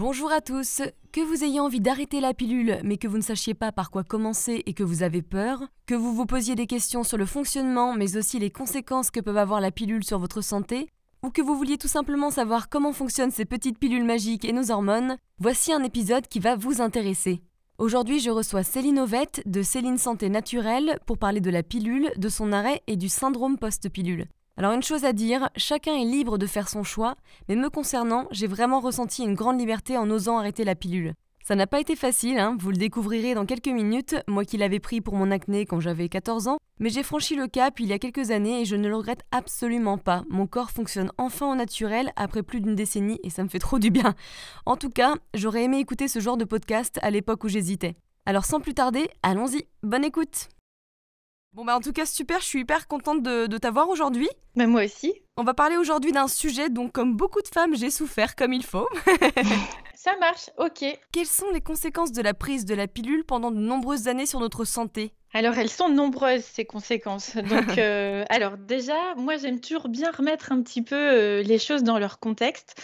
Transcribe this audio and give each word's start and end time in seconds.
Bonjour 0.00 0.30
à 0.30 0.40
tous, 0.40 0.80
que 1.10 1.20
vous 1.20 1.42
ayez 1.42 1.58
envie 1.58 1.80
d'arrêter 1.80 2.20
la 2.20 2.32
pilule 2.32 2.78
mais 2.84 2.98
que 2.98 3.08
vous 3.08 3.16
ne 3.16 3.22
sachiez 3.22 3.54
pas 3.54 3.72
par 3.72 3.90
quoi 3.90 4.04
commencer 4.04 4.62
et 4.64 4.72
que 4.72 4.84
vous 4.84 5.02
avez 5.02 5.22
peur, 5.22 5.64
que 5.86 5.94
vous 5.96 6.14
vous 6.14 6.24
posiez 6.24 6.54
des 6.54 6.68
questions 6.68 7.02
sur 7.02 7.18
le 7.18 7.26
fonctionnement 7.26 7.94
mais 7.94 8.16
aussi 8.16 8.38
les 8.38 8.50
conséquences 8.50 9.10
que 9.10 9.18
peuvent 9.18 9.36
avoir 9.36 9.60
la 9.60 9.72
pilule 9.72 10.04
sur 10.04 10.20
votre 10.20 10.40
santé, 10.40 10.88
ou 11.24 11.30
que 11.30 11.42
vous 11.42 11.56
vouliez 11.56 11.78
tout 11.78 11.88
simplement 11.88 12.30
savoir 12.30 12.68
comment 12.68 12.92
fonctionnent 12.92 13.32
ces 13.32 13.44
petites 13.44 13.80
pilules 13.80 14.04
magiques 14.04 14.44
et 14.44 14.52
nos 14.52 14.70
hormones, 14.70 15.16
voici 15.40 15.72
un 15.72 15.82
épisode 15.82 16.28
qui 16.28 16.38
va 16.38 16.54
vous 16.54 16.80
intéresser. 16.80 17.42
Aujourd'hui, 17.78 18.20
je 18.20 18.30
reçois 18.30 18.62
Céline 18.62 19.00
Ovette 19.00 19.42
de 19.46 19.62
Céline 19.62 19.98
Santé 19.98 20.28
Naturelle 20.28 21.00
pour 21.06 21.18
parler 21.18 21.40
de 21.40 21.50
la 21.50 21.64
pilule, 21.64 22.12
de 22.16 22.28
son 22.28 22.52
arrêt 22.52 22.82
et 22.86 22.94
du 22.94 23.08
syndrome 23.08 23.58
post-pilule. 23.58 24.28
Alors 24.58 24.72
une 24.72 24.82
chose 24.82 25.04
à 25.04 25.12
dire, 25.12 25.50
chacun 25.54 25.94
est 25.94 26.04
libre 26.04 26.36
de 26.36 26.46
faire 26.48 26.68
son 26.68 26.82
choix, 26.82 27.14
mais 27.48 27.54
me 27.54 27.70
concernant, 27.70 28.26
j'ai 28.32 28.48
vraiment 28.48 28.80
ressenti 28.80 29.22
une 29.22 29.36
grande 29.36 29.60
liberté 29.60 29.96
en 29.96 30.10
osant 30.10 30.36
arrêter 30.36 30.64
la 30.64 30.74
pilule. 30.74 31.14
Ça 31.44 31.54
n'a 31.54 31.68
pas 31.68 31.78
été 31.78 31.94
facile, 31.94 32.40
hein, 32.40 32.56
vous 32.58 32.72
le 32.72 32.76
découvrirez 32.76 33.34
dans 33.34 33.46
quelques 33.46 33.68
minutes, 33.68 34.16
moi 34.26 34.44
qui 34.44 34.56
l'avais 34.56 34.80
pris 34.80 35.00
pour 35.00 35.14
mon 35.14 35.30
acné 35.30 35.64
quand 35.64 35.78
j'avais 35.78 36.08
14 36.08 36.48
ans, 36.48 36.58
mais 36.80 36.90
j'ai 36.90 37.04
franchi 37.04 37.36
le 37.36 37.46
cap 37.46 37.78
il 37.78 37.86
y 37.86 37.92
a 37.92 38.00
quelques 38.00 38.32
années 38.32 38.62
et 38.62 38.64
je 38.64 38.74
ne 38.74 38.88
le 38.88 38.96
regrette 38.96 39.22
absolument 39.30 39.96
pas. 39.96 40.24
Mon 40.28 40.48
corps 40.48 40.72
fonctionne 40.72 41.12
enfin 41.18 41.52
au 41.52 41.54
naturel 41.54 42.10
après 42.16 42.42
plus 42.42 42.60
d'une 42.60 42.74
décennie 42.74 43.20
et 43.22 43.30
ça 43.30 43.44
me 43.44 43.48
fait 43.48 43.60
trop 43.60 43.78
du 43.78 43.92
bien. 43.92 44.16
En 44.66 44.76
tout 44.76 44.90
cas, 44.90 45.14
j'aurais 45.34 45.62
aimé 45.62 45.78
écouter 45.78 46.08
ce 46.08 46.18
genre 46.18 46.36
de 46.36 46.44
podcast 46.44 46.98
à 47.00 47.10
l'époque 47.10 47.44
où 47.44 47.48
j'hésitais. 47.48 47.94
Alors 48.26 48.44
sans 48.44 48.58
plus 48.58 48.74
tarder, 48.74 49.08
allons-y, 49.22 49.68
bonne 49.84 50.04
écoute 50.04 50.48
Bon 51.52 51.64
bah 51.64 51.74
en 51.74 51.80
tout 51.80 51.92
cas 51.92 52.06
super, 52.06 52.40
je 52.40 52.46
suis 52.46 52.60
hyper 52.60 52.86
contente 52.86 53.22
de, 53.22 53.58
t'avoir 53.58 53.88
aujourd'hui. 53.88 54.28
Mais 54.54 54.66
moi 54.66 54.84
aussi. 54.84 55.14
On 55.40 55.44
va 55.44 55.54
parler 55.54 55.76
aujourd'hui 55.76 56.10
d'un 56.10 56.26
sujet 56.26 56.68
dont 56.68 56.88
comme 56.88 57.16
beaucoup 57.16 57.40
de 57.40 57.46
femmes 57.46 57.76
j'ai 57.76 57.90
souffert 57.90 58.34
comme 58.34 58.52
il 58.52 58.64
faut. 58.64 58.88
Ça 59.94 60.16
marche, 60.18 60.50
ok. 60.58 60.84
Quelles 61.12 61.26
sont 61.26 61.52
les 61.52 61.60
conséquences 61.60 62.10
de 62.10 62.22
la 62.22 62.34
prise 62.34 62.64
de 62.64 62.74
la 62.74 62.88
pilule 62.88 63.24
pendant 63.24 63.52
de 63.52 63.60
nombreuses 63.60 64.08
années 64.08 64.26
sur 64.26 64.40
notre 64.40 64.64
santé? 64.64 65.12
Alors, 65.34 65.58
elles 65.58 65.68
sont 65.68 65.90
nombreuses, 65.90 66.42
ces 66.42 66.64
conséquences. 66.64 67.36
Donc, 67.36 67.76
euh, 67.78 68.24
alors 68.30 68.56
déjà, 68.56 68.96
moi, 69.16 69.36
j'aime 69.36 69.60
toujours 69.60 69.88
bien 69.88 70.10
remettre 70.10 70.52
un 70.52 70.62
petit 70.62 70.80
peu 70.80 70.96
euh, 70.96 71.42
les 71.42 71.58
choses 71.58 71.82
dans 71.82 71.98
leur 71.98 72.18
contexte. 72.18 72.80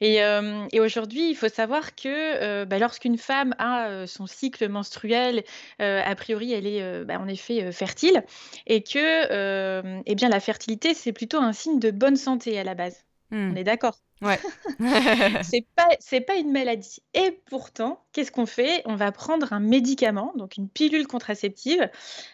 Et, 0.00 0.22
euh, 0.22 0.64
et 0.72 0.78
aujourd'hui, 0.78 1.28
il 1.28 1.34
faut 1.34 1.48
savoir 1.48 1.96
que 1.96 2.64
bah, 2.64 2.78
lorsqu'une 2.78 3.18
femme 3.18 3.54
a 3.58 4.06
son 4.06 4.26
cycle 4.26 4.68
menstruel, 4.68 5.42
a 5.80 6.14
priori, 6.14 6.52
elle 6.52 6.66
est 6.66 7.04
bah, 7.04 7.18
en 7.18 7.26
effet 7.26 7.72
fertile, 7.72 8.22
et 8.66 8.82
que 8.82 10.00
eh 10.06 10.14
bien, 10.14 10.28
la 10.28 10.40
fertilité, 10.40 10.94
c'est 10.94 11.12
plutôt 11.12 11.38
un 11.38 11.52
signe 11.52 11.80
de 11.80 11.90
bonne 11.98 12.16
santé 12.16 12.58
à 12.58 12.64
la 12.64 12.74
base. 12.74 13.04
Hmm. 13.30 13.52
On 13.52 13.56
est 13.56 13.64
d'accord 13.64 13.98
Ouais. 14.20 14.38
c'est 15.42 15.64
pas 15.76 15.88
c'est 16.00 16.20
pas 16.20 16.34
une 16.36 16.50
maladie. 16.50 17.02
Et 17.14 17.40
pourtant, 17.48 18.04
qu'est-ce 18.12 18.32
qu'on 18.32 18.46
fait? 18.46 18.82
On 18.84 18.96
va 18.96 19.12
prendre 19.12 19.52
un 19.52 19.60
médicament, 19.60 20.32
donc 20.36 20.56
une 20.56 20.68
pilule 20.68 21.06
contraceptive, 21.06 21.88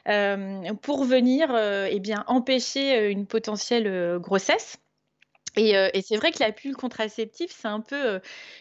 euh, 0.09 0.73
pour 0.81 1.05
venir 1.05 1.49
euh, 1.55 1.87
eh 1.91 2.01
bien 2.01 2.25
empêcher 2.27 2.97
euh, 2.97 3.11
une 3.11 3.27
potentielle 3.27 4.19
grossesse. 4.19 4.79
Euh, 5.59 5.91
et, 5.95 6.03
c'est 6.03 6.17
vrai 6.17 6.33
que 6.33 6.41
la 6.41 6.53
pilule 6.53 6.77
contraceptive, 6.77 7.49
c'est 7.51 7.69
un 7.69 7.81
peu 7.81 7.97
euh, 7.97 8.19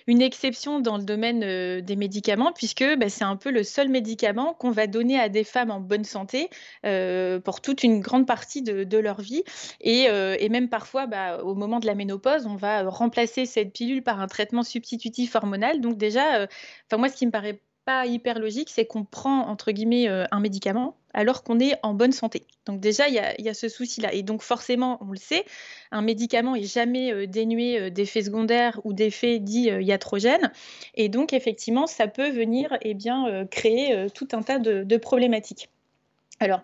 une 0.07 0.21
exception 0.21 0.79
dans 0.79 0.97
le 0.97 1.03
domaine 1.03 1.43
euh, 1.43 1.81
des 1.81 1.95
médicaments, 1.95 2.51
puisque 2.53 2.83
bah, 2.97 3.09
c'est 3.09 3.23
un 3.23 3.35
peu 3.35 3.51
le 3.51 3.63
seul 3.63 3.89
médicament 3.89 4.53
qu'on 4.53 4.71
va 4.71 4.87
donner 4.87 5.19
à 5.19 5.29
des 5.29 5.43
femmes 5.43 5.71
en 5.71 5.79
bonne 5.79 6.03
santé 6.03 6.49
pour 7.43 7.61
toute 7.61 7.83
une 7.83 7.99
grande 8.01 8.27
partie 8.27 8.61
de, 8.61 8.97
leur 8.97 9.21
vie. 9.21 9.43
Et, 9.81 10.07
même 10.49 10.69
parfois, 10.69 11.07
bah, 11.07 11.39
au 11.43 11.55
moment 11.55 11.79
de 11.79 11.87
la 11.87 11.95
ménopause, 11.95 12.45
on 12.45 12.55
va 12.55 12.87
remplacer 12.89 13.45
cette 13.45 13.73
pilule 13.73 14.03
par 14.03 14.19
un 14.19 14.27
traitement 14.27 14.63
substitutif 14.63 15.35
hormonal. 15.35 15.81
Donc 15.81 15.97
déjà, 15.97 16.47
enfin 16.87 16.97
moi, 16.97 17.09
ce 17.09 17.15
qui 17.15 17.25
me 17.25 17.31
paraît 17.31 17.59
pas 17.85 18.05
hyper 18.05 18.39
logique, 18.39 18.69
c'est 18.69 18.85
qu'on 18.85 19.03
prend, 19.05 19.47
entre 19.47 19.71
guillemets, 19.71 20.07
euh, 20.07 20.25
un 20.31 20.39
médicament 20.39 20.97
alors 21.13 21.44
qu'on 21.44 21.59
est 21.59 21.75
en 21.83 21.94
bonne 21.94 22.11
santé. 22.11 22.47
Donc 22.66 22.79
déjà, 22.79 23.07
il 23.07 23.13
y 23.13 23.49
a, 23.49 23.53
ce 23.53 23.69
souci-là. 23.69 24.13
Et 24.13 24.23
donc 24.23 24.41
forcément, 24.41 24.97
on 25.01 25.11
le 25.11 25.17
sait, 25.17 25.45
un 25.91 26.01
médicament 26.01 26.55
est 26.55 26.63
jamais 26.63 27.13
euh, 27.13 27.27
dénué 27.27 27.79
euh, 27.79 27.89
d'effets 27.91 28.23
secondaires 28.23 28.79
ou 28.83 28.93
d'effets 28.93 29.38
dits 29.39 29.69
iatrogènes. 29.69 30.51
Et 30.95 31.09
donc, 31.09 31.33
effectivement, 31.33 31.85
ça 31.85 32.07
peut 32.07 32.29
venir 32.29 32.75
eh 32.81 32.93
bien, 32.95 33.45
créer 33.47 34.07
tout 34.13 34.27
un 34.31 34.41
tas 34.41 34.59
de, 34.59 34.83
de 34.83 34.97
problématiques. 34.97 35.69
Alors, 36.39 36.61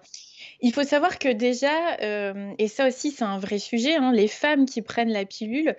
il 0.61 0.73
faut 0.73 0.83
savoir 0.83 1.19
que 1.19 1.29
déjà, 1.29 1.97
euh, 2.01 2.53
et 2.57 2.67
ça 2.67 2.87
aussi 2.87 3.11
c'est 3.11 3.23
un 3.23 3.37
vrai 3.37 3.59
sujet, 3.59 3.95
hein, 3.95 4.11
les 4.11 4.27
femmes 4.27 4.65
qui 4.65 4.81
prennent 4.81 5.11
la 5.11 5.25
pilule 5.25 5.75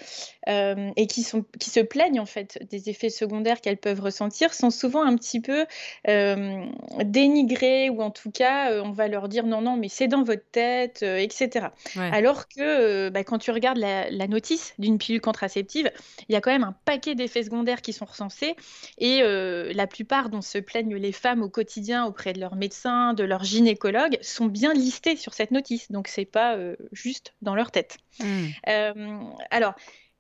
euh, 0.49 0.91
et 0.97 1.07
qui, 1.07 1.23
sont, 1.23 1.45
qui 1.59 1.69
se 1.69 1.81
plaignent 1.81 2.21
en 2.21 2.27
fait 2.27 2.59
des 2.71 2.89
effets 2.89 3.11
secondaires 3.11 3.61
qu'elles 3.61 3.77
peuvent 3.77 4.01
ressentir 4.01 4.55
sont 4.55 4.71
souvent 4.71 5.03
un 5.03 5.17
petit 5.17 5.41
peu 5.41 5.67
euh, 6.09 6.65
dénigrées 7.05 7.91
ou 7.91 8.01
en 8.01 8.11
tout 8.11 8.31
cas 8.31 8.83
on 8.83 8.93
va 8.93 9.09
leur 9.09 9.29
dire 9.29 9.45
non 9.45 9.61
non 9.61 9.77
mais 9.77 9.89
c'est 9.89 10.09
dans 10.09 10.23
votre 10.23 10.49
tête, 10.51 11.03
etc. 11.03 11.67
Alors 11.97 12.49
que 12.49 13.11
bah, 13.11 13.23
quand 13.25 13.39
tu 13.39 13.51
regardes 13.51 13.79
la, 13.79 14.11
la 14.11 14.27
notice 14.27 14.75
d'une 14.79 14.99
pilule 14.99 15.21
contraceptive, 15.21 15.91
il 16.29 16.33
y 16.33 16.37
a 16.37 16.41
quand 16.41 16.51
même 16.51 16.65
un 16.65 16.75
paquet 16.85 17.15
d'effets 17.15 17.43
secondaires 17.43 17.83
qui 17.83 17.93
sont 17.93 18.07
recensés 18.07 18.57
et 18.99 19.21
la 19.23 19.87
plupart 19.87 20.31
dont 20.31 20.41
se 20.41 20.59
plaignent 20.59 20.97
les 20.97 21.13
femmes 21.13 21.43
au 21.43 21.49
quotidien 21.49 22.07
auprès 22.07 22.33
de 22.33 22.41
leurs 22.41 22.57
médecins, 22.57 23.13
de 23.13 23.25
leurs 23.25 23.45
gynécologues 23.45 24.19
sont 24.23 24.47
bien 24.47 24.70
listés 24.73 25.17
sur 25.17 25.35
cette 25.35 25.51
notice, 25.51 25.91
donc 25.91 26.09
c'est 26.09 26.25
pas 26.25 26.57
euh, 26.57 26.77
juste 26.93 27.35
dans 27.43 27.55
leur 27.55 27.71
tête. 27.71 27.99
Hmm. 28.21 28.47
Euh, 28.69 29.21
alors, 29.51 29.75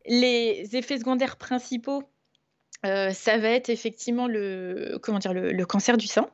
les 0.07 0.77
effets 0.77 0.99
secondaires 0.99 1.37
principaux 1.37 2.05
euh, 2.87 3.11
ça 3.11 3.37
va 3.37 3.51
être 3.51 3.69
effectivement 3.69 4.27
le, 4.27 4.99
comment 5.03 5.19
dire, 5.19 5.35
le, 5.35 5.67
cancer 5.67 5.99
du 5.99 6.07
sein. 6.07 6.31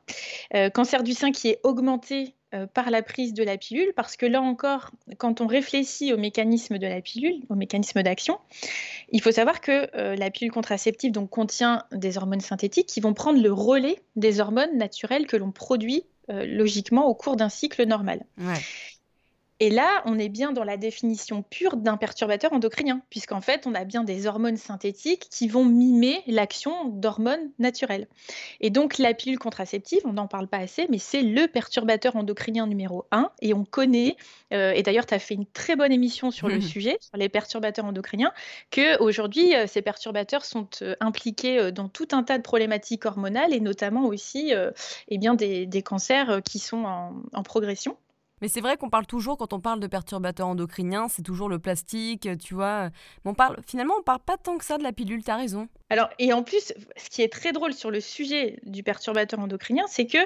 cancer 0.73 1.03
du 1.03 1.11
sein 1.11 1.33
qui 1.33 1.49
est 1.49 1.59
augmenté 1.63 2.35
par 2.73 2.89
la 2.89 3.01
prise 3.01 3.33
de 3.33 3.43
la 3.43 3.57
pilule, 3.57 3.91
parce 3.97 4.15
que 4.15 4.25
là 4.25 4.41
encore, 4.41 4.91
quand 5.17 5.41
on 5.41 5.47
réfléchit 5.47 6.13
au 6.13 6.17
mécanisme 6.17 6.77
de 6.77 6.87
la 6.87 7.01
pilule, 7.01 7.43
au 7.49 7.55
mécanisme 7.55 8.01
d'action, 8.01 8.39
il 9.11 9.21
faut 9.21 9.33
savoir 9.33 9.59
que 9.59 9.89
la 10.15 10.31
pilule 10.31 10.53
contraceptive 10.53 11.11
donc, 11.11 11.29
contient 11.29 11.83
des 11.91 12.17
hormones 12.17 12.39
synthétiques 12.39 12.87
qui 12.87 13.01
vont 13.01 13.13
prendre 13.13 13.41
le 13.41 13.51
relais 13.51 14.01
des 14.15 14.39
hormones 14.39 14.77
naturelles 14.77 15.27
que 15.27 15.35
l'on 15.35 15.51
produit 15.51 16.05
logiquement 16.29 17.07
au 17.07 17.15
cours 17.15 17.35
d'un 17.35 17.49
cycle 17.49 17.85
normal. 17.85 18.25
Et 19.59 19.71
là, 19.71 20.03
on 20.05 20.19
est 20.19 20.29
bien 20.29 20.51
dans 20.51 20.63
la 20.63 20.77
définition 20.77 21.41
pure 21.41 21.77
d'un 21.77 21.97
perturbateur 21.97 22.53
endocrinien, 22.53 23.01
puisqu'en 23.09 23.41
fait, 23.41 23.65
on 23.65 23.73
a 23.73 23.85
bien 23.85 24.03
des 24.03 24.27
hormones 24.27 24.57
synthétiques 24.57 25.27
qui 25.31 25.47
vont 25.47 25.65
mimer 25.65 26.21
l'action 26.27 26.89
d'hormones 26.89 27.51
naturelles. 27.57 28.07
Et 28.61 28.69
donc, 28.69 28.99
la 28.99 29.15
pilule 29.15 29.39
contraceptive, 29.39 30.01
on 30.05 30.13
n'en 30.13 30.27
parle 30.27 30.47
pas 30.47 30.57
assez, 30.57 30.85
mais 30.89 30.99
c'est 30.99 31.23
le 31.23 31.47
perturbateur 31.47 32.15
endocrinien 32.15 32.67
numéro 32.67 33.05
un. 33.11 33.31
Et 33.41 33.55
on 33.55 33.65
connaît, 33.65 34.15
euh, 34.53 34.71
et 34.73 34.83
d'ailleurs, 34.83 35.07
tu 35.07 35.15
as 35.15 35.19
fait 35.19 35.33
une 35.33 35.47
très 35.47 35.75
bonne 35.75 35.91
émission 35.91 36.29
sur 36.29 36.47
le 36.47 36.61
sujet, 36.61 36.97
sur 37.01 37.17
les 37.17 37.29
perturbateurs 37.29 37.85
endocriniens, 37.85 38.33
qu'aujourd'hui, 38.71 39.55
euh, 39.55 39.65
ces 39.65 39.81
perturbateurs 39.81 40.45
sont 40.45 40.67
euh, 40.83 40.95
impliqués 40.99 41.71
dans 41.71 41.89
tout 41.89 42.07
un 42.11 42.23
tas 42.23 42.37
de 42.37 42.43
problématiques 42.43 43.05
hormonales 43.05 43.53
et 43.53 43.59
notamment 43.59 44.05
aussi 44.05 44.53
eh 45.07 45.17
bien, 45.17 45.33
des, 45.33 45.81
cancers 45.83 46.41
qui 46.43 46.59
sont 46.59 46.85
en 46.85 47.43
progression. 47.43 47.97
Mais 48.41 48.47
c'est 48.47 48.61
vrai 48.61 48.77
qu'on 48.77 48.89
parle 48.89 49.05
toujours, 49.05 49.37
quand 49.37 49.53
on 49.53 49.59
parle 49.59 49.79
de 49.79 49.87
perturbateurs 49.87 50.47
endocriniens, 50.47 51.07
c'est 51.09 51.23
toujours 51.23 51.49
le 51.49 51.59
plastique, 51.59 52.27
tu 52.39 52.53
vois. 52.53 52.89
Mais 53.23 53.31
on 53.31 53.33
parle, 53.33 53.57
finalement, 53.65 53.95
on 53.99 54.03
parle 54.03 54.19
pas 54.19 54.37
tant 54.37 54.57
que 54.57 54.65
ça 54.65 54.77
de 54.77 54.83
la 54.83 54.91
pilule, 54.91 55.23
t'as 55.23 55.37
raison. 55.37 55.67
Alors, 55.89 56.09
et 56.19 56.33
en 56.33 56.43
plus, 56.43 56.73
ce 56.97 57.09
qui 57.09 57.21
est 57.21 57.31
très 57.31 57.53
drôle 57.53 57.73
sur 57.73 57.91
le 57.91 58.01
sujet 58.01 58.59
du 58.63 58.83
perturbateur 58.83 59.39
endocrinien, 59.39 59.85
c'est 59.87 60.05
que 60.05 60.17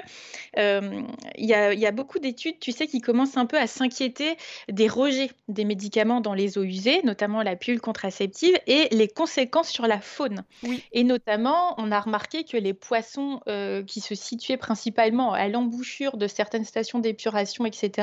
euh, 0.58 1.02
il 1.36 1.46
y, 1.46 1.54
a 1.54 1.92
beaucoup 1.92 2.18
d'études, 2.18 2.58
tu 2.58 2.72
sais, 2.72 2.86
qui 2.88 3.00
commencent 3.00 3.36
un 3.36 3.46
peu 3.46 3.58
à 3.58 3.66
s'inquiéter 3.66 4.36
des 4.68 4.88
rejets 4.88 5.30
des 5.48 5.64
médicaments 5.64 6.20
dans 6.20 6.34
les 6.34 6.58
eaux 6.58 6.64
usées, 6.64 7.00
notamment 7.04 7.42
la 7.42 7.54
pilule 7.54 7.80
contraceptive, 7.80 8.58
et 8.66 8.88
les 8.90 9.08
conséquences 9.08 9.68
sur 9.68 9.86
la 9.86 10.00
faune. 10.00 10.44
Oui. 10.64 10.82
Et 10.92 11.04
notamment, 11.04 11.74
on 11.78 11.92
a 11.92 12.00
remarqué 12.00 12.44
que 12.44 12.56
les 12.56 12.74
poissons 12.74 13.40
euh, 13.48 13.84
qui 13.84 14.00
se 14.00 14.16
situaient 14.16 14.56
principalement 14.56 15.32
à 15.32 15.46
l'embouchure 15.48 16.16
de 16.16 16.26
certaines 16.26 16.64
stations 16.64 16.98
d'épuration, 16.98 17.64
etc., 17.66 18.01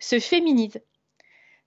se 0.00 0.20
féminisent 0.20 0.78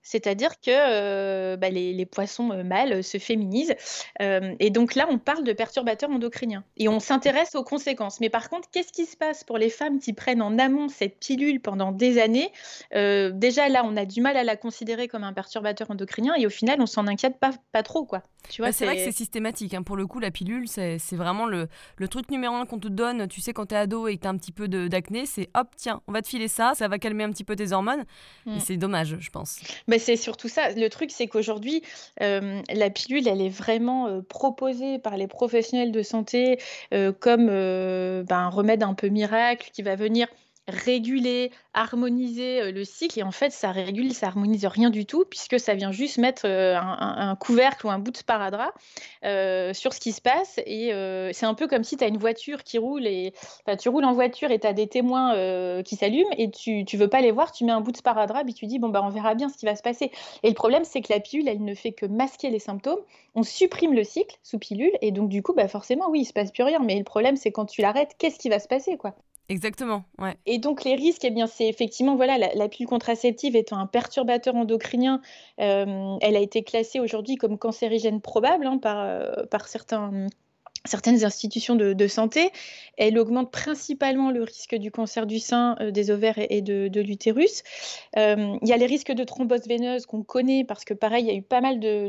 c'est-à-dire 0.08 0.60
que 0.60 1.56
bah, 1.56 1.70
les, 1.70 2.06
poissons 2.06 2.64
mâles 2.64 3.04
se 3.04 3.18
féminisent. 3.18 3.74
et 4.20 4.70
donc 4.70 4.94
là, 4.94 5.06
on 5.10 5.18
parle 5.18 5.44
de 5.44 5.52
perturbateurs 5.52 6.10
endocriniens 6.10 6.64
et 6.76 6.88
on 6.88 7.00
s'intéresse 7.00 7.54
aux 7.54 7.64
conséquences. 7.64 8.20
Mais 8.20 8.30
par 8.30 8.48
contre, 8.48 8.68
qu'est-ce 8.70 8.92
qui 8.92 9.04
se 9.04 9.16
passe 9.16 9.44
pour 9.44 9.58
les 9.58 9.70
femmes 9.70 9.98
qui 9.98 10.12
prennent 10.12 10.42
en 10.42 10.58
amont 10.58 10.88
cette 10.88 11.18
pilule 11.18 11.60
pendant 11.60 11.92
des 11.92 12.18
années? 12.18 12.50
Déjà 12.92 13.68
là, 13.68 13.82
on 13.84 13.96
a 13.96 14.06
du 14.06 14.20
mal 14.20 14.36
à 14.36 14.44
la 14.44 14.56
considérer 14.56 15.08
comme 15.08 15.24
un 15.24 15.32
perturbateur 15.32 15.90
endocrinien 15.90 16.34
et 16.34 16.46
au 16.46 16.50
final, 16.50 16.80
on 16.80 16.86
s'en 16.86 17.06
inquiète 17.06 17.38
pas, 17.38 17.50
pas 17.72 17.82
trop. 17.82 18.04
quoi. 18.04 18.22
Tu 18.48 18.62
vois, 18.62 18.68
bah, 18.68 18.72
c'est 18.72 18.86
vrai 18.86 18.96
que 18.96 19.02
c'est 19.02 19.12
systématique. 19.12 19.74
Hein. 19.74 19.82
Pour 19.82 19.96
le 19.96 20.06
coup, 20.06 20.20
la 20.20 20.30
pilule, 20.30 20.68
c'est 20.68 20.98
vraiment 21.12 21.46
le, 21.46 21.68
le, 21.96 22.08
truc 22.08 22.30
numéro 22.30 22.54
un 22.54 22.66
qu'on 22.66 22.78
te 22.78 22.88
donne. 22.88 23.28
Tu 23.28 23.40
sais, 23.40 23.52
quand 23.52 23.66
tu 23.66 23.74
es 23.74 23.78
ado 23.78 24.08
et 24.08 24.16
que 24.16 24.22
tu 24.22 24.26
as 24.26 24.30
un 24.30 24.36
petit 24.36 24.52
peu 24.52 24.68
d'acné, 24.68 25.26
c'est 25.26 25.50
hop, 25.54 25.68
tiens, 25.76 26.00
on 26.06 26.12
va 26.12 26.22
te 26.22 26.28
filer 26.28 26.48
ça, 26.48 26.72
ça 26.74 26.88
va 26.88 26.98
calmer 26.98 27.24
un 27.24 27.30
petit 27.30 27.44
peu 27.44 27.56
tes 27.56 27.72
hormones. 27.72 28.04
Et 28.46 28.50
mm. 28.50 28.60
c'est 28.60 28.76
dommage, 28.76 29.16
je 29.20 29.30
pense. 29.30 29.60
C'est 29.98 30.16
surtout 30.16 30.48
ça. 30.48 30.70
Le 30.70 30.88
truc, 30.88 31.10
c'est 31.10 31.26
qu'aujourd'hui, 31.26 31.82
euh, 32.20 32.62
la 32.72 32.90
pilule, 32.90 33.26
elle 33.28 33.40
est 33.40 33.48
vraiment 33.48 34.06
euh, 34.08 34.20
proposée 34.22 34.98
par 34.98 35.16
les 35.16 35.26
professionnels 35.26 35.92
de 35.92 36.02
santé 36.02 36.58
euh, 36.94 37.12
comme 37.12 37.46
ben, 37.46 38.36
un 38.36 38.48
remède 38.48 38.82
un 38.82 38.94
peu 38.94 39.08
miracle 39.08 39.70
qui 39.72 39.82
va 39.82 39.96
venir 39.96 40.28
réguler, 40.68 41.50
harmoniser 41.74 42.60
euh, 42.60 42.72
le 42.72 42.84
cycle. 42.84 43.18
Et 43.18 43.22
en 43.22 43.30
fait, 43.30 43.50
ça 43.50 43.72
régule, 43.72 44.12
ça 44.12 44.26
harmonise 44.26 44.66
rien 44.66 44.90
du 44.90 45.06
tout, 45.06 45.24
puisque 45.28 45.58
ça 45.58 45.74
vient 45.74 45.92
juste 45.92 46.18
mettre 46.18 46.42
euh, 46.44 46.76
un, 46.76 47.34
couvercle 47.36 47.86
ou 47.86 47.90
un 47.90 47.98
bout 47.98 48.10
de 48.10 48.16
sparadrap 48.16 48.72
euh, 49.24 49.72
sur 49.72 49.92
ce 49.92 50.00
qui 50.00 50.12
se 50.12 50.20
passe. 50.20 50.60
Et 50.66 50.90
c'est 51.32 51.46
un 51.46 51.54
peu 51.54 51.66
comme 51.66 51.84
si 51.84 51.96
tu 51.96 52.04
as 52.04 52.08
une 52.08 52.18
voiture 52.18 52.62
qui 52.64 52.78
roule, 52.78 53.06
et 53.06 53.32
tu 53.78 53.88
roules 53.88 54.04
en 54.04 54.12
voiture 54.12 54.50
et 54.50 54.58
tu 54.58 54.66
as 54.66 54.72
des 54.72 54.86
témoins 54.86 55.82
qui 55.82 55.96
s'allument, 55.96 56.30
et 56.36 56.50
tu, 56.50 56.84
tu 56.84 56.96
veux 56.96 57.08
pas 57.08 57.20
les 57.20 57.30
voir, 57.30 57.52
tu 57.52 57.64
mets 57.64 57.72
un 57.72 57.80
bout 57.80 57.92
de 57.92 57.96
sparadrap, 57.96 58.48
et 58.48 58.52
tu 58.52 58.66
dis, 58.66 58.78
bon, 58.78 58.88
bah, 58.88 59.02
on 59.04 59.10
verra 59.10 59.34
bien 59.34 59.48
ce 59.48 59.56
qui 59.56 59.66
va 59.66 59.76
se 59.76 59.82
passer. 59.82 60.10
Et 60.42 60.48
le 60.48 60.54
problème, 60.54 60.84
c'est 60.84 61.00
que 61.00 61.12
la 61.12 61.20
pilule, 61.20 61.48
elle 61.48 61.64
ne 61.64 61.74
fait 61.74 61.92
que 61.92 62.06
masquer 62.06 62.50
les 62.50 62.58
symptômes. 62.58 63.00
On 63.34 63.42
supprime 63.42 63.94
le 63.94 64.04
cycle 64.04 64.36
sous 64.42 64.58
pilule, 64.58 64.92
et 65.00 65.12
donc, 65.12 65.28
du 65.28 65.42
coup, 65.42 65.52
bah, 65.54 65.68
forcément, 65.68 66.10
oui, 66.10 66.20
il 66.20 66.24
se 66.24 66.32
passe 66.32 66.52
plus 66.52 66.62
rien. 66.62 66.80
Mais 66.80 66.96
le 66.96 67.04
problème, 67.04 67.36
c'est 67.36 67.52
quand 67.52 67.66
tu 67.66 67.82
l'arrêtes, 67.82 68.14
qu'est-ce 68.18 68.38
qui 68.38 68.48
va 68.48 68.58
se 68.58 68.68
passer, 68.68 68.96
quoi? 68.96 69.14
Exactement. 69.50 70.04
Et 70.44 70.58
donc 70.58 70.84
les 70.84 70.94
risques, 70.94 71.24
eh 71.24 71.30
bien, 71.30 71.46
c'est 71.46 71.68
effectivement 71.68 72.16
voilà, 72.16 72.36
la, 72.36 72.68
pilule 72.68 72.88
contraceptive 72.88 73.56
étant 73.56 73.78
un 73.78 73.86
perturbateur 73.86 74.54
endocrinien, 74.54 75.22
euh, 75.60 76.16
elle 76.20 76.36
a 76.36 76.40
été 76.40 76.62
classée 76.62 77.00
aujourd'hui 77.00 77.36
comme 77.36 77.56
cancérigène 77.56 78.20
probable 78.20 78.66
hein, 78.66 78.76
par, 78.76 78.98
euh, 79.00 79.46
par 79.50 79.66
certains 79.68 80.26
certaines 80.88 81.24
institutions 81.24 81.76
de, 81.76 82.08
santé. 82.08 82.50
Elle 82.96 83.18
augmente 83.18 83.50
principalement 83.50 84.30
le 84.30 84.42
risque 84.42 84.74
du 84.74 84.90
cancer 84.90 85.26
du 85.26 85.38
sein, 85.38 85.76
euh, 85.80 85.90
des 85.90 86.10
ovaires 86.10 86.38
et, 86.38 86.62
de, 86.62 87.00
l'utérus. 87.00 87.62
Euh, 88.16 88.56
il 88.62 88.68
y 88.68 88.72
a 88.72 88.76
les 88.76 88.86
risques 88.86 89.12
de 89.12 89.24
thrombose 89.24 89.66
veineuse 89.66 90.06
qu'on 90.06 90.22
connaît 90.22 90.64
parce 90.64 90.84
que 90.84 90.94
pareil, 90.94 91.24
il 91.24 91.28
y 91.28 91.30
a 91.30 91.34
eu 91.34 91.42
pas 91.42 91.60
mal 91.60 91.78
de... 91.80 92.08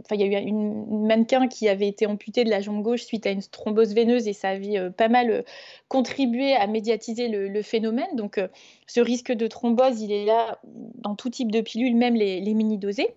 Enfin, 0.00 0.14
il 0.14 0.20
y 0.20 0.36
a 0.36 0.40
eu 0.40 0.46
une, 0.46 1.06
mannequin 1.06 1.48
qui 1.48 1.68
avait 1.68 1.88
été 1.88 2.06
amputée 2.06 2.44
de 2.44 2.50
la 2.50 2.60
jambe 2.60 2.82
gauche 2.82 3.02
suite 3.02 3.26
à 3.26 3.30
une 3.30 3.42
thrombose 3.42 3.94
veineuse 3.94 4.28
et 4.28 4.32
ça 4.32 4.50
avait 4.50 4.78
euh, 4.78 4.90
pas 4.90 5.08
mal 5.08 5.44
contribué 5.88 6.54
à 6.54 6.66
médiatiser 6.66 7.28
le, 7.28 7.62
phénomène. 7.62 8.16
Donc 8.16 8.40
ce 8.86 9.00
risque 9.00 9.32
de 9.32 9.46
thrombose, 9.46 10.00
il 10.00 10.10
est 10.10 10.24
là 10.24 10.58
dans 10.64 11.14
tout 11.14 11.30
type 11.30 11.50
de 11.50 11.60
pilules, 11.60 11.96
même 11.96 12.14
les, 12.14 12.54
mini-dosées. 12.54 13.14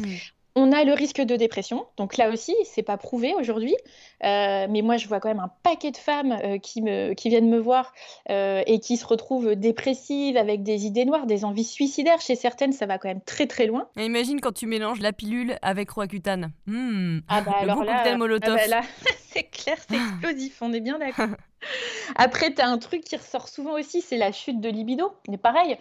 Mmh. 0.00 0.06
On 0.54 0.70
a 0.70 0.84
le 0.84 0.92
risque 0.92 1.20
de 1.20 1.34
dépression, 1.36 1.86
donc 1.96 2.18
là 2.18 2.28
aussi, 2.28 2.54
c'est 2.64 2.82
pas 2.82 2.98
prouvé 2.98 3.32
aujourd'hui, 3.38 3.74
euh, 4.22 4.66
mais 4.68 4.82
moi 4.82 4.98
je 4.98 5.08
vois 5.08 5.18
quand 5.18 5.28
même 5.28 5.40
un 5.40 5.50
paquet 5.62 5.90
de 5.90 5.96
femmes 5.96 6.32
euh, 6.32 6.58
qui, 6.58 6.82
me, 6.82 7.14
qui 7.14 7.30
viennent 7.30 7.48
me 7.48 7.58
voir 7.58 7.94
euh, 8.28 8.62
et 8.66 8.78
qui 8.78 8.98
se 8.98 9.06
retrouvent 9.06 9.54
dépressives 9.54 10.36
avec 10.36 10.62
des 10.62 10.84
idées 10.84 11.06
noires, 11.06 11.24
des 11.24 11.46
envies 11.46 11.64
suicidaires. 11.64 12.20
Chez 12.20 12.34
certaines, 12.34 12.72
ça 12.72 12.84
va 12.84 12.98
quand 12.98 13.08
même 13.08 13.22
très 13.22 13.46
très 13.46 13.66
loin. 13.66 13.88
imagine 13.96 14.42
quand 14.42 14.52
tu 14.52 14.66
mélanges 14.66 15.00
la 15.00 15.14
pilule 15.14 15.56
avec 15.62 15.90
Roaccutane. 15.90 16.52
Mmh. 16.66 17.20
Ah 17.28 17.40
bah 17.40 17.52
le 17.62 17.70
alors 17.70 17.84
là, 17.84 18.16
Molotov. 18.16 18.58
Ah 18.62 18.68
bah 18.68 18.80
c'est 19.32 19.44
clair, 19.44 19.78
c'est 19.88 19.96
explosif, 19.96 20.60
on 20.60 20.72
est 20.74 20.80
bien 20.80 20.98
d'accord. 20.98 21.28
Après, 22.16 22.52
tu 22.52 22.60
as 22.60 22.68
un 22.68 22.78
truc 22.78 23.04
qui 23.04 23.16
ressort 23.16 23.48
souvent 23.48 23.72
aussi, 23.72 24.02
c'est 24.02 24.18
la 24.18 24.32
chute 24.32 24.60
de 24.60 24.68
libido. 24.68 25.12
Mais 25.28 25.38
pareil, 25.38 25.78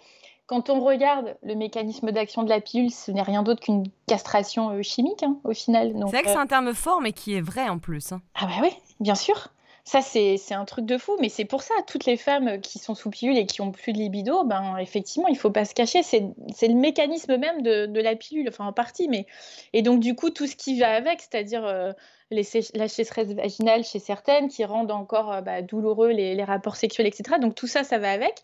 quand 0.52 0.70
on 0.70 0.82
regarde 0.82 1.38
le 1.44 1.56
mécanisme 1.56 2.12
d'action 2.12 2.44
de 2.44 2.50
la 2.50 2.60
pilule, 2.60 2.92
ce 2.92 3.10
n'est 3.10 3.22
rien 3.22 3.42
d'autre 3.42 3.62
qu'une 3.62 3.86
castration 4.06 4.72
euh, 4.72 4.82
chimique, 4.82 5.24
hein, 5.24 5.38
au 5.46 5.54
final. 5.54 5.94
C'est 5.96 6.04
vrai 6.04 6.24
que 6.24 6.28
c'est 6.28 6.36
euh, 6.36 6.42
un 6.42 6.46
terme 6.46 6.74
fort, 6.74 7.00
mais 7.00 7.14
qui 7.14 7.36
est 7.36 7.42
vrai 7.42 7.70
en 7.70 7.80
plus. 7.80 8.12
Hein. 8.12 8.22
Ah 8.36 8.48
bah 8.48 8.56
oui, 8.62 8.72
bien 9.00 9.16
sûr. 9.16 9.48
Ça, 9.86 10.02
c'est 10.02 10.38
un 10.52 10.66
truc 10.66 10.86
de 10.86 10.98
fou, 10.98 11.16
mais 11.22 11.30
c'est 11.30 11.46
pour 11.46 11.62
ça, 11.64 11.74
toutes 11.88 12.04
les 12.04 12.18
femmes 12.18 12.60
qui 12.60 12.80
sont 12.80 12.96
sous 12.96 13.10
pilule 13.10 13.38
et 13.38 13.46
qui 13.46 13.62
ont 13.62 13.72
plus 13.72 13.94
de 13.94 13.98
libido, 13.98 14.44
ben, 14.44 14.76
effectivement, 14.78 15.30
il 15.30 15.38
faut 15.38 15.52
pas 15.52 15.64
se 15.64 15.74
cacher. 15.74 16.04
C'est 16.04 16.20
le 16.20 16.76
mécanisme 16.76 17.38
même 17.38 17.62
de, 17.62 17.86
de, 17.86 18.02
la 18.02 18.18
pilule, 18.18 18.50
enfin 18.50 18.66
en 18.66 18.74
partie. 18.74 19.08
Mais... 19.08 19.28
Et 19.72 19.82
donc, 19.82 20.02
du 20.02 20.16
coup, 20.16 20.32
tout 20.32 20.48
ce 20.48 20.58
qui 20.58 20.78
va 20.78 20.94
avec, 20.94 21.22
c'est-à-dire 21.22 21.66
euh, 21.66 21.94
la 22.32 22.88
sécheresse 22.88 23.34
vaginale 23.34 23.84
chez 23.84 24.00
certaines 24.00 24.48
qui 24.48 24.64
rendent 24.66 24.92
encore 24.92 25.32
euh, 25.32 25.42
bah, 25.42 25.62
douloureux 25.62 26.10
les, 26.10 26.44
rapports 26.44 26.76
sexuels, 26.76 27.08
etc. 27.08 27.40
Donc 27.40 27.56
tout 27.56 27.68
ça, 27.68 27.84
ça 27.84 28.00
va 28.00 28.12
avec. 28.12 28.36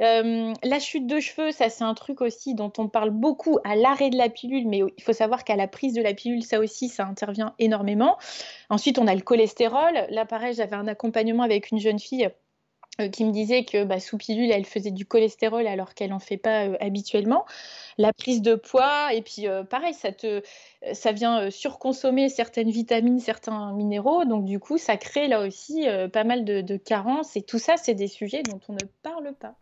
Euh, 0.00 0.52
la 0.62 0.78
chute 0.78 1.06
de 1.06 1.20
cheveux, 1.20 1.50
ça 1.50 1.70
c'est 1.70 1.84
un 1.84 1.94
truc 1.94 2.20
aussi 2.20 2.54
dont 2.54 2.72
on 2.78 2.88
parle 2.88 3.10
beaucoup 3.10 3.58
à 3.64 3.76
l'arrêt 3.76 4.10
de 4.10 4.16
la 4.16 4.28
pilule, 4.28 4.68
mais 4.68 4.82
il 4.96 5.02
faut 5.02 5.12
savoir 5.12 5.44
qu'à 5.44 5.56
la 5.56 5.68
prise 5.68 5.94
de 5.94 6.02
la 6.02 6.14
pilule, 6.14 6.42
ça 6.42 6.60
aussi, 6.60 6.88
ça 6.88 7.04
intervient 7.04 7.54
énormément. 7.58 8.18
Ensuite, 8.70 8.98
on 8.98 9.06
a 9.06 9.14
le 9.14 9.22
cholestérol. 9.22 10.06
Là, 10.10 10.26
pareil, 10.26 10.54
j'avais 10.54 10.76
un 10.76 10.88
accompagnement 10.88 11.42
avec 11.42 11.70
une 11.70 11.78
jeune 11.78 11.98
fille 11.98 12.28
qui 13.12 13.24
me 13.24 13.32
disait 13.32 13.64
que 13.64 13.84
bah, 13.84 14.00
sous 14.00 14.18
pilule, 14.18 14.50
elle 14.50 14.64
faisait 14.64 14.90
du 14.90 15.06
cholestérol 15.06 15.66
alors 15.66 15.94
qu'elle 15.94 16.10
n'en 16.10 16.18
fait 16.18 16.36
pas 16.36 16.66
euh, 16.66 16.76
habituellement. 16.80 17.46
La 17.98 18.12
prise 18.12 18.42
de 18.42 18.54
poids, 18.54 19.12
et 19.14 19.22
puis 19.22 19.46
euh, 19.46 19.62
pareil, 19.64 19.94
ça, 19.94 20.12
te, 20.12 20.42
ça 20.92 21.12
vient 21.12 21.50
surconsommer 21.50 22.28
certaines 22.28 22.70
vitamines, 22.70 23.20
certains 23.20 23.72
minéraux. 23.72 24.24
Donc 24.24 24.44
du 24.44 24.58
coup, 24.58 24.78
ça 24.78 24.96
crée 24.96 25.28
là 25.28 25.40
aussi 25.40 25.86
pas 26.12 26.24
mal 26.24 26.44
de 26.44 26.76
carences. 26.76 27.36
Et 27.36 27.42
tout 27.42 27.58
ça, 27.58 27.76
c'est 27.76 27.94
des 27.94 28.08
sujets 28.08 28.42
dont 28.42 28.60
on 28.68 28.72
ne 28.72 28.86
parle 29.02 29.34
pas. 29.34 29.56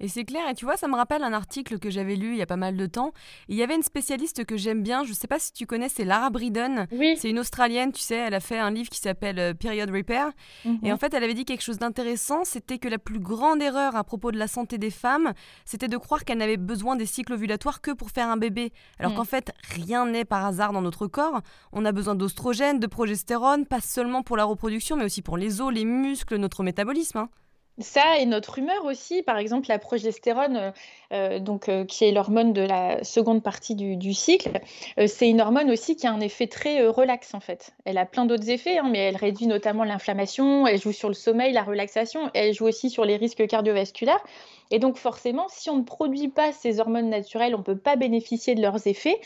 Et 0.00 0.08
c'est 0.08 0.24
clair, 0.24 0.48
et 0.48 0.54
tu 0.54 0.64
vois, 0.64 0.78
ça 0.78 0.88
me 0.88 0.96
rappelle 0.96 1.22
un 1.22 1.34
article 1.34 1.78
que 1.78 1.90
j'avais 1.90 2.16
lu 2.16 2.32
il 2.32 2.38
y 2.38 2.42
a 2.42 2.46
pas 2.46 2.56
mal 2.56 2.76
de 2.76 2.86
temps. 2.86 3.12
Il 3.48 3.56
y 3.56 3.62
avait 3.62 3.76
une 3.76 3.82
spécialiste 3.82 4.46
que 4.46 4.56
j'aime 4.56 4.82
bien, 4.82 5.04
je 5.04 5.12
sais 5.12 5.26
pas 5.26 5.38
si 5.38 5.52
tu 5.52 5.66
connais, 5.66 5.90
c'est 5.90 6.04
Lara 6.04 6.30
Bridon. 6.30 6.86
Oui. 6.92 7.18
C'est 7.18 7.28
une 7.28 7.38
Australienne, 7.38 7.92
tu 7.92 8.00
sais, 8.00 8.16
elle 8.16 8.32
a 8.32 8.40
fait 8.40 8.58
un 8.58 8.70
livre 8.70 8.88
qui 8.88 8.98
s'appelle 8.98 9.38
euh, 9.38 9.52
Period 9.52 9.90
Repair. 9.90 10.30
Mhm. 10.64 10.78
Et 10.84 10.92
en 10.92 10.96
fait, 10.96 11.12
elle 11.12 11.22
avait 11.22 11.34
dit 11.34 11.44
quelque 11.44 11.62
chose 11.62 11.78
d'intéressant, 11.78 12.44
c'était 12.44 12.78
que 12.78 12.88
la 12.88 12.98
plus 12.98 13.20
grande 13.20 13.60
erreur 13.60 13.94
à 13.94 14.02
propos 14.02 14.32
de 14.32 14.38
la 14.38 14.48
santé 14.48 14.78
des 14.78 14.90
femmes, 14.90 15.34
c'était 15.66 15.88
de 15.88 15.98
croire 15.98 16.24
qu'elles 16.24 16.38
n'avaient 16.38 16.56
besoin 16.56 16.96
des 16.96 17.06
cycles 17.06 17.34
ovulatoires 17.34 17.82
que 17.82 17.90
pour 17.90 18.10
faire 18.10 18.28
un 18.28 18.38
bébé. 18.38 18.72
Alors 18.98 19.12
mhm. 19.12 19.18
qu'en 19.18 19.24
fait, 19.24 19.52
rien 19.74 20.06
n'est 20.06 20.24
par 20.24 20.46
hasard 20.46 20.72
dans 20.72 20.82
notre 20.82 21.08
corps. 21.08 21.42
On 21.72 21.84
a 21.84 21.92
besoin 21.92 22.14
d'ostrogène, 22.14 22.80
de 22.80 22.86
progestérone, 22.86 23.66
pas 23.66 23.82
seulement 23.82 24.22
pour 24.22 24.38
la 24.38 24.44
reproduction, 24.44 24.96
mais 24.96 25.04
aussi 25.04 25.20
pour 25.20 25.36
les 25.36 25.60
os, 25.60 25.72
les 25.72 25.84
muscles, 25.84 26.36
notre 26.36 26.62
métabolisme. 26.62 27.18
Hein. 27.18 27.28
Ça 27.78 28.18
et 28.18 28.26
notre 28.26 28.58
humeur 28.58 28.84
aussi, 28.84 29.22
par 29.22 29.38
exemple 29.38 29.66
la 29.68 29.78
progestérone, 29.78 30.56
euh, 30.56 30.70
euh, 31.12 31.38
donc, 31.38 31.68
euh, 31.68 31.86
qui 31.86 32.04
est 32.04 32.12
l'hormone 32.12 32.52
de 32.52 32.60
la 32.60 33.02
seconde 33.04 33.42
partie 33.42 33.74
du, 33.74 34.12
cycle, 34.12 34.60
c'est 35.06 35.30
une 35.30 35.40
hormone 35.40 35.70
aussi 35.70 35.96
qui 35.96 36.06
a 36.06 36.12
un 36.12 36.20
effet 36.20 36.46
très 36.46 36.86
relax 36.86 37.32
en 37.32 37.40
fait. 37.40 37.72
Elle 37.84 37.96
a 37.96 38.04
plein 38.04 38.26
d'autres 38.26 38.50
effets, 38.50 38.78
hein, 38.78 38.88
mais 38.90 38.98
elle 38.98 39.16
réduit 39.16 39.46
notamment 39.46 39.84
l'inflammation, 39.84 40.66
elle 40.66 40.80
joue 40.80 40.92
sur 40.92 41.08
le 41.08 41.14
sommeil, 41.14 41.52
la 41.52 41.62
relaxation, 41.62 42.30
elle 42.34 42.52
joue 42.52 42.66
aussi 42.66 42.90
sur 42.90 43.04
les 43.04 43.16
risques 43.16 43.46
cardiovasculaires. 43.46 44.22
Et 44.70 44.78
donc 44.78 44.96
forcément, 44.96 45.46
si 45.48 45.70
on 45.70 45.78
ne 45.78 45.82
produit 45.82 46.28
pas 46.28 46.52
ces 46.52 46.80
hormones 46.80 47.08
naturelles, 47.08 47.54
on 47.54 47.58
ne 47.58 47.64
peut 47.64 47.78
pas 47.78 47.96
bénéficier 47.96 48.54
de 48.54 48.60
leurs 48.60 48.86
effets. 48.86 49.20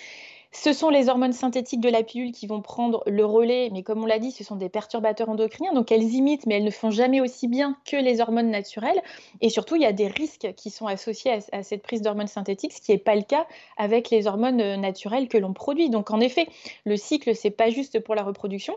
Ce 0.56 0.72
sont 0.72 0.88
les 0.88 1.08
hormones 1.08 1.32
synthétiques 1.32 1.80
de 1.80 1.88
la 1.88 2.04
pilule 2.04 2.30
qui 2.30 2.46
vont 2.46 2.62
prendre 2.62 3.02
le 3.06 3.24
relais, 3.24 3.70
mais 3.72 3.82
comme 3.82 4.04
on 4.04 4.06
l'a 4.06 4.20
dit, 4.20 4.30
ce 4.30 4.44
sont 4.44 4.54
des 4.54 4.68
perturbateurs 4.68 5.28
endocriniens, 5.28 5.74
donc 5.74 5.90
elles 5.90 6.14
imitent, 6.14 6.46
mais 6.46 6.54
elles 6.54 6.64
ne 6.64 6.70
font 6.70 6.92
jamais 6.92 7.20
aussi 7.20 7.48
bien 7.48 7.76
que 7.84 7.96
les 7.96 8.20
hormones 8.20 8.50
naturelles. 8.50 9.02
Et 9.40 9.50
surtout, 9.50 9.74
il 9.74 9.82
y 9.82 9.86
a 9.86 9.92
des 9.92 10.06
risques 10.06 10.54
qui 10.56 10.70
sont 10.70 10.86
associés 10.86 11.40
à, 11.50 11.62
cette 11.64 11.82
prise 11.82 12.02
d'hormones 12.02 12.28
synthétiques, 12.28 12.72
ce 12.72 12.80
qui 12.80 12.92
n'est 12.92 12.98
pas 12.98 13.16
le 13.16 13.22
cas 13.22 13.46
avec 13.76 14.10
les 14.10 14.28
hormones 14.28 14.60
euh, 14.60 14.76
naturelles 14.76 15.26
que 15.26 15.38
l'on 15.38 15.52
produit. 15.52 15.90
Donc 15.90 16.12
en 16.12 16.20
effet, 16.20 16.46
le 16.84 16.96
cycle, 16.96 17.34
c'est 17.34 17.50
pas 17.50 17.70
juste 17.70 17.98
pour 17.98 18.14
la 18.14 18.22
reproduction, 18.22 18.76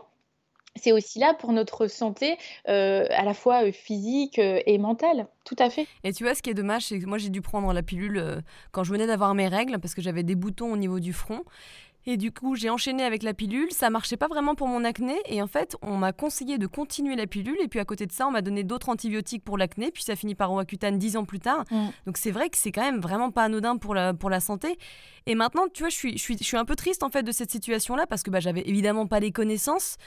c'est 0.78 0.92
aussi 0.92 1.18
là 1.18 1.34
pour 1.34 1.52
notre 1.52 1.86
santé 1.86 2.36
euh, 2.68 3.06
à 3.10 3.24
la 3.24 3.34
fois 3.34 3.64
euh, 3.64 3.72
physique 3.72 4.38
euh, 4.38 4.60
et 4.66 4.78
mentale. 4.78 5.26
Tout 5.44 5.56
à 5.58 5.70
fait. 5.70 5.86
Et 6.04 6.12
tu 6.12 6.24
vois, 6.24 6.34
ce 6.34 6.42
qui 6.42 6.50
est 6.50 6.54
dommage, 6.54 6.86
c'est 6.86 6.98
que 6.98 7.06
moi 7.06 7.18
j'ai 7.18 7.30
dû 7.30 7.40
prendre 7.40 7.72
la 7.72 7.82
pilule 7.82 8.42
quand 8.70 8.84
je 8.84 8.92
venais 8.92 9.06
d'avoir 9.06 9.34
mes 9.34 9.48
règles 9.48 9.78
parce 9.78 9.94
que 9.94 10.02
j'avais 10.02 10.22
des 10.22 10.34
boutons 10.34 10.72
au 10.72 10.76
niveau 10.76 11.00
du 11.00 11.12
front. 11.12 11.42
Et 12.10 12.16
du 12.16 12.32
coup, 12.32 12.56
j'ai 12.56 12.70
enchaîné 12.70 13.02
avec 13.02 13.22
la 13.22 13.34
pilule. 13.34 13.70
Ça 13.70 13.90
marchait 13.90 14.16
pas 14.16 14.28
vraiment 14.28 14.54
pour 14.54 14.66
mon 14.66 14.82
acné. 14.82 15.14
Et 15.26 15.42
en 15.42 15.46
fait, 15.46 15.76
on 15.82 15.98
m'a 15.98 16.12
conseillé 16.14 16.56
de 16.56 16.66
continuer 16.66 17.16
la 17.16 17.26
pilule. 17.26 17.58
Et 17.60 17.68
puis 17.68 17.80
à 17.80 17.84
côté 17.84 18.06
de 18.06 18.12
ça, 18.12 18.26
on 18.26 18.30
m'a 18.30 18.40
donné 18.40 18.64
d'autres 18.64 18.88
antibiotiques 18.88 19.44
pour 19.44 19.58
l'acné. 19.58 19.90
Puis 19.90 20.04
ça 20.04 20.16
finit 20.16 20.34
par 20.34 20.48
Roaccutane 20.48 20.98
dix 20.98 21.18
ans 21.18 21.26
plus 21.26 21.38
tard. 21.38 21.64
Mm. 21.70 21.88
Donc 22.06 22.16
c'est 22.16 22.30
vrai 22.30 22.48
que 22.48 22.56
c'est 22.56 22.72
quand 22.72 22.80
même 22.80 23.00
vraiment 23.00 23.30
pas 23.30 23.44
anodin 23.44 23.76
pour 23.76 23.94
la, 23.94 24.14
pour 24.14 24.30
la 24.30 24.40
santé. 24.40 24.78
Et 25.26 25.34
maintenant, 25.34 25.64
tu 25.70 25.82
vois, 25.82 25.90
je 25.90 25.96
suis, 25.96 26.12
je 26.16 26.22
suis, 26.22 26.38
je 26.38 26.44
suis 26.44 26.56
un 26.56 26.64
peu 26.64 26.76
triste 26.76 27.02
en 27.02 27.10
fait 27.10 27.22
de 27.22 27.32
cette 27.32 27.50
situation-là 27.50 28.06
parce 28.06 28.22
que 28.22 28.30
bah, 28.30 28.40
j'avais 28.40 28.62
évidemment 28.62 29.06
pas 29.06 29.20
les 29.20 29.30
connaissances. 29.30 29.98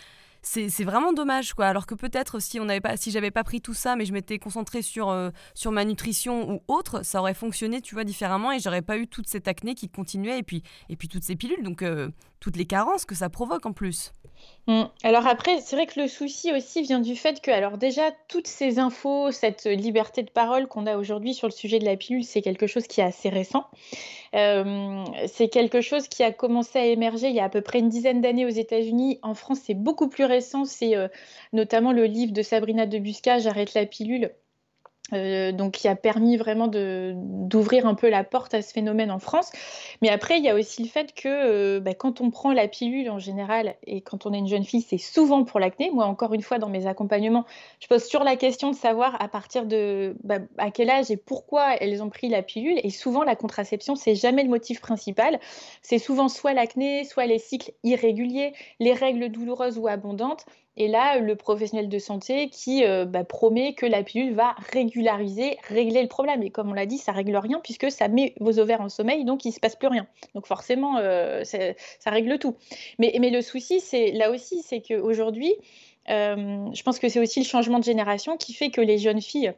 C'est 0.41 0.83
vraiment 0.83 1.13
dommage, 1.13 1.53
quoi. 1.53 1.67
Alors 1.67 1.86
que 1.86 1.93
peut-être 1.93 2.41
si 2.41 2.60
on 2.60 2.65
n'avait 2.65 2.81
pas, 2.81 2.98
si 2.98 3.12
j'avais 3.12 3.31
pas 3.31 3.43
pris 3.43 3.62
tout 3.62 3.74
ça, 3.74 3.95
mais 3.95 4.05
je 4.05 4.13
m'étais 4.13 4.39
concentrée 4.39 4.81
sur, 4.81 5.10
euh, 5.10 5.29
sur 5.53 5.71
ma 5.71 5.86
nutrition 5.86 6.51
ou 6.51 6.63
autre, 6.67 7.05
ça 7.05 7.19
aurait 7.19 7.36
fonctionné, 7.36 7.81
tu 7.81 7.93
vois, 7.93 8.03
différemment 8.03 8.51
et 8.51 8.60
j'aurais 8.60 8.81
pas 8.81 8.98
eu 8.98 9.07
toute 9.07 9.27
cette 9.27 9.48
acné 9.48 9.75
qui 9.75 9.88
continuait 9.88 10.39
et 10.39 10.43
puis, 10.43 10.63
et 10.89 10.95
puis 10.95 11.07
toutes 11.07 11.24
ces 11.24 11.36
pilules, 11.36 11.63
donc 11.63 11.83
euh, 11.83 12.10
toutes 12.41 12.57
les 12.57 12.65
carences 12.65 13.05
que 13.05 13.15
ça 13.15 13.29
provoque 13.29 13.65
en 13.65 13.71
plus. 13.71 14.12
Mmh. 14.67 14.83
Alors 15.03 15.27
après, 15.27 15.62
c'est 15.62 15.75
vrai 15.75 15.86
que 15.86 16.00
le 16.00 16.07
souci 16.07 16.51
aussi 16.51 16.81
vient 16.81 17.00
du 17.00 17.15
fait 17.15 17.41
que, 17.41 17.51
alors 17.51 17.77
déjà, 17.77 18.12
toutes 18.27 18.48
ces 18.48 18.79
infos, 18.79 19.31
cette 19.31 19.65
liberté 19.65 20.24
de 20.24 20.29
parole 20.31 20.67
qu'on 20.67 20.88
a 20.88 20.98
aujourd'hui 20.98 21.33
sur 21.33 21.48
le 21.48 21.51
sujet 21.51 21.77
de 21.77 21.86
la 21.86 21.95
pilule, 21.95 22.24
c'est 22.24 22.41
quelque 22.41 22.67
chose 22.67 22.88
qui 22.88 23.01
est 23.01 23.03
assez 23.03 23.29
récent. 23.29 23.65
Euh, 24.36 25.03
c'est 25.27 25.50
quelque 25.50 25.81
chose 25.81 26.07
qui 26.07 26.24
a 26.24 26.31
commencé 26.31 26.79
à 26.79 26.86
émerger 26.86 27.29
il 27.29 27.36
y 27.36 27.39
a 27.39 27.45
à 27.45 27.50
peu 27.50 27.62
près 27.62 27.79
une 27.79 27.89
dizaine 27.89 28.21
d'années 28.21 28.45
aux 28.45 28.50
États-Unis. 28.50 29.19
En 29.21 29.36
France, 29.36 29.60
c'est 29.63 29.75
beaucoup 29.75 30.10
plus 30.10 30.25
récent. 30.25 30.65
C'est 30.65 30.95
euh, 30.95 31.07
notamment 31.53 31.91
le 31.91 32.05
livre 32.05 32.33
de 32.33 32.41
Sabrina 32.41 32.86
Debusca, 32.86 33.39
J'arrête 33.39 33.74
la 33.74 33.86
pilule, 33.86 34.31
euh, 35.13 35.51
donc 35.51 35.74
qui 35.74 35.88
a 35.88 35.96
permis 35.96 36.38
vraiment 36.38 36.68
d'ouvrir 36.68 37.86
un 37.86 37.96
peu 37.96 38.10
la 38.10 38.24
porte 38.24 38.53
à 38.53 38.62
ce 38.62 38.74
phénomène 38.74 39.12
en 39.12 39.20
France. 39.20 39.51
Mais 40.01 40.10
après, 40.10 40.38
il 40.38 40.44
y 40.44 40.50
a 40.50 40.56
aussi 40.56 40.84
le 40.84 40.89
fait 40.89 41.13
que 41.13 41.27
euh, 41.27 41.80
bah, 41.80 41.94
quand 41.94 42.22
on 42.22 42.32
prend 42.32 42.53
la 42.53 42.68
pilule 42.68 43.10
en 43.10 43.20
général 43.20 43.75
et 43.86 44.01
quand 44.01 44.25
on 44.25 44.34
est 44.34 44.38
une 44.38 44.48
jeune 44.48 44.63
fille, 44.63 44.82
c'est 44.82 44.98
souvent 44.98 45.44
pour 45.44 45.60
l'acné. 45.60 45.91
Moi, 45.91 46.06
encore 46.06 46.34
une 46.34 46.41
fois, 46.41 46.60
dans 46.60 46.70
mes 46.70 46.88
accompagnements, 46.88 47.46
je 47.80 47.88
pose 47.88 48.03
sur 48.03 48.24
la 48.24 48.36
question 48.36 48.72
de 48.72 48.75
savoir 48.75 49.22
à 49.22 49.27
partir 49.27 49.65
de 49.65 50.15
bah, 50.24 50.39
à 50.58 50.72
quel 50.72 50.89
âge 50.89 51.12
et 51.12 51.18
pourquoi 51.18 51.75
elles 51.75 52.01
ont 52.01 52.10
pris 52.10 52.30
la 52.30 52.41
pilule. 52.41 52.80
Et 52.84 52.89
souvent, 52.89 53.24
la 53.24 53.36
contraception, 53.36 53.96
c'est 53.96 54.15
jamais 54.15 54.44
le 54.44 54.50
motif 54.50 54.82
principal. 54.82 55.39
C'est 55.82 56.00
souvent 56.00 56.30
soit 56.30 56.53
l'acné, 56.53 57.03
soit 57.03 57.25
les 57.25 57.39
cycles 57.39 57.72
irréguliers, 57.84 58.53
les 58.80 58.94
règles 58.94 59.30
douloureuses 59.30 59.77
ou 59.77 59.88
abondantes. 59.88 60.46
Et 60.81 60.88
là, 60.88 61.19
le 61.19 61.35
professionnel 61.35 61.89
de 61.89 62.00
santé 62.00 62.50
qui 62.50 62.83
euh, 62.85 63.05
bah, 63.05 63.23
promet 63.23 63.75
que 63.75 63.85
la 63.85 64.01
pilule 64.01 64.33
va 64.33 64.55
régulariser, 64.73 65.59
régler 65.67 66.01
le 66.01 66.07
problème. 66.07 66.41
Et 66.41 66.50
comme 66.50 66.71
on 66.71 66.73
l'a 66.73 66.88
dit, 66.88 66.97
ça 66.97 67.11
règle 67.11 67.38
rien 67.38 67.59
puisque 67.63 67.91
ça 67.91 68.07
met 68.07 68.33
vos 68.39 68.57
ovaires 68.57 68.81
en 68.81 68.89
sommeil, 68.89 69.23
donc 69.23 69.45
il 69.45 69.50
ne 69.50 69.53
se 69.53 69.59
passe 69.59 69.75
plus 69.75 69.89
rien. 69.89 70.07
Donc 70.33 70.47
forcément, 70.47 70.97
euh, 70.97 71.43
ça 71.43 72.09
règle 72.09 72.39
tout. 72.39 72.55
Mais, 72.97 73.11
le 73.13 73.41
souci, 73.43 73.79
c'est 73.79 74.11
là 74.11 74.31
aussi, 74.31 74.63
c'est 74.63 74.81
qu'aujourd'hui, 74.81 75.53
euh, 76.09 76.65
je 76.73 76.81
pense 76.81 76.97
que 76.97 77.09
c'est 77.09 77.19
aussi 77.19 77.41
le 77.41 77.45
changement 77.45 77.77
de 77.77 77.83
génération 77.83 78.35
qui 78.35 78.53
fait 78.53 78.71
que 78.71 78.81
les 78.81 78.97
jeunes 78.97 79.21
filles 79.21 79.53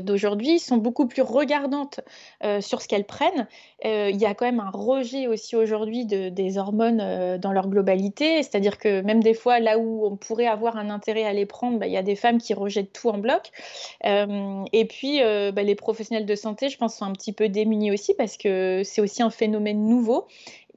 d'aujourd'hui 0.00 0.58
sont 0.58 0.76
beaucoup 0.76 1.06
plus 1.06 1.22
regardantes 1.22 2.00
euh, 2.44 2.60
sur 2.60 2.82
ce 2.82 2.88
qu'elles 2.88 3.04
prennent. 3.04 3.46
Euh, 3.84 4.10
il 4.12 4.16
y 4.16 4.26
a 4.26 4.34
quand 4.34 4.44
même 4.44 4.60
un 4.60 4.70
rejet 4.70 5.26
aussi 5.26 5.56
aujourd'hui 5.56 6.04
de, 6.04 6.28
des 6.28 6.58
hormones 6.58 7.38
dans 7.38 7.52
leur 7.52 7.68
globalité, 7.68 8.42
c'est-à-dire 8.42 8.78
que 8.78 9.00
même 9.02 9.22
des 9.22 9.34
fois, 9.34 9.60
là 9.60 9.78
où 9.78 10.06
on 10.06 10.16
pourrait 10.16 10.46
avoir 10.46 10.76
un 10.76 10.90
intérêt 10.90 11.24
à 11.24 11.32
les 11.32 11.46
prendre, 11.46 11.78
bah, 11.78 11.86
il 11.86 11.92
y 11.92 11.96
a 11.96 12.02
des 12.02 12.16
femmes 12.16 12.38
qui 12.38 12.54
rejettent 12.54 12.92
tout 12.92 13.08
en 13.08 13.18
bloc. 13.18 13.50
et 14.04 14.84
puis, 14.86 15.20
bah, 15.52 15.62
les 15.62 15.74
professionnels 15.74 16.26
de 16.26 16.34
santé, 16.34 16.68
je 16.68 16.76
pense, 16.78 16.96
sont 16.96 17.04
un 17.04 17.12
petit 17.12 17.32
peu 17.32 17.48
démunis 17.48 17.92
aussi 17.92 18.14
parce 18.14 18.36
que 18.36 18.82
c'est 18.84 19.00
aussi 19.00 19.22
un 19.22 19.30
phénomène 19.30 19.86
nouveau 19.86 20.26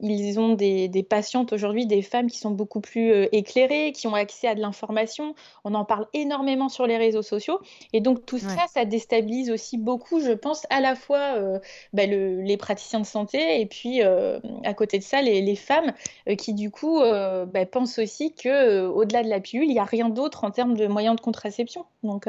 ils 0.02 0.40
ont 0.40 0.54
des, 0.54 1.06
patientes 1.08 1.52
aujourd'hui, 1.52 1.86
des 1.86 2.02
femmes 2.02 2.28
qui 2.28 2.38
sont 2.38 2.50
beaucoup 2.50 2.80
plus 2.80 3.12
euh, 3.12 3.28
éclairées, 3.32 3.92
qui 3.92 4.06
ont 4.06 4.14
accès 4.14 4.48
à 4.48 4.54
de 4.54 4.60
l'information. 4.60 5.34
On 5.64 5.74
en 5.74 5.84
parle 5.84 6.06
énormément 6.12 6.68
sur 6.68 6.86
les 6.86 6.96
réseaux 6.96 7.22
sociaux. 7.22 7.60
Et 7.92 8.00
donc 8.00 8.26
tout 8.26 8.38
ça, 8.38 8.66
ça 8.72 8.84
déstabilise 8.84 9.50
aussi 9.50 9.78
beaucoup, 9.78 10.20
je 10.20 10.32
pense, 10.32 10.66
à 10.70 10.80
la 10.80 10.94
fois 10.94 11.36
euh, 11.36 11.58
bah, 11.92 12.06
les 12.06 12.56
praticiens 12.56 13.00
de 13.00 13.06
santé 13.06 13.60
et 13.60 13.66
puis 13.66 14.02
euh, 14.02 14.40
à 14.64 14.74
côté 14.74 14.98
de 14.98 15.04
ça, 15.04 15.22
les, 15.22 15.52
femmes 15.52 15.92
qui 16.38 16.54
du 16.54 16.70
coup 16.70 17.00
bah, 17.00 17.66
pensent 17.66 17.98
aussi 17.98 18.32
que 18.32 18.86
au-delà 18.86 19.22
de 19.22 19.28
la 19.28 19.38
pilule, 19.38 19.68
il 19.68 19.74
n'y 19.74 19.78
a 19.78 19.84
rien 19.84 20.08
d'autre 20.08 20.44
en 20.44 20.50
termes 20.50 20.76
de 20.76 20.86
moyens 20.86 21.14
de 21.14 21.20
contraception. 21.20 21.84
Donc 22.02 22.26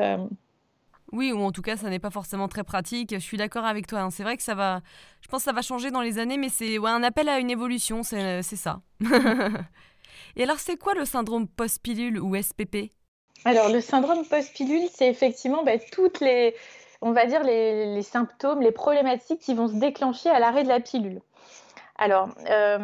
oui, 1.13 1.31
ou 1.31 1.41
en 1.41 1.51
tout 1.51 1.61
cas, 1.61 1.77
ça 1.77 1.89
n'est 1.89 1.99
pas 1.99 2.09
forcément 2.09 2.47
très 2.47 2.63
pratique. 2.63 3.13
Je 3.13 3.19
suis 3.19 3.37
d'accord 3.37 3.65
avec 3.65 3.85
toi. 3.85 4.01
Hein. 4.01 4.09
C'est 4.09 4.23
vrai 4.23 4.35
que 4.35 4.41
ça 4.41 4.55
va. 4.55 4.81
Je 5.21 5.27
pense 5.27 5.43
ça 5.43 5.53
va 5.53 5.61
changer 5.61 5.91
dans 5.91 6.01
les 6.01 6.17
années, 6.17 6.37
mais 6.37 6.49
c'est 6.49 6.77
un 6.83 7.03
appel 7.03 7.29
à 7.29 7.39
une 7.39 7.51
évolution, 7.51 8.01
c'est 8.01 8.41
ça. 8.41 8.81
Et 10.35 10.43
alors, 10.43 10.59
c'est 10.59 10.75
quoi 10.75 10.95
le 10.95 11.05
syndrome 11.05 11.47
post-pilule 11.47 12.19
ou 12.19 12.35
SPP 12.35 12.91
Alors, 13.45 13.69
le 13.69 13.79
syndrome 13.79 14.25
post-pilule, 14.25 14.89
c'est 14.91 15.07
effectivement 15.07 15.63
bah, 15.63 15.77
toutes 15.91 16.19
les, 16.19 16.55
on 17.01 17.11
va 17.11 17.27
dire, 17.27 17.43
les 17.43 18.01
symptômes, 18.01 18.61
les 18.61 18.71
problématiques 18.71 19.39
qui 19.39 19.53
vont 19.53 19.67
se 19.67 19.75
déclencher 19.75 20.29
à 20.29 20.39
l'arrêt 20.39 20.63
de 20.63 20.69
la 20.69 20.79
pilule. 20.79 21.21
Alors 21.95 22.29
euh, 22.49 22.77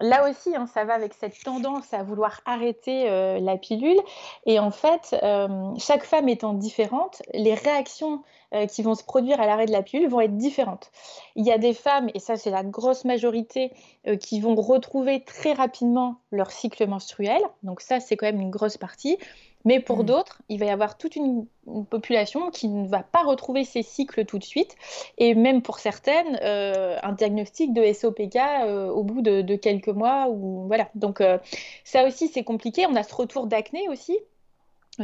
là 0.00 0.28
aussi, 0.28 0.54
hein, 0.54 0.66
ça 0.66 0.84
va 0.84 0.94
avec 0.94 1.14
cette 1.14 1.42
tendance 1.42 1.94
à 1.94 2.02
vouloir 2.02 2.40
arrêter 2.44 3.08
euh, 3.08 3.40
la 3.40 3.56
pilule. 3.56 3.98
Et 4.44 4.58
en 4.58 4.70
fait, 4.70 5.16
euh, 5.22 5.48
chaque 5.78 6.04
femme 6.04 6.28
étant 6.28 6.52
différente, 6.52 7.22
les 7.32 7.54
réactions 7.54 8.22
qui 8.68 8.82
vont 8.82 8.94
se 8.94 9.02
produire 9.02 9.40
à 9.40 9.46
l'arrêt 9.46 9.64
de 9.64 9.72
la 9.72 9.82
pilule 9.82 10.10
vont 10.10 10.20
être 10.20 10.36
différentes. 10.36 10.90
Il 11.36 11.46
y 11.46 11.50
a 11.50 11.56
des 11.56 11.72
femmes, 11.72 12.10
et 12.12 12.18
ça 12.18 12.36
c'est 12.36 12.50
la 12.50 12.62
grosse 12.62 13.06
majorité, 13.06 13.72
qui 14.20 14.40
vont 14.42 14.54
retrouver 14.56 15.24
très 15.24 15.54
rapidement 15.54 16.16
leur 16.32 16.50
cycle 16.50 16.86
menstruel. 16.86 17.40
Donc 17.62 17.80
ça 17.80 17.98
c'est 17.98 18.14
quand 18.18 18.26
même 18.26 18.42
une 18.42 18.50
grosse 18.50 18.76
partie. 18.76 19.16
Mais 19.64 19.80
pour 19.80 20.02
mmh. 20.02 20.06
d'autres, 20.06 20.42
il 20.48 20.58
va 20.58 20.66
y 20.66 20.70
avoir 20.70 20.98
toute 20.98 21.16
une, 21.16 21.46
population 21.88 22.50
qui 22.50 22.66
ne 22.66 22.88
va 22.88 23.04
pas 23.04 23.22
retrouver 23.22 23.64
ces 23.64 23.82
cycles 23.82 24.24
tout 24.24 24.38
de 24.38 24.44
suite. 24.44 24.76
Et 25.18 25.34
même 25.34 25.62
pour 25.62 25.78
certaines, 25.78 26.38
euh, 26.42 26.98
un 27.02 27.12
diagnostic 27.12 27.72
de 27.72 27.92
SOPK 27.92 28.36
euh, 28.36 28.88
au 28.88 29.04
bout 29.04 29.22
de, 29.22 29.54
quelques 29.56 29.88
mois. 29.88 30.28
Ou, 30.28 30.66
voilà. 30.66 30.88
Donc 30.94 31.20
euh, 31.20 31.38
ça 31.84 32.04
aussi, 32.04 32.28
c'est 32.28 32.42
compliqué. 32.42 32.86
On 32.86 32.96
a 32.96 33.02
ce 33.02 33.14
retour 33.14 33.46
d'acné 33.46 33.88
aussi 33.88 34.18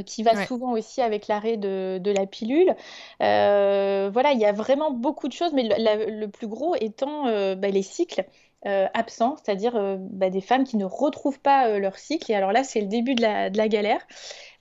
qui 0.04 0.22
va 0.22 0.44
souvent 0.44 0.72
aussi 0.72 1.00
avec 1.00 1.28
l'arrêt 1.28 1.56
de, 1.56 2.12
la 2.14 2.26
pilule. 2.26 2.74
voilà, 3.20 4.32
il 4.32 4.38
y 4.38 4.44
a 4.44 4.52
vraiment 4.52 4.90
beaucoup 4.90 5.28
de 5.28 5.32
choses, 5.32 5.52
mais 5.54 5.62
le, 5.66 6.26
plus 6.26 6.46
gros 6.46 6.74
étant 6.74 7.24
bah, 7.54 7.68
les 7.68 7.82
cycles. 7.82 8.26
Absents, 8.64 9.36
c'est-à-dire 9.36 9.98
bah, 9.98 10.30
des 10.30 10.40
femmes 10.40 10.64
qui 10.64 10.76
ne 10.76 10.84
retrouvent 10.84 11.40
pas 11.40 11.78
leur 11.78 11.96
cycle. 11.98 12.30
Et 12.32 12.34
alors 12.34 12.52
là, 12.52 12.64
c'est 12.64 12.80
le 12.80 12.88
début 12.88 13.14
de 13.14 13.22
la, 13.22 13.50
de 13.50 13.56
la 13.56 13.68
galère. 13.68 14.00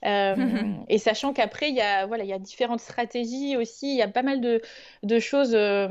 Euh, 0.04 0.34
et 0.88 0.98
sachant 0.98 1.32
qu'après, 1.32 1.70
il 1.70 1.76
y, 1.76 1.80
a, 1.80 2.06
voilà, 2.06 2.24
il 2.24 2.30
y 2.30 2.32
a 2.32 2.38
différentes 2.38 2.80
stratégies 2.80 3.56
aussi, 3.56 3.90
il 3.90 3.96
y 3.96 4.02
a 4.02 4.08
pas 4.08 4.22
mal 4.22 4.40
de, 4.40 4.62
de 5.02 5.18
choses 5.18 5.52
euh, 5.54 5.88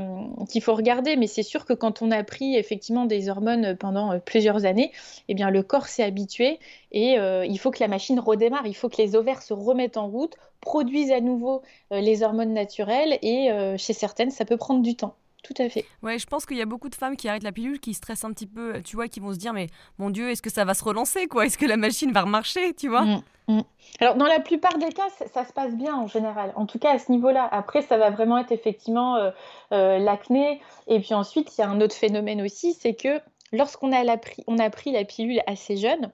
qu'il 0.49 0.61
faut 0.61 0.75
regarder, 0.75 1.15
mais 1.15 1.27
c'est 1.27 1.43
sûr 1.43 1.65
que 1.65 1.73
quand 1.73 2.01
on 2.01 2.11
a 2.11 2.23
pris 2.23 2.55
effectivement 2.55 3.05
des 3.05 3.29
hormones 3.29 3.75
pendant 3.75 4.13
euh, 4.13 4.19
plusieurs 4.19 4.65
années, 4.65 4.91
eh 5.27 5.33
bien, 5.33 5.49
le 5.49 5.63
corps 5.63 5.87
s'est 5.87 6.03
habitué. 6.03 6.59
Et 6.91 7.17
il 7.17 7.57
faut 7.59 7.69
que 7.69 7.81
la 7.81 7.89
machine 7.89 8.17
redémarre, 8.19 8.65
il 8.65 8.75
faut 8.75 8.87
que 8.87 8.97
les 8.97 9.15
ovaires 9.15 9.41
se 9.41 9.53
remettent 9.53 9.97
en 9.97 10.07
route, 10.07 10.35
produisent 10.61 11.11
à 11.11 11.19
nouveau 11.19 11.61
les 11.91 12.23
hormones 12.23 12.53
naturelles. 12.53 13.19
Et 13.21 13.49
chez 13.77 13.91
certaines, 13.91 14.31
ça 14.31 14.45
peut 14.45 14.55
prendre 14.55 14.81
du 14.81 14.95
temps 14.95 15.13
tout 15.47 15.61
à 15.61 15.69
fait. 15.69 15.85
Ouais, 16.03 16.19
je 16.19 16.25
pense 16.25 16.45
qu'il 16.45 16.57
y 16.57 16.61
a 16.61 16.65
beaucoup 16.65 16.89
de 16.89 16.95
femmes 16.95 17.15
qui 17.15 17.29
arrêtent 17.29 17.43
la 17.43 17.51
pilule, 17.51 17.79
qui 17.79 17.93
stressent 17.93 18.25
un 18.25 18.33
petit 18.33 18.47
peu, 18.47 18.81
tu 18.83 18.95
vois, 18.95 19.07
qui 19.07 19.19
vont 19.19 19.33
se 19.33 19.37
dire 19.37 19.53
mais 19.53 19.67
mon 19.97 20.09
Dieu, 20.09 20.29
est-ce 20.29 20.41
que 20.41 20.49
ça 20.49 20.65
va 20.65 20.73
se 20.73 20.83
relancer 20.83 21.27
quoi? 21.27 21.45
Est-ce 21.45 21.57
que 21.57 21.65
la 21.65 21.77
machine 21.77 22.11
va 22.11 22.21
remarcher, 22.21 22.73
tu 22.73 22.89
vois? 22.89 23.03
Mmh, 23.03 23.21
mmh. 23.47 23.61
Alors 24.01 24.15
dans 24.15 24.25
la 24.25 24.39
plupart 24.39 24.77
des 24.77 24.91
cas, 24.91 25.07
ça, 25.33 25.45
se 25.45 25.53
passe 25.53 25.73
bien 25.73 25.95
en 25.95 26.07
général. 26.07 26.51
En 26.55 26.65
tout 26.65 26.79
cas 26.79 26.93
à 26.93 26.99
ce 26.99 27.11
niveau-là. 27.11 27.47
Après, 27.51 27.81
ça 27.81 27.97
va 27.97 28.09
vraiment 28.09 28.37
être 28.37 28.51
effectivement 28.51 29.15
euh, 29.15 29.31
euh, 29.71 29.99
l'acné. 29.99 30.61
Et 30.87 30.99
puis 30.99 31.13
ensuite, 31.13 31.57
il 31.57 31.61
y 31.61 31.63
a 31.63 31.69
un 31.69 31.79
autre 31.79 31.95
phénomène 31.95 32.41
aussi, 32.41 32.73
c'est 32.73 32.93
que 32.93 33.21
lorsqu'on 33.53 33.93
a, 33.93 34.17
pris, 34.17 34.43
on 34.47 34.59
a 34.59 34.69
pris 34.69 34.91
la 34.91 35.05
pilule 35.05 35.41
assez 35.47 35.77
jeune, 35.77 36.11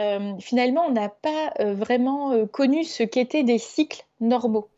euh, 0.00 0.32
finalement, 0.40 0.86
on 0.88 0.92
n'a 0.92 1.08
pas 1.08 1.52
vraiment 1.58 2.46
connu 2.48 2.82
ce 2.82 3.04
qu'étaient 3.04 3.44
des 3.44 3.58
cycles 3.58 4.02
normaux 4.20 4.68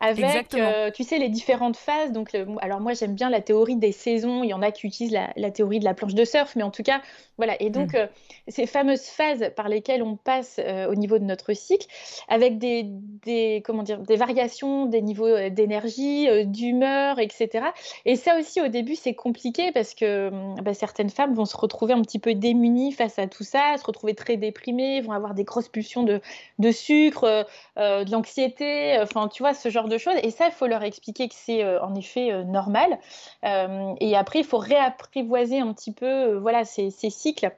avec, 0.00 0.54
euh, 0.54 0.90
tu 0.90 1.04
sais, 1.04 1.18
les 1.18 1.28
différentes 1.28 1.76
phases. 1.76 2.12
Donc, 2.12 2.36
alors 2.60 2.80
moi, 2.80 2.94
j'aime 2.94 3.14
bien 3.14 3.30
la 3.30 3.40
théorie 3.40 3.76
des 3.76 3.92
saisons. 3.92 4.42
Il 4.42 4.48
y 4.48 4.54
en 4.54 4.62
a 4.62 4.70
qui 4.70 4.86
utilisent 4.86 5.16
la, 5.36 5.50
théorie 5.50 5.78
de 5.78 5.84
la 5.84 5.94
planche 5.94 6.14
de 6.14 6.24
surf, 6.24 6.56
mais 6.56 6.62
en 6.62 6.70
tout 6.70 6.82
cas, 6.82 7.00
voilà. 7.36 7.60
Et 7.60 7.70
donc, 7.70 7.92
mm. 7.92 7.96
euh, 7.96 8.06
ces 8.48 8.66
fameuses 8.66 9.04
phases 9.04 9.50
par 9.56 9.68
lesquelles 9.68 10.02
on 10.02 10.16
passe 10.16 10.58
euh, 10.58 10.90
au 10.90 10.94
niveau 10.94 11.18
de 11.18 11.24
notre 11.24 11.52
cycle, 11.52 11.86
avec 12.28 12.58
des, 12.58 12.84
des, 13.24 13.62
comment 13.64 13.82
dire, 13.82 13.98
des 13.98 14.16
variations 14.16 14.86
des 14.86 15.02
niveaux 15.02 15.48
d'énergie, 15.50 16.28
d'humeur, 16.46 17.18
etc. 17.18 17.66
Et 18.04 18.16
ça 18.16 18.38
aussi, 18.38 18.60
au 18.60 18.68
début, 18.68 18.94
c'est 18.94 19.14
compliqué 19.14 19.72
parce 19.72 19.94
que 19.94 20.30
bah, 20.62 20.74
certaines 20.74 21.10
femmes 21.10 21.34
vont 21.34 21.44
se 21.44 21.56
retrouver 21.56 21.92
un 21.92 22.02
petit 22.02 22.18
peu 22.18 22.34
démunies 22.34 22.92
face 22.92 23.18
à 23.18 23.26
tout 23.26 23.44
ça, 23.44 23.76
se 23.78 23.84
retrouver 23.84 24.14
très 24.14 24.36
déprimées, 24.36 25.00
vont 25.00 25.12
avoir 25.12 25.34
des 25.34 25.44
grosses 25.44 25.68
pulsions 25.68 26.02
de, 26.02 26.20
de 26.58 26.70
sucre, 26.70 27.46
de 27.76 28.10
l'anxiété, 28.10 28.96
enfin, 29.00 29.28
tu 29.28 29.42
vois, 29.42 29.54
ce 29.60 29.68
genre 29.68 29.88
de 29.88 29.98
choses. 29.98 30.14
Et 30.22 30.30
ça, 30.30 30.46
il 30.46 30.52
faut 30.52 30.66
leur 30.66 30.82
expliquer 30.82 31.28
que 31.28 31.34
c'est 31.36 31.62
euh, 31.62 31.80
en 31.82 31.94
effet 31.94 32.32
euh, 32.32 32.44
normal. 32.44 32.98
Euh, 33.44 33.94
et 34.00 34.16
après, 34.16 34.40
il 34.40 34.44
faut 34.44 34.58
réapprivoiser 34.58 35.60
un 35.60 35.72
petit 35.72 35.92
peu 35.92 36.34
voilà, 36.34 36.64
ces, 36.64 36.90
cycles. 36.90 37.50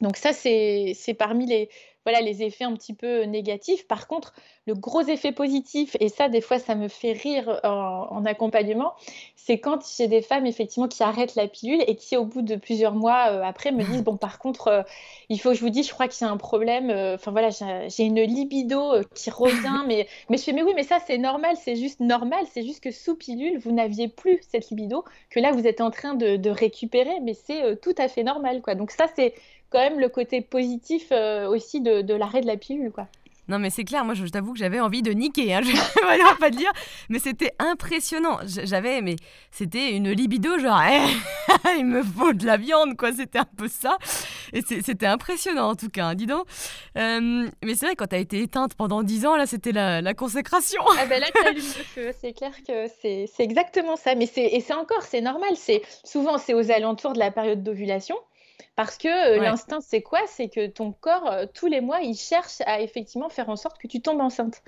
Donc 0.00 0.16
ça, 0.16 0.32
c'est 0.32 1.16
parmi 1.18 1.46
les, 1.46 1.68
voilà 2.06 2.20
les 2.20 2.44
effets 2.44 2.62
un 2.62 2.72
petit 2.74 2.94
peu 2.94 3.24
négatifs. 3.24 3.88
Par 3.88 4.06
contre, 4.06 4.32
le 4.68 4.74
gros 4.74 5.02
effet 5.02 5.32
positif, 5.32 5.96
et 5.98 6.08
ça, 6.08 6.28
des 6.28 6.40
fois, 6.40 6.60
ça 6.60 6.76
me 6.76 6.86
fait 6.86 7.10
rire 7.10 7.60
en, 7.64 8.24
accompagnement, 8.24 8.92
c'est 9.34 9.58
quand 9.58 9.80
j'ai 9.96 10.06
des 10.06 10.22
femmes, 10.22 10.46
effectivement, 10.46 10.86
qui 10.86 11.02
arrêtent 11.02 11.34
la 11.34 11.48
pilule 11.48 11.82
et 11.86 11.96
qui, 11.96 12.16
au 12.16 12.24
bout 12.24 12.42
de 12.42 12.54
plusieurs 12.54 12.94
mois 12.94 13.30
euh, 13.30 13.42
après, 13.42 13.72
me 13.72 13.82
disent 13.82 14.04
Bon, 14.04 14.16
par 14.16 14.38
contre, 14.38 14.68
euh, 14.68 14.82
il 15.28 15.40
faut 15.40 15.50
que 15.50 15.56
je 15.56 15.60
vous 15.60 15.70
dise, 15.70 15.88
je 15.88 15.92
crois 15.92 16.06
qu'il 16.06 16.24
y 16.24 16.30
a 16.30 16.32
un 16.32 16.36
problème. 16.36 16.90
Euh, 16.90 17.16
enfin, 17.16 17.32
voilà, 17.32 17.48
j'ai 17.50 18.04
une 18.04 18.20
libido 18.20 19.02
qui 19.14 19.30
revient. 19.30 19.82
mais, 19.86 20.06
mais 20.30 20.36
je 20.36 20.44
fais 20.44 20.52
Mais 20.52 20.62
oui, 20.62 20.74
mais 20.76 20.84
ça, 20.84 20.98
c'est 21.04 21.18
normal, 21.18 21.56
c'est 21.60 21.74
juste 21.74 21.98
normal. 21.98 22.44
C'est 22.52 22.62
juste 22.62 22.82
que 22.82 22.92
sous 22.92 23.16
pilule, 23.16 23.58
vous 23.58 23.72
n'aviez 23.72 24.06
plus 24.06 24.40
cette 24.48 24.70
libido, 24.70 25.04
que 25.30 25.40
là, 25.40 25.50
vous 25.50 25.66
êtes 25.66 25.80
en 25.80 25.90
train 25.90 26.14
de, 26.14 26.50
récupérer, 26.50 27.18
mais 27.22 27.34
c'est 27.34 27.80
tout 27.80 27.94
à 27.98 28.06
fait 28.06 28.22
normal, 28.22 28.62
quoi. 28.62 28.76
Donc, 28.76 28.92
ça, 28.92 29.06
c'est 29.16 29.34
quand 29.70 29.80
même 29.80 30.00
le 30.00 30.08
côté 30.08 30.40
positif 30.40 31.12
aussi 31.48 31.80
de, 31.80 32.02
de 32.02 32.14
l'arrêt 32.14 32.40
de 32.40 32.46
la 32.46 32.56
pilule, 32.56 32.90
quoi. 32.90 33.08
Non, 33.48 33.60
mais 33.60 33.70
c'est 33.70 33.84
clair, 33.84 34.04
moi 34.04 34.14
je, 34.14 34.24
t'avoue 34.24 34.54
que 34.54 34.58
j'avais 34.58 34.80
envie 34.80 35.02
de 35.02 35.12
niquer, 35.12 35.54
hein, 35.54 35.60
je 35.64 35.70
vais 35.70 36.38
pas 36.40 36.50
te 36.50 36.56
dire, 36.56 36.72
mais 37.08 37.20
c'était 37.20 37.52
impressionnant. 37.60 38.38
J'avais, 38.44 39.02
mais 39.02 39.16
c'était 39.52 39.92
une 39.92 40.10
libido, 40.10 40.58
genre, 40.58 40.82
il 41.78 41.86
me 41.86 42.02
faut 42.02 42.32
de 42.32 42.44
la 42.44 42.56
viande, 42.56 42.96
quoi, 42.96 43.12
c'était 43.12 43.38
un 43.38 43.48
peu 43.56 43.68
ça. 43.68 43.98
Et 44.52 44.62
c'était 44.62 45.06
impressionnant 45.06 45.70
en 45.70 45.74
tout 45.76 45.88
cas, 45.88 46.06
hein, 46.06 46.14
dis 46.14 46.26
donc. 46.26 46.44
Euh, 46.98 47.48
mais 47.64 47.74
c'est 47.74 47.86
vrai, 47.86 47.94
quand 47.94 48.06
t'as 48.06 48.18
été 48.18 48.42
éteinte 48.42 48.74
pendant 48.74 49.04
10 49.04 49.26
ans, 49.26 49.36
là, 49.36 49.46
c'était 49.46 49.72
la, 49.72 50.14
consécration. 50.14 50.82
Ah 50.98 51.06
ben 51.06 51.20
là, 51.20 51.26
t'allumes 51.32 51.56
le 51.56 51.84
feu, 51.84 52.10
c'est 52.20 52.32
clair 52.32 52.52
que 52.66 52.86
c'est 53.00 53.28
exactement 53.38 53.96
ça. 53.96 54.14
Mais 54.14 54.28
et 54.36 54.60
c'est 54.60 54.74
encore, 54.74 55.02
c'est 55.02 55.20
normal, 55.20 55.50
c'est 55.56 55.82
souvent 56.04 56.38
c'est 56.38 56.54
aux 56.54 56.70
alentours 56.70 57.12
de 57.12 57.18
la 57.18 57.30
période 57.30 57.62
d'ovulation. 57.62 58.16
Parce 58.76 58.98
que 58.98 59.08
euh, 59.08 59.42
l'instinct, 59.42 59.80
c'est 59.80 60.02
quoi? 60.02 60.20
C'est 60.26 60.50
que 60.50 60.66
ton 60.66 60.92
corps, 60.92 61.26
euh, 61.32 61.46
tous 61.52 61.66
les 61.66 61.80
mois, 61.80 62.02
il 62.02 62.14
cherche 62.14 62.60
à 62.66 62.82
effectivement 62.82 63.30
faire 63.30 63.48
en 63.48 63.56
sorte 63.56 63.78
que 63.78 63.86
tu 63.86 64.02
tombes 64.02 64.20
enceinte. 64.20 64.62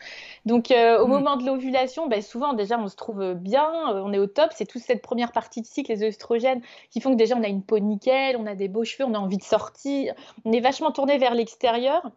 Donc, 0.47 0.71
euh, 0.71 0.99
au 0.99 1.07
mm. 1.07 1.11
moment 1.11 1.37
de 1.37 1.45
l'ovulation, 1.45 2.09
ben, 2.09 2.23
souvent, 2.23 2.55
déjà, 2.55 2.79
on 2.79 2.88
se 2.88 2.97
trouve 2.97 3.35
bien, 3.35 3.71
on 3.87 4.11
est 4.15 4.19
au 4.19 4.27
top. 4.27 4.53
C'est 4.55 4.65
toute 4.65 4.81
cette 4.81 5.03
première 5.03 5.31
partie 5.31 5.61
de 5.61 5.67
cycle, 5.67 5.93
les 5.93 6.03
œstrogènes, 6.03 6.62
qui 6.91 7.03
font 7.03 7.12
que 7.12 7.17
déjà, 7.17 7.37
on 7.37 7.43
a 7.43 7.49
une 7.49 7.62
peau 7.62 7.79
nickel, 7.79 8.38
on 8.38 8.47
a 8.47 8.55
des 8.55 8.69
beaux 8.69 8.85
cheveux, 8.85 9.05
on 9.05 9.12
a 9.12 9.19
envie 9.19 9.37
de 9.37 9.45
sortir. 9.45 10.15
On 10.47 10.53
est 10.53 10.61
vachement 10.61 10.91
tourné 10.91 11.19
vers 11.19 11.35
l'extérieur. 11.35 12.11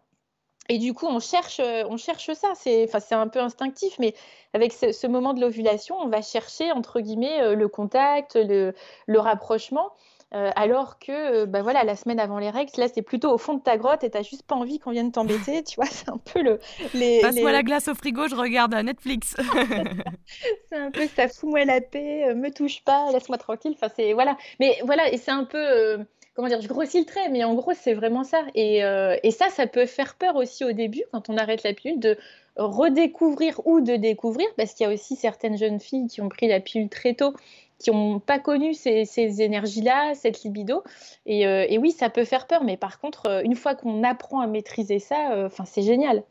Et 0.70 0.78
du 0.78 0.94
coup, 0.94 1.06
on 1.06 1.20
cherche, 1.20 1.60
on 1.60 1.98
cherche 1.98 2.32
ça. 2.32 2.52
C'est, 2.54 2.84
enfin, 2.84 3.00
c'est 3.00 3.16
un 3.16 3.28
peu 3.28 3.40
instinctif, 3.40 3.98
mais 3.98 4.14
avec 4.54 4.72
ce, 4.72 5.06
moment 5.06 5.34
de 5.34 5.42
l'ovulation, 5.42 5.96
on 6.00 6.08
va 6.08 6.22
chercher 6.22 6.72
entre 6.72 7.00
guillemets 7.00 7.54
le 7.54 7.68
contact, 7.68 8.36
le, 8.36 8.72
le 9.06 9.18
rapprochement. 9.18 9.90
Euh, 10.34 10.50
alors 10.56 10.98
que 10.98 11.44
bah 11.44 11.60
voilà, 11.60 11.84
la 11.84 11.94
semaine 11.94 12.18
avant 12.18 12.38
les 12.38 12.48
règles, 12.48 12.72
là, 12.78 12.86
c'est 12.92 13.02
plutôt 13.02 13.30
au 13.30 13.38
fond 13.38 13.54
de 13.54 13.60
ta 13.62 13.76
grotte 13.76 14.02
et 14.02 14.10
tu 14.10 14.16
n'as 14.16 14.22
juste 14.22 14.44
pas 14.44 14.54
envie 14.54 14.78
qu'on 14.78 14.90
vienne 14.90 15.12
t'embêter. 15.12 15.62
tu 15.62 15.76
vois, 15.76 15.84
c'est 15.90 16.08
un 16.08 16.18
peu 16.18 16.42
le. 16.42 16.58
Les, 16.94 17.20
Passe-moi 17.20 17.52
la 17.52 17.62
glace 17.62 17.88
au 17.88 17.94
frigo, 17.94 18.28
je 18.28 18.34
regarde 18.34 18.74
Netflix. 18.74 19.36
c'est 20.70 20.76
un 20.76 20.90
peu 20.90 21.06
ça, 21.08 21.28
fous-moi 21.28 21.64
la 21.64 21.80
paix, 21.82 22.28
euh, 22.28 22.34
me 22.34 22.50
touche 22.50 22.82
pas, 22.82 23.10
laisse-moi 23.12 23.36
tranquille. 23.36 23.72
Enfin, 23.74 23.92
c'est. 23.94 24.14
Voilà. 24.14 24.38
Mais 24.58 24.78
voilà, 24.84 25.12
et 25.12 25.18
c'est 25.18 25.30
un 25.30 25.44
peu. 25.44 25.58
Euh, 25.58 25.98
comment 26.34 26.48
dire, 26.48 26.62
je 26.62 26.68
grossis 26.68 27.00
le 27.00 27.04
trait, 27.04 27.28
mais 27.28 27.44
en 27.44 27.54
gros, 27.54 27.72
c'est 27.74 27.92
vraiment 27.92 28.24
ça. 28.24 28.42
Et, 28.54 28.78
et, 28.78 29.30
ça, 29.32 29.50
ça 29.50 29.66
peut 29.66 29.84
faire 29.84 30.14
peur 30.14 30.36
aussi 30.36 30.64
au 30.64 30.72
début, 30.72 31.02
quand 31.12 31.28
on 31.28 31.36
arrête 31.36 31.62
la 31.62 31.74
pilule, 31.74 32.00
de 32.00 32.16
redécouvrir 32.56 33.60
ou 33.66 33.82
de 33.82 33.96
découvrir, 33.96 34.46
parce 34.56 34.72
qu'il 34.72 34.86
y 34.86 34.90
a 34.90 34.94
aussi 34.94 35.14
certaines 35.14 35.58
jeunes 35.58 35.78
filles 35.78 36.06
qui 36.06 36.22
ont 36.22 36.30
pris 36.30 36.48
la 36.48 36.60
pilule 36.60 36.88
très 36.88 37.12
tôt 37.12 37.34
qui 37.82 37.90
n'ont 37.90 38.20
pas 38.20 38.38
connu 38.38 38.74
ces, 38.74 39.42
énergies-là, 39.42 40.14
cette 40.14 40.42
libido. 40.44 40.82
Euh, 41.28 41.66
et, 41.68 41.78
oui, 41.78 41.90
ça 41.90 42.08
peut 42.08 42.24
faire 42.24 42.46
peur, 42.46 42.64
mais 42.64 42.76
par 42.76 42.98
contre, 42.98 43.26
euh, 43.26 43.42
une 43.44 43.56
fois 43.56 43.74
qu'on 43.74 44.02
apprend 44.04 44.40
à 44.40 44.46
maîtriser 44.46 44.98
ça, 44.98 45.32
euh, 45.32 45.48
c'est 45.66 45.82
génial. 45.82 46.22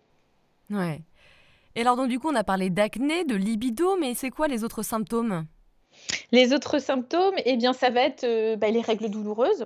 Ouais. 0.70 1.01
Et 1.75 1.81
alors, 1.81 1.96
donc, 1.96 2.10
du 2.10 2.20
coup, 2.20 2.29
on 2.29 2.36
a 2.36 2.43
parlé 2.43 2.70
d'acné, 2.70 3.24
de 3.25 3.36
libido, 3.36 3.98
mais 3.98 4.13
c'est 4.13 4.29
quoi 4.29 4.48
les 4.48 4.63
autres 4.63 4.84
symptômes? 4.84 5.46
Les 6.31 6.53
autres 6.53 6.79
symptômes, 6.79 7.36
eh 7.46 7.58
bien, 7.58 7.74
ça 7.74 7.89
va 7.89 8.01
être 8.01 8.55
bah, 8.55 8.70
les 8.70 8.81
règles 8.81 9.10
douloureuses 9.10 9.65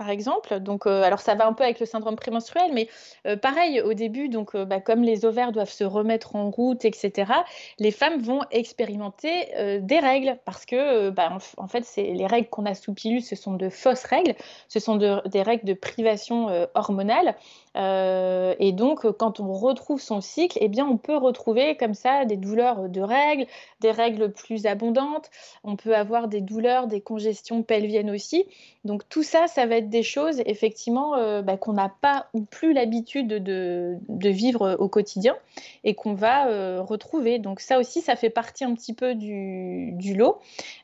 par 0.00 0.08
exemple. 0.08 0.60
Donc, 0.60 0.86
euh, 0.86 1.02
alors 1.02 1.20
ça 1.20 1.34
va 1.34 1.46
un 1.46 1.52
peu 1.52 1.62
avec 1.62 1.78
le 1.78 1.84
syndrome 1.84 2.16
prémenstruel, 2.16 2.70
mais 2.72 2.88
euh, 3.26 3.36
pareil 3.36 3.82
au 3.82 3.92
début, 3.92 4.30
donc 4.30 4.54
euh, 4.54 4.64
bah, 4.64 4.80
comme 4.80 5.02
les 5.02 5.26
ovaires 5.26 5.52
doivent 5.52 5.70
se 5.70 5.84
remettre 5.84 6.36
en 6.36 6.48
route, 6.50 6.86
etc. 6.86 7.30
Les 7.78 7.90
femmes 7.90 8.18
vont 8.22 8.40
expérimenter 8.50 9.80
des 9.82 9.98
règles 9.98 10.38
parce 10.46 10.64
que, 10.64 11.10
bah, 11.10 11.36
en, 11.58 11.66
fait, 11.66 11.84
les 11.98 12.26
règles 12.26 12.48
qu'on 12.48 12.64
a 12.64 12.74
sous 12.74 12.94
pilule, 12.94 13.22
ce 13.22 13.36
sont 13.36 13.52
de 13.52 13.68
fausses 13.68 14.04
règles, 14.04 14.34
ce 14.68 14.80
sont 14.80 14.96
des 14.96 15.42
règles 15.42 15.66
de 15.66 15.74
privation 15.74 16.48
hormonale. 16.74 17.34
Et 17.76 18.72
donc, 18.72 19.10
quand 19.12 19.40
on 19.40 19.52
retrouve 19.52 20.00
son 20.00 20.20
cycle, 20.20 20.58
eh 20.60 20.68
bien, 20.68 20.86
on 20.86 20.96
peut 20.96 21.16
retrouver 21.16 21.76
comme 21.76 21.94
ça 21.94 22.24
des 22.24 22.36
douleurs 22.36 22.88
de 22.88 23.00
règles, 23.00 23.46
des 23.80 23.90
règles 23.90 24.32
plus 24.32 24.66
abondantes. 24.66 25.30
On 25.64 25.76
peut 25.76 25.94
avoir 25.94 26.28
des 26.28 26.40
douleurs, 26.40 26.86
des 26.86 27.00
congestions 27.00 27.62
pelviennes 27.62 28.10
aussi. 28.10 28.46
Donc 28.84 29.06
tout 29.08 29.22
ça, 29.22 29.46
ça 29.46 29.66
va 29.66 29.76
être 29.76 29.90
des 29.90 30.02
choses 30.02 30.40
effectivement 30.46 31.14
euh, 31.16 31.42
bah, 31.42 31.58
qu'on 31.58 31.74
n'a 31.74 31.92
pas 32.00 32.28
ou 32.32 32.42
plus 32.42 32.72
l'habitude 32.72 33.28
de, 33.28 33.98
vivre 34.08 34.76
au 34.78 34.88
quotidien 34.88 35.36
et 35.84 35.94
qu'on 35.94 36.14
va 36.14 36.48
euh, 36.48 36.80
retrouver. 36.80 37.38
Donc 37.38 37.60
ça 37.60 37.78
aussi, 37.78 38.00
ça 38.00 38.16
fait 38.16 38.30
partie 38.30 38.64
un 38.64 38.74
petit 38.74 38.94
peu 38.94 39.14
du, 39.14 40.14
lot. 40.14 40.38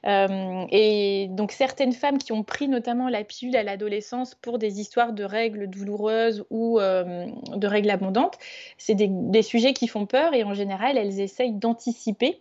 Euh, 0.07 0.67
et 0.71 1.29
donc 1.31 1.53
certaines 1.53 1.93
femmes 1.93 2.19
qui 2.19 2.33
ont 2.33 2.43
pris 2.43 2.69
notamment 2.69 3.09
la 3.09 3.25
pilule 3.25 3.57
à 3.57 3.63
l'adolescence 3.63 4.35
pour 4.35 4.59
des 4.59 4.81
histoires 4.81 5.13
de 5.13 5.25
règles 5.25 5.69
douloureuses 5.69 6.45
ou 6.51 6.76
de 6.79 7.67
règles 7.67 7.91
abondantes, 7.91 8.39
c'est 8.79 8.95
des, 8.95 9.43
sujets 9.43 9.73
qui 9.73 9.89
font 9.89 10.07
peur 10.07 10.35
et 10.35 10.45
en 10.45 10.55
général, 10.55 10.99
elles 10.99 11.21
essayent 11.21 11.53
d'anticiper 11.53 12.41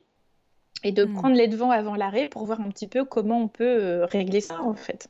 et 0.84 0.92
de 0.92 1.06
hmm. 1.06 1.14
prendre 1.14 1.36
les 1.36 1.48
devants 1.48 1.72
avant 1.72 1.96
l'arrêt 1.96 2.30
pour 2.30 2.46
voir 2.46 2.62
un 2.62 2.70
petit 2.70 2.88
peu 2.88 3.06
comment 3.06 3.42
on 3.42 3.48
peut 3.48 4.06
régler 4.10 4.42
ça 4.42 4.62
en 4.62 4.76
fait. 4.76 5.10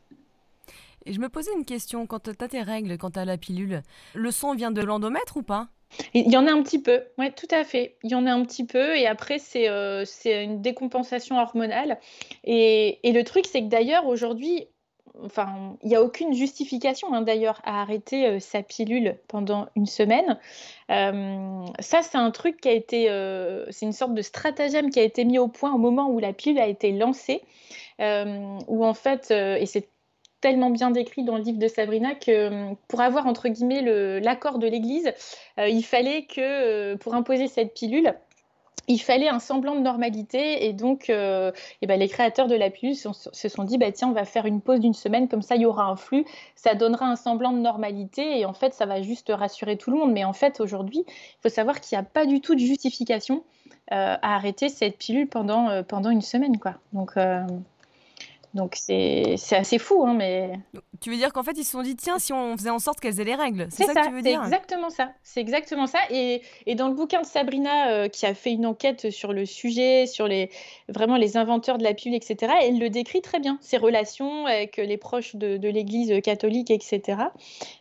Et 1.05 1.13
je 1.13 1.19
me 1.19 1.29
posais 1.29 1.51
une 1.55 1.65
question, 1.65 2.07
quand 2.07 2.23
tu 2.23 2.31
as 2.43 2.47
tes 2.47 2.61
règles, 2.61 2.97
quand 2.97 3.11
tu 3.11 3.19
as 3.19 3.25
la 3.25 3.37
pilule, 3.37 3.83
le 4.15 4.31
son 4.31 4.55
vient 4.55 4.71
de 4.71 4.81
l'endomètre 4.81 5.37
ou 5.37 5.43
pas? 5.43 5.67
Il 6.13 6.31
y 6.31 6.35
en 6.35 6.47
a 6.47 6.51
un 6.51 6.61
petit 6.63 6.81
peu, 6.81 7.03
oui, 7.17 7.31
tout 7.31 7.47
à 7.51 7.63
fait. 7.63 7.95
Il 8.03 8.11
y 8.11 8.15
en 8.15 8.25
a 8.25 8.31
un 8.31 8.43
petit 8.43 8.65
peu, 8.65 8.97
et 8.97 9.07
après, 9.07 9.39
c'est 9.39 9.69
euh, 9.69 10.03
une 10.25 10.61
décompensation 10.61 11.37
hormonale. 11.37 11.99
Et, 12.43 13.07
et 13.07 13.11
le 13.11 13.23
truc, 13.23 13.45
c'est 13.45 13.61
que 13.61 13.67
d'ailleurs, 13.67 14.07
aujourd'hui, 14.07 14.67
enfin, 15.23 15.77
il 15.83 15.89
n'y 15.89 15.95
a 15.95 16.01
aucune 16.01 16.33
justification 16.33 17.13
hein, 17.13 17.21
d'ailleurs 17.21 17.61
à 17.63 17.81
arrêter 17.81 18.27
euh, 18.27 18.39
sa 18.39 18.63
pilule 18.63 19.17
pendant 19.27 19.67
une 19.75 19.85
semaine. 19.85 20.39
Euh, 20.91 21.65
ça, 21.79 22.01
c'est 22.01 22.17
un 22.17 22.31
truc 22.31 22.61
qui 22.61 22.69
a 22.69 22.73
été, 22.73 23.05
c'est 23.71 23.85
une 23.85 23.93
sorte 23.93 24.13
de 24.13 24.21
stratagème 24.21 24.89
qui 24.89 24.99
a 24.99 25.03
été 25.03 25.25
mis 25.25 25.39
au 25.39 25.47
point 25.47 25.73
au 25.73 25.77
moment 25.77 26.09
où 26.09 26.19
la 26.19 26.33
pilule 26.33 26.59
a 26.59 26.67
été 26.67 26.91
lancée, 26.91 27.41
où 27.99 28.85
en 28.85 28.93
fait, 28.93 29.31
et 29.31 29.65
c'est 29.65 29.89
tellement 30.45 30.69
bien 30.69 30.91
décrit 30.91 31.23
dans 31.23 31.37
le 31.37 31.41
livre 31.41 31.57
de 31.57 31.67
Sabrina 31.67 32.13
que 32.13 32.29
euh, 32.29 32.75
pour 32.87 33.01
avoir 33.01 33.25
entre 33.25 33.49
guillemets 33.49 33.81
l'accord 34.19 34.59
de 34.59 34.67
l'Église, 34.67 35.11
euh, 35.57 35.67
il 35.67 35.83
fallait 35.83 36.25
que 36.25 36.39
euh, 36.93 36.97
pour 36.97 37.15
imposer 37.15 37.47
cette 37.47 37.73
pilule, 37.73 38.13
il 38.87 38.99
fallait 38.99 39.27
un 39.27 39.39
semblant 39.39 39.75
de 39.75 39.81
normalité 39.81 40.65
et 40.65 40.73
donc 40.73 41.09
et 41.09 41.87
ben, 41.87 41.99
les 41.99 42.07
créateurs 42.07 42.47
de 42.47 42.55
la 42.55 42.69
pilule 42.69 42.95
se 42.95 43.49
sont 43.49 43.63
dit 43.63 43.77
bah, 43.77 43.91
tiens 43.91 44.09
on 44.09 44.13
va 44.13 44.25
faire 44.25 44.45
une 44.45 44.61
pause 44.61 44.79
d'une 44.79 44.93
semaine 44.93 45.27
comme 45.27 45.41
ça 45.41 45.55
il 45.55 45.61
y 45.61 45.65
aura 45.65 45.85
un 45.85 45.95
flux 45.95 46.25
ça 46.55 46.75
donnera 46.75 47.05
un 47.05 47.15
semblant 47.15 47.51
de 47.51 47.59
normalité 47.59 48.39
et 48.39 48.45
en 48.45 48.53
fait 48.53 48.73
ça 48.73 48.85
va 48.85 49.01
juste 49.01 49.31
rassurer 49.33 49.77
tout 49.77 49.91
le 49.91 49.97
monde. 49.97 50.11
Mais 50.11 50.23
en 50.23 50.33
fait 50.33 50.59
aujourd'hui 50.59 51.03
il 51.07 51.41
faut 51.41 51.49
savoir 51.49 51.81
qu'il 51.81 51.97
n'y 51.97 52.01
a 52.01 52.05
pas 52.05 52.25
du 52.25 52.41
tout 52.41 52.55
de 52.55 52.59
justification 52.59 53.43
à 53.91 54.35
arrêter 54.35 54.69
cette 54.69 54.97
pilule 54.97 55.27
pendant, 55.27 55.83
pendant 55.83 56.09
une 56.09 56.21
semaine 56.21 56.57
quoi. 56.57 56.75
Donc 56.93 57.17
donc 58.55 58.75
c'est 58.77 59.35
assez 59.51 59.77
fou, 59.77 60.05
hein, 60.07 60.13
mais... 60.13 60.57
Tu 61.01 61.09
veux 61.09 61.17
dire 61.17 61.33
qu'en 61.33 61.43
fait, 61.43 61.57
ils 61.57 61.63
se 61.63 61.71
sont 61.71 61.81
dit, 61.81 61.95
tiens, 61.95 62.19
si 62.19 62.33
on 62.33 62.55
faisait 62.57 62.69
en 62.69 62.79
sorte 62.79 62.99
qu'elles 62.99 63.19
aient 63.19 63.25
les 63.25 63.35
règles 63.35 63.67
C'est 63.69 63.85
ça, 63.85 63.93
que 63.93 64.07
tu 64.07 64.13
veux 64.13 64.21
dire? 64.21 64.39
C'est 64.41 64.47
exactement 64.47 64.89
ça. 64.89 65.11
C'est 65.23 65.39
exactement 65.39 65.87
ça. 65.87 65.99
Et, 66.09 66.41
et, 66.65 66.75
dans 66.75 66.87
le 66.87 66.93
bouquin 66.93 67.21
de 67.21 67.25
Sabrina, 67.25 67.89
euh, 67.89 68.07
qui 68.07 68.25
a 68.25 68.33
fait 68.33 68.51
une 68.51 68.65
enquête 68.65 69.09
sur 69.09 69.33
le 69.33 69.45
sujet, 69.45 70.05
sur 70.05 70.27
les, 70.27 70.49
vraiment 70.89 71.17
les 71.17 71.37
inventeurs 71.37 71.77
de 71.77 71.83
la 71.83 71.93
pilule, 71.93 72.15
etc., 72.15 72.53
elle 72.61 72.79
le 72.79 72.89
décrit 72.89 73.21
très 73.21 73.39
bien, 73.39 73.57
ses 73.61 73.77
relations 73.77 74.45
avec 74.45 74.77
les 74.77 74.97
proches 74.97 75.35
de, 75.35 75.57
de 75.57 75.69
l'Église 75.69 76.21
catholique, 76.21 76.71
etc. 76.71 77.19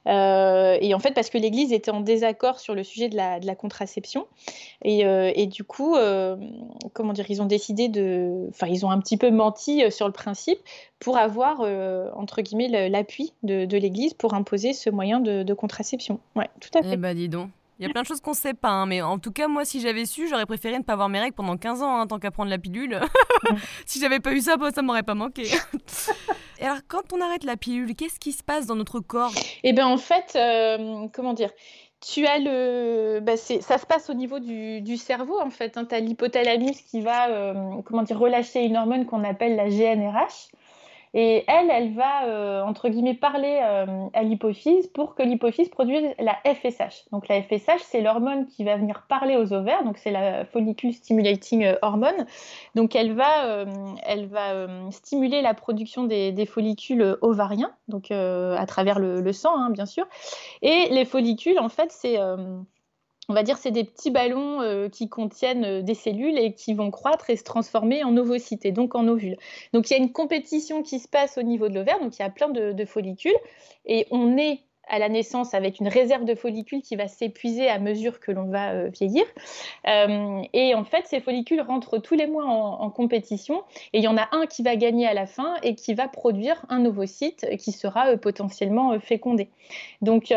Euh, 0.07 0.79
et 0.81 0.94
en 0.94 0.98
fait, 0.98 1.12
parce 1.12 1.31
que 1.31 1.38
l'Église 1.38 1.72
était 1.72 1.90
en 1.90 2.00
désaccord 2.00 2.59
sur 2.61 2.74
le 2.74 2.83
sujet 2.83 3.09
de 3.09 3.16
la, 3.16 3.40
de 3.40 3.46
la 3.46 3.55
contraception. 3.55 4.27
Et, 4.83 5.07
euh, 5.07 5.33
et, 5.35 5.46
du 5.46 5.64
coup, 5.64 5.96
comment 6.92 7.12
dire, 7.12 7.27
ils 7.29 7.42
ont 7.42 7.46
décidé 7.46 7.88
de... 7.88 8.46
Enfin, 8.50 8.66
ils 8.66 8.85
ont 8.85 8.90
un 8.90 8.98
petit 8.98 9.16
peu 9.16 9.31
menti 9.31 9.83
sur 9.90 10.07
le 10.07 10.12
principe 10.12 10.59
pour 11.00 11.18
avoir, 11.18 11.61
euh, 11.61 12.11
entre 12.14 12.40
guillemets, 12.42 12.88
l'appui 12.88 13.33
de, 13.42 13.76
l'Église 13.76 14.14
pour 14.14 14.35
imposer 14.35 14.72
ce 14.72 14.90
moyen 14.90 15.20
de, 15.20 15.54
contraception. 15.54 16.20
Ouais, 16.37 16.48
tout 16.61 16.76
à 16.78 16.83
fait. 16.83 16.90
Eh 16.92 16.96
bah 16.96 17.14
dis 17.14 17.28
donc. 17.28 17.50
Il 17.80 17.87
y 17.87 17.90
a 17.90 17.92
plein 17.92 18.02
de 18.02 18.07
choses 18.07 18.20
qu'on 18.20 18.30
ne 18.30 18.37
sait 18.37 18.54
pas, 18.54 18.70
hein, 18.70 18.87
mais 18.87 19.02
en 19.02 19.18
tout 19.18 19.33
cas, 19.33 19.48
moi, 19.48 19.64
si 19.64 19.80
j'avais 19.80 20.07
su, 20.07 20.28
j'aurais 20.28 20.46
préféré 20.46 20.78
ne 20.78 20.85
pas 20.85 20.92
avoir 20.92 21.09
mes 21.09 21.18
règles 21.18 21.35
pendant 21.35 21.57
15 21.57 21.83
ans, 21.83 21.98
hein, 21.98 22.07
tant 22.07 22.20
qu'à 22.20 22.30
prendre 22.30 22.48
la 22.48 22.59
pilule. 22.59 23.00
si 23.87 23.98
j'avais 23.98 24.20
pas 24.20 24.33
eu 24.33 24.40
ça, 24.40 24.57
bah, 24.57 24.70
ça 24.72 24.80
m'aurait 24.83 25.02
pas 25.02 25.16
manqué. 25.16 25.42
Et 26.61 26.64
alors, 26.64 26.78
quand 26.87 27.12
on 27.12 27.20
arrête 27.20 27.42
la 27.42 27.57
pilule, 27.57 27.96
qu'est-ce 27.96 28.20
qui 28.20 28.30
se 28.30 28.44
passe 28.44 28.66
dans 28.66 28.76
notre 28.76 29.00
corps? 29.00 29.33
Eh 29.64 29.72
bien, 29.72 29.88
en 29.88 29.96
fait, 29.96 30.37
euh, 30.37 31.09
comment 31.12 31.33
dire? 31.33 31.50
Tu 32.00 32.26
as 32.26 32.38
le, 32.38 33.20
bah, 33.20 33.37
ça 33.37 33.78
se 33.78 33.87
passe 33.87 34.09
au 34.09 34.14
niveau 34.14 34.38
du, 34.38 34.96
cerveau 34.96 35.40
en 35.40 35.50
fait. 35.50 35.76
Hein. 35.76 35.87
Tu 35.87 35.94
as 35.94 36.00
l'hypothalamus 36.00 36.83
qui 36.90 37.00
va, 37.00 37.30
euh, 37.30 37.83
comment 37.85 38.02
dire, 38.02 38.18
relâcher 38.18 38.62
une 38.62 38.76
hormone 38.76 39.07
qu'on 39.07 39.24
appelle 39.24 39.57
la 39.57 39.68
GNRH. 39.68 40.48
Et 41.16 41.44
elle, 41.46 41.70
elle 41.70 41.94
va, 41.94 42.24
euh, 42.24 42.62
entre 42.62 42.88
guillemets, 42.88 43.14
parler 43.14 43.61
euh, 43.62 44.09
à 44.14 44.24
l'hypophyse 44.24 44.88
pour 44.88 45.14
que 45.14 45.22
l'hypophyse 45.22 45.68
produise 45.68 46.03
la 46.18 46.37
FSH. 46.44 47.05
Donc 47.12 47.29
la 47.29 47.40
FSH, 47.40 47.83
c'est 47.83 48.00
l'hormone 48.00 48.46
qui 48.48 48.64
va 48.64 48.77
venir 48.77 49.05
parler 49.09 49.37
aux 49.37 49.53
ovaires, 49.53 49.85
donc 49.85 49.96
c'est 49.96 50.11
la 50.11 50.44
follicule 50.44 50.92
stimulating 50.92 51.64
euh, 51.64 51.77
hormone. 51.83 52.27
Donc 52.74 52.96
elle 52.96 53.12
va, 53.12 53.64
elle 54.03 54.27
va 54.27 54.66
stimuler 54.90 55.40
la 55.40 55.55
production 55.55 56.03
des, 56.03 56.46
follicules 56.46 57.16
ovariens, 57.20 57.72
donc 57.87 58.11
à 58.11 58.66
travers 58.66 58.98
le, 58.98 59.33
sang, 59.33 59.57
hein, 59.57 59.70
bien 59.70 59.87
sûr. 59.87 60.07
Et 60.62 60.88
les 60.90 61.05
follicules, 61.05 61.61
en 61.61 61.68
fait, 61.68 61.92
c'est 61.92 62.18
on 63.28 63.34
va 63.34 63.42
dire, 63.42 63.56
c'est 63.58 63.70
des 63.70 63.84
petits 63.84 64.10
ballons 64.10 64.60
euh, 64.60 64.88
qui 64.88 65.08
contiennent 65.08 65.64
euh, 65.64 65.82
des 65.82 65.94
cellules 65.94 66.38
et 66.38 66.54
qui 66.54 66.74
vont 66.74 66.90
croître 66.90 67.30
et 67.30 67.37
se 67.37 67.44
transformer 67.44 68.04
en 68.04 68.16
ovocytes 68.16 68.66
donc 68.72 68.94
en 68.94 69.08
ovules. 69.08 69.37
Donc 69.72 69.90
il 69.90 69.94
y 69.94 69.96
a 69.96 69.98
une 69.98 70.12
compétition 70.12 70.82
qui 70.82 70.98
se 70.98 71.08
passe 71.08 71.38
au 71.38 71.42
niveau 71.42 71.68
de 71.68 71.74
l'ovaire, 71.74 71.98
donc 72.00 72.16
il 72.18 72.22
y 72.22 72.24
a 72.24 72.30
plein 72.30 72.48
de, 72.48 72.72
de 72.72 72.84
follicules 72.84 73.37
et 73.87 74.06
on 74.10 74.37
est 74.37 74.60
à 74.88 74.98
la 74.98 75.08
naissance 75.08 75.54
avec 75.54 75.80
une 75.80 75.88
réserve 75.88 76.24
de 76.24 76.34
follicules 76.34 76.82
qui 76.82 76.96
va 76.96 77.08
s'épuiser 77.08 77.68
à 77.68 77.78
mesure 77.78 78.20
que 78.20 78.32
l'on 78.32 78.44
va 78.44 78.72
euh, 78.72 78.88
vieillir. 78.88 79.24
Euh, 79.88 80.42
et 80.52 80.74
en 80.74 80.84
fait, 80.84 81.06
ces 81.06 81.20
follicules 81.20 81.60
rentrent 81.60 81.98
tous 81.98 82.14
les 82.14 82.26
mois 82.26 82.44
en, 82.44 82.90
compétition 82.90 83.64
et 83.92 83.98
il 83.98 84.04
y 84.04 84.08
en 84.08 84.16
a 84.16 84.28
un 84.32 84.46
qui 84.46 84.62
va 84.62 84.76
gagner 84.76 85.06
à 85.06 85.14
la 85.14 85.26
fin 85.26 85.54
et 85.62 85.74
qui 85.74 85.94
va 85.94 86.06
produire 86.06 86.64
un 86.68 86.84
ovocyte 86.84 87.56
qui 87.58 87.72
sera 87.72 88.10
euh, 88.10 88.16
potentiellement 88.16 88.98
fécondé. 89.00 89.48
Donc, 90.00 90.32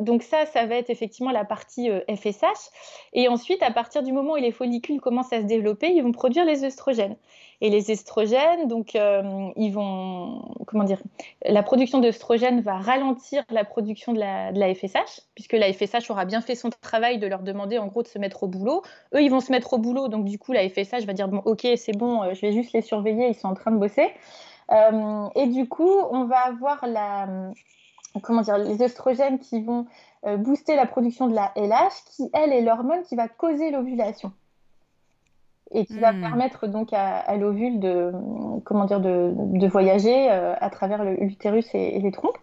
donc 0.00 0.22
ça, 0.22 0.46
ça 0.46 0.66
va 0.66 0.76
être 0.76 0.90
effectivement 0.90 1.30
la 1.30 1.44
partie 1.44 1.88
FSH. 2.08 2.70
Et 3.12 3.28
ensuite, 3.28 3.62
à 3.62 3.70
partir 3.70 4.02
du 4.02 4.12
moment 4.12 4.34
où 4.34 4.36
les 4.36 4.52
follicules 4.52 5.00
commencent 5.00 5.32
à 5.32 5.40
se 5.40 5.46
développer, 5.46 5.90
ils 5.90 6.02
vont 6.02 6.12
produire 6.12 6.44
les 6.44 6.64
œstrogènes. 6.64 7.16
Et 7.60 7.70
les 7.70 7.90
estrogènes, 7.90 8.68
donc, 8.68 8.94
euh, 8.94 9.48
ils 9.56 9.70
vont, 9.70 10.42
comment 10.66 10.84
dire, 10.84 11.00
la 11.44 11.62
production 11.62 12.00
d'œstrogènes 12.00 12.60
va 12.60 12.76
ralentir 12.76 13.44
la 13.50 13.64
production 13.64 14.12
de 14.12 14.18
la, 14.18 14.74
FSH, 14.74 15.22
puisque 15.34 15.54
la 15.54 15.72
FSH 15.72 16.10
aura 16.10 16.26
bien 16.26 16.42
fait 16.42 16.54
son 16.54 16.68
travail 16.68 17.18
de 17.18 17.26
leur 17.26 17.42
demander 17.42 17.78
en 17.78 17.86
gros 17.86 18.02
de 18.02 18.08
se 18.08 18.18
mettre 18.18 18.42
au 18.42 18.48
boulot. 18.48 18.82
Eux, 19.14 19.22
ils 19.22 19.30
vont 19.30 19.40
se 19.40 19.50
mettre 19.52 19.72
au 19.72 19.78
boulot, 19.78 20.08
donc 20.08 20.26
du 20.26 20.38
coup, 20.38 20.52
la 20.52 20.68
FSH 20.68 21.06
va 21.06 21.14
dire 21.14 21.28
bon, 21.28 21.40
ok, 21.44 21.66
c'est 21.76 21.96
bon, 21.96 22.22
euh, 22.22 22.34
je 22.34 22.42
vais 22.42 22.52
juste 22.52 22.72
les 22.72 22.82
surveiller, 22.82 23.28
ils 23.28 23.34
sont 23.34 23.48
en 23.48 23.54
train 23.54 23.70
de 23.70 23.78
bosser. 23.78 24.10
Euh, 24.72 25.28
et 25.34 25.46
du 25.46 25.68
coup, 25.68 25.92
on 26.10 26.24
va 26.24 26.40
avoir 26.40 26.86
la, 26.86 27.26
comment 28.22 28.42
dire, 28.42 28.58
les 28.58 28.82
oestrogènes 28.82 29.38
qui 29.38 29.62
vont 29.62 29.86
booster 30.38 30.74
la 30.74 30.86
production 30.86 31.28
de 31.28 31.34
la 31.36 31.52
LH, 31.54 32.02
qui 32.10 32.28
elle 32.32 32.52
est 32.52 32.60
l'hormone 32.60 33.02
qui 33.04 33.14
va 33.14 33.28
causer 33.28 33.70
l'ovulation 33.70 34.32
et 35.72 35.84
qui 35.84 35.98
va 35.98 36.12
hmm. 36.12 36.20
permettre 36.20 36.66
donc 36.66 36.92
à, 36.92 37.36
l'ovule 37.36 37.80
de, 37.80 38.12
comment 38.64 38.84
dire, 38.84 39.00
de, 39.00 39.32
de 39.34 39.66
voyager 39.66 40.30
euh, 40.30 40.54
à 40.60 40.70
travers 40.70 41.04
l'utérus 41.04 41.66
et, 41.74 41.96
et, 41.96 42.00
les 42.00 42.12
troncs. 42.12 42.36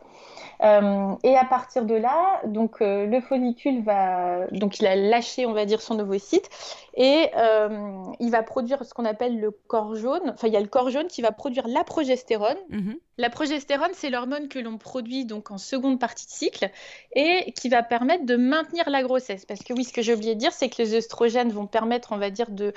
Euh, 0.64 1.16
et 1.24 1.36
à 1.36 1.44
partir 1.44 1.84
de 1.84 1.96
là, 1.96 2.42
donc 2.46 2.82
euh, 2.82 3.06
le 3.06 3.20
follicule 3.20 3.84
va, 3.84 4.48
donc 4.52 4.80
il 4.80 4.88
a 4.88 4.96
lâché, 4.96 5.46
on 5.46 5.52
va 5.52 5.66
dire, 5.66 5.82
son 5.82 6.00
ovocyte 6.00 6.50
et 6.96 7.30
euh, 7.36 8.04
il 8.20 8.32
va 8.32 8.44
produire 8.44 8.86
ce 8.86 8.94
qu'on 8.94 9.04
appelle 9.04 9.40
le 9.42 9.52
corps 9.52 9.96
jaune. 9.96 10.32
Enfin, 10.34 10.48
il 10.48 10.54
y 10.54 10.58
a 10.58 10.62
le 10.62 10.68
corps 10.68 10.90
jaune 10.90 11.08
qui 11.08 11.22
va 11.22 11.34
produire 11.34 11.68
la 11.68 11.84
progestérone. 11.84 12.58
Mhm. 12.70 12.96
La 13.18 13.30
progestérone, 13.30 13.92
c'est 13.94 14.10
l'hormone 14.10 14.48
que 14.48 14.58
l'on 14.58 14.78
produit 14.78 15.26
donc 15.26 15.52
en 15.52 15.58
seconde 15.58 16.00
partie 16.00 16.26
de 16.26 16.32
cycle 16.32 16.72
et 17.14 17.52
qui 17.54 17.68
va 17.68 17.84
permettre 17.84 18.26
de 18.26 18.38
maintenir 18.38 18.90
la 18.90 19.04
grossesse. 19.04 19.46
Parce 19.46 19.64
que 19.64 19.74
oui, 19.74 19.84
ce 19.84 19.92
que 19.92 20.02
j'ai 20.02 20.14
oublié 20.14 20.34
de 20.34 20.40
dire, 20.40 20.54
c'est 20.54 20.70
que 20.70 20.82
les 20.82 20.96
œstrogènes 20.96 21.52
vont 21.52 21.68
permettre, 21.68 22.14
on 22.14 22.18
va 22.18 22.30
dire, 22.30 22.50
de 22.50 22.74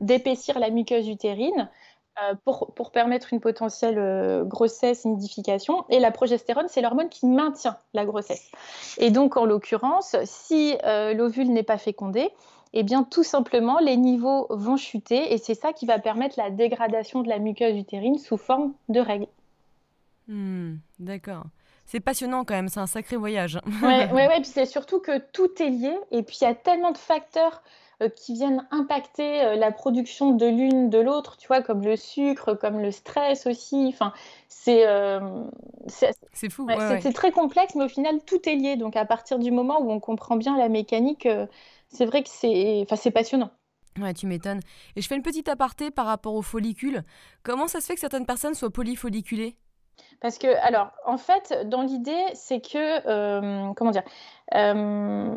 d'épaissir 0.00 0.58
la 0.58 0.70
muqueuse 0.70 1.08
utérine. 1.08 1.68
Euh, 2.22 2.34
pour, 2.44 2.72
pour, 2.74 2.90
permettre 2.90 3.32
une 3.32 3.38
potentielle 3.38 3.98
euh, 3.98 4.42
grossesse, 4.42 5.04
une 5.04 5.12
nidification. 5.12 5.84
Et 5.88 6.00
la 6.00 6.10
progestérone, 6.10 6.66
c'est 6.68 6.80
l'hormone 6.80 7.08
qui 7.08 7.26
maintient 7.26 7.76
la 7.94 8.04
grossesse. 8.04 8.50
Et 8.96 9.10
donc, 9.10 9.36
en 9.36 9.44
l'occurrence, 9.44 10.16
si 10.24 10.76
euh, 10.84 11.14
l'ovule 11.14 11.52
n'est 11.52 11.62
pas 11.62 11.78
fécondé, 11.78 12.30
eh 12.72 12.82
bien, 12.82 13.04
tout 13.04 13.22
simplement, 13.22 13.78
les 13.78 13.96
niveaux 13.96 14.48
vont 14.50 14.76
chuter 14.76 15.32
et 15.32 15.38
c'est 15.38 15.54
ça 15.54 15.72
qui 15.72 15.86
va 15.86 16.00
permettre 16.00 16.34
la 16.38 16.50
dégradation 16.50 17.22
de 17.22 17.28
la 17.28 17.38
muqueuse 17.38 17.76
utérine 17.76 18.18
sous 18.18 18.36
forme 18.36 18.72
de 18.88 19.00
règles. 19.00 19.28
Hmm, 20.26 20.76
d'accord. 20.98 21.44
C'est 21.86 22.00
passionnant 22.00 22.44
quand 22.44 22.54
même, 22.54 22.68
c'est 22.68 22.80
un 22.80 22.86
sacré 22.86 23.16
voyage. 23.16 23.60
Oui, 23.64 23.72
ouais, 23.82 24.12
ouais, 24.12 24.40
puis 24.40 24.50
c'est 24.50 24.66
surtout 24.66 24.98
que 24.98 25.18
tout 25.18 25.50
est 25.62 25.70
lié 25.70 25.96
et 26.10 26.22
puis 26.22 26.38
il 26.40 26.44
y 26.44 26.48
a 26.48 26.54
tellement 26.54 26.90
de 26.90 26.98
facteurs 26.98 27.62
qui 28.06 28.34
viennent 28.34 28.66
impacter 28.70 29.42
euh, 29.42 29.56
la 29.56 29.72
production 29.72 30.30
de 30.32 30.46
l'une 30.46 30.90
de 30.90 30.98
l'autre, 30.98 31.36
tu 31.36 31.48
vois, 31.48 31.62
comme 31.62 31.82
le 31.82 31.96
sucre, 31.96 32.54
comme 32.54 32.80
le 32.80 32.90
stress 32.90 33.46
aussi. 33.46 33.86
Enfin, 33.88 34.12
c'est 34.48 34.86
euh, 34.86 35.44
c'est 35.88 36.50
fou. 36.50 36.68
c'est 37.00 37.12
très 37.12 37.32
complexe, 37.32 37.74
mais 37.74 37.84
au 37.84 37.88
final, 37.88 38.20
tout 38.24 38.48
est 38.48 38.54
lié. 38.54 38.76
Donc, 38.76 38.96
à 38.96 39.04
partir 39.04 39.38
du 39.38 39.50
moment 39.50 39.80
où 39.80 39.90
on 39.90 40.00
comprend 40.00 40.36
bien 40.36 40.56
la 40.56 40.68
mécanique, 40.68 41.26
c'est 41.88 42.04
vrai 42.04 42.22
que 42.22 42.28
c'est 42.28 42.86
enfin, 42.88 43.10
passionnant. 43.10 43.50
Ouais, 43.98 44.14
tu 44.14 44.26
m'étonnes. 44.26 44.60
Et 44.94 45.02
je 45.02 45.08
fais 45.08 45.16
une 45.16 45.22
petite 45.22 45.48
aparté 45.48 45.90
par 45.90 46.06
rapport 46.06 46.34
aux 46.34 46.42
follicules. 46.42 47.02
Comment 47.42 47.66
ça 47.66 47.80
se 47.80 47.86
fait 47.86 47.94
que 47.94 48.00
certaines 48.00 48.26
personnes 48.26 48.54
soient 48.54 48.70
polyfolliculées? 48.70 49.56
Parce 50.20 50.38
que, 50.38 50.48
alors, 50.66 50.90
en 51.06 51.16
fait, 51.16 51.54
dans 51.66 51.82
l'idée, 51.82 52.24
c'est 52.34 52.60
que, 52.60 53.72
comment 53.74 53.90
dire, 53.90 54.02
euh, 54.54 55.34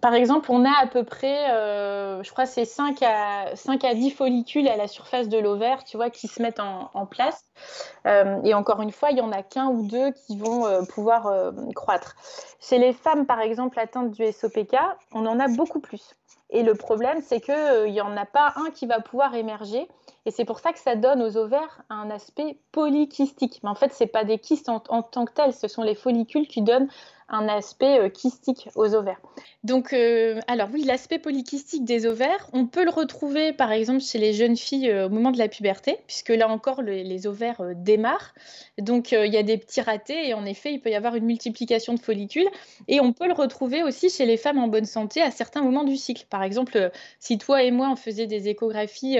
par 0.00 0.14
exemple, 0.14 0.50
on 0.50 0.64
a 0.64 0.72
à 0.82 0.86
peu 0.86 1.04
près, 1.04 1.50
euh, 1.52 2.22
je 2.22 2.30
crois, 2.30 2.46
c'est 2.46 2.64
5 2.64 3.02
à, 3.02 3.54
5 3.54 3.84
à 3.84 3.94
10 3.94 4.10
follicules 4.10 4.66
à 4.68 4.76
la 4.76 4.88
surface 4.88 5.28
de 5.28 5.38
l'ovaire, 5.38 5.84
tu 5.84 5.96
vois, 5.96 6.10
qui 6.10 6.26
se 6.26 6.42
mettent 6.42 6.60
en, 6.60 7.06
place. 7.06 7.44
Euh, 8.06 8.40
et 8.44 8.54
encore 8.54 8.80
une 8.80 8.92
fois, 8.92 9.10
il 9.10 9.18
y 9.18 9.20
en 9.20 9.32
a 9.32 9.42
qu'un 9.42 9.66
ou 9.66 9.86
deux 9.86 10.12
qui 10.12 10.36
vont 10.36 10.84
pouvoir 10.86 11.52
croître. 11.74 12.16
Chez 12.60 12.78
les 12.78 12.92
femmes, 12.92 13.26
par 13.26 13.40
exemple, 13.40 13.78
atteintes 13.78 14.10
du 14.10 14.24
SOPK, 14.32 14.76
on 15.12 15.26
en 15.26 15.38
a 15.38 15.48
beaucoup 15.48 15.80
plus. 15.80 16.14
Et 16.50 16.62
le 16.62 16.74
problème, 16.74 17.20
c'est 17.22 17.40
qu'il 17.40 17.92
n'y 17.92 18.00
en 18.00 18.16
a 18.16 18.26
pas 18.26 18.54
un 18.56 18.70
qui 18.70 18.86
va 18.86 19.00
pouvoir 19.00 19.34
émerger. 19.34 19.88
Et 20.26 20.30
c'est 20.30 20.44
pour 20.44 20.58
ça 20.58 20.72
que 20.72 20.78
ça 20.78 20.96
donne 20.96 21.22
aux 21.22 21.36
ovaires 21.36 21.82
un 21.88 22.10
aspect 22.10 22.58
polykystique. 22.72 23.60
Mais 23.62 23.70
en 23.70 23.74
fait, 23.74 23.92
ce 23.92 24.04
pas 24.04 24.24
des 24.24 24.38
kystes 24.38 24.68
en, 24.68 24.82
en, 24.88 25.02
tant 25.02 25.24
que 25.24 25.32
tels, 25.32 25.54
ce 25.54 25.68
sont 25.68 25.82
les 25.82 25.94
follicules 25.94 26.46
qui 26.46 26.62
donnent 26.62 26.88
un 27.30 27.48
aspect 27.48 27.98
euh, 27.98 28.08
kystique 28.08 28.68
aux 28.74 28.94
ovaires. 28.94 29.20
Donc, 29.62 29.92
euh, 29.92 30.40
alors 30.48 30.68
oui, 30.72 30.82
l'aspect 30.82 31.18
polykystique 31.18 31.84
des 31.84 32.06
ovaires, 32.06 32.48
on 32.52 32.66
peut 32.66 32.84
le 32.84 32.90
retrouver 32.90 33.52
par 33.52 33.72
exemple 33.72 34.00
chez 34.00 34.18
les 34.18 34.32
jeunes 34.32 34.56
filles 34.56 34.90
euh, 34.90 35.06
au 35.06 35.08
moment 35.10 35.30
de 35.30 35.38
la 35.38 35.48
puberté, 35.48 35.98
puisque 36.06 36.30
là 36.30 36.48
encore, 36.48 36.82
les 36.82 37.26
ovaires 37.26 37.62
démarrent. 37.76 38.34
Donc, 38.78 39.12
il 39.12 39.32
y 39.32 39.36
a 39.36 39.42
des 39.42 39.58
petits 39.58 39.80
ratés 39.80 40.28
et 40.28 40.34
en 40.34 40.44
effet, 40.44 40.72
il 40.72 40.80
peut 40.80 40.90
y 40.90 40.94
avoir 40.94 41.14
une 41.14 41.24
multiplication 41.24 41.94
de 41.94 42.00
follicules. 42.00 42.48
Et 42.88 43.00
on 43.00 43.12
peut 43.12 43.26
le 43.26 43.32
retrouver 43.32 43.82
aussi 43.82 44.10
chez 44.10 44.26
les 44.26 44.36
femmes 44.36 44.58
en 44.58 44.68
bonne 44.68 44.84
santé 44.84 45.22
à 45.22 45.30
certains 45.30 45.62
moments 45.62 45.84
du 45.84 45.96
cycle. 45.96 46.26
Par 46.28 46.42
exemple, 46.42 46.90
si 47.18 47.38
toi 47.38 47.62
et 47.62 47.70
moi, 47.70 47.88
on 47.90 47.96
faisait 47.96 48.26
des 48.26 48.48
échographies 48.48 49.18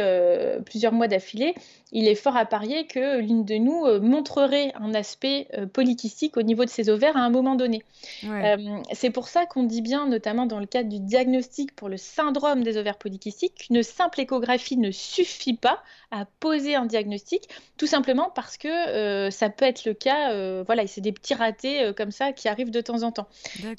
plusieurs 0.64 0.89
mois 0.92 1.09
d'affilée, 1.09 1.55
il 1.92 2.07
est 2.09 2.14
fort 2.14 2.37
à 2.37 2.44
parier 2.44 2.87
que 2.87 3.18
l'une 3.20 3.44
de 3.44 3.55
nous 3.55 4.00
montrerait 4.00 4.72
un 4.81 4.94
aspect 4.94 5.48
polykystique 5.72 6.37
au 6.37 6.42
niveau 6.42 6.64
de 6.64 6.70
ses 6.70 6.88
ovaires 6.88 7.16
à 7.16 7.20
un 7.20 7.31
moment 7.31 7.57
donné. 7.57 7.83
Euh, 8.24 8.79
c'est 8.92 9.11
pour 9.11 9.29
ça 9.29 9.46
qu'on 9.46 9.64
dit 9.64 9.83
bien, 9.83 10.07
notamment 10.07 10.46
dans 10.46 10.61
le 10.61 10.66
cadre 10.66 10.88
du 10.88 11.00
diagnostic 11.00 11.74
pour 11.74 11.88
le 11.88 11.96
syndrome 11.96 12.62
des 12.62 12.76
ovaires 12.76 12.98
polykystiques, 12.98 13.55
qu'une 13.66 13.83
simple 13.83 14.20
échographie 14.20 14.76
ne 14.76 14.90
suffit 14.90 15.55
pas 15.55 15.83
à 16.10 16.24
poser 16.40 16.74
un 16.74 16.86
diagnostic, 16.86 17.48
tout 17.76 17.86
simplement 17.86 18.30
parce 18.34 18.56
que 18.56 18.68
euh, 18.68 19.30
ça 19.30 19.50
peut 19.50 19.64
être 19.64 19.84
le 19.84 19.94
cas, 19.94 20.32
euh, 20.32 20.64
voilà, 20.66 20.86
c'est 20.86 21.00
des 21.00 21.12
petits 21.12 21.34
ratés 21.34 21.92
comme 21.96 22.10
ça 22.10 22.32
qui 22.32 22.48
arrivent 22.48 22.70
de 22.70 22.80
temps 22.80 23.02
en 23.02 23.12
temps. 23.12 23.28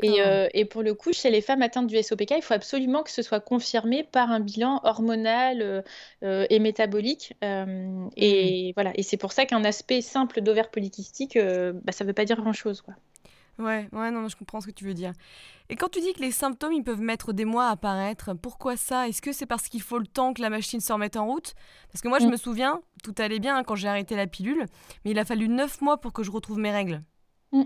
Et, 0.01 0.65
pour 0.65 0.83
le 0.83 0.93
coup, 0.93 1.11
chez 1.13 1.29
les 1.29 1.41
femmes 1.41 1.61
atteintes 1.61 1.87
du 1.87 2.01
SOPK, 2.01 2.31
il 2.37 2.41
faut 2.41 2.53
absolument 2.53 3.03
que 3.03 3.11
ce 3.11 3.21
soit 3.21 3.39
confirmé 3.39 4.03
par 4.03 4.31
un 4.31 4.39
bilan 4.39 4.79
hormonal 4.83 5.83
et 6.21 6.59
métabolique. 6.59 7.33
et 7.41 8.69
mmh. 8.69 8.73
voilà, 8.75 8.91
et 8.95 9.03
c'est 9.03 9.17
pour 9.17 9.31
ça 9.31 9.45
qu'un 9.45 9.63
aspect 9.63 10.01
simple 10.01 10.41
d'ovaire 10.41 10.69
polykystique, 10.69 11.37
bah, 11.37 11.91
ça 11.91 12.03
ne 12.03 12.07
veut 12.07 12.13
pas 12.13 12.25
dire 12.25 12.37
grand-chose. 12.37 12.81
Quoi. 12.81 12.95
Ouais, 13.61 13.87
ouais, 13.91 14.11
non, 14.11 14.27
je 14.27 14.35
comprends 14.35 14.59
ce 14.59 14.67
que 14.67 14.71
tu 14.71 14.85
veux 14.85 14.93
dire. 14.93 15.13
Et 15.69 15.75
quand 15.75 15.89
tu 15.89 16.01
dis 16.01 16.13
que 16.13 16.21
les 16.21 16.31
symptômes, 16.31 16.73
ils 16.73 16.83
peuvent 16.83 17.01
mettre 17.01 17.31
des 17.31 17.45
mois 17.45 17.67
à 17.67 17.71
apparaître, 17.71 18.33
pourquoi 18.33 18.75
ça? 18.75 19.07
Est-ce 19.07 19.21
que 19.21 19.31
c'est 19.31 19.45
parce 19.45 19.67
qu'il 19.67 19.81
faut 19.81 19.99
le 19.99 20.07
temps 20.07 20.33
que 20.33 20.41
la 20.41 20.49
machine 20.49 20.79
se 20.79 20.91
remette 20.91 21.15
en 21.15 21.25
route? 21.25 21.53
Parce 21.91 22.01
que 22.01 22.07
moi, 22.07 22.19
je 22.19 22.25
mm. 22.25 22.31
me 22.31 22.37
souviens, 22.37 22.81
tout 23.03 23.13
allait 23.19 23.39
bien 23.39 23.57
hein, 23.57 23.63
quand 23.63 23.75
j'ai 23.75 23.87
arrêté 23.87 24.15
la 24.15 24.27
pilule, 24.27 24.65
mais 25.05 25.11
il 25.11 25.19
a 25.19 25.25
fallu 25.25 25.47
9 25.47 25.81
mois 25.81 25.97
pour 25.97 26.11
que 26.11 26.23
je 26.23 26.31
retrouve 26.31 26.57
mes 26.57 26.71
règles. 26.71 27.03
Mm. 27.51 27.63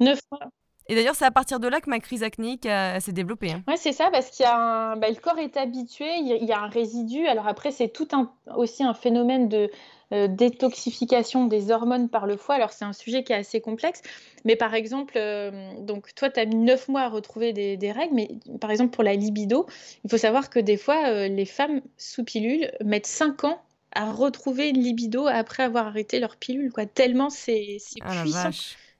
Neuf 0.00 0.20
mois 0.30 0.50
Et 0.88 0.94
d'ailleurs, 0.94 1.14
c'est 1.14 1.24
à 1.24 1.30
partir 1.30 1.60
de 1.60 1.68
là 1.68 1.80
que 1.80 1.88
ma 1.88 2.00
crise 2.00 2.22
acnéique 2.22 2.64
s'est 2.64 3.12
développée. 3.12 3.52
Hein. 3.52 3.62
Oui, 3.66 3.74
c'est 3.76 3.92
ça, 3.92 4.10
parce 4.10 4.30
qu'il 4.30 4.44
y 4.44 4.48
a 4.48 4.96
bah, 4.96 5.08
le 5.08 5.16
corps 5.16 5.38
est 5.38 5.56
habitué, 5.56 6.08
il 6.18 6.44
y 6.44 6.52
a 6.52 6.60
un 6.60 6.68
résidu. 6.68 7.26
Alors 7.26 7.48
après, 7.48 7.70
c'est 7.70 7.88
tout 7.88 8.08
un, 8.12 8.30
aussi 8.54 8.84
un 8.84 8.94
phénomène 8.94 9.48
de 9.48 9.70
euh, 10.10 10.26
détoxification 10.26 11.44
des 11.44 11.70
hormones 11.70 12.08
par 12.08 12.26
le 12.26 12.38
foie. 12.38 12.54
Alors 12.54 12.72
c'est 12.72 12.86
un 12.86 12.94
sujet 12.94 13.24
qui 13.24 13.34
est 13.34 13.36
assez 13.36 13.60
complexe, 13.60 14.00
mais 14.46 14.56
par 14.56 14.72
exemple, 14.72 15.14
euh, 15.16 15.50
donc 15.82 16.14
toi 16.14 16.30
tu 16.30 16.40
as 16.40 16.46
mis 16.46 16.54
9 16.56 16.88
mois 16.88 17.02
à 17.02 17.08
retrouver 17.10 17.52
des, 17.52 17.92
règles, 17.92 18.14
mais 18.14 18.30
par 18.58 18.70
exemple 18.70 18.94
pour 18.94 19.04
la 19.04 19.12
libido, 19.12 19.66
il 20.04 20.10
faut 20.10 20.16
savoir 20.16 20.48
que 20.48 20.60
des 20.60 20.78
fois 20.78 21.08
euh, 21.08 21.28
les 21.28 21.44
femmes 21.44 21.82
sous 21.98 22.24
pilule 22.24 22.70
mettent 22.82 23.06
5 23.06 23.44
ans 23.44 23.60
à 23.92 24.10
retrouver 24.10 24.70
une 24.70 24.80
libido 24.80 25.26
après 25.26 25.62
avoir 25.62 25.88
arrêté 25.88 26.20
leur 26.20 26.36
pilule, 26.36 26.72
quoi. 26.72 26.86
Tellement 26.86 27.28
c'est 27.28 27.76
ah 28.00 28.22
puissant, 28.22 28.50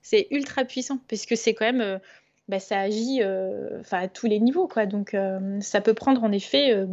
c'est 0.03 0.27
ultra 0.29 0.63
puissant, 0.63 0.99
parce 1.07 1.25
que 1.25 1.35
c'est 1.35 1.55
quand 1.55 1.65
même 1.65 1.99
bah, 2.49 2.59
ça 2.59 2.81
agit 2.81 3.21
à 3.23 4.07
tous 4.07 4.27
les 4.27 4.39
niveaux. 4.39 4.67
Quoi. 4.67 4.85
Donc, 4.85 5.15
ça 5.61 5.81
peut 5.81 5.93
prendre 5.93 6.23
en 6.23 6.31
effet 6.31 6.85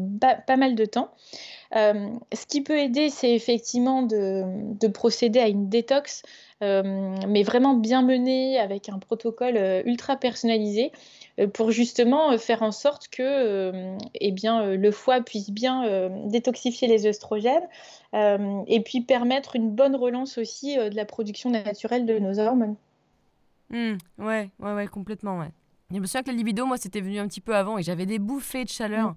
pas, 0.47 0.57
mal 0.57 0.75
de 0.75 0.85
temps. 0.87 1.13
Ce 1.73 2.47
qui 2.47 2.63
peut 2.63 2.79
aider, 2.79 3.11
c'est 3.11 3.35
effectivement 3.35 4.03
de, 4.03 4.89
procéder 4.89 5.41
à 5.41 5.49
une 5.49 5.69
détox, 5.69 6.23
mais 6.61 7.43
vraiment 7.43 7.75
bien 7.75 8.03
menée, 8.03 8.59
avec 8.59 8.89
un 8.89 8.99
protocole 8.99 9.83
ultra 9.85 10.17
personnalisé, 10.17 10.93
pour 11.53 11.71
justement 11.71 12.37
faire 12.39 12.63
en 12.63 12.73
sorte 12.73 13.09
que 13.09 13.97
eh 14.15 14.33
bien, 14.33 14.75
le 14.75 14.91
foie 14.91 15.21
puisse 15.21 15.51
bien 15.51 16.11
détoxifier 16.27 16.89
les 16.89 17.07
œstrogènes 17.07 17.69
et 18.13 18.81
puis 18.85 19.01
permettre 19.01 19.57
une 19.57 19.71
bonne 19.71 19.97
relance 19.97 20.39
aussi 20.39 20.77
de 20.77 20.97
la 20.97 21.05
production 21.05 21.51
naturelle 21.51 22.07
de 22.07 22.19
nos 22.19 22.39
hormones. 22.39 22.77
Mmh, 23.71 23.97
ouais, 24.19 24.51
ouais, 24.61 24.73
ouais, 24.75 24.87
complètement, 24.87 25.41
ouais. 25.41 25.51
Je 25.93 26.01
me 26.01 26.07
souviens 26.07 26.23
que 26.23 26.31
la 26.31 26.37
libido, 26.37 26.67
moi, 26.67 26.79
c'était 26.79 27.01
venu 27.01 27.21
un 27.21 27.29
petit 27.29 27.41
peu 27.41 27.55
avant 27.55 27.79
et 27.79 27.83
j'avais 27.83 28.07
des 28.07 28.19
bouffées 28.19 28.65
de 28.65 28.69
chaleur. 28.69 29.11
Mmh. 29.11 29.17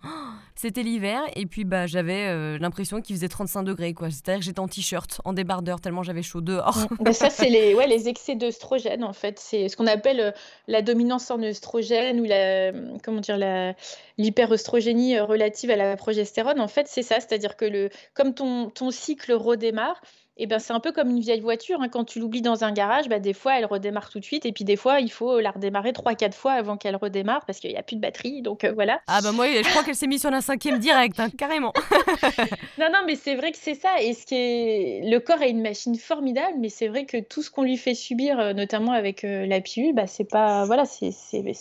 C'était 0.53 0.83
l'hiver 0.83 1.21
et 1.35 1.45
puis 1.45 1.63
bah 1.63 1.87
j'avais 1.87 2.27
euh, 2.27 2.57
l'impression 2.59 3.01
qu'il 3.01 3.15
faisait 3.15 3.29
35 3.29 3.63
degrés 3.63 3.93
quoi. 3.93 4.09
C'est-à-dire 4.11 4.39
que 4.39 4.45
j'étais 4.45 4.59
en 4.59 4.67
t-shirt, 4.67 5.21
en 5.23 5.31
débardeur 5.31 5.79
tellement 5.79 6.03
j'avais 6.03 6.21
chaud 6.21 6.41
dehors. 6.41 6.77
Mmh. 6.77 6.95
Bah, 6.99 7.13
ça 7.13 7.29
c'est 7.29 7.47
les 7.47 7.73
ouais, 7.73 7.87
les 7.87 8.09
excès 8.09 8.35
d'œstrogène 8.35 9.05
en 9.05 9.13
fait. 9.13 9.39
C'est 9.39 9.69
ce 9.69 9.77
qu'on 9.77 9.87
appelle 9.87 10.19
euh, 10.19 10.31
la 10.67 10.81
dominance 10.81 11.31
en 11.31 11.41
œstrogène 11.41 12.19
ou 12.19 12.25
la 12.25 12.73
comment 13.01 13.21
dire 13.21 13.37
la 13.37 13.73
l'hyperœstrogénie 14.17 15.17
euh, 15.17 15.23
relative 15.23 15.71
à 15.71 15.77
la 15.77 15.95
progestérone. 15.95 16.59
En 16.59 16.67
fait 16.67 16.87
c'est 16.89 17.03
ça, 17.03 17.15
c'est-à-dire 17.15 17.55
que 17.55 17.65
le 17.65 17.89
comme 18.13 18.33
ton 18.33 18.69
ton 18.69 18.91
cycle 18.91 19.31
redémarre, 19.31 20.01
eh 20.41 20.47
ben, 20.47 20.57
c'est 20.57 20.71
un 20.71 20.79
peu 20.79 20.93
comme 20.93 21.09
une 21.09 21.19
vieille 21.19 21.41
voiture. 21.41 21.81
Hein. 21.81 21.89
Quand 21.89 22.05
tu 22.05 22.19
l'oublies 22.19 22.41
dans 22.41 22.63
un 22.63 22.71
garage, 22.71 23.09
bah, 23.09 23.19
des 23.19 23.33
fois, 23.33 23.59
elle 23.59 23.65
redémarre 23.65 24.09
tout 24.09 24.21
de 24.21 24.23
suite. 24.23 24.45
Et 24.45 24.53
puis, 24.53 24.63
des 24.63 24.77
fois, 24.77 25.01
il 25.01 25.11
faut 25.11 25.41
la 25.41 25.51
redémarrer 25.51 25.91
3-4 25.91 26.33
fois 26.33 26.53
avant 26.53 26.77
qu'elle 26.77 26.95
redémarre 26.95 27.45
parce 27.45 27.59
qu'il 27.59 27.69
n'y 27.69 27.77
a 27.77 27.83
plus 27.83 27.97
de 27.97 28.01
batterie. 28.01 28.41
Donc, 28.41 28.63
euh, 28.63 28.71
voilà. 28.71 29.01
Ah, 29.07 29.19
bah, 29.21 29.33
moi, 29.33 29.47
je 29.47 29.69
crois 29.69 29.83
qu'elle 29.83 29.97
s'est 29.97 30.07
mise 30.07 30.21
sur 30.21 30.31
la 30.31 30.39
cinquième 30.39 30.79
direct, 30.79 31.19
hein, 31.19 31.29
carrément. 31.37 31.73
non, 32.79 32.87
non, 32.93 32.99
mais 33.05 33.15
c'est 33.15 33.35
vrai 33.35 33.51
que 33.51 33.57
c'est 33.59 33.75
ça. 33.75 34.01
Et 34.01 34.13
ce 34.13 34.25
qui 34.25 34.35
est... 34.35 35.01
le 35.03 35.19
corps 35.19 35.41
est 35.41 35.49
une 35.49 35.61
machine 35.61 35.97
formidable, 35.97 36.55
mais 36.57 36.69
c'est 36.69 36.87
vrai 36.87 37.05
que 37.05 37.19
tout 37.19 37.43
ce 37.43 37.51
qu'on 37.51 37.63
lui 37.63 37.75
fait 37.75 37.93
subir, 37.93 38.39
euh, 38.39 38.53
notamment 38.53 38.93
avec 38.93 39.25
euh, 39.25 39.45
la 39.45 39.59
pilule, 39.59 39.93
bah, 39.93 40.07
c'est 40.07 40.23
pas, 40.23 40.63
voilà, 40.63 40.85
c'est, 40.85 41.11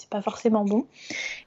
pas 0.08 0.22
forcément 0.22 0.64
bon. 0.64 0.86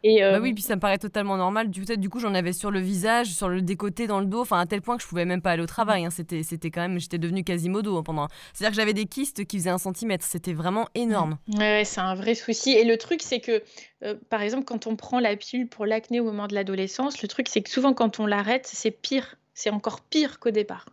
Et, 0.04 0.22
Bah 0.22 0.40
oui, 0.42 0.54
puis 0.54 0.64
ça 0.64 0.76
me 0.76 0.82
paraît 0.82 0.98
totalement 0.98 1.38
normal. 1.38 1.70
Du 1.70 1.86
coup, 1.86 1.96
du 1.96 2.10
coup 2.10 2.20
j'en 2.20 2.34
avais 2.34 2.52
sur 2.52 2.72
le 2.72 2.82
visage, 2.82 3.28
sur 3.28 3.48
le 3.48 3.62
décoté, 3.62 4.08
dans 4.08 4.20
le 4.20 4.26
dos, 4.26 4.42
enfin, 4.42 4.60
à 4.60 4.66
tel 4.66 4.82
point 4.82 4.98
que 4.98 5.04
je 5.04 5.08
pouvais 5.08 5.26
même 5.26 5.42
pas 5.42 5.52
aller 5.52 5.64
au 5.64 5.68
travail. 5.68 6.06
Hein. 6.06 6.10
C'était, 6.10 6.44
c'était 6.44 6.72
quand 6.72 6.82
même, 6.82 7.00
j'étais 7.00 7.21
devenu 7.22 7.44
Quasimodo 7.44 7.98
hein, 7.98 8.04
pendant. 8.04 8.28
C'est-à-dire 8.54 8.72
que 8.72 8.82
j'avais 8.82 8.94
des 8.94 9.06
kystes 9.06 9.46
qui 9.46 9.58
faisaient 9.58 9.70
un 9.70 9.78
centimètre. 9.78 10.26
C'était 10.26 10.54
vraiment 10.54 10.88
énorme. 10.96 11.38
Ouais, 11.58 11.84
c'est 11.86 12.02
un 12.02 12.16
vrai 12.16 12.36
souci. 12.36 12.72
Et 12.72 12.84
le 12.84 12.98
truc, 12.98 13.22
c'est 13.22 13.40
que, 13.40 13.64
euh, 14.04 14.16
par 14.30 14.42
exemple, 14.42 14.66
quand 14.66 14.88
on 14.88 14.96
prend 14.96 15.20
la 15.20 15.36
pilule 15.38 15.70
pour 15.70 15.86
l'acné 15.86 16.20
au 16.20 16.26
moment 16.26 16.48
de 16.48 16.54
l'adolescence, 16.54 17.22
le 17.22 17.28
truc, 17.30 17.48
c'est 17.48 17.62
que 17.62 17.70
souvent, 17.70 17.94
quand 17.94 18.20
on 18.20 18.26
l'arrête, 18.26 18.68
c'est 18.68 18.92
pire. 18.92 19.38
C'est 19.54 19.70
encore 19.70 20.02
pire 20.02 20.40
qu'au 20.40 20.52
départ. 20.52 20.86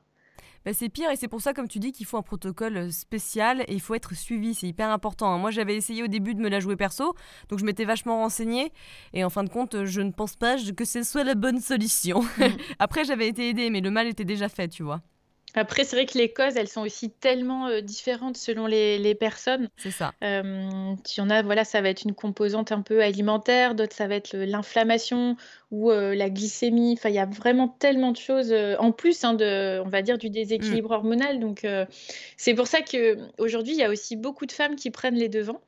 Bah, 0.65 0.75
c'est 0.75 0.89
pire 0.89 1.11
et 1.11 1.17
c'est 1.17 1.29
pour 1.29 1.41
ça, 1.41 1.55
comme 1.55 1.69
tu 1.69 1.79
dis, 1.79 1.93
qu'il 1.93 2.05
faut 2.05 2.17
un 2.17 2.23
protocole 2.23 2.77
euh, 2.77 2.91
spécial 2.91 3.63
et 3.69 3.73
il 3.73 3.81
faut 3.81 3.95
être 3.95 4.15
suivi. 4.15 4.55
C'est 4.55 4.67
hyper 4.67 4.91
important. 4.91 5.33
Hein. 5.33 5.39
Moi, 5.39 5.51
j'avais 5.51 5.77
essayé 5.77 6.03
au 6.03 6.09
début 6.09 6.35
de 6.35 6.41
me 6.41 6.49
la 6.49 6.61
jouer 6.61 6.77
perso, 6.77 7.15
donc 7.49 7.59
je 7.59 7.65
m'étais 7.65 7.85
vachement 7.85 8.19
renseignée 8.19 8.73
et 9.15 9.25
en 9.25 9.31
fin 9.31 9.45
de 9.45 9.49
compte, 9.49 9.85
je 9.85 10.01
ne 10.01 10.11
pense 10.11 10.37
pas 10.37 10.57
que 10.77 10.85
ce 10.85 11.03
soit 11.05 11.25
la 11.25 11.35
bonne 11.35 11.61
solution. 11.61 12.23
Mm. 12.23 12.45
Après, 12.79 13.05
j'avais 13.05 13.29
été 13.29 13.49
aidée, 13.49 13.71
mais 13.71 13.81
le 13.81 13.91
mal 13.91 14.09
était 14.09 14.25
déjà 14.25 14.49
fait, 14.49 14.69
tu 14.69 14.83
vois. 14.83 15.01
Après, 15.59 15.85
c'est 15.85 15.97
vrai 15.97 16.07
que 16.07 16.17
les 16.17 16.33
causes, 16.33 16.57
elles 16.57 16.69
sont 16.69 16.83
aussi 16.83 17.11
tellement 17.11 17.67
euh, 17.67 17.81
différentes 17.81 18.37
selon 18.37 18.67
les, 18.67 19.15
personnes. 19.15 19.69
C'est 19.77 19.91
ça. 19.91 20.13
Euh, 20.23 20.95
il 20.95 21.19
y 21.19 21.21
en 21.21 21.31
a, 21.31 21.43
voilà, 21.43 21.65
ça 21.65 21.81
va 21.81 21.89
être 21.89 22.05
une 22.05 22.15
composante 22.15 22.73
un 22.73 22.83
peu 22.83 23.03
alimentaire, 23.03 23.75
d'autres, 23.75 23.95
ça 23.95 24.07
va 24.07 24.15
être 24.15 24.37
l'inflammation 24.37 25.37
ou 25.71 25.91
euh, 25.91 26.15
la 26.15 26.31
glycémie. 26.31 26.95
Enfin, 26.97 27.09
il 27.09 27.17
y 27.17 27.19
a 27.19 27.27
vraiment 27.27 27.69
tellement 27.69 28.13
de 28.13 28.17
choses 28.17 28.55
en 28.79 28.93
plus, 28.93 29.25
hein, 29.25 29.35
de, 29.35 29.81
on 29.81 29.89
va 29.89 30.03
dire, 30.03 30.19
du 30.19 30.31
déséquilibre 30.31 30.91
mm. 30.91 30.95
hormonal. 30.95 31.41
Donc, 31.41 31.67
c'est 32.37 32.55
pour 32.55 32.67
ça 32.67 32.79
qu'aujourd'hui, 32.83 33.73
il 33.73 33.79
y 33.79 33.85
a 33.85 33.91
aussi 33.91 34.17
beaucoup 34.17 34.47
de 34.47 34.53
femmes 34.53 34.77
qui 34.77 34.91
prennent 34.91 35.17
les 35.17 35.29
devants 35.29 35.61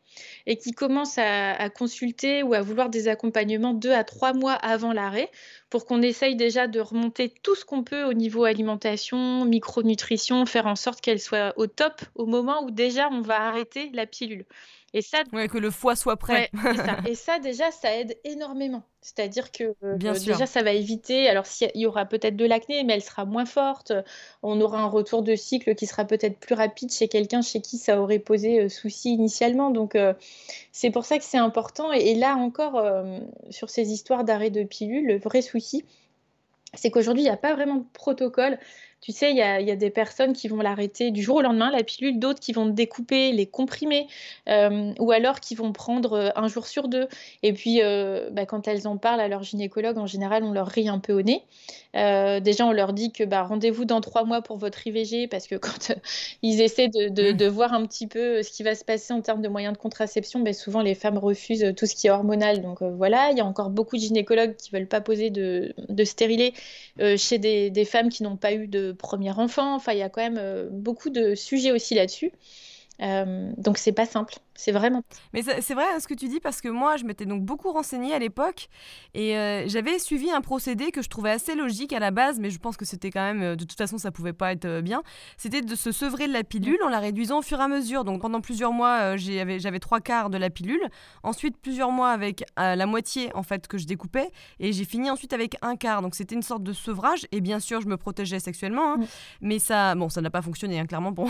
et 0.46 0.56
qui 0.56 0.72
commencent 0.72 1.18
à, 1.18 1.70
consulter 1.70 2.42
ou 2.42 2.54
à 2.54 2.60
vouloir 2.60 2.90
des 2.90 3.08
accompagnements 3.08 3.74
deux 3.74 3.92
à 3.92 4.04
trois 4.04 4.32
mois 4.32 4.54
avant 4.54 4.92
l'arrêt 4.92 5.30
pour 5.68 5.86
qu'on 5.86 6.02
essaye 6.02 6.36
déjà 6.36 6.66
de 6.66 6.80
remonter 6.80 7.32
tout 7.42 7.54
ce 7.54 7.64
qu'on 7.64 7.84
peut 7.84 8.04
au 8.04 8.12
niveau 8.12 8.44
alimentation, 8.44 9.44
micronutrition, 9.44 10.46
faire 10.46 10.66
en 10.66 10.76
sorte 10.76 11.00
qu'elle 11.00 11.20
soit 11.20 11.52
au 11.56 11.66
top 11.66 12.02
au 12.14 12.26
moment 12.26 12.64
où 12.64 12.70
déjà 12.70 13.08
on 13.10 13.20
va 13.20 13.40
arrêter 13.40 13.90
la 13.92 14.06
pilule. 14.06 14.44
Et 14.92 15.02
ça, 15.02 15.18
ouais, 15.32 15.46
que 15.46 15.58
le 15.58 15.70
foie 15.70 15.94
soit 15.94 16.16
prêt. 16.16 16.50
ça. 16.52 16.98
Et 17.08 17.14
ça, 17.14 17.38
déjà, 17.38 17.70
ça 17.70 17.96
aide 17.96 18.18
énormément. 18.24 18.82
C'est-à-dire 19.00 19.52
que 19.52 19.74
euh, 19.84 19.96
déjà, 19.96 20.46
ça 20.46 20.62
va 20.62 20.72
éviter. 20.72 21.28
Alors, 21.28 21.44
il 21.74 21.80
y 21.80 21.86
aura 21.86 22.06
peut-être 22.06 22.36
de 22.36 22.44
l'acné, 22.44 22.82
mais 22.82 22.94
elle 22.94 23.02
sera 23.02 23.24
moins 23.24 23.44
forte. 23.44 23.92
On 24.42 24.60
aura 24.60 24.80
un 24.80 24.88
retour 24.88 25.22
de 25.22 25.36
cycle 25.36 25.76
qui 25.76 25.86
sera 25.86 26.04
peut-être 26.04 26.38
plus 26.38 26.56
rapide 26.56 26.90
chez 26.90 27.06
quelqu'un 27.06 27.40
chez 27.40 27.60
qui 27.60 27.78
ça 27.78 28.00
aurait 28.00 28.18
posé 28.18 28.62
euh, 28.62 28.68
souci 28.68 29.12
initialement. 29.12 29.70
Donc, 29.70 29.94
euh, 29.94 30.12
c'est 30.72 30.90
pour 30.90 31.04
ça 31.04 31.18
que 31.18 31.24
c'est 31.24 31.38
important. 31.38 31.92
Et, 31.92 32.14
là 32.16 32.34
encore, 32.34 32.84
sur 33.50 33.70
ces 33.70 33.92
histoires 33.92 34.24
d'arrêt 34.24 34.50
de 34.50 34.64
pilule, 34.64 35.06
le 35.06 35.18
vrai 35.18 35.40
souci, 35.40 35.84
c'est 36.74 36.90
qu'aujourd'hui, 36.90 37.22
il 37.22 37.26
n'y 37.26 37.30
a 37.30 37.36
pas 37.36 37.54
vraiment 37.54 37.76
de 37.76 37.86
protocole. 37.92 38.58
Tu 39.00 39.12
sais, 39.12 39.30
il 39.30 39.36
y 39.36 39.42
a, 39.42 39.76
des 39.76 39.88
personnes 39.88 40.34
qui 40.34 40.46
vont 40.48 40.58
l'arrêter 40.58 41.10
du 41.10 41.22
jour 41.22 41.36
au 41.36 41.40
lendemain, 41.40 41.70
la 41.70 41.82
pilule, 41.82 42.18
d'autres 42.18 42.38
qui 42.38 42.52
vont 42.52 42.66
découper, 42.66 43.32
les 43.32 43.46
comprimer, 43.46 44.08
euh, 44.46 44.92
ou 44.98 45.10
alors 45.10 45.40
qui 45.40 45.54
vont 45.54 45.72
prendre 45.72 46.12
euh, 46.12 46.28
un 46.36 46.48
jour 46.48 46.66
sur 46.66 46.86
deux. 46.86 47.08
Et 47.42 47.54
puis, 47.54 47.80
euh, 47.82 48.28
bah, 48.30 48.44
quand 48.44 48.68
elles 48.68 48.86
en 48.86 48.98
parlent 48.98 49.20
à 49.20 49.28
leur 49.28 49.42
gynécologue, 49.42 49.96
en 49.96 50.06
général, 50.06 50.44
on 50.44 50.52
leur 50.52 50.66
rit 50.66 50.90
un 50.90 50.98
peu 50.98 51.14
au 51.14 51.22
nez. 51.22 51.42
déjà, 51.94 52.66
on 52.66 52.72
leur 52.72 52.92
dit 52.92 53.10
que 53.10 53.24
bah, 53.24 53.42
rendez-vous 53.42 53.86
dans 53.86 54.02
trois 54.02 54.24
mois 54.24 54.42
pour 54.42 54.58
votre 54.58 54.86
IVG, 54.86 55.28
parce 55.28 55.46
que 55.46 55.54
quand 55.56 55.92
ils 56.42 56.60
essaient 56.60 56.88
de, 56.88 57.48
voir 57.48 57.72
un 57.72 57.86
petit 57.86 58.06
peu 58.06 58.42
ce 58.42 58.50
qui 58.50 58.62
va 58.62 58.74
se 58.74 58.84
passer 58.84 59.14
en 59.14 59.22
termes 59.22 59.40
de 59.40 59.48
moyens 59.48 59.72
de 59.72 59.78
contraception, 59.78 60.40
bah, 60.40 60.52
souvent 60.52 60.82
les 60.82 60.94
femmes 60.94 61.16
refusent 61.16 61.72
tout 61.74 61.86
ce 61.86 61.94
qui 61.94 62.08
est 62.08 62.10
hormonal. 62.10 62.60
Donc 62.60 62.82
voilà, 62.82 63.30
il 63.30 63.38
y 63.38 63.40
a 63.40 63.46
encore 63.46 63.70
beaucoup 63.70 63.96
de 63.96 64.02
gynécologues 64.02 64.56
qui 64.56 64.74
ne 64.74 64.78
veulent 64.78 64.88
pas 64.88 65.00
poser 65.00 65.30
de, 65.30 65.74
de 65.88 66.04
chez 67.16 67.38
des 67.38 67.84
femmes 67.86 68.10
qui 68.10 68.22
n'ont 68.24 68.36
pas 68.36 68.52
eu 68.52 68.66
de 68.66 68.89
premier 68.92 69.32
enfant. 69.32 69.74
Enfin, 69.74 69.92
il 69.92 69.98
y 69.98 70.02
a 70.02 70.08
quand 70.08 70.22
même 70.22 70.38
euh, 70.38 70.68
beaucoup 70.70 71.10
de 71.10 71.34
sujets 71.34 71.72
aussi 71.72 71.94
là-dessus. 71.94 72.32
Euh, 73.02 73.52
donc 73.56 73.78
c'est 73.78 73.92
pas 73.92 74.06
simple. 74.06 74.34
C'est 74.60 74.72
vraiment. 74.72 75.02
Mais 75.32 75.40
c'est 75.42 75.72
vrai 75.72 75.86
hein, 75.90 76.00
ce 76.00 76.06
que 76.06 76.12
tu 76.12 76.28
dis 76.28 76.38
parce 76.38 76.60
que 76.60 76.68
moi, 76.68 76.98
je 76.98 77.04
m'étais 77.04 77.24
donc 77.24 77.42
beaucoup 77.42 77.72
renseignée 77.72 78.12
à 78.12 78.18
l'époque 78.18 78.68
et 79.14 79.38
euh, 79.38 79.66
j'avais 79.66 79.98
suivi 79.98 80.30
un 80.30 80.42
procédé 80.42 80.90
que 80.90 81.00
je 81.00 81.08
trouvais 81.08 81.30
assez 81.30 81.54
logique 81.54 81.94
à 81.94 81.98
la 81.98 82.10
base, 82.10 82.38
mais 82.38 82.50
je 82.50 82.58
pense 82.58 82.76
que 82.76 82.84
c'était 82.84 83.10
quand 83.10 83.22
même, 83.22 83.42
euh, 83.42 83.56
de 83.56 83.64
toute 83.64 83.78
façon, 83.78 83.96
ça 83.96 84.10
pouvait 84.10 84.34
pas 84.34 84.52
être 84.52 84.66
euh, 84.66 84.82
bien. 84.82 85.02
C'était 85.38 85.62
de 85.62 85.74
se 85.74 85.92
sevrer 85.92 86.28
de 86.28 86.34
la 86.34 86.44
pilule 86.44 86.78
en 86.84 86.90
la 86.90 86.98
réduisant 86.98 87.38
au 87.38 87.42
fur 87.42 87.58
et 87.58 87.62
à 87.62 87.68
mesure. 87.68 88.04
Donc 88.04 88.20
pendant 88.20 88.42
plusieurs 88.42 88.72
mois, 88.72 89.16
j'avais 89.16 89.78
trois 89.78 90.00
quarts 90.00 90.28
de 90.28 90.36
la 90.36 90.50
pilule. 90.50 90.86
Ensuite, 91.22 91.56
plusieurs 91.56 91.90
mois 91.90 92.10
avec 92.10 92.44
la 92.58 92.84
moitié 92.84 93.34
en 93.34 93.42
fait 93.42 93.66
que 93.66 93.78
je 93.78 93.86
découpais 93.86 94.30
et 94.58 94.74
j'ai 94.74 94.84
fini 94.84 95.10
ensuite 95.10 95.32
avec 95.32 95.56
un 95.62 95.76
quart. 95.76 96.02
Donc 96.02 96.14
c'était 96.14 96.34
une 96.34 96.42
sorte 96.42 96.62
de 96.62 96.74
sevrage 96.74 97.26
et 97.32 97.40
bien 97.40 97.60
sûr, 97.60 97.80
je 97.80 97.88
me 97.88 97.96
protégeais 97.96 98.40
sexuellement, 98.40 98.92
hein. 98.92 98.96
mm. 98.98 99.06
mais 99.40 99.58
ça, 99.58 99.94
bon, 99.94 100.10
ça 100.10 100.20
n'a 100.20 100.30
pas 100.30 100.42
fonctionné, 100.42 100.78
hein, 100.78 100.84
clairement. 100.84 101.12
Bon, 101.12 101.28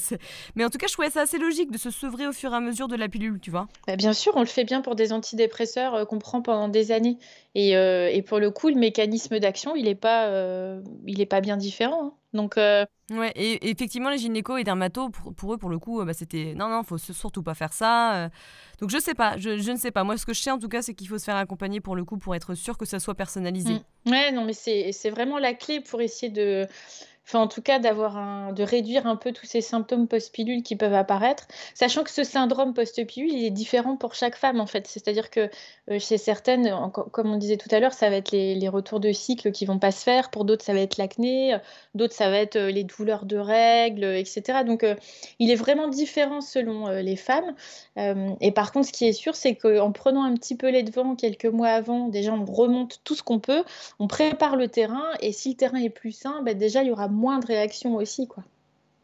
mais 0.56 0.64
en 0.64 0.70
tout 0.70 0.78
cas, 0.78 0.88
je 0.88 0.92
trouvais 0.92 1.10
ça 1.10 1.20
assez 1.20 1.38
logique 1.38 1.70
de 1.70 1.78
se 1.78 1.90
sevrer 1.90 2.26
au 2.26 2.32
fur 2.32 2.52
et 2.52 2.56
à 2.56 2.60
mesure 2.60 2.63
de 2.70 2.96
la 2.96 3.08
pilule, 3.08 3.40
tu 3.40 3.50
vois 3.50 3.68
bah, 3.86 3.96
Bien 3.96 4.12
sûr, 4.12 4.32
on 4.36 4.40
le 4.40 4.46
fait 4.46 4.64
bien 4.64 4.80
pour 4.80 4.94
des 4.94 5.12
antidépresseurs 5.12 5.94
euh, 5.94 6.04
qu'on 6.04 6.18
prend 6.18 6.42
pendant 6.42 6.68
des 6.68 6.92
années. 6.92 7.18
Et, 7.54 7.76
euh, 7.76 8.10
et, 8.12 8.22
pour 8.22 8.38
le 8.38 8.50
coup, 8.50 8.68
le 8.68 8.74
mécanisme 8.74 9.38
d'action, 9.38 9.76
il 9.76 9.84
n'est 9.84 9.94
pas, 9.94 10.26
euh, 10.26 10.82
il 11.06 11.24
pas 11.26 11.40
bien 11.40 11.56
différent. 11.56 12.06
Hein. 12.06 12.12
Donc, 12.32 12.56
ouais, 12.56 13.32
et, 13.36 13.70
effectivement, 13.70 14.10
les 14.10 14.18
gynécos 14.18 14.60
et 14.60 14.64
dermatos, 14.64 15.10
pour, 15.36 15.54
eux, 15.54 15.56
pour 15.56 15.70
le 15.70 15.78
coup, 15.78 16.04
bah, 16.04 16.14
c'était 16.14 16.54
non, 16.56 16.68
non, 16.68 16.82
faut 16.82 16.98
surtout 16.98 17.44
pas 17.44 17.54
faire 17.54 17.72
ça. 17.72 18.28
Donc, 18.80 18.90
je 18.90 18.98
sais 18.98 19.14
pas, 19.14 19.36
je, 19.38 19.58
je, 19.58 19.70
ne 19.70 19.76
sais 19.76 19.92
pas. 19.92 20.02
Moi, 20.02 20.16
ce 20.16 20.26
que 20.26 20.34
je 20.34 20.40
sais 20.40 20.50
en 20.50 20.58
tout 20.58 20.68
cas, 20.68 20.82
c'est 20.82 20.94
qu'il 20.94 21.06
faut 21.06 21.18
se 21.18 21.24
faire 21.24 21.36
accompagner 21.36 21.80
pour 21.80 21.94
le 21.94 22.04
coup, 22.04 22.18
pour 22.18 22.34
être 22.34 22.54
sûr 22.54 22.76
que 22.76 22.86
ça 22.86 22.98
soit 22.98 23.14
personnalisé. 23.14 23.74
Mmh. 23.74 24.10
Ouais, 24.10 24.32
non, 24.32 24.44
mais 24.44 24.52
c'est 24.52 25.10
vraiment 25.10 25.38
la 25.38 25.54
clé 25.54 25.78
pour 25.78 26.00
essayer 26.00 26.32
de 26.32 26.66
enfin 27.26 27.40
en 27.40 27.48
tout 27.48 27.62
cas 27.62 27.78
d'avoir 27.78 28.16
un, 28.16 28.52
de 28.52 28.62
réduire 28.62 29.06
un 29.06 29.16
peu 29.16 29.32
tous 29.32 29.46
ces 29.46 29.60
symptômes 29.60 30.06
post-pilule 30.06 30.62
qui 30.62 30.76
peuvent 30.76 30.94
apparaître, 30.94 31.46
sachant 31.74 32.04
que 32.04 32.10
ce 32.10 32.24
syndrome 32.24 32.74
post-pilule 32.74 33.32
il 33.32 33.44
est 33.44 33.50
différent 33.50 33.96
pour 33.96 34.14
chaque 34.14 34.36
femme 34.36 34.60
en 34.60 34.66
fait. 34.66 34.86
C'est-à-dire 34.86 35.30
que 35.30 35.50
euh, 35.90 35.98
chez 35.98 36.18
certaines, 36.18 36.70
comme 37.12 37.32
on 37.32 37.36
disait 37.36 37.56
tout 37.56 37.68
à 37.70 37.80
l'heure, 37.80 37.92
ça 37.92 38.10
va 38.10 38.16
être 38.16 38.32
les, 38.32 38.68
retours 38.68 39.00
de 39.00 39.12
cycle 39.12 39.52
qui 39.52 39.66
vont 39.66 39.78
pas 39.78 39.92
se 39.92 40.02
faire. 40.02 40.30
Pour 40.30 40.44
d'autres, 40.44 40.64
ça 40.64 40.72
va 40.72 40.80
être 40.80 40.96
l'acné. 40.96 41.56
D'autres, 41.94 42.14
ça 42.14 42.30
va 42.30 42.38
être 42.38 42.56
euh, 42.56 42.70
les 42.70 42.84
douleurs 42.84 43.26
de 43.26 43.36
règles, 43.36 44.04
etc. 44.04 44.64
Donc 44.66 44.84
euh, 44.84 44.94
il 45.38 45.50
est 45.50 45.54
vraiment 45.54 45.88
différent 45.88 46.40
selon 46.40 46.88
les 46.88 47.16
femmes. 47.16 47.54
et 47.96 48.52
par 48.52 48.72
contre, 48.72 48.88
ce 48.88 48.92
qui 48.92 49.06
est 49.06 49.12
sûr, 49.12 49.34
c'est 49.34 49.54
qu'en 49.54 49.92
prenant 49.92 50.24
un 50.24 50.34
petit 50.34 50.56
peu 50.56 50.68
les 50.70 50.82
devants 50.82 51.14
quelques 51.14 51.46
mois 51.46 51.68
avant, 51.68 52.08
déjà 52.08 52.32
on 52.32 52.44
remonte 52.44 53.00
tout 53.04 53.14
ce 53.14 53.22
qu'on 53.22 53.38
peut, 53.38 53.64
on 53.98 54.06
prépare 54.06 54.56
le 54.56 54.68
terrain 54.68 55.04
et 55.20 55.32
si 55.32 55.50
le 55.50 55.56
terrain 55.56 55.78
est 55.78 55.90
plus 55.90 56.12
sain, 56.12 56.42
ben 56.42 56.56
déjà 56.56 56.82
il 56.82 56.88
y 56.88 56.90
aura 56.90 57.08
moins 57.14 57.38
de 57.38 57.46
réactions 57.46 57.94
aussi. 57.96 58.26
quoi. 58.26 58.44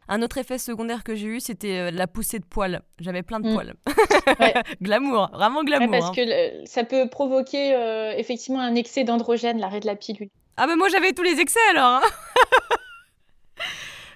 Un 0.07 0.21
autre 0.21 0.37
effet 0.37 0.57
secondaire 0.57 1.05
que 1.05 1.15
j'ai 1.15 1.27
eu, 1.27 1.39
c'était 1.39 1.77
euh, 1.77 1.91
la 1.91 2.05
poussée 2.05 2.39
de 2.39 2.43
poils. 2.43 2.81
J'avais 2.99 3.23
plein 3.23 3.39
de 3.39 3.49
mm. 3.49 3.53
poils. 3.53 3.73
glamour, 4.81 5.29
vraiment 5.31 5.63
glamour. 5.63 5.91
parce 5.91 6.09
hein. 6.09 6.13
que 6.13 6.65
ça 6.65 6.83
peut 6.83 7.07
provoquer 7.07 7.73
euh, 7.75 8.13
effectivement 8.17 8.59
un 8.59 8.75
excès 8.75 9.03
d'androgène, 9.05 9.59
l'arrêt 9.59 9.79
de 9.79 9.85
la 9.85 9.95
pilule. 9.95 10.29
Ah 10.57 10.67
ben 10.67 10.75
moi 10.75 10.89
j'avais 10.89 11.13
tous 11.13 11.23
les 11.23 11.39
excès 11.39 11.59
alors. 11.69 12.01
Hein. 12.01 12.01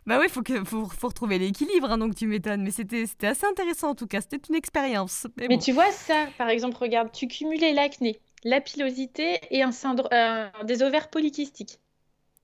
bah 0.05 0.17
oui, 0.19 0.27
faut 0.27 0.41
faut, 0.65 0.85
faut 0.85 1.07
retrouver 1.07 1.39
l'équilibre, 1.39 1.89
hein, 1.89 1.97
donc 1.97 2.15
tu 2.15 2.27
m'étonnes. 2.27 2.63
Mais 2.63 2.71
c'était 2.71 3.05
assez 3.25 3.45
intéressant 3.45 3.91
en 3.91 3.95
tout 3.95 4.07
cas. 4.07 4.19
C'était 4.19 4.41
une 4.49 4.55
expérience. 4.55 5.27
Mais, 5.37 5.57
tu 5.57 5.71
vois 5.71 5.91
ça, 5.91 6.27
par 6.37 6.49
exemple, 6.49 6.75
regarde, 6.77 7.09
tu 7.13 7.27
cumulais 7.27 7.71
l'acné, 7.71 8.19
la 8.43 8.59
pilosité 8.59 9.39
et 9.49 9.63
un 9.63 9.71
euh, 10.11 10.49
des 10.65 10.83
ovaires 10.83 11.09
polykystiques. 11.09 11.79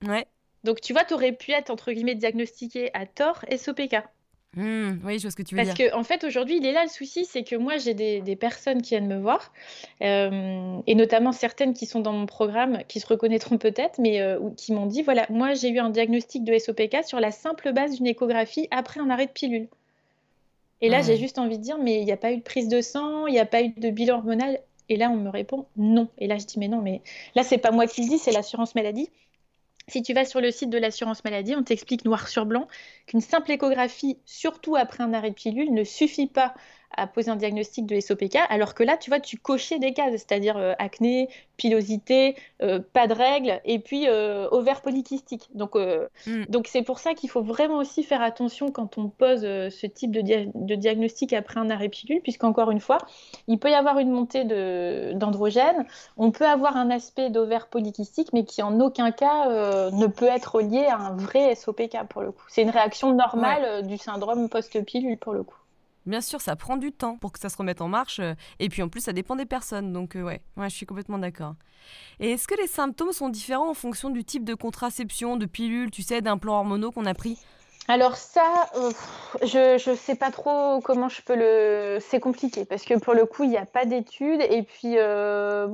Ouais. 0.06 0.26
Donc, 0.64 0.80
tu 0.80 0.92
vois, 0.92 1.04
tu 1.04 1.14
aurais 1.14 1.32
pu 1.32 1.52
être, 1.52 1.70
entre 1.70 1.92
guillemets, 1.92 2.14
diagnostiqué 2.14 2.90
à 2.94 3.06
tort 3.06 3.44
SOPK. 3.50 3.96
Mmh, 4.54 4.98
oui, 5.04 5.18
je 5.18 5.22
vois 5.22 5.30
ce 5.30 5.36
que 5.36 5.42
tu 5.42 5.54
veux 5.54 5.62
dire. 5.62 5.74
Parce 5.74 5.90
qu'en 5.90 6.00
en 6.00 6.04
fait, 6.04 6.24
aujourd'hui, 6.24 6.58
il 6.58 6.66
est 6.66 6.72
là 6.72 6.82
le 6.82 6.90
souci, 6.90 7.24
c'est 7.24 7.42
que 7.42 7.56
moi, 7.56 7.78
j'ai 7.78 7.94
des, 7.94 8.36
personnes 8.36 8.82
qui 8.82 8.90
viennent 8.90 9.06
me 9.06 9.18
voir, 9.18 9.52
euh, 10.02 10.78
et 10.86 10.94
notamment 10.94 11.32
certaines 11.32 11.72
qui 11.72 11.86
sont 11.86 12.00
dans 12.00 12.12
mon 12.12 12.26
programme, 12.26 12.82
qui 12.86 13.00
se 13.00 13.06
reconnaîtront 13.06 13.56
peut-être, 13.56 13.98
mais 13.98 14.20
euh, 14.20 14.38
qui 14.56 14.72
m'ont 14.72 14.86
dit, 14.86 15.02
voilà, 15.02 15.26
moi, 15.30 15.54
j'ai 15.54 15.70
eu 15.70 15.78
un 15.78 15.88
diagnostic 15.88 16.44
de 16.44 16.58
SOPK 16.58 17.04
sur 17.04 17.18
la 17.18 17.30
simple 17.30 17.72
base 17.72 17.96
d'une 17.96 18.06
échographie 18.06 18.68
après 18.70 19.00
un 19.00 19.08
arrêt 19.08 19.26
de 19.26 19.32
pilule. 19.32 19.68
Et 20.82 20.88
là, 20.88 21.00
j'ai 21.00 21.16
juste 21.16 21.38
envie 21.38 21.58
de 21.58 21.62
dire, 21.62 21.78
mais 21.78 22.00
il 22.00 22.04
n'y 22.04 22.12
a 22.12 22.16
pas 22.16 22.32
eu 22.32 22.38
de 22.38 22.42
prise 22.42 22.68
de 22.68 22.80
sang, 22.80 23.28
il 23.28 23.32
n'y 23.32 23.38
a 23.38 23.46
pas 23.46 23.62
eu 23.62 23.68
de 23.68 23.90
bilan 23.90 24.16
hormonal. 24.16 24.58
Et 24.88 24.96
là, 24.96 25.10
on 25.10 25.16
me 25.16 25.30
répond 25.30 25.66
non. 25.76 26.08
Et 26.18 26.26
là, 26.26 26.38
je 26.38 26.44
dis, 26.44 26.58
mais 26.58 26.66
non, 26.66 26.82
mais 26.82 27.02
là, 27.36 27.44
c'est 27.44 27.56
pas 27.56 27.70
moi 27.70 27.86
qui 27.86 28.02
le 28.02 28.08
dis, 28.08 28.18
c'est 28.18 28.32
l'assurance 28.32 28.74
maladie. 28.74 29.08
Si 29.88 30.02
tu 30.02 30.14
vas 30.14 30.24
sur 30.24 30.40
le 30.40 30.50
site 30.50 30.70
de 30.70 30.78
l'assurance 30.78 31.24
maladie, 31.24 31.54
on 31.56 31.62
t'explique 31.62 32.04
noir 32.04 32.28
sur 32.28 32.46
blanc 32.46 32.68
qu'une 33.06 33.20
simple 33.20 33.50
échographie, 33.52 34.18
surtout 34.24 34.76
après 34.76 35.02
un 35.02 35.12
arrêt 35.12 35.30
de 35.30 35.34
pilule, 35.34 35.72
ne 35.72 35.84
suffit 35.84 36.28
pas 36.28 36.54
à 36.96 37.06
poser 37.06 37.30
un 37.30 37.36
diagnostic 37.36 37.86
de 37.86 37.98
SOPK, 37.98 38.38
alors 38.48 38.74
que 38.74 38.82
là, 38.82 38.96
tu 38.96 39.10
vois, 39.10 39.20
tu 39.20 39.38
cochais 39.38 39.78
des 39.78 39.92
cases, 39.92 40.12
c'est-à-dire 40.12 40.56
euh, 40.56 40.74
acné, 40.78 41.28
pilosité, 41.56 42.36
euh, 42.62 42.80
pas 42.92 43.06
de 43.06 43.14
règles, 43.14 43.60
et 43.64 43.78
puis 43.78 44.08
euh, 44.08 44.48
ovaire 44.50 44.82
polykystique. 44.82 45.48
Donc, 45.54 45.74
mm. 45.74 46.44
donc 46.48 46.66
c'est 46.68 46.82
pour 46.82 46.98
ça 46.98 47.14
qu'il 47.14 47.30
faut 47.30 47.42
vraiment 47.42 47.78
aussi 47.78 48.02
faire 48.02 48.22
attention 48.22 48.70
quand 48.70 48.98
on 48.98 49.08
pose 49.08 49.42
ce 49.42 49.86
type 49.86 50.10
de, 50.10 50.22
de, 50.54 50.74
diagnostic 50.74 51.32
après 51.32 51.60
un 51.60 51.70
arrêt 51.70 51.88
pilule, 51.88 52.20
puisqu'encore 52.20 52.70
une 52.70 52.80
fois, 52.80 52.98
il 53.48 53.58
peut 53.58 53.70
y 53.70 53.74
avoir 53.74 53.98
une 53.98 54.10
montée 54.10 54.44
d'androgène, 55.14 55.86
on 56.16 56.30
peut 56.30 56.46
avoir 56.46 56.76
un 56.76 56.90
aspect 56.90 57.30
d'ovaire 57.30 57.68
polykystique, 57.68 58.32
mais 58.32 58.44
qui 58.44 58.62
en 58.62 58.80
aucun 58.80 59.10
cas 59.12 59.90
ne 59.90 60.06
peut 60.06 60.26
être 60.26 60.60
lié 60.60 60.86
à 60.86 60.96
un 60.96 61.16
vrai 61.16 61.54
SOPK 61.54 62.04
pour 62.08 62.22
le 62.22 62.32
coup. 62.32 62.44
C'est 62.48 62.62
une 62.62 62.70
réaction 62.70 63.14
normale 63.14 63.86
du 63.86 63.98
syndrome 63.98 64.48
post-pilule 64.48 65.18
pour 65.18 65.32
le 65.32 65.42
coup. 65.42 65.61
Bien 66.04 66.20
sûr, 66.20 66.40
ça 66.40 66.56
prend 66.56 66.76
du 66.76 66.90
temps 66.90 67.16
pour 67.16 67.32
que 67.32 67.38
ça 67.38 67.48
se 67.48 67.56
remette 67.56 67.80
en 67.80 67.88
marche. 67.88 68.18
Euh, 68.18 68.34
et 68.58 68.68
puis 68.68 68.82
en 68.82 68.88
plus, 68.88 69.02
ça 69.02 69.12
dépend 69.12 69.36
des 69.36 69.46
personnes. 69.46 69.92
Donc 69.92 70.16
euh, 70.16 70.22
ouais, 70.22 70.40
je 70.56 70.68
suis 70.68 70.86
complètement 70.86 71.18
d'accord. 71.18 71.54
Et 72.20 72.32
est-ce 72.32 72.48
que 72.48 72.60
les 72.60 72.66
symptômes 72.66 73.12
sont 73.12 73.28
différents 73.28 73.70
en 73.70 73.74
fonction 73.74 74.10
du 74.10 74.24
type 74.24 74.44
de 74.44 74.54
contraception, 74.54 75.36
de 75.36 75.46
pilule, 75.46 75.90
tu 75.90 76.02
sais, 76.02 76.20
d'implants 76.20 76.58
hormonaux 76.58 76.90
qu'on 76.90 77.06
a 77.06 77.14
pris? 77.14 77.38
Alors 77.88 78.14
ça, 78.14 78.68
euh, 78.76 78.92
je 79.42 79.90
ne 79.90 79.96
sais 79.96 80.14
pas 80.14 80.30
trop 80.30 80.80
comment 80.80 81.08
je 81.08 81.20
peux 81.20 81.34
le... 81.34 81.98
C'est 82.00 82.20
compliqué 82.20 82.64
parce 82.64 82.84
que 82.84 82.96
pour 82.96 83.12
le 83.12 83.26
coup, 83.26 83.42
il 83.42 83.50
n'y 83.50 83.56
a 83.56 83.66
pas 83.66 83.84
d'études. 83.84 84.40
Et 84.40 84.62
puis 84.62 84.94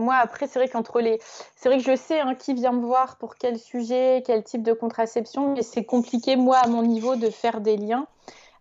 moi, 0.02 0.16
après, 0.16 0.46
c'est 0.46 0.58
vrai 0.58 0.68
qu'entre 0.68 1.00
les... 1.00 1.18
C'est 1.56 1.68
vrai 1.68 1.78
que 1.78 1.84
je 1.84 1.96
sais 1.96 2.20
hein, 2.20 2.34
qui 2.34 2.54
vient 2.54 2.72
me 2.72 2.84
voir 2.84 3.16
pour 3.16 3.36
quel 3.36 3.58
sujet, 3.58 4.22
quel 4.26 4.42
type 4.42 4.62
de 4.62 4.72
contraception, 4.72 5.54
mais 5.54 5.62
c'est 5.62 5.84
compliqué, 5.84 6.36
moi, 6.36 6.56
à 6.56 6.66
mon 6.66 6.82
niveau, 6.82 7.16
de 7.16 7.28
faire 7.28 7.60
des 7.60 7.76
liens. 7.76 8.06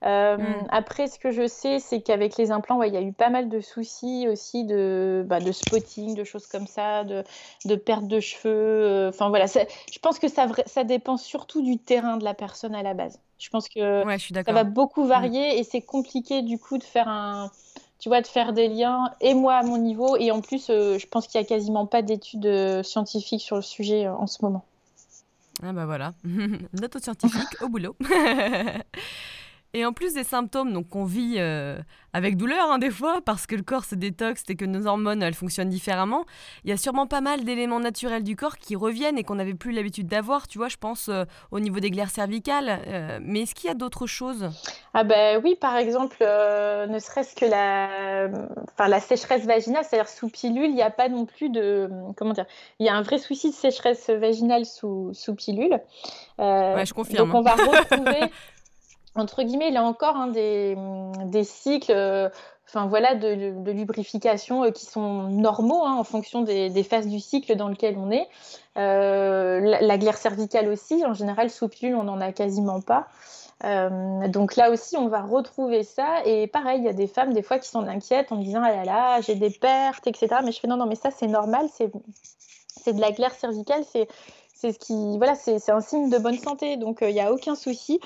Euh, 0.03 0.38
mm. 0.38 0.67
Après, 0.69 1.07
ce 1.07 1.17
que 1.19 1.31
je 1.31 1.47
sais, 1.47 1.79
c'est 1.79 2.01
qu'avec 2.01 2.38
les 2.38 2.51
implants, 2.51 2.81
il 2.83 2.93
y 2.93 2.97
a 2.97 3.01
eu 3.01 3.13
pas 3.13 3.29
mal 3.29 3.49
de 3.49 3.60
soucis 3.62 4.27
aussi 4.29 4.63
de, 4.63 5.25
bah, 5.27 5.39
de 5.39 5.51
spotting, 5.51 6.15
de 6.15 6.23
choses 6.23 6.47
comme 6.47 6.67
ça, 6.67 7.03
de, 7.03 7.23
de 7.65 7.75
perte 7.75 8.07
de 8.07 8.19
cheveux. 8.19 8.51
Euh, 8.53 9.10
enfin 9.10 9.29
voilà, 9.29 9.45
je 9.47 9.99
pense 9.99 10.19
que 10.19 10.27
ça, 10.27 10.47
ça 10.65 10.83
dépend 10.83 11.17
surtout 11.17 11.62
du 11.62 11.77
terrain 11.77 12.17
de 12.17 12.23
la 12.23 12.33
personne 12.33 12.75
à 12.75 12.83
la 12.83 12.93
base. 12.93 13.19
Je 13.39 13.49
pense 13.49 13.69
que 13.69 14.03
ça 14.45 14.53
va 14.53 14.63
beaucoup 14.63 15.03
mm. 15.03 15.07
varier 15.07 15.60
et 15.60 15.63
c'est 15.63 15.81
compliqué 15.81 16.41
du 16.41 16.60
coup 16.60 16.77
de 16.77 16.83
faire 16.83 17.07
un, 17.07 17.51
tu 17.99 18.10
vois, 18.10 18.21
de 18.21 18.27
faire 18.27 18.53
des 18.53 18.67
liens 18.67 19.12
et 19.21 19.33
moi 19.33 19.55
à 19.55 19.63
mon 19.63 19.77
niveau 19.77 20.15
et 20.17 20.31
en 20.31 20.41
plus, 20.41 20.69
euh, 20.69 20.97
je 20.99 21.07
pense 21.07 21.27
qu'il 21.27 21.41
y 21.41 21.43
a 21.43 21.47
quasiment 21.47 21.86
pas 21.88 22.01
d'études 22.01 22.83
scientifiques 22.83 23.41
sur 23.41 23.55
le 23.55 23.62
sujet 23.62 24.07
en 24.07 24.27
ce 24.27 24.43
moment. 24.43 24.63
Ah 25.63 25.73
bah 25.73 25.88
voilà, 25.88 26.13
note 26.79 26.99
scientifique 26.99 27.62
au 27.62 27.67
boulot. 27.67 27.95
Et 29.73 29.86
en 29.86 29.91
plus 29.91 30.13
des 30.13 30.23
symptômes 30.23 30.71
donc 30.71 30.89
qu'on 30.89 31.03
vit 31.03 31.36
euh, 31.38 31.77
avec 32.13 32.38
douleur 32.38 32.71
hein, 32.71 32.77
des 32.77 32.89
fois 32.89 33.19
parce 33.23 33.45
que 33.45 33.56
le 33.56 33.63
corps 33.63 33.84
se 33.84 33.95
détoxe 33.95 34.43
et 34.47 34.56
que 34.56 34.63
nos 34.63 34.88
hormones 34.88 35.21
elles 35.21 35.34
fonctionnent 35.34 35.69
différemment, 35.69 36.25
il 36.63 36.69
y 36.69 36.73
a 36.73 36.77
sûrement 36.77 37.06
pas 37.06 37.19
mal 37.19 37.43
d'éléments 37.43 37.82
naturels 37.82 38.23
du 38.23 38.36
corps 38.36 38.58
qui 38.58 38.75
reviennent 38.75 39.17
et 39.17 39.23
qu'on 39.23 39.36
n'avait 39.36 39.53
plus 39.53 39.71
l'habitude 39.73 40.08
d'avoir. 40.08 40.47
Tu 40.47 40.58
vois, 40.58 40.69
je 40.69 40.77
pense 40.77 41.10
euh, 41.10 41.25
au 41.51 41.60
niveau 41.60 41.80
des 41.80 41.91
glaires 41.91 42.10
cervicales. 42.10 42.80
Euh, 42.88 43.19
mais 43.21 43.41
est-ce 43.41 43.56
qu'il 43.56 43.67
y 43.67 43.71
a 43.71 43.75
d'autres 43.75 44.08
choses? 44.08 44.49
Ah 44.93 45.03
ben 45.03 45.41
oui, 45.43 45.56
par 45.60 45.75
exemple, 45.75 46.17
ne 46.21 46.99
serait-ce 46.99 47.36
que 47.36 47.45
la, 47.45 48.30
enfin 48.71 48.88
la 48.88 48.99
sécheresse 49.01 49.45
vaginale, 49.45 49.84
c'est-à-dire 49.84 50.10
sous 50.10 50.30
pilule, 50.30 50.69
il 50.69 50.75
n'y 50.75 50.82
a 50.82 50.91
pas 50.91 51.10
non 51.10 51.25
plus 51.25 51.49
de, 51.49 51.89
comment 52.15 52.34
dire, 52.34 52.45
il 52.80 52.86
y 52.86 52.89
a 52.89 52.95
un 52.95 53.01
vrai 53.01 53.17
souci 53.17 53.49
de 53.49 53.56
sécheresse 53.56 54.10
vaginale 54.10 54.65
sous, 54.65 55.12
sous 55.13 55.36
pilule. 55.36 55.80
ouais, 56.39 56.86
je 56.86 56.93
confirme. 56.93 57.30
Donc 57.30 57.36
on 57.36 57.41
va 57.41 57.53
retrouver 57.53 58.32
entre 59.17 59.43
guillemets, 59.43 59.69
il 59.69 59.77
a 59.77 59.84
encore 59.84 60.15
hein, 60.15 60.27
des, 60.27 61.43
cycles 61.43 61.91
euh, 61.91 62.30
enfin 62.67 62.88
voilà, 62.88 63.15
de, 63.15 63.71
lubrification 63.71 64.63
euh, 64.63 64.71
qui 64.71 64.86
sont 64.86 65.23
normaux 65.23 65.84
hein, 65.84 65.95
en 65.97 66.03
fonction 66.03 66.41
des, 66.41 66.84
phases 66.84 67.08
du 67.08 67.19
cycle 67.19 67.56
dans 67.56 67.67
lequel 67.67 67.97
on 67.97 68.12
est. 68.12 68.27
Euh, 68.77 69.77
la, 69.82 69.97
glaire 69.97 70.17
cervicale 70.17 70.67
aussi, 70.69 71.06
en 71.06 71.13
général, 71.13 71.49
sous 71.49 71.67
pilule, 71.67 71.95
on 71.95 72.03
n'en 72.03 72.21
a 72.21 72.32
quasiment 72.32 72.82
pas. 72.82 73.08
donc 74.27 74.56
là 74.56 74.69
aussi, 74.69 74.97
on 74.97 75.08
va 75.08 75.21
retrouver 75.21 75.84
ça. 75.84 76.23
Et 76.25 76.47
pareil, 76.47 76.80
il 76.80 76.86
y 76.86 76.89
a 76.89 76.93
des 76.93 77.08
femmes, 77.08 77.34
des 77.34 77.41
fois, 77.41 77.60
qui 77.60 77.69
sont 77.69 77.88
inquiètes 77.88 78.32
en 78.32 78.38
disant 78.38 78.62
Ah 78.63 78.71
là 78.71 78.84
là, 78.86 79.21
j'ai 79.21 79.36
des 79.36 79.49
pertes, 79.49 80.06
etc. 80.08 80.27
Mais 80.43 80.51
je 80.51 80.60
fais 80.60 80.67
Non, 80.67 80.77
non, 80.77 80.86
mais 80.86 80.95
ça, 80.95 81.10
c'est 81.12 81.27
normal, 81.27 81.67
c'est 81.73 81.91
de 82.93 83.01
la 83.01 83.12
glaire 83.12 83.34
cervicale, 83.34 83.84
c'est 84.59 84.71
ce 84.71 84.79
qui, 84.79 85.17
voilà, 85.17 85.35
c'est 85.35 85.69
un 85.69 85.81
signe 85.81 86.09
de 86.09 86.17
bonne 86.17 86.37
santé, 86.37 86.77
donc 86.77 86.99
il 87.01 87.07
euh, 87.07 87.11
n'y 87.11 87.21
a 87.21 87.31
aucun 87.31 87.55
souci. 87.55 87.99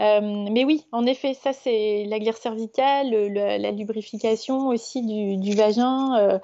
Euh, 0.00 0.20
mais 0.20 0.64
oui, 0.64 0.86
en 0.92 1.04
effet, 1.04 1.34
ça 1.34 1.52
c'est 1.52 2.04
la 2.06 2.20
glaire 2.20 2.36
cervicale, 2.36 3.10
la 3.10 3.70
lubrification 3.72 4.68
aussi 4.68 5.02
du, 5.02 5.54
vagin. 5.54 6.16
Euh, 6.16 6.38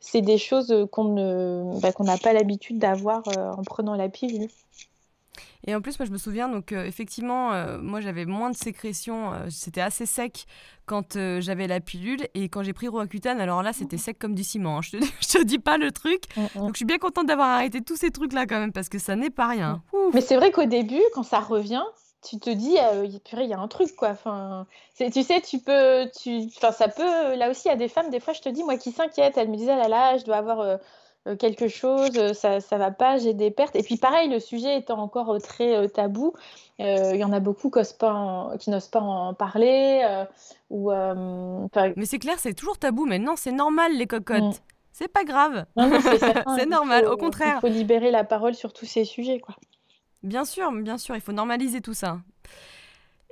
c'est 0.00 0.20
des 0.20 0.38
choses 0.38 0.86
qu'on 0.92 1.78
bah, 1.80 1.92
qu'on 1.92 2.04
n'a 2.04 2.18
pas 2.18 2.32
l'habitude 2.32 2.78
d'avoir 2.78 3.22
en 3.36 3.62
prenant 3.62 3.94
la 3.94 4.08
pilule. 4.08 4.48
Et 5.68 5.74
en 5.74 5.82
plus, 5.82 5.98
moi, 5.98 6.06
je 6.06 6.12
me 6.12 6.16
souviens, 6.16 6.48
donc 6.48 6.72
euh, 6.72 6.86
effectivement, 6.86 7.52
euh, 7.52 7.76
moi, 7.78 8.00
j'avais 8.00 8.24
moins 8.24 8.48
de 8.48 8.56
sécrétion. 8.56 9.34
Euh, 9.34 9.48
c'était 9.50 9.82
assez 9.82 10.06
sec 10.06 10.46
quand 10.86 11.18
j'avais 11.40 11.66
la 11.66 11.78
pilule. 11.80 12.26
Et 12.32 12.48
quand 12.48 12.62
j'ai 12.62 12.72
pris 12.72 12.88
Roaccutane, 12.88 13.38
alors 13.38 13.62
là, 13.62 13.74
c'était 13.74 13.98
sec 13.98 14.18
comme 14.18 14.34
du 14.34 14.44
ciment. 14.44 14.78
Hein. 14.78 14.80
Je, 14.80 14.92
te, 14.92 15.04
te 15.38 15.44
dis 15.44 15.58
pas 15.58 15.76
le 15.76 15.92
truc. 15.92 16.22
Mm, 16.38 16.40
mm. 16.40 16.48
Donc, 16.54 16.70
je 16.72 16.76
suis 16.78 16.86
bien 16.86 16.96
contente 16.96 17.26
d'avoir 17.26 17.50
arrêté 17.50 17.82
tous 17.82 17.96
ces 17.96 18.10
trucs-là 18.10 18.46
quand 18.46 18.58
même, 18.58 18.72
parce 18.72 18.88
que 18.88 18.98
ça 18.98 19.14
n'est 19.14 19.28
pas 19.28 19.46
rien. 19.46 19.82
Mm. 19.92 19.96
Mais 20.14 20.22
c'est 20.22 20.36
vrai 20.36 20.52
qu'au 20.52 20.64
début, 20.64 21.02
quand 21.12 21.22
ça 21.22 21.40
revient, 21.40 21.84
tu 22.26 22.38
te 22.38 22.48
dis, 22.48 22.76
purée, 23.26 23.44
il 23.44 23.50
y 23.50 23.52
a 23.52 23.60
un 23.60 23.68
truc, 23.68 23.94
quoi. 23.94 24.08
Enfin, 24.08 24.66
tu 24.96 25.22
sais, 25.22 25.42
tu 25.42 25.58
peux, 25.58 26.08
tu, 26.18 26.48
enfin, 26.56 26.72
ça 26.72 26.88
peut. 26.88 27.36
Là 27.36 27.50
aussi, 27.50 27.66
il 27.66 27.68
y 27.68 27.74
a 27.74 27.76
des 27.76 27.88
femmes, 27.88 28.08
des 28.08 28.20
fois, 28.20 28.32
je 28.32 28.40
te 28.40 28.48
dis, 28.48 28.64
moi, 28.64 28.78
qui 28.78 28.90
s'inquiètent. 28.90 29.36
Elles 29.36 29.50
me 29.50 29.56
disent, 29.58 29.68
ah 29.68 29.76
là 29.76 29.88
là, 29.88 30.16
je 30.16 30.24
dois 30.24 30.36
avoir 30.36 30.60
euh, 30.60 30.78
quelque 31.36 31.68
chose, 31.68 32.16
euh, 32.16 32.32
ça, 32.32 32.60
ça 32.60 32.78
va 32.78 32.90
pas, 32.90 33.18
j'ai 33.18 33.34
des 33.34 33.50
pertes. 33.50 33.76
Et 33.76 33.82
puis 33.82 33.96
pareil, 33.96 34.28
le 34.28 34.40
sujet 34.40 34.78
étant 34.78 34.98
encore 34.98 35.34
euh, 35.34 35.38
très 35.38 35.88
tabou, 35.88 36.32
il 36.78 37.16
y 37.16 37.24
en 37.24 37.32
a 37.32 37.40
beaucoup 37.40 37.70
qui 37.70 38.70
n'osent 38.70 38.88
pas 38.88 39.00
en 39.00 39.34
parler. 39.34 40.24
ou, 40.70 40.90
Mais 40.92 42.06
c'est 42.06 42.18
clair, 42.18 42.38
c'est 42.38 42.54
toujours 42.54 42.78
tabou, 42.78 43.04
mais 43.04 43.18
non, 43.18 43.34
c'est 43.36 43.52
normal 43.52 43.96
les 43.96 44.06
cocottes. 44.06 44.42
Mm. 44.42 44.52
C'est 44.92 45.08
pas 45.08 45.24
grave. 45.24 45.64
C'est 46.56 46.66
normal, 46.68 47.06
au 47.06 47.16
contraire. 47.16 47.60
Il 47.62 47.68
faut 47.68 47.74
libérer 47.74 48.10
la 48.10 48.24
parole 48.24 48.54
sur 48.54 48.72
tous 48.72 48.86
ces 48.86 49.04
sujets, 49.04 49.38
quoi. 49.40 49.54
Bien 50.22 50.44
sûr, 50.44 50.72
bien 50.72 50.98
sûr, 50.98 51.14
il 51.14 51.20
faut 51.20 51.32
normaliser 51.32 51.80
tout 51.80 51.94
ça. 51.94 52.18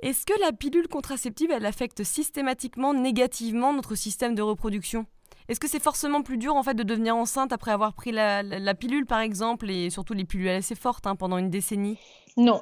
Est-ce 0.01 0.25
que 0.25 0.39
la 0.39 0.51
pilule 0.51 0.87
contraceptive, 0.87 1.51
elle 1.51 1.65
affecte 1.65 2.03
systématiquement 2.03 2.93
négativement 2.93 3.73
notre 3.73 3.95
système 3.95 4.35
de 4.35 4.41
reproduction? 4.41 5.05
Est-ce 5.49 5.59
que 5.59 5.67
c'est 5.67 5.81
forcément 5.81 6.21
plus 6.21 6.37
dur 6.37 6.55
en 6.55 6.63
fait 6.63 6.73
de 6.73 6.83
devenir 6.83 7.15
enceinte 7.15 7.53
après 7.53 7.71
avoir 7.71 7.93
pris 7.93 8.11
la, 8.11 8.73
pilule 8.73 9.05
par 9.05 9.19
exemple 9.19 9.69
et 9.69 9.89
surtout 9.89 10.13
les 10.13 10.25
pilules 10.25 10.49
assez 10.49 10.75
fortes 10.75 11.07
hein, 11.07 11.15
pendant 11.15 11.37
une 11.37 11.49
décennie? 11.49 11.97
Non, 12.35 12.61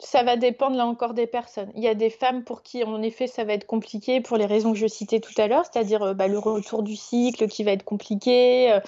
ça 0.00 0.22
va 0.22 0.36
dépendre 0.36 0.76
là 0.76 0.86
encore 0.86 1.12
des 1.12 1.26
personnes. 1.26 1.72
Il 1.74 1.82
y 1.82 1.88
a 1.88 1.94
des 1.94 2.10
femmes 2.10 2.44
pour 2.44 2.62
qui, 2.62 2.84
en 2.84 3.02
effet, 3.02 3.26
ça 3.26 3.42
va 3.42 3.52
être 3.52 3.66
compliqué 3.66 4.20
pour 4.20 4.36
les 4.36 4.46
raisons 4.46 4.72
que 4.72 4.78
je 4.78 4.86
citais 4.86 5.18
tout 5.18 5.32
à 5.38 5.48
l'heure, 5.48 5.64
c'est-à-dire 5.64 6.02
euh, 6.02 6.14
bah, 6.14 6.28
le 6.28 6.38
retour 6.38 6.84
du 6.84 6.94
cycle 6.94 7.48
qui 7.48 7.64
va 7.64 7.72
être 7.72 7.84
compliqué 7.84 8.70
euh, 8.72 8.80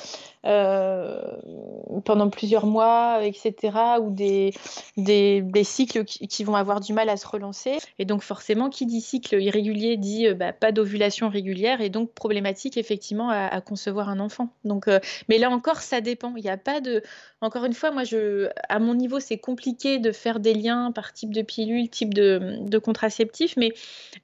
pendant 0.42 2.30
plusieurs 2.30 2.66
mois, 2.66 3.20
etc., 3.22 3.76
ou 4.00 4.10
des, 4.10 4.52
des, 4.96 5.64
cycles 5.64 6.04
qui, 6.04 6.44
vont 6.44 6.54
avoir 6.54 6.80
du 6.80 6.92
mal 6.92 7.08
à 7.08 7.16
se 7.16 7.26
relancer. 7.26 7.78
Et 7.98 8.04
donc, 8.04 8.22
forcément, 8.22 8.70
qui 8.70 8.86
dit 8.86 9.00
cycle 9.00 9.40
irrégulier 9.40 9.96
dit 9.96 10.32
bah, 10.34 10.52
pas 10.52 10.72
d'ovulation 10.72 11.28
régulière 11.28 11.80
et 11.80 11.90
donc 11.90 12.12
problématique, 12.12 12.76
effectivement, 12.76 13.30
à, 13.30 13.60
concevoir 13.60 14.08
un 14.08 14.20
enfant. 14.20 14.48
Donc, 14.64 14.86
mais 15.28 15.38
là 15.38 15.50
encore, 15.50 15.80
ça 15.80 16.00
dépend. 16.00 16.34
Il 16.36 16.42
n'y 16.42 16.50
a 16.50 16.56
pas 16.56 16.80
de. 16.80 17.02
Encore 17.42 17.64
une 17.64 17.74
fois, 17.74 17.90
moi, 17.90 18.04
je, 18.04 18.48
à 18.68 18.78
mon 18.78 18.94
niveau, 18.94 19.20
c'est 19.20 19.38
compliqué 19.38 19.98
de 19.98 20.12
faire 20.12 20.40
des 20.40 20.54
liens 20.54 20.92
type 21.12 21.32
de 21.32 21.42
pilule, 21.42 21.88
type 21.88 22.14
de, 22.14 22.78
contraceptif, 22.78 23.56
mais 23.56 23.72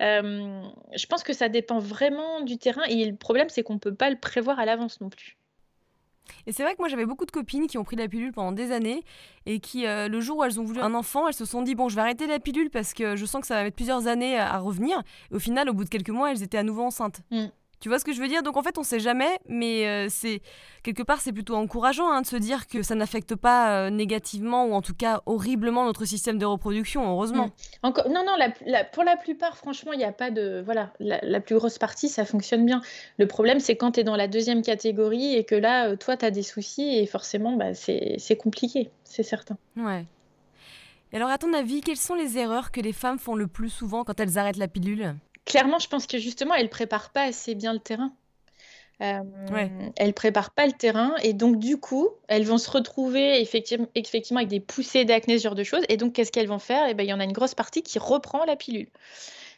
euh, 0.03 0.62
je 0.95 1.07
pense 1.07 1.23
que 1.23 1.33
ça 1.33 1.49
dépend 1.49 1.79
vraiment 1.79 2.41
du 2.41 2.59
terrain 2.59 2.85
et 2.89 3.05
le 3.05 3.17
problème 3.17 3.49
c'est 3.49 3.62
qu'on 3.62 3.75
ne 3.75 3.79
peut 3.79 3.95
pas 3.95 4.11
le 4.11 4.17
prévoir 4.17 4.59
à 4.59 4.64
l'avance 4.64 5.01
non 5.01 5.11
plus. 5.11 5.37
Et 6.47 6.53
c'est 6.53 6.62
vrai 6.62 6.74
que 6.74 6.81
moi 6.81 6.89
j'avais 6.89 7.07
beaucoup 7.07 7.27
de 7.27 7.31
copines 7.31 7.66
qui 7.66 7.79
ont 7.79 7.85
pris 7.85 7.97
la 7.97 8.09
pilule 8.09 8.33
pendant 8.33 8.53
des 8.53 8.72
années 8.72 9.03
et 9.47 9.61
qui, 9.61 9.87
euh, 9.87 10.09
le 10.09 10.20
jour 10.20 10.39
où 10.39 10.45
elles 10.45 10.61
ont 10.61 10.64
voulu 10.64 10.81
un 10.81 10.95
enfant, 10.95 11.29
elles 11.29 11.35
se 11.35 11.45
sont 11.45 11.62
dit 11.62 11.74
bon, 11.74 11.89
je 11.89 11.95
vais 11.95 12.03
arrêter 12.03 12.27
la 12.27 12.39
pilule 12.39 12.70
parce 12.70 12.95
que 12.95 13.16
je 13.16 13.24
sens 13.24 13.41
que 13.41 13.47
ça 13.47 13.55
va 13.55 13.62
mettre 13.62 13.77
plusieurs 13.77 14.07
années 14.07 14.39
à, 14.39 14.59
revenir. 14.59 15.03
Et 15.31 15.35
au 15.35 15.39
final, 15.39 15.68
au 15.68 15.74
bout 15.74 15.85
de 15.85 15.89
quelques 15.89 16.11
mois, 16.11 16.31
elles 16.31 16.43
étaient 16.43 16.59
à 16.59 16.62
nouveau 16.62 16.83
enceintes. 16.83 17.20
Mm. 17.31 17.47
Tu 17.81 17.91
vois 17.91 17.99
ce 17.99 18.05
que 18.05 18.12
je 18.12 18.20
veux 18.20 18.29
dire? 18.29 18.43
Donc 18.43 18.57
en 18.57 18.62
fait, 18.62 18.79
on 18.79 18.83
sait 18.83 19.01
jamais, 19.01 19.39
mais 19.49 19.87
euh, 19.87 20.07
c'est 20.09 20.41
quelque 20.83 21.03
part, 21.03 21.20
c'est 21.20 21.33
plutôt 21.33 21.57
encourageant 21.57 22.11
hein, 22.11 22.22
de 22.22 22.27
se 22.27 22.37
dire 22.37 22.66
que 22.66 22.83
ça 22.83 22.95
n'affecte 22.95 23.35
pas 23.35 23.70
euh, 23.70 23.91
négativement 23.91 24.64
ou 24.64 24.72
en 24.72 24.81
tout 24.81 24.95
cas 24.95 25.20
horriblement 25.27 25.85
notre 25.85 26.07
système 26.07 26.39
de 26.39 26.47
reproduction, 26.47 27.07
heureusement. 27.11 27.47
Mm. 27.47 27.51
Encore, 27.83 28.09
non, 28.09 28.24
non, 28.24 28.33
pour 28.93 29.05
la 29.05 29.16
plupart, 29.16 29.57
franchement, 29.59 29.93
il 29.93 29.99
n'y 29.99 30.05
a 30.05 30.12
pas 30.12 30.31
de. 30.31 30.62
Voilà, 30.64 30.93
la, 31.01 31.41
plus 31.41 31.57
grosse 31.57 31.79
partie, 31.79 32.09
ça 32.09 32.24
fonctionne 32.24 32.64
bien. 32.64 32.81
Le 33.18 33.27
problème, 33.27 33.61
c'est 33.61 33.77
quand 33.77 33.93
tu 33.93 34.01
es 34.01 34.05
dans 34.05 34.16
la 34.16 34.29
deuxième 34.29 34.62
catégorie 34.62 35.35
et 35.37 35.45
que 35.45 35.55
là, 35.55 35.89
euh, 35.89 35.97
toi, 35.97 36.16
tu 36.16 36.24
as 36.24 36.31
des 36.31 36.43
soucis 36.43 36.97
et 36.97 37.07
forcément, 37.07 37.57
bah, 37.57 37.74
c'est 37.74 38.37
compliqué, 38.37 38.91
c'est 39.05 39.22
certain. 39.22 39.59
Ouais. 39.77 40.07
Et 41.12 41.16
alors, 41.16 41.29
à 41.29 41.39
ton 41.39 41.53
avis, 41.53 41.83
quelles 41.83 41.97
sont 41.97 42.14
les 42.14 42.39
erreurs 42.39 42.72
que 42.72 42.81
les 42.81 42.93
femmes 42.93 43.18
font 43.18 43.35
le 43.35 43.47
plus 43.47 43.70
souvent 43.70 44.03
quand 44.03 44.18
elles 44.18 44.39
arrêtent 44.39 44.57
la 44.57 44.68
pilule? 44.68 45.14
Clairement, 45.47 45.78
je 45.78 45.88
pense 45.88 46.07
que 46.07 46.18
justement, 46.18 46.55
elle 46.55 46.68
prépare 46.68 47.11
pas 47.11 47.22
assez 47.22 47.55
bien 47.55 47.72
le 47.72 47.78
terrain. 47.78 48.12
Euh, 49.03 49.20
Elle 49.97 50.14
prépare 50.14 50.51
pas 50.51 50.66
le 50.66 50.72
terrain 50.72 51.14
et 51.22 51.34
donc 51.34 51.59
du 51.59 51.76
coup, 51.76 52.09
elles 52.28 52.44
vont 52.44 52.57
se 52.57 52.70
retrouver 52.70 53.42
effectivement, 53.42 53.88
effectivement 53.94 54.38
avec 54.38 54.49
des 54.49 54.61
poussées 54.61 55.05
d'acné, 55.05 55.38
ce 55.38 55.44
genre 55.44 55.55
de 55.55 55.64
choses. 55.64 55.84
Et 55.88 55.97
donc, 55.97 56.14
qu'est-ce 56.14 56.32
qu'elles 56.32 56.49
vont 56.49 56.59
faire? 56.59 56.86
Et 56.86 56.90
eh 56.90 56.94
ben, 56.94 57.03
il 57.03 57.11
y 57.11 57.12
en 57.12 57.20
a 57.20 57.24
une 57.24 57.32
grosse 57.32 57.55
partie 57.55 57.82
qui 57.82 57.99
reprend 57.99 58.44
la 58.44 58.57
pilule. 58.57 58.88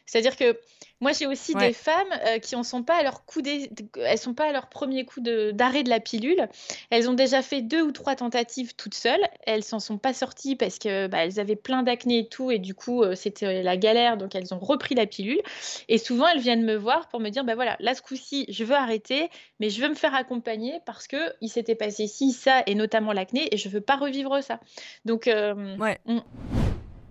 C'est-à-dire 0.09 0.35
que 0.35 0.57
moi, 1.01 1.13
j'ai 1.13 1.27
aussi 1.27 1.55
des 1.55 1.71
femmes 1.71 2.11
euh, 2.25 2.39
qui 2.39 2.55
en 2.55 2.63
sont 2.63 2.83
pas 2.83 2.97
à 2.97 3.03
leur 3.03 3.25
coup 3.25 3.41
elles 3.45 4.17
sont 4.17 4.33
pas 4.33 4.49
à 4.49 4.51
leur 4.51 4.67
premier 4.67 5.05
coup 5.05 5.21
d'arrêt 5.21 5.83
de, 5.83 5.89
la 5.89 6.01
pilule. 6.01 6.49
Elles 6.89 7.09
ont 7.09 7.13
déjà 7.13 7.41
fait 7.41 7.61
deux 7.61 7.81
ou 7.81 7.91
trois 7.91 8.15
tentatives 8.15 8.75
toutes 8.75 8.95
seules. 8.95 9.21
Elles 9.45 9.63
s'en 9.63 9.79
sont 9.79 9.97
pas 9.97 10.13
sorties 10.13 10.57
parce 10.57 10.77
que 10.77 11.07
bah, 11.07 11.19
elles 11.23 11.39
avaient 11.39 11.55
plein 11.55 11.83
d'acné 11.83 12.19
et 12.19 12.27
tout, 12.27 12.51
et 12.51 12.59
du 12.59 12.73
coup 12.73 13.03
euh, 13.03 13.15
c'était 13.15 13.63
la 13.63 13.77
galère. 13.77 14.17
Donc 14.17 14.35
elles 14.35 14.53
ont 14.53 14.59
repris 14.59 14.93
la 14.95 15.05
pilule. 15.05 15.41
Et 15.87 15.97
souvent 15.97 16.27
elles 16.27 16.41
viennent 16.41 16.65
me 16.65 16.75
voir 16.75 17.07
pour 17.07 17.21
me 17.21 17.29
dire 17.29 17.45
bah 17.45 17.55
voilà, 17.55 17.77
là 17.79 17.95
ce 17.95 18.01
coup-ci 18.01 18.45
je 18.49 18.63
veux 18.65 18.75
arrêter, 18.75 19.29
mais 19.59 19.69
je 19.69 19.81
veux 19.81 19.89
me 19.89 19.95
faire 19.95 20.15
accompagner 20.15 20.79
parce 20.85 21.07
que 21.07 21.33
il 21.39 21.49
s'était 21.49 21.75
passé 21.75 22.07
ci, 22.07 22.33
ça 22.33 22.63
et 22.65 22.75
notamment 22.75 23.13
l'acné, 23.13 23.53
et 23.53 23.57
je 23.57 23.69
veux 23.69 23.81
pas 23.81 23.95
revivre 23.95 24.43
ça. 24.43 24.59
Donc 25.05 25.27
euh, 25.27 25.77
ouais. 25.77 25.97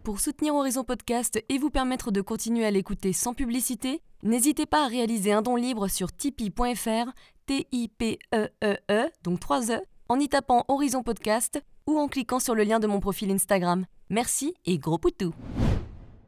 Pour 0.09 0.20
soutenir 0.20 0.54
Horizon 0.54 0.84
Podcast 0.84 1.38
et 1.50 1.59
vous 1.59 1.68
permettre 1.68 2.11
de 2.11 2.22
continuer 2.22 2.64
à 2.64 2.70
l'écouter 2.70 3.12
sans 3.12 3.34
publicité, 3.34 4.00
n'hésitez 4.22 4.64
pas 4.64 4.86
à 4.86 4.88
réaliser 4.88 5.32
un 5.32 5.42
don 5.42 5.54
libre 5.54 5.88
sur 5.88 6.14
tipeee.fr, 6.14 7.12
T-I-P-E-E-E, 7.44 8.48
e 8.64 8.78
e, 8.90 9.11
donc 9.22 9.38
3 9.38 9.70
E, 9.70 9.82
en 10.09 10.18
y 10.18 10.26
tapant 10.30 10.64
Horizon 10.68 11.02
Podcast 11.02 11.62
ou 11.86 11.98
en 11.98 12.09
cliquant 12.09 12.38
sur 12.38 12.54
le 12.54 12.64
lien 12.64 12.80
de 12.80 12.86
mon 12.86 13.00
profil 13.00 13.30
Instagram. 13.30 13.84
Merci 14.09 14.54
et 14.64 14.78
gros 14.78 14.96
poutou 14.96 15.34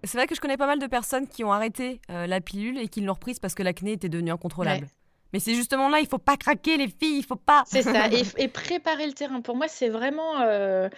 C'est 0.04 0.18
vrai 0.18 0.26
que 0.26 0.34
je 0.34 0.42
connais 0.42 0.58
pas 0.58 0.66
mal 0.66 0.78
de 0.78 0.86
personnes 0.86 1.26
qui 1.26 1.42
ont 1.42 1.50
arrêté 1.50 2.02
euh, 2.10 2.26
la 2.26 2.42
pilule 2.42 2.76
et 2.76 2.88
qui 2.88 3.00
l'ont 3.00 3.14
reprise 3.14 3.38
parce 3.38 3.54
que 3.54 3.62
l'acné 3.62 3.92
était 3.92 4.10
devenu 4.10 4.30
incontrôlable. 4.30 4.88
Mais 5.32 5.38
c'est 5.38 5.54
justement 5.54 5.88
là, 5.88 6.00
il 6.00 6.08
faut 6.08 6.18
pas 6.18 6.36
craquer 6.36 6.76
les 6.76 6.88
filles, 6.88 7.18
il 7.18 7.24
faut 7.24 7.36
pas. 7.36 7.64
C'est 7.66 7.82
ça, 7.82 8.06
et, 8.38 8.48
préparer 8.48 9.06
le 9.06 9.12
terrain. 9.12 9.40
Pour 9.40 9.56
moi, 9.56 9.68
c'est 9.68 9.88
vraiment. 9.88 10.40
Euh, 10.40 10.88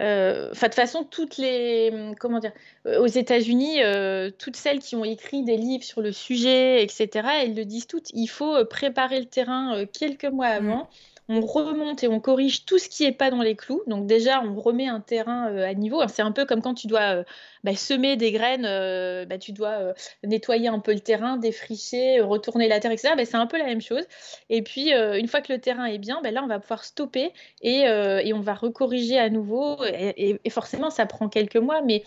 euh, 0.00 0.48
enfin, 0.52 0.66
de 0.66 0.72
toute 0.72 0.74
façon, 0.74 1.04
toutes 1.04 1.38
les. 1.38 2.12
Comment 2.20 2.38
dire 2.38 2.52
euh, 2.86 3.00
Aux 3.00 3.06
États-Unis, 3.06 3.80
toutes 4.38 4.56
celles 4.56 4.80
qui 4.80 4.96
ont 4.96 5.04
écrit 5.04 5.42
des 5.42 5.56
livres 5.56 5.84
sur 5.84 6.00
le 6.00 6.12
sujet, 6.12 6.82
etc., 6.82 7.08
elles 7.42 7.54
le 7.54 7.64
disent 7.64 7.86
toutes. 7.86 8.10
Il 8.12 8.28
faut 8.28 8.64
préparer 8.66 9.20
le 9.20 9.26
terrain 9.26 9.84
quelques 9.86 10.24
mois 10.24 10.60
mm. 10.60 10.86
On 11.28 11.40
remonte 11.42 12.02
et 12.02 12.08
on 12.08 12.20
corrige 12.20 12.64
tout 12.64 12.78
ce 12.78 12.88
qui 12.88 13.04
n'est 13.04 13.12
pas 13.12 13.30
dans 13.30 13.42
les 13.42 13.54
clous. 13.54 13.82
Donc 13.86 14.06
déjà, 14.06 14.42
on 14.42 14.58
remet 14.58 14.86
un 14.86 15.00
terrain 15.00 15.50
euh, 15.50 15.68
à 15.68 15.74
niveau. 15.74 16.02
C'est 16.08 16.22
un 16.22 16.32
peu 16.32 16.46
comme 16.46 16.62
quand 16.62 16.72
tu 16.72 16.86
dois 16.86 17.18
euh, 17.18 17.24
bah, 17.64 17.76
semer 17.76 18.16
des 18.16 18.32
graines, 18.32 18.64
euh, 18.64 19.26
bah, 19.26 19.36
tu 19.36 19.52
dois 19.52 19.92
nettoyer 20.24 20.68
un 20.68 20.78
peu 20.78 20.94
le 20.94 21.00
terrain, 21.00 21.36
défricher, 21.36 22.20
retourner 22.20 22.66
la 22.66 22.80
terre, 22.80 22.92
etc. 22.92 23.14
Bah, 23.14 23.26
c'est 23.26 23.36
un 23.36 23.46
peu 23.46 23.58
la 23.58 23.64
même 23.64 23.82
chose. 23.82 24.04
Et 24.48 24.62
puis, 24.62 24.92
une 24.92 25.28
fois 25.28 25.42
que 25.42 25.52
le 25.52 25.60
terrain 25.60 25.84
est 25.84 25.98
bien, 25.98 26.20
là, 26.22 26.42
on 26.42 26.46
va 26.46 26.60
pouvoir 26.60 26.84
stopper 26.84 27.32
et, 27.62 27.84
on 28.32 28.40
va 28.40 28.54
recorriger 28.54 29.18
à 29.18 29.28
nouveau. 29.28 29.84
Et, 29.84 30.40
et, 30.44 30.50
forcément, 30.50 30.90
ça 30.90 31.06
prend 31.06 31.28
quelques 31.28 31.56
mois, 31.56 31.82
mais 31.82 32.04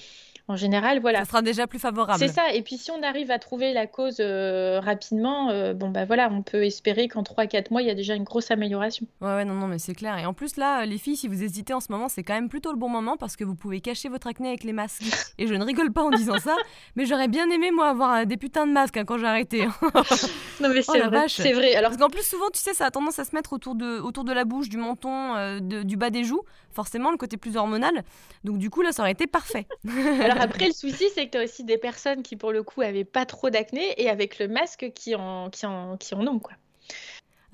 en 0.52 0.58
général, 0.58 1.00
voilà. 1.00 1.20
Ça 1.20 1.26
sera 1.26 1.42
déjà 1.42 1.66
plus 1.66 1.80
favorable. 1.80 2.20
C'est 2.20 2.28
ça. 2.28 2.54
Et 2.54 2.62
puis 2.62 2.78
si 2.78 2.92
on 2.92 3.02
arrive 3.04 3.32
à 3.32 3.40
trouver 3.40 3.74
la 3.74 3.88
cause 3.88 4.18
euh, 4.20 4.80
rapidement, 4.82 5.50
euh, 5.50 5.74
bon 5.74 5.90
bah 5.90 6.06
voilà, 6.06 6.30
on 6.32 6.42
peut 6.42 6.66
espérer 6.66 7.08
qu'en 7.08 7.24
3-4 7.24 7.72
mois, 7.72 7.82
il 7.82 7.88
y 7.88 7.92
a 7.92 7.96
déjà 7.96 8.16
une 8.16 8.26
grosse 8.26 8.52
amélioration. 8.52 9.08
Ouais, 9.22 9.30
ouais, 9.30 9.46
non, 9.46 9.54
non, 9.54 9.68
mais 9.68 9.80
c'est 9.80 9.96
clair. 9.96 10.18
Et 10.18 10.26
en 10.26 10.34
plus 10.34 10.58
là, 10.58 10.86
les 10.86 10.98
filles, 10.98 11.16
si 11.16 11.28
vous 11.28 11.42
hésitez 11.42 11.74
en 11.74 11.80
ce 11.80 11.92
moment, 11.92 12.10
c'est 12.10 12.24
quand 12.24 12.34
même 12.34 12.50
plutôt 12.50 12.72
le 12.72 12.78
bon 12.78 12.90
moment 12.90 13.16
parce 13.16 13.38
que 13.38 13.46
vous 13.46 13.56
pouvez 13.56 13.80
cacher 13.80 14.10
votre 14.10 14.28
acné 14.28 14.50
avec 14.50 14.64
les 14.64 14.74
masques. 14.74 15.04
Et 15.38 15.48
je 15.48 15.54
ne 15.54 15.64
rigole 15.64 15.92
pas 15.92 16.04
en 16.04 16.12
disant 16.12 16.38
ça, 16.38 16.56
mais 16.96 17.06
j'aurais 17.06 17.30
bien 17.30 17.50
aimé 17.50 17.72
moi 17.72 17.90
avoir 17.90 18.14
euh, 18.14 18.26
des 18.26 18.38
putains 18.38 18.68
de 18.68 18.74
masques 18.74 18.98
hein, 18.98 19.06
quand 19.06 19.18
j'ai 19.18 19.28
arrêté. 19.28 19.66
non 20.62 20.70
mais 20.70 20.82
c'est 20.82 21.02
oh, 21.02 21.10
vrai. 21.10 21.26
C'est 21.30 21.54
vrai. 21.54 21.76
Alors 21.76 21.92
parce 21.92 22.02
qu'en 22.02 22.10
plus 22.10 22.28
souvent, 22.28 22.50
tu 22.54 22.60
sais, 22.60 22.74
ça 22.74 22.88
a 22.88 22.92
tendance 22.92 23.20
à 23.20 23.24
se 23.24 23.34
mettre 23.34 23.54
autour 23.54 23.76
de, 23.76 24.00
autour 24.00 24.26
de 24.26 24.34
la 24.34 24.44
bouche, 24.44 24.68
du 24.68 24.78
menton, 24.78 25.60
du 25.60 25.96
bas 25.96 26.10
des 26.10 26.26
joues. 26.26 26.42
Forcément, 26.74 27.12
le 27.12 27.18
côté 27.18 27.38
plus 27.38 27.58
hormonal. 27.58 28.04
Donc 28.44 28.58
du 28.58 28.70
coup 28.70 28.82
là, 28.82 28.92
ça 28.92 29.04
aurait 29.04 29.12
été 29.12 29.28
parfait. 29.28 29.68
Alors 30.22 30.42
après, 30.42 30.68
le 30.68 30.74
souci, 30.74 31.06
c'est 31.14 31.26
que 31.28 31.32
tu 31.32 31.38
as 31.38 31.44
aussi 31.44 31.64
des 31.64 31.78
personnes 31.78 32.24
qui, 32.24 32.36
pour 32.36 32.52
le 32.52 32.64
coup, 32.64 32.82
avaient 32.82 33.04
pas 33.04 33.26
trop 33.26 33.50
d'acné 33.50 34.02
et 34.02 34.10
avec 34.10 34.40
le 34.40 34.48
masque 34.48 34.92
qui 34.96 35.16
en, 35.16 35.50
qui 35.50 35.66
en, 35.66 35.98
qui 35.98 36.16
en 36.16 36.26
ont, 36.28 36.40
quoi. 36.40 36.54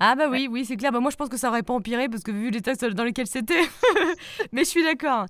Ah 0.00 0.14
bah 0.14 0.28
oui, 0.30 0.48
oui, 0.50 0.64
c'est 0.64 0.76
clair. 0.76 0.92
Bah 0.92 1.00
moi, 1.00 1.10
je 1.10 1.16
pense 1.16 1.28
que 1.28 1.36
ça 1.36 1.48
aurait 1.48 1.62
pas 1.62 1.74
empiré 1.74 2.08
parce 2.08 2.22
que 2.22 2.30
vu 2.30 2.50
les 2.50 2.60
textes 2.60 2.84
dans 2.84 3.04
lesquels 3.04 3.26
c'était. 3.26 3.62
Mais 4.52 4.62
je 4.62 4.68
suis 4.68 4.84
d'accord. 4.84 5.26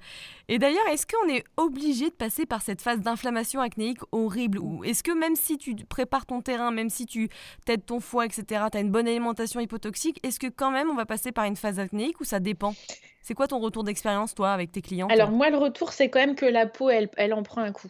Et 0.49 0.59
d'ailleurs, 0.59 0.87
est-ce 0.91 1.07
qu'on 1.07 1.29
est 1.29 1.45
obligé 1.57 2.07
de 2.07 2.15
passer 2.15 2.45
par 2.45 2.61
cette 2.63 2.83
phase 2.83 3.01
d'inflammation 3.01 3.61
acnéique 3.61 4.01
horrible 4.13 4.59
Ou 4.59 4.85
est-ce 4.85 5.03
que 5.03 5.13
même 5.13 5.37
si 5.37 5.57
tu 5.57 5.75
prépares 5.75 6.27
ton 6.27 6.41
terrain, 6.43 6.71
même 6.71 6.91
si 6.91 7.07
tu 7.07 7.29
t'aides 7.65 7.85
ton 7.87 8.01
foie, 8.01 8.27
etc., 8.27 8.65
tu 8.71 8.79
as 8.79 8.81
une 8.81 8.91
bonne 8.91 9.09
alimentation 9.09 9.61
hypotoxique, 9.61 10.21
est-ce 10.23 10.39
que 10.39 10.49
quand 10.49 10.71
même 10.71 10.91
on 10.91 10.95
va 10.95 11.07
passer 11.07 11.33
par 11.33 11.45
une 11.45 11.57
phase 11.57 11.79
acnéique 11.79 12.21
ou 12.21 12.25
ça 12.25 12.41
dépend? 12.41 12.75
C'est 13.23 13.35
quoi 13.35 13.47
ton 13.47 13.59
retour 13.59 13.85
d'expérience, 13.85 14.35
toi, 14.35 14.53
avec 14.53 14.73
tes 14.73 14.83
clients 14.83 15.09
Alors 15.09 15.31
moi, 15.31 15.51
le 15.51 15.59
retour, 15.59 15.93
c'est 15.93 16.09
quand 16.09 16.21
même 16.21 16.35
que 16.35 16.47
la 16.47 16.67
peau, 16.67 16.89
elle, 16.89 17.11
elle 17.17 17.35
en 17.35 17.43
prend 17.43 17.63
un 17.63 17.73
coup. 17.73 17.89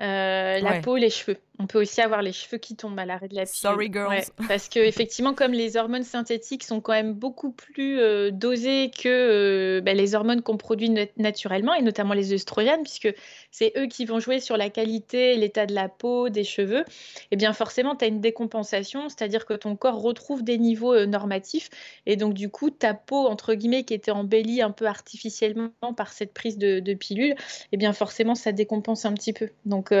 Euh, 0.00 0.58
la 0.58 0.80
peau, 0.80 0.96
les 0.96 1.10
cheveux. 1.10 1.38
On 1.60 1.68
peut 1.68 1.80
aussi 1.80 2.00
avoir 2.00 2.20
les 2.20 2.32
cheveux 2.32 2.58
qui 2.58 2.74
tombent 2.74 2.98
à 2.98 3.06
l'arrêt 3.06 3.28
de 3.28 3.36
la 3.36 3.42
pilule. 3.42 3.54
Sorry 3.54 3.92
girls. 3.92 4.24
parce 4.48 4.68
que 4.68 4.80
effectivement, 4.80 5.34
comme 5.34 5.52
les 5.52 5.76
hormones 5.76 6.02
synthétiques 6.02 6.64
sont 6.64 6.80
quand 6.80 6.92
même 6.92 7.12
beaucoup 7.12 7.52
plus 7.52 8.00
euh, 8.00 8.32
dosées 8.32 8.90
que 8.90 9.08
euh, 9.08 9.80
bah, 9.80 9.94
les 9.94 10.16
hormones 10.16 10.42
qu'on 10.42 10.56
produit 10.56 10.92
naturellement, 11.16 11.72
et 11.74 11.82
notamment 11.82 12.14
les 12.14 12.32
œstrogènes, 12.32 12.82
puisque 12.82 13.14
c'est 13.52 13.72
eux 13.76 13.86
qui 13.86 14.04
vont 14.04 14.18
jouer 14.18 14.40
sur 14.40 14.56
la 14.56 14.68
qualité, 14.68 15.36
l'état 15.36 15.64
de 15.64 15.74
la 15.74 15.88
peau, 15.88 16.28
des 16.28 16.42
cheveux. 16.42 16.80
Et 16.80 16.84
eh 17.32 17.36
bien 17.36 17.52
forcément, 17.52 17.94
tu 17.94 18.04
as 18.04 18.08
une 18.08 18.20
décompensation, 18.20 19.08
c'est-à-dire 19.08 19.46
que 19.46 19.54
ton 19.54 19.76
corps 19.76 20.02
retrouve 20.02 20.42
des 20.42 20.58
niveaux 20.58 20.92
euh, 20.92 21.06
normatifs, 21.06 21.70
et 22.06 22.16
donc 22.16 22.34
du 22.34 22.48
coup, 22.50 22.70
ta 22.70 22.94
peau 22.94 23.28
entre 23.28 23.54
guillemets 23.54 23.84
qui 23.84 23.94
était 23.94 24.10
embellie 24.10 24.60
un 24.60 24.72
peu 24.72 24.86
artificiellement 24.86 25.70
par 25.96 26.12
cette 26.12 26.34
prise 26.34 26.58
de, 26.58 26.80
de 26.80 26.94
pilule, 26.94 27.30
et 27.30 27.36
eh 27.72 27.76
bien 27.76 27.92
forcément, 27.92 28.34
ça 28.34 28.50
décompense 28.50 29.04
un 29.04 29.12
petit 29.14 29.32
peu. 29.32 29.50
Donc 29.66 29.94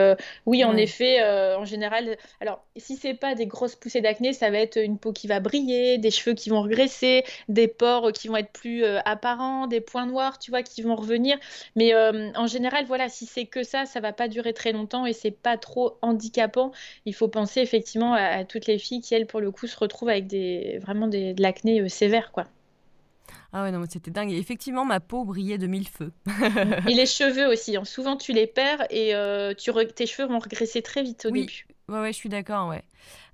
oui, 0.46 0.64
en 0.64 0.76
effet 0.76 1.20
en 1.58 1.64
général, 1.64 2.16
alors 2.40 2.64
si 2.76 2.96
c'est 2.96 3.14
pas 3.14 3.34
des 3.34 3.46
grosses 3.46 3.76
poussées 3.76 4.00
d'acné, 4.00 4.32
ça 4.32 4.50
va 4.50 4.58
être 4.58 4.76
une 4.76 4.98
peau 4.98 5.12
qui 5.12 5.26
va 5.26 5.40
briller, 5.40 5.98
des 5.98 6.10
cheveux 6.10 6.34
qui 6.34 6.50
vont 6.50 6.62
regresser, 6.62 7.24
des 7.48 7.68
pores 7.68 8.12
qui 8.12 8.28
vont 8.28 8.36
être 8.36 8.52
plus 8.52 8.84
apparents, 8.84 9.66
des 9.66 9.80
points 9.80 10.06
noirs, 10.06 10.38
tu 10.38 10.50
vois, 10.50 10.62
qui 10.62 10.82
vont 10.82 10.96
revenir. 10.96 11.38
Mais 11.76 11.94
en 11.94 12.46
général, 12.46 12.86
voilà, 12.86 13.08
si 13.08 13.26
c'est 13.26 13.46
que 13.46 13.62
ça, 13.62 13.86
ça 13.86 14.00
va 14.00 14.12
pas 14.12 14.28
durer 14.28 14.52
très 14.52 14.72
longtemps 14.72 15.06
et 15.06 15.12
c'est 15.12 15.30
pas 15.30 15.56
trop 15.58 15.98
handicapant. 16.02 16.72
Il 17.06 17.14
faut 17.14 17.28
penser 17.28 17.60
effectivement 17.60 18.14
à, 18.14 18.44
toutes 18.44 18.66
les 18.66 18.78
filles 18.78 19.00
qui, 19.00 19.14
elles, 19.14 19.26
pour 19.26 19.40
le 19.40 19.50
coup, 19.50 19.66
se 19.66 19.78
retrouvent 19.78 20.08
avec 20.10 20.26
des, 20.26 20.78
vraiment 20.78 21.08
des, 21.08 21.34
de 21.34 21.42
l'acné 21.42 21.88
sévère, 21.88 22.32
quoi. 22.32 22.46
Ah 23.56 23.62
ouais, 23.62 23.70
non, 23.70 23.84
c'était 23.88 24.10
dingue. 24.10 24.32
effectivement, 24.32 24.84
ma 24.84 24.98
peau 24.98 25.24
brillait 25.24 25.58
de 25.58 25.68
mille 25.68 25.86
feux. 25.86 26.12
et 26.88 26.92
les 26.92 27.06
cheveux 27.06 27.46
aussi. 27.46 27.76
Hein. 27.76 27.84
Souvent, 27.84 28.16
tu 28.16 28.32
les 28.32 28.48
perds 28.48 28.84
et 28.90 29.14
euh, 29.14 29.54
tu 29.54 29.70
tes 29.94 30.06
cheveux 30.06 30.26
vont 30.26 30.40
regresser 30.40 30.82
très 30.82 31.04
vite 31.04 31.24
au 31.26 31.30
début. 31.30 31.64
Ouais, 31.88 32.00
ouais, 32.00 32.12
je 32.12 32.16
suis 32.16 32.28
d'accord, 32.28 32.68
ouais. 32.68 32.82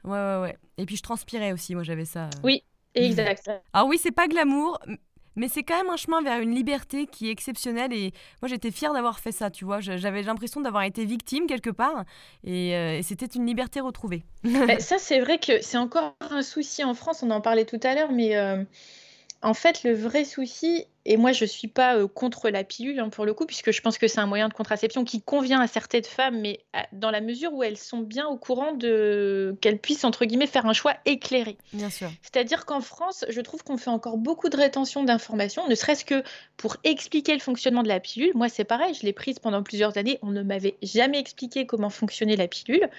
Ouais, 0.04 0.10
ouais, 0.10 0.40
ouais. 0.42 0.58
Et 0.76 0.84
puis, 0.84 0.96
je 0.96 1.02
transpirais 1.02 1.52
aussi. 1.52 1.74
Moi, 1.74 1.84
j'avais 1.84 2.04
ça. 2.04 2.24
Euh. 2.24 2.40
Oui, 2.44 2.62
exact. 2.94 3.50
Alors 3.72 3.88
oui, 3.88 3.96
c'est 3.96 4.10
pas 4.10 4.28
glamour, 4.28 4.78
mais 5.36 5.48
c'est 5.48 5.62
quand 5.62 5.78
même 5.78 5.88
un 5.88 5.96
chemin 5.96 6.20
vers 6.20 6.38
une 6.40 6.54
liberté 6.54 7.06
qui 7.06 7.28
est 7.28 7.32
exceptionnelle. 7.32 7.94
Et 7.94 8.12
moi, 8.42 8.50
j'étais 8.50 8.70
fière 8.70 8.92
d'avoir 8.92 9.20
fait 9.20 9.32
ça, 9.32 9.50
tu 9.50 9.64
vois. 9.64 9.80
J'avais 9.80 10.20
l'impression 10.20 10.60
d'avoir 10.60 10.82
été 10.82 11.06
victime 11.06 11.46
quelque 11.46 11.70
part. 11.70 12.04
Et, 12.44 12.76
euh, 12.76 13.00
c'était 13.02 13.24
une 13.24 13.46
liberté 13.46 13.80
retrouvée. 13.80 14.24
ça, 14.80 14.98
c'est 14.98 15.20
vrai 15.20 15.38
que 15.38 15.62
c'est 15.62 15.78
encore 15.78 16.14
un 16.20 16.42
souci 16.42 16.84
en 16.84 16.92
France. 16.92 17.22
On 17.22 17.30
en 17.30 17.40
parlait 17.40 17.64
tout 17.64 17.80
à 17.82 17.94
l'heure, 17.94 18.12
mais 18.12 18.36
en 19.42 19.54
fait, 19.54 19.84
le 19.84 19.94
vrai 19.94 20.24
souci, 20.24 20.84
et 21.06 21.16
moi 21.16 21.32
je 21.32 21.44
ne 21.44 21.48
suis 21.48 21.68
pas 21.68 21.96
euh, 21.96 22.06
contre 22.06 22.50
la 22.50 22.62
pilule 22.62 23.00
hein, 23.00 23.08
pour 23.08 23.24
le 23.24 23.32
coup, 23.32 23.46
puisque 23.46 23.70
je 23.70 23.80
pense 23.80 23.96
que 23.96 24.06
c'est 24.06 24.20
un 24.20 24.26
moyen 24.26 24.48
de 24.48 24.52
contraception 24.52 25.04
qui 25.04 25.22
convient 25.22 25.60
à 25.60 25.66
certaines 25.66 26.04
femmes, 26.04 26.40
mais 26.40 26.60
dans 26.92 27.10
la 27.10 27.22
mesure 27.22 27.52
où 27.54 27.62
elles 27.62 27.78
sont 27.78 28.00
bien 28.00 28.26
au 28.26 28.36
courant 28.36 28.74
de 28.74 29.56
qu'elles 29.62 29.78
puissent 29.78 30.04
entre 30.04 30.26
guillemets 30.26 30.46
faire 30.46 30.66
un 30.66 30.74
choix 30.74 30.94
éclairé. 31.06 31.56
Bien 31.72 31.88
sûr. 31.88 32.10
C'est-à-dire 32.20 32.66
qu'en 32.66 32.82
France, 32.82 33.24
je 33.30 33.40
trouve 33.40 33.64
qu'on 33.64 33.78
fait 33.78 33.90
encore 33.90 34.18
beaucoup 34.18 34.50
de 34.50 34.56
rétention 34.58 35.04
d'informations, 35.04 35.66
ne 35.68 35.74
serait-ce 35.74 36.04
que 36.04 36.22
pour 36.58 36.76
expliquer 36.84 37.32
le 37.32 37.40
fonctionnement 37.40 37.82
de 37.82 37.88
la 37.88 38.00
pilule. 38.00 38.32
Moi, 38.34 38.50
c'est 38.50 38.64
pareil, 38.64 38.92
je 38.92 39.06
l'ai 39.06 39.14
prise 39.14 39.38
pendant 39.38 39.62
plusieurs 39.62 39.96
années, 39.96 40.18
on 40.20 40.32
ne 40.32 40.42
m'avait 40.42 40.76
jamais 40.82 41.18
expliqué 41.18 41.64
comment 41.64 41.88
fonctionnait 41.88 42.36
la 42.36 42.48
pilule. 42.48 42.90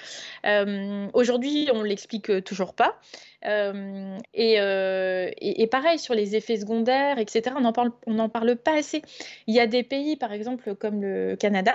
Euh, 0.45 1.07
aujourd'hui, 1.13 1.69
on 1.71 1.83
l'explique 1.83 2.31
euh, 2.31 2.41
toujours 2.41 2.73
pas. 2.73 2.97
Euh, 3.45 4.17
euh, 4.37 5.31
et, 5.37 5.67
pareil, 5.67 5.99
sur 5.99 6.13
les 6.13 6.35
effets 6.35 6.57
secondaires, 6.57 7.17
etc., 7.17 7.55
on 7.57 7.61
n'en 7.61 7.73
parle, 7.73 7.91
parle 8.31 8.55
pas 8.55 8.77
assez. 8.77 9.01
Il 9.47 9.55
y 9.55 9.59
a 9.59 9.67
des 9.67 9.83
pays, 9.83 10.15
par 10.15 10.31
exemple, 10.31 10.75
comme 10.75 11.01
le 11.01 11.35
Canada, 11.35 11.73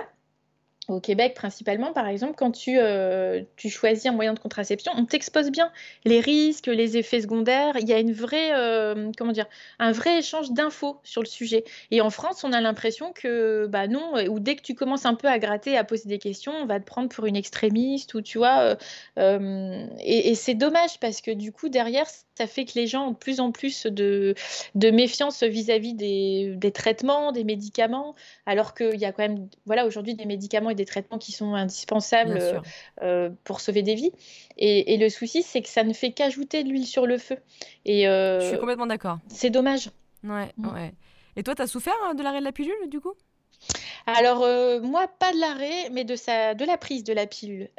au 0.87 1.01
Québec 1.01 1.33
principalement, 1.33 1.91
par 1.91 2.07
exemple, 2.07 2.33
quand 2.37 2.51
tu, 2.51 2.77
euh, 2.79 3.41
tu 3.57 3.69
choisis 3.69 4.05
un 4.05 4.13
moyen 4.13 4.33
de 4.33 4.39
contraception, 4.39 4.93
on 4.95 5.05
t'expose 5.05 5.51
bien 5.51 5.71
les 6.05 6.21
risques, 6.21 6.67
les 6.67 6.97
effets 6.97 7.21
secondaires. 7.21 7.75
Il 7.79 7.87
y 7.89 7.93
a 7.93 7.99
une 7.99 8.13
vraie, 8.13 8.53
euh, 8.53 9.11
comment 9.17 9.33
dire, 9.33 9.47
un 9.79 9.91
vrai 9.91 10.19
échange 10.19 10.51
d'infos 10.51 10.99
sur 11.03 11.21
le 11.21 11.27
sujet. 11.27 11.65
Et 11.91 11.99
en 11.99 12.09
France, 12.09 12.43
on 12.45 12.53
a 12.53 12.61
l'impression 12.61 13.11
que, 13.11 13.67
bah 13.67 13.87
non, 13.87 14.13
ou 14.29 14.39
dès 14.39 14.55
que 14.55 14.61
tu 14.61 14.75
commences 14.75 15.05
un 15.05 15.15
peu 15.15 15.27
à 15.27 15.39
gratter, 15.39 15.77
à 15.77 15.83
poser 15.83 16.07
des 16.07 16.19
questions, 16.19 16.53
on 16.53 16.65
va 16.65 16.79
te 16.79 16.85
prendre 16.85 17.09
pour 17.09 17.25
une 17.25 17.35
extrémiste 17.35 18.13
ou 18.13 18.21
tu 18.21 18.37
vois. 18.37 18.77
Euh, 19.17 19.87
et, 19.99 20.35
c'est 20.35 20.55
dommage 20.55 20.99
parce 20.99 21.21
que 21.21 21.31
du 21.31 21.51
coup, 21.51 21.67
derrière, 21.67 22.07
ça 22.35 22.47
fait 22.47 22.65
que 22.65 22.73
les 22.75 22.87
gens 22.87 23.07
ont 23.07 23.11
de 23.11 23.17
plus 23.17 23.39
en 23.39 23.51
plus 23.51 23.87
de, 23.87 24.35
de 24.75 24.91
méfiance 24.91 25.43
vis-à-vis 25.43 25.95
des, 25.95 26.53
des, 26.55 26.71
traitements, 26.71 27.31
des 27.31 27.43
médicaments, 27.43 28.15
alors 28.45 28.73
qu'il 28.73 28.99
y 28.99 29.05
a 29.05 29.11
quand 29.11 29.23
même, 29.23 29.49
voilà, 29.65 29.85
aujourd'hui 29.85 30.15
des 30.15 30.25
médicaments 30.25 30.69
des 30.77 30.85
traitements 30.85 31.17
qui 31.17 31.33
sont 31.33 31.53
indispensables 31.53 32.39
euh, 33.01 33.29
pour 33.43 33.59
sauver 33.59 33.81
des 33.81 33.95
vies. 33.95 34.11
Et, 34.57 34.97
le 34.97 35.09
souci, 35.09 35.43
c'est 35.43 35.61
que 35.61 35.69
ça 35.69 35.83
ne 35.83 35.93
fait 35.93 36.11
qu'ajouter 36.11 36.63
de 36.63 36.69
l'huile 36.69 36.87
sur 36.87 37.05
le 37.05 37.17
feu. 37.17 37.37
Et, 37.85 38.07
euh, 38.07 38.39
Je 38.39 38.47
suis 38.47 38.57
complètement 38.57 38.87
d'accord. 38.87 39.19
C'est 39.27 39.49
dommage. 39.49 39.89
Ouais, 40.23 40.51
mm. 40.57 40.73
ouais. 40.73 40.93
Et 41.35 41.43
toi, 41.43 41.53
tu 41.53 41.61
as 41.61 41.67
souffert 41.67 41.93
hein, 42.05 42.15
de 42.15 42.23
l'arrêt 42.23 42.39
de 42.39 42.45
la 42.45 42.51
pilule, 42.51 42.89
du 42.89 42.99
coup? 42.99 43.13
Alors 44.05 44.43
euh, 44.43 44.79
moi, 44.79 45.07
pas 45.07 45.33
de 45.33 45.39
l'arrêt, 45.39 45.89
mais 45.91 46.05
de, 46.05 46.15
sa, 46.15 46.53
de 46.53 46.63
la 46.63 46.77
prise 46.77 47.03
de 47.03 47.11
la 47.11 47.27
pilule. 47.27 47.69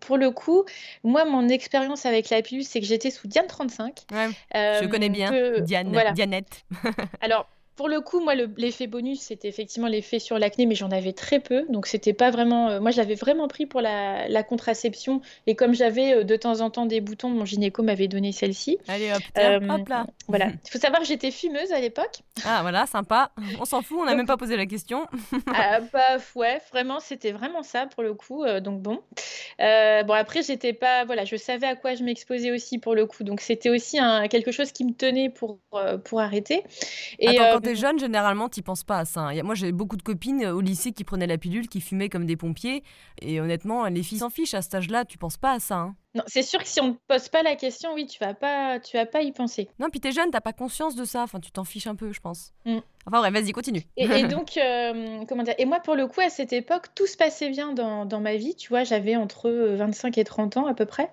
pour 0.00 0.18
le 0.18 0.30
coup, 0.30 0.64
moi, 1.04 1.24
mon 1.24 1.48
expérience 1.48 2.04
avec 2.04 2.28
la 2.28 2.42
pilule, 2.42 2.64
c'est 2.64 2.80
que 2.80 2.86
j'étais 2.86 3.10
sous 3.10 3.28
Diane 3.28 3.46
35. 3.46 4.00
Ouais, 4.12 4.30
je 4.52 4.86
connais 4.86 5.08
bien, 5.08 5.30
Diane, 5.60 5.96
Dianette. 6.14 6.66
Alors, 7.22 7.48
pour 7.74 7.88
le 7.88 8.00
coup, 8.02 8.20
moi, 8.20 8.34
l'effet 8.34 8.86
bonus, 8.86 9.20
c'était 9.20 9.48
effectivement 9.48 9.88
l'effet 9.88 10.18
sur 10.18 10.38
l'acné, 10.38 10.66
mais 10.66 10.74
j'en 10.74 10.90
avais 10.90 11.14
très 11.14 11.40
peu. 11.40 11.64
Donc, 11.70 11.86
c'était 11.86 12.12
pas 12.12 12.30
vraiment. 12.30 12.68
Euh, 12.68 12.80
moi, 12.80 12.90
je 12.90 12.98
l'avais 12.98 13.14
vraiment 13.14 13.48
pris 13.48 13.64
pour 13.64 13.80
la, 13.80 14.42
contraception. 14.42 15.22
Et 15.46 15.54
comme 15.54 15.72
j'avais 15.72 16.16
euh, 16.16 16.24
de 16.24 16.36
temps 16.36 16.60
en 16.60 16.68
temps 16.68 16.84
des 16.84 17.00
boutons, 17.00 17.30
mon 17.30 17.46
gynéco 17.46 17.82
m'avait 17.82 18.08
donné 18.08 18.32
celle-ci. 18.32 18.78
Allez, 18.88 19.10
hop, 19.12 19.22
euh, 19.38 19.60
hop 19.68 19.88
là. 19.88 20.06
Voilà. 20.28 20.48
Il 20.66 20.70
faut 20.70 20.78
savoir 20.78 21.00
que 21.00 21.06
j'étais 21.06 21.30
fumeuse 21.30 21.72
à 21.72 21.80
l'époque. 21.80 22.20
Ah, 22.44 22.58
voilà, 22.60 22.86
sympa. 22.86 23.30
On 23.58 23.64
s'en 23.64 23.80
fout, 23.80 23.98
on 24.00 24.04
n'a 24.04 24.14
même 24.14 24.26
pas 24.26 24.36
posé 24.36 24.56
la 24.56 24.66
question. 24.66 25.06
ah, 25.54 25.80
bah, 25.92 26.18
ouais, 26.34 26.60
vraiment, 26.72 27.00
c'était 27.00 27.32
vraiment 27.32 27.62
ça 27.62 27.86
pour 27.86 28.02
le 28.02 28.12
coup. 28.12 28.44
donc, 28.60 28.82
bon. 28.82 29.00
bon, 29.58 30.14
après, 30.14 30.42
j'étais 30.42 30.74
pas. 30.74 31.06
Voilà, 31.06 31.24
je 31.24 31.36
savais 31.36 31.66
à 31.66 31.76
quoi 31.76 31.94
je 31.94 32.04
m'exposais 32.04 32.50
aussi 32.50 32.78
pour 32.78 32.94
le 32.94 33.06
coup. 33.06 33.24
Donc, 33.24 33.40
c'était 33.40 33.70
aussi 33.70 33.98
un, 33.98 34.28
quelque 34.28 34.52
chose 34.52 34.72
qui 34.72 34.84
me 34.84 34.92
tenait 34.92 35.30
pour, 35.30 35.58
pour 36.04 36.20
arrêter. 36.20 36.64
Et, 37.18 37.38
t'es 37.62 37.76
jeune, 37.76 37.98
généralement, 37.98 38.48
t'y 38.48 38.62
penses 38.62 38.84
pas 38.84 38.98
à 38.98 39.04
ça. 39.04 39.28
Hein. 39.28 39.42
Moi, 39.42 39.54
j'ai 39.54 39.72
beaucoup 39.72 39.96
de 39.96 40.02
copines 40.02 40.46
au 40.46 40.60
lycée 40.60 40.92
qui 40.92 41.04
prenaient 41.04 41.26
la 41.26 41.38
pilule, 41.38 41.68
qui 41.68 41.80
fumaient 41.80 42.08
comme 42.08 42.26
des 42.26 42.36
pompiers. 42.36 42.82
Et 43.20 43.40
honnêtement, 43.40 43.86
les 43.86 44.02
filles 44.02 44.18
s'en 44.18 44.30
fichent 44.30 44.54
à 44.54 44.62
cet 44.62 44.74
âge-là, 44.74 45.04
tu 45.04 45.18
penses 45.18 45.36
pas 45.36 45.52
à 45.52 45.60
ça. 45.60 45.78
Hein. 45.78 45.96
Non, 46.14 46.22
c'est 46.26 46.42
sûr 46.42 46.60
que 46.60 46.68
si 46.68 46.80
on 46.80 46.88
ne 46.88 46.94
pose 47.08 47.28
pas 47.28 47.42
la 47.42 47.56
question, 47.56 47.94
oui, 47.94 48.06
tu 48.06 48.18
vas 48.18 48.34
pas, 48.34 48.78
tu 48.80 48.98
vas 48.98 49.06
pas 49.06 49.22
y 49.22 49.32
penser. 49.32 49.68
Non, 49.78 49.88
puis 49.88 49.98
t'es 49.98 50.12
jeune, 50.12 50.30
t'as 50.30 50.42
pas 50.42 50.52
conscience 50.52 50.94
de 50.94 51.04
ça. 51.04 51.22
Enfin, 51.22 51.40
tu 51.40 51.50
t'en 51.50 51.64
fiches 51.64 51.86
un 51.86 51.94
peu, 51.94 52.12
je 52.12 52.20
pense. 52.20 52.52
Mm. 52.66 52.78
Enfin, 53.06 53.18
bref, 53.18 53.32
vas-y, 53.32 53.52
continue. 53.52 53.82
Et, 53.96 54.06
donc, 54.28 54.56
euh, 54.56 55.24
comment 55.26 55.42
dire 55.42 55.54
Et 55.58 55.64
moi, 55.64 55.80
pour 55.80 55.94
le 55.94 56.06
coup, 56.06 56.20
à 56.20 56.28
cette 56.28 56.52
époque, 56.52 56.86
tout 56.94 57.06
se 57.06 57.16
passait 57.16 57.48
bien 57.48 57.72
dans, 57.72 58.04
dans 58.04 58.20
ma 58.20 58.36
vie. 58.36 58.54
Tu 58.54 58.68
vois, 58.68 58.84
j'avais 58.84 59.16
entre 59.16 59.50
25 59.50 60.18
et 60.18 60.24
30 60.24 60.58
ans 60.58 60.66
à 60.66 60.74
peu 60.74 60.84
près. 60.84 61.10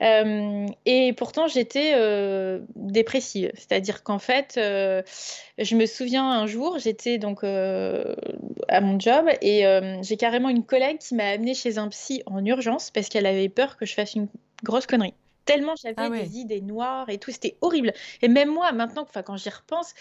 Euh, 0.00 0.66
et 0.86 1.12
pourtant, 1.14 1.48
j'étais 1.48 1.94
euh, 1.96 2.60
dépressive. 2.76 3.50
C'est-à-dire 3.54 4.02
qu'en 4.04 4.18
fait, 4.18 4.52
je 4.56 5.76
me 5.76 5.86
souviens 5.86 6.30
un 6.30 6.46
jour, 6.46 6.78
j'étais 6.78 7.18
donc 7.18 7.42
à 7.42 8.80
mon 8.80 8.98
job 9.00 9.26
et 9.42 9.64
j'ai 10.02 10.16
carrément 10.16 10.48
une 10.48 10.64
collègue 10.64 10.98
qui 10.98 11.14
m'a 11.14 11.26
amenée 11.26 11.54
chez 11.54 11.78
un 11.78 11.88
psy 11.88 12.22
en 12.26 12.44
urgence 12.44 12.90
parce 12.90 13.08
qu'elle 13.08 13.26
avait 13.26 13.48
peur 13.48 13.76
que 13.76 13.84
je 13.84 13.94
fasse 13.94 14.14
une 14.14 14.27
grosse 14.62 14.86
connerie. 14.86 15.14
Tellement 15.44 15.74
j'avais 15.82 15.94
ah 15.96 16.10
des 16.10 16.38
idées 16.38 16.60
noires 16.60 17.08
et 17.08 17.16
tout, 17.16 17.30
c'était 17.30 17.56
horrible. 17.62 17.94
Et 18.20 18.28
même 18.28 18.50
moi, 18.50 18.70
maintenant, 18.72 19.06
quand 19.24 19.36
j'y 19.38 19.48
repense, 19.48 19.94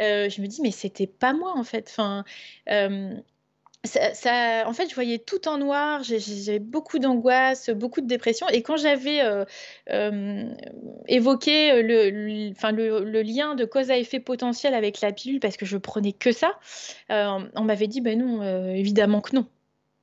euh, 0.00 0.30
je 0.30 0.40
me 0.40 0.46
dis, 0.46 0.62
mais 0.62 0.70
c'était 0.70 1.06
pas 1.06 1.34
moi 1.34 1.52
en 1.54 1.62
fait. 1.62 1.88
Enfin, 1.90 2.24
euh, 2.70 3.12
ça, 3.84 4.64
en 4.66 4.72
fait, 4.72 4.88
je 4.88 4.94
voyais 4.94 5.18
tout 5.18 5.46
en 5.46 5.58
noir, 5.58 6.02
j'avais 6.02 6.58
beaucoup 6.58 6.98
d'angoisse, 6.98 7.68
beaucoup 7.68 8.00
de 8.00 8.06
dépression. 8.06 8.48
Et 8.48 8.62
quand 8.62 8.78
j'avais 8.78 9.20
euh, 9.20 10.54
évoqué 11.06 11.82
le, 11.82 12.08
le, 12.08 13.22
lien 13.22 13.54
de 13.56 13.66
cause 13.66 13.90
à 13.90 13.98
effet 13.98 14.20
potentiel 14.20 14.72
avec 14.72 15.02
la 15.02 15.12
pilule, 15.12 15.38
parce 15.38 15.58
que 15.58 15.66
je 15.66 15.76
prenais 15.76 16.12
que 16.12 16.32
ça, 16.32 16.58
on 17.10 17.62
m'avait 17.62 17.88
dit, 17.88 18.00
ben 18.00 18.18
non, 18.18 18.72
évidemment 18.72 19.20
que 19.20 19.36
non. 19.36 19.46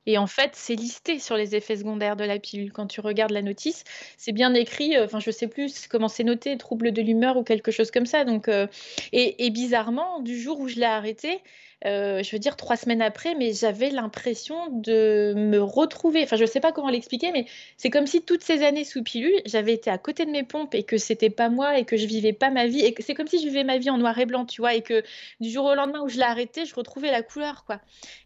Et 0.06 0.18
en 0.18 0.26
fait, 0.26 0.50
c'est 0.54 0.74
listé 0.74 1.18
sur 1.18 1.36
les 1.36 1.54
effets 1.54 1.76
secondaires 1.76 2.16
de 2.16 2.24
la 2.24 2.38
pilule. 2.38 2.72
Quand 2.72 2.86
tu 2.86 3.00
regardes 3.00 3.30
la 3.30 3.42
notice, 3.42 3.84
c'est 4.16 4.32
bien 4.32 4.52
écrit. 4.54 4.96
Euh, 4.96 5.04
enfin, 5.04 5.20
je 5.20 5.30
sais 5.30 5.48
plus 5.48 5.86
comment 5.88 6.08
c'est 6.08 6.24
noté, 6.24 6.56
trouble 6.56 6.92
de 6.92 7.02
l'humeur 7.02 7.36
ou 7.36 7.44
quelque 7.44 7.70
chose 7.70 7.90
comme 7.90 8.06
ça. 8.06 8.24
Donc, 8.24 8.48
euh, 8.48 8.66
et, 9.12 9.46
et, 9.46 9.50
bizarrement, 9.50 10.20
du 10.20 10.40
jour 10.40 10.60
où 10.60 10.68
je 10.68 10.76
l'ai 10.76 10.84
arrêté, 10.84 11.40
euh, 11.84 12.22
je 12.22 12.30
veux 12.30 12.38
dire 12.38 12.56
trois 12.56 12.76
semaines 12.76 13.02
après, 13.02 13.34
mais 13.34 13.52
j'avais 13.52 13.90
l'impression 13.90 14.68
de 14.70 15.34
me 15.36 15.58
retrouver. 15.58 16.22
Enfin, 16.22 16.36
je 16.36 16.42
ne 16.42 16.46
sais 16.46 16.60
pas 16.60 16.72
comment 16.72 16.88
l'expliquer, 16.88 17.32
mais 17.32 17.46
c'est 17.76 17.90
comme 17.90 18.06
si 18.06 18.22
toutes 18.22 18.42
ces 18.42 18.62
années 18.62 18.84
sous 18.84 19.02
pilule, 19.02 19.40
j'avais 19.46 19.72
été 19.72 19.90
à 19.90 19.98
côté 19.98 20.24
de 20.24 20.30
mes 20.30 20.44
pompes 20.44 20.74
et 20.74 20.84
que 20.84 20.96
c'était 20.96 21.30
pas 21.30 21.48
moi 21.48 21.78
et 21.78 21.84
que 21.84 21.96
je 21.96 22.06
vivais 22.06 22.32
pas 22.32 22.50
ma 22.50 22.66
vie 22.66 22.80
et 22.80 22.94
c'est 23.00 23.14
comme 23.14 23.26
si 23.26 23.40
je 23.40 23.46
vivais 23.46 23.64
ma 23.64 23.78
vie 23.78 23.90
en 23.90 23.98
noir 23.98 24.18
et 24.18 24.26
blanc, 24.26 24.44
tu 24.44 24.60
vois, 24.60 24.74
et 24.74 24.82
que 24.82 25.02
du 25.40 25.50
jour 25.50 25.64
au 25.64 25.74
lendemain 25.74 26.02
où 26.02 26.08
je 26.08 26.16
l'ai 26.16 26.22
arrêté, 26.22 26.64
je 26.64 26.74
retrouvais 26.74 27.10
la 27.10 27.22
couleur, 27.22 27.64
quoi. 27.64 27.80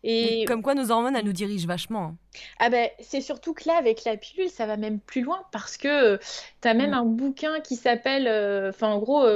Et 0.05 0.45
comme 0.47 0.63
quoi 0.63 0.75
nos 0.75 0.91
hormones, 0.91 1.17
elles 1.17 1.25
nous 1.25 1.33
dirigent 1.33 1.67
vachement. 1.67 2.03
Hein. 2.03 2.17
Ah 2.59 2.69
ben, 2.69 2.91
c'est 3.01 3.23
surtout 3.23 3.55
que 3.55 3.67
là, 3.67 3.77
avec 3.79 4.05
la 4.05 4.19
pilule, 4.19 4.51
ça 4.51 4.67
va 4.67 4.77
même 4.77 5.01
plus 5.01 5.23
loin 5.23 5.41
parce 5.53 5.79
que 5.79 5.89
euh, 5.89 6.19
tu 6.61 6.69
as 6.69 6.75
même 6.75 6.91
mm. 6.91 6.95
un 6.95 7.05
bouquin 7.05 7.61
qui 7.61 7.77
s'appelle, 7.77 8.27
euh, 8.29 8.69
enfin 8.69 8.89
en 8.89 8.99
gros, 8.99 9.27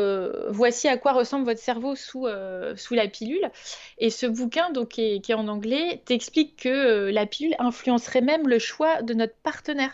voici 0.51 0.89
à 0.89 0.99
quoi 0.99 1.13
ressemble 1.13 1.47
votre 1.47 1.61
cerveau 1.61 1.97
sous, 1.97 2.27
sous 2.77 2.95
la 2.95 3.09
pilule. 3.09 3.51
Et 3.99 4.10
et 4.11 4.13
ce 4.13 4.27
bouquin, 4.27 4.71
donc, 4.73 4.89
qui 4.89 5.23
est, 5.25 5.35
en 5.35 5.47
anglais, 5.47 6.03
t'explique 6.05 6.57
que 6.57 6.69
euh, 6.69 7.13
la 7.13 7.27
pilule 7.27 7.55
influencerait 7.61 8.23
même 8.23 8.49
le 8.49 8.59
choix 8.59 9.03
de 9.03 9.15
notre 9.15 9.37
partenaire. 9.37 9.93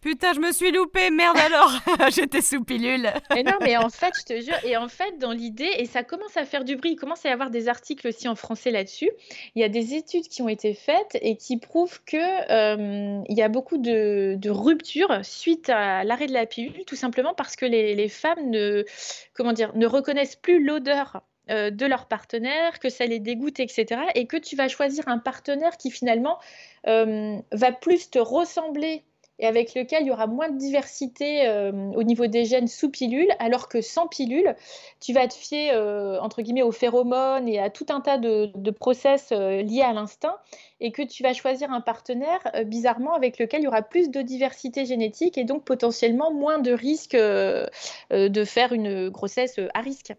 Putain, 0.00 0.32
je 0.32 0.40
me 0.40 0.50
suis 0.50 0.72
loupée, 0.72 1.10
merde 1.10 1.36
alors, 1.36 1.70
j'étais 2.10 2.40
sous 2.40 2.64
pilule. 2.64 3.12
Et 3.36 3.42
non, 3.42 3.52
mais 3.60 3.76
en 3.76 3.90
fait, 3.90 4.14
je 4.18 4.24
te 4.24 4.40
jure, 4.40 4.56
et 4.64 4.78
en 4.78 4.88
fait, 4.88 5.18
dans 5.18 5.32
l'idée, 5.32 5.70
et 5.76 5.84
ça 5.84 6.02
commence 6.04 6.38
à 6.38 6.46
faire 6.46 6.64
du 6.64 6.76
bruit, 6.76 6.92
il 6.92 6.96
commence 6.96 7.26
à 7.26 7.28
y 7.28 7.32
avoir 7.32 7.50
des 7.50 7.68
articles 7.68 8.08
aussi 8.08 8.28
en 8.28 8.34
français 8.34 8.70
là-dessus. 8.70 9.10
Il 9.54 9.60
y 9.60 9.64
a 9.64 9.68
des 9.68 9.92
études 9.92 10.26
qui 10.28 10.40
ont 10.40 10.48
été 10.48 10.72
faites 10.72 11.18
et 11.20 11.36
qui 11.36 11.58
prouvent 11.58 12.00
que 12.06 12.16
euh, 12.16 13.22
y 13.28 13.42
a 13.42 13.48
beaucoup 13.50 13.76
de, 13.76 14.36
de, 14.38 14.48
ruptures 14.48 15.22
suite 15.22 15.68
à 15.68 16.02
l'arrêt 16.02 16.28
de 16.28 16.32
la 16.32 16.46
pilule, 16.46 16.86
tout 16.86 16.96
simplement 16.96 17.34
parce 17.34 17.56
que 17.56 17.66
les, 17.66 17.94
les 17.94 18.08
femmes 18.08 18.48
ne, 18.48 18.86
comment 19.34 19.52
dire, 19.52 19.76
ne 19.76 19.86
reconnaissent 19.86 20.36
plus 20.36 20.64
l'odeur 20.64 21.20
euh, 21.50 21.70
de 21.70 21.86
leur 21.86 22.06
partenaire, 22.06 22.78
que 22.78 22.88
ça 22.88 23.06
les 23.06 23.20
dégoûte, 23.20 23.60
etc. 23.60 24.02
Et 24.14 24.26
que 24.26 24.36
tu 24.36 24.56
vas 24.56 24.68
choisir 24.68 25.08
un 25.08 25.18
partenaire 25.18 25.76
qui 25.76 25.90
finalement 25.90 26.38
euh, 26.86 27.38
va 27.52 27.72
plus 27.72 28.10
te 28.10 28.18
ressembler 28.18 29.04
et 29.40 29.46
avec 29.46 29.74
lequel 29.74 30.02
il 30.02 30.08
y 30.08 30.10
aura 30.10 30.26
moins 30.26 30.48
de 30.48 30.58
diversité 30.58 31.46
euh, 31.46 31.70
au 31.94 32.02
niveau 32.02 32.26
des 32.26 32.44
gènes 32.44 32.66
sous 32.66 32.90
pilule, 32.90 33.28
alors 33.38 33.68
que 33.68 33.80
sans 33.80 34.08
pilule, 34.08 34.56
tu 35.00 35.12
vas 35.12 35.28
te 35.28 35.34
fier 35.34 35.72
entre 36.20 36.42
guillemets 36.42 36.62
aux 36.62 36.72
phéromones 36.72 37.48
et 37.48 37.60
à 37.60 37.70
tout 37.70 37.86
un 37.90 38.00
tas 38.00 38.18
de, 38.18 38.70
process 38.70 39.28
euh, 39.32 39.62
liés 39.62 39.82
à 39.82 39.92
l'instinct, 39.92 40.36
et 40.80 40.90
que 40.90 41.02
tu 41.02 41.22
vas 41.22 41.34
choisir 41.34 41.72
un 41.72 41.80
partenaire 41.80 42.40
bizarrement 42.66 43.14
avec 43.14 43.38
lequel 43.38 43.60
il 43.60 43.64
y 43.64 43.68
aura 43.68 43.82
plus 43.82 44.10
de 44.10 44.22
diversité 44.22 44.84
génétique 44.84 45.38
et 45.38 45.44
donc 45.44 45.64
potentiellement 45.64 46.32
moins 46.32 46.58
de 46.58 46.72
risque 46.72 47.16
de 47.16 48.44
faire 48.44 48.72
une 48.72 49.08
grossesse 49.08 49.58
à 49.74 49.80
risque. 49.80 50.12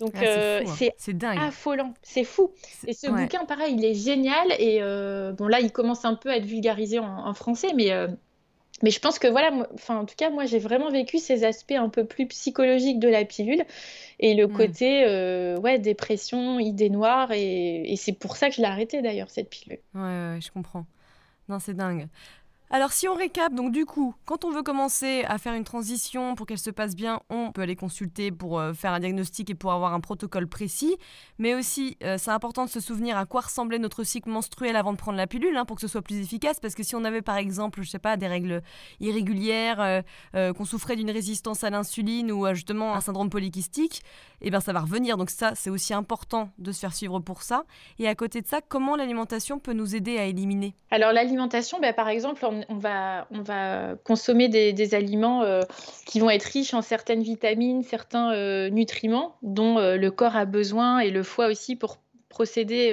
Donc 0.00 0.12
ah, 0.16 0.60
c'est 0.66 1.24
hein. 1.24 1.36
affolant, 1.38 1.94
c'est 2.02 2.24
fou. 2.24 2.50
Et 2.86 2.94
ce 2.94 3.08
bouquin, 3.08 3.44
pareil, 3.44 3.74
il 3.76 3.84
est 3.84 3.94
génial. 3.94 4.52
Et 4.58 4.80
bon 5.32 5.46
là, 5.46 5.60
il 5.60 5.72
commence 5.72 6.04
un 6.04 6.14
peu 6.14 6.30
à 6.30 6.36
être 6.36 6.46
vulgarisé 6.46 6.98
en, 6.98 7.26
en 7.26 7.34
français, 7.34 7.72
mais 7.74 7.92
mais 8.82 8.90
je 8.90 8.98
pense 8.98 9.18
que 9.18 9.28
voilà, 9.28 9.50
enfin 9.74 9.96
en 9.98 10.04
tout 10.04 10.16
cas 10.16 10.30
moi 10.30 10.46
j'ai 10.46 10.58
vraiment 10.58 10.90
vécu 10.90 11.18
ces 11.18 11.44
aspects 11.44 11.72
un 11.72 11.88
peu 11.88 12.04
plus 12.04 12.26
psychologiques 12.26 12.98
de 12.98 13.08
la 13.08 13.24
pilule 13.24 13.64
et 14.18 14.34
le 14.34 14.46
hmm. 14.46 14.56
côté 14.56 15.04
euh, 15.06 15.56
ouais 15.58 15.78
dépression, 15.78 16.58
idées 16.58 16.90
noires 16.90 17.30
et, 17.32 17.90
et 17.92 17.96
c'est 17.96 18.12
pour 18.12 18.36
ça 18.36 18.48
que 18.48 18.56
je 18.56 18.60
l'ai 18.60 18.66
arrêté 18.66 19.00
d'ailleurs 19.00 19.30
cette 19.30 19.48
pilule. 19.48 19.78
Ouais, 19.94 20.00
ouais, 20.00 20.38
je 20.40 20.50
comprends. 20.50 20.86
Non 21.48 21.60
c'est 21.60 21.74
dingue. 21.74 22.08
Alors 22.70 22.92
si 22.92 23.06
on 23.06 23.14
récap, 23.14 23.54
donc 23.54 23.72
du 23.72 23.84
coup, 23.84 24.14
quand 24.24 24.44
on 24.44 24.50
veut 24.50 24.62
commencer 24.62 25.22
à 25.28 25.36
faire 25.36 25.52
une 25.52 25.64
transition 25.64 26.34
pour 26.34 26.46
qu'elle 26.46 26.58
se 26.58 26.70
passe 26.70 26.96
bien, 26.96 27.20
on 27.28 27.52
peut 27.52 27.60
aller 27.60 27.76
consulter 27.76 28.32
pour 28.32 28.58
euh, 28.58 28.72
faire 28.72 28.92
un 28.92 29.00
diagnostic 29.00 29.50
et 29.50 29.54
pour 29.54 29.70
avoir 29.70 29.92
un 29.92 30.00
protocole 30.00 30.48
précis. 30.48 30.96
Mais 31.38 31.54
aussi, 31.54 31.98
euh, 32.02 32.16
c'est 32.18 32.30
important 32.30 32.64
de 32.64 32.70
se 32.70 32.80
souvenir 32.80 33.18
à 33.18 33.26
quoi 33.26 33.42
ressemblait 33.42 33.78
notre 33.78 34.02
cycle 34.02 34.30
menstruel 34.30 34.76
avant 34.76 34.92
de 34.92 34.96
prendre 34.96 35.18
la 35.18 35.26
pilule, 35.26 35.56
hein, 35.56 35.66
pour 35.66 35.76
que 35.76 35.82
ce 35.82 35.88
soit 35.88 36.00
plus 36.00 36.18
efficace. 36.18 36.58
Parce 36.58 36.74
que 36.74 36.82
si 36.82 36.96
on 36.96 37.04
avait 37.04 37.22
par 37.22 37.36
exemple, 37.36 37.82
je 37.82 37.90
sais 37.90 37.98
pas, 37.98 38.16
des 38.16 38.28
règles 38.28 38.62
irrégulières, 38.98 40.02
euh, 40.34 40.52
qu'on 40.54 40.64
souffrait 40.64 40.96
d'une 40.96 41.10
résistance 41.10 41.64
à 41.64 41.70
l'insuline 41.70 42.32
ou 42.32 42.46
justement 42.54 42.94
un 42.94 43.00
syndrome 43.02 43.28
polykystique, 43.28 44.02
eh 44.40 44.50
bien 44.50 44.60
ça 44.60 44.72
va 44.72 44.80
revenir. 44.80 45.18
Donc 45.18 45.30
ça, 45.30 45.54
c'est 45.54 45.70
aussi 45.70 45.92
important 45.92 46.50
de 46.58 46.72
se 46.72 46.80
faire 46.80 46.94
suivre 46.94 47.20
pour 47.20 47.42
ça. 47.42 47.64
Et 47.98 48.08
à 48.08 48.14
côté 48.14 48.40
de 48.40 48.46
ça, 48.46 48.60
comment 48.66 48.96
l'alimentation 48.96 49.58
peut 49.58 49.74
nous 49.74 49.94
aider 49.94 50.18
à 50.18 50.24
éliminer? 50.24 50.74
Alors 50.90 51.12
l'alimentation, 51.12 51.78
ben, 51.80 51.92
par 51.92 52.08
exemple, 52.08 52.44
on 52.68 52.76
va, 52.76 53.26
on 53.30 53.42
va 53.42 53.96
consommer 54.04 54.48
des, 54.48 54.94
aliments 54.94 55.42
euh, 55.42 55.62
qui 56.06 56.20
vont 56.20 56.30
être 56.30 56.44
riches 56.44 56.74
en 56.74 56.82
certaines 56.82 57.22
vitamines, 57.22 57.82
certains 57.82 58.32
euh, 58.32 58.70
nutriments 58.70 59.36
dont 59.42 59.78
euh, 59.78 59.96
le 59.96 60.10
corps 60.10 60.36
a 60.36 60.44
besoin 60.44 61.00
et 61.00 61.10
le 61.10 61.22
foie 61.22 61.46
aussi 61.46 61.76
pour 61.76 61.98
procéder 62.28 62.92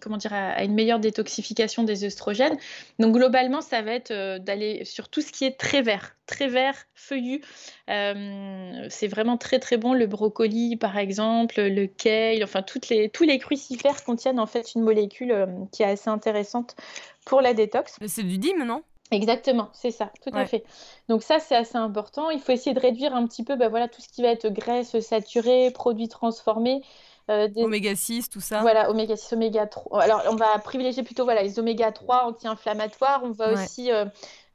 comment 0.00 0.16
dire, 0.16 0.32
à, 0.32 0.62
une 0.62 0.72
meilleure 0.72 1.00
détoxification 1.00 1.82
des 1.82 2.04
œstrogènes. 2.04 2.56
Donc 3.00 3.14
globalement, 3.14 3.60
ça 3.60 3.82
va 3.82 3.90
être 3.90 4.38
d'aller 4.38 4.84
sur 4.84 5.08
tout 5.08 5.22
ce 5.22 5.32
qui 5.32 5.44
est 5.44 5.58
très 5.58 5.82
vert, 5.82 6.14
très 6.26 6.46
vert, 6.46 6.76
feuillu. 6.94 7.40
c'est 7.88 9.08
vraiment 9.08 9.38
très 9.38 9.58
très 9.58 9.76
bon. 9.76 9.92
Le 9.92 10.06
brocoli, 10.06 10.76
par 10.76 10.98
exemple, 10.98 11.60
le 11.60 11.86
kale, 11.88 12.44
enfin 12.44 12.64
les, 12.88 13.08
tous 13.08 13.24
les 13.24 13.40
crucifères 13.40 14.04
contiennent 14.04 14.38
en 14.38 14.46
fait 14.46 14.76
une 14.76 14.82
molécule 14.82 15.34
qui 15.72 15.82
est 15.82 15.86
assez 15.86 16.08
intéressante 16.08 16.76
pour 17.24 17.40
la 17.40 17.54
détox. 17.54 17.96
C'est 18.06 18.22
du 18.22 18.38
dîme, 18.38 18.64
non? 18.64 18.84
Exactement, 19.12 19.68
c'est 19.72 19.92
ça, 19.92 20.10
tout 20.20 20.30
à 20.34 20.46
fait. 20.46 20.64
Donc 21.08 21.22
ça, 21.22 21.38
c'est 21.38 21.54
assez 21.54 21.76
important. 21.76 22.30
Il 22.30 22.40
faut 22.40 22.50
essayer 22.50 22.74
de 22.74 22.80
réduire 22.80 23.14
un 23.14 23.26
petit 23.26 23.44
peu 23.44 23.54
bah, 23.54 23.68
voilà, 23.68 23.86
tout 23.86 24.00
ce 24.00 24.08
qui 24.08 24.22
va 24.22 24.28
être 24.28 24.48
graisse 24.48 24.98
saturée, 24.98 25.70
produits 25.70 26.08
transformés. 26.08 26.82
Euh, 27.28 27.48
oméga 27.56 27.94
6, 27.94 28.30
tout 28.30 28.40
ça. 28.40 28.60
Voilà, 28.60 28.90
oméga 28.90 29.16
6, 29.16 29.34
oméga 29.34 29.66
3. 29.66 30.00
Alors, 30.00 30.22
on 30.30 30.36
va 30.36 30.58
privilégier 30.58 31.02
plutôt 31.02 31.24
voilà, 31.24 31.42
les 31.42 31.58
oméga 31.58 31.92
3 31.92 32.24
anti-inflammatoires. 32.24 33.20
On 33.24 33.30
va 33.30 33.52
aussi 33.52 33.92
euh, 33.92 34.06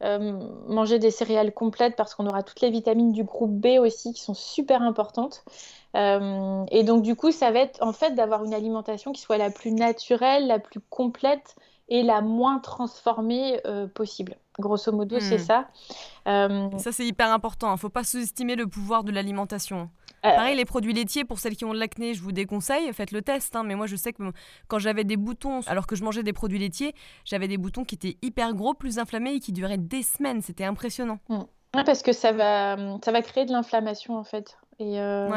euh, 0.04 0.40
manger 0.68 1.00
des 1.00 1.12
céréales 1.12 1.54
complètes 1.54 1.96
parce 1.96 2.16
qu'on 2.16 2.28
aura 2.28 2.44
toutes 2.44 2.62
les 2.62 2.72
vitamines 2.72 3.12
du 3.12 3.24
groupe 3.24 3.52
B 3.52 3.80
aussi 3.80 4.14
qui 4.14 4.22
sont 4.22 4.34
super 4.34 4.82
importantes. 4.82 5.44
et 5.96 6.84
donc, 6.84 7.04
du 7.04 7.16
coup, 7.16 7.32
ça 7.32 7.52
va 7.52 7.60
être 7.60 7.82
en 7.82 7.94
fait 7.94 8.16
d'avoir 8.16 8.44
une 8.44 8.54
alimentation 8.54 9.14
qui 9.14 9.22
soit 9.22 9.38
la 9.38 9.50
plus 9.50 9.72
naturelle, 9.72 10.48
la 10.48 10.60
plus 10.60 10.82
complète 10.90 11.56
et 11.92 12.04
la 12.04 12.22
moins 12.22 12.60
transformée 12.60 13.60
euh, 13.68 13.86
possible. 13.86 14.38
Grosso 14.58 14.94
modo, 14.94 15.20
c'est 15.20 15.36
hmm. 15.36 15.40
ça. 15.40 15.68
Euh, 16.28 16.70
ça, 16.78 16.94
c'est 16.94 17.06
hyper 17.06 17.32
important. 17.32 17.68
Il 17.68 17.74
ne 17.74 17.78
faut 17.78 17.90
pas 17.90 18.06
sous-estimer 18.06 18.56
le 18.56 18.66
pouvoir 18.66 19.04
de 19.04 19.12
l'alimentation. 19.12 19.90
Euh, 20.26 20.34
Pareil, 20.34 20.56
les 20.56 20.64
produits 20.64 20.94
laitiers, 20.94 21.26
pour 21.26 21.40
celles 21.40 21.58
qui 21.58 21.66
ont 21.66 21.74
de 21.74 21.80
l'acné, 21.80 22.14
je 22.14 22.22
vous 22.22 22.32
déconseille, 22.32 22.94
faites 22.94 23.12
le 23.12 23.22
test. 23.22 23.58
Hein. 23.58 23.64
mais 23.64 23.76
moi, 23.76 23.88
je 23.88 23.98
sais 23.98 24.14
que 24.14 24.24
quand 24.70 24.80
j'avais 24.80 25.04
des 25.04 25.18
boutons, 25.18 25.60
alors 25.68 25.86
que 25.86 25.98
je 25.98 26.04
mangeais 26.04 26.24
des 26.24 26.32
produits 26.32 26.60
laitiers, 26.60 26.96
j'avais 27.26 27.50
des 27.50 27.58
boutons 27.58 27.84
qui 27.84 27.96
étaient 27.96 28.18
hyper 28.22 28.54
gros, 28.54 28.74
plus 28.74 28.98
inflammés 28.98 29.34
et 29.34 29.40
qui 29.42 29.52
duraient 29.52 29.78
des 29.78 30.04
semaines. 30.04 30.42
C'était 30.42 30.66
impressionnant. 30.66 31.20
Hmm. 31.28 31.44
parce 31.74 32.04
que 32.04 32.14
ça 32.14 32.32
va, 32.32 32.78
ça 33.04 33.12
va 33.12 33.22
créer 33.22 33.46
de 33.46 33.52
l'inflammation, 33.52 34.16
en 34.16 34.24
fait. 34.24 34.58
Et, 34.82 35.00
euh, 35.00 35.30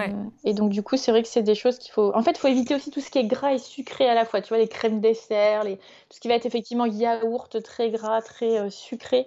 et, 0.44 0.54
donc, 0.54 0.70
du 0.70 0.82
coup, 0.82 0.96
c'est 0.96 1.10
vrai 1.10 1.22
que 1.22 1.28
c'est 1.28 1.42
des 1.42 1.54
choses 1.54 1.78
qu'il 1.78 1.92
faut. 1.92 2.12
En 2.14 2.22
fait, 2.22 2.30
il 2.30 2.38
faut 2.38 2.48
éviter 2.48 2.74
aussi 2.74 2.90
tout 2.90 3.00
ce 3.00 3.10
qui 3.10 3.18
est 3.18 3.26
gras 3.26 3.52
et 3.52 3.58
sucré 3.58 4.08
à 4.08 4.14
la 4.14 4.24
fois. 4.24 4.40
Tu 4.40 4.48
vois, 4.48 4.56
les 4.56 4.68
crèmes 4.68 5.00
dessert, 5.00 5.64
les... 5.64 5.76
tout 5.76 6.14
ce 6.14 6.20
qui 6.20 6.28
va 6.28 6.34
être 6.34 6.46
effectivement 6.46 6.86
yaourt, 6.86 7.62
très 7.62 7.90
gras, 7.90 8.22
très 8.22 8.58
euh, 8.58 8.70
sucré. 8.70 9.26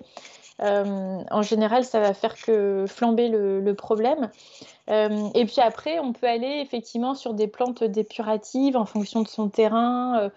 Euh, 0.64 1.20
en 1.30 1.42
général, 1.44 1.86
ça 1.86 2.00
va 2.00 2.16
faire 2.16 2.36
que 2.36 2.86
flamber 2.88 3.30
le, 3.30 3.62
le 3.62 3.76
problème. 3.76 4.32
et 4.88 5.46
puis 5.46 5.62
après, 5.62 6.00
on 6.00 6.14
peut 6.14 6.26
aller 6.26 6.62
effectivement 6.64 7.14
sur 7.14 7.36
des 7.36 7.48
plantes 7.48 7.84
dépuratives 7.84 8.76
en 8.76 8.86
fonction 8.86 9.22
de 9.22 9.28
son 9.28 9.50
terrain. 9.50 10.32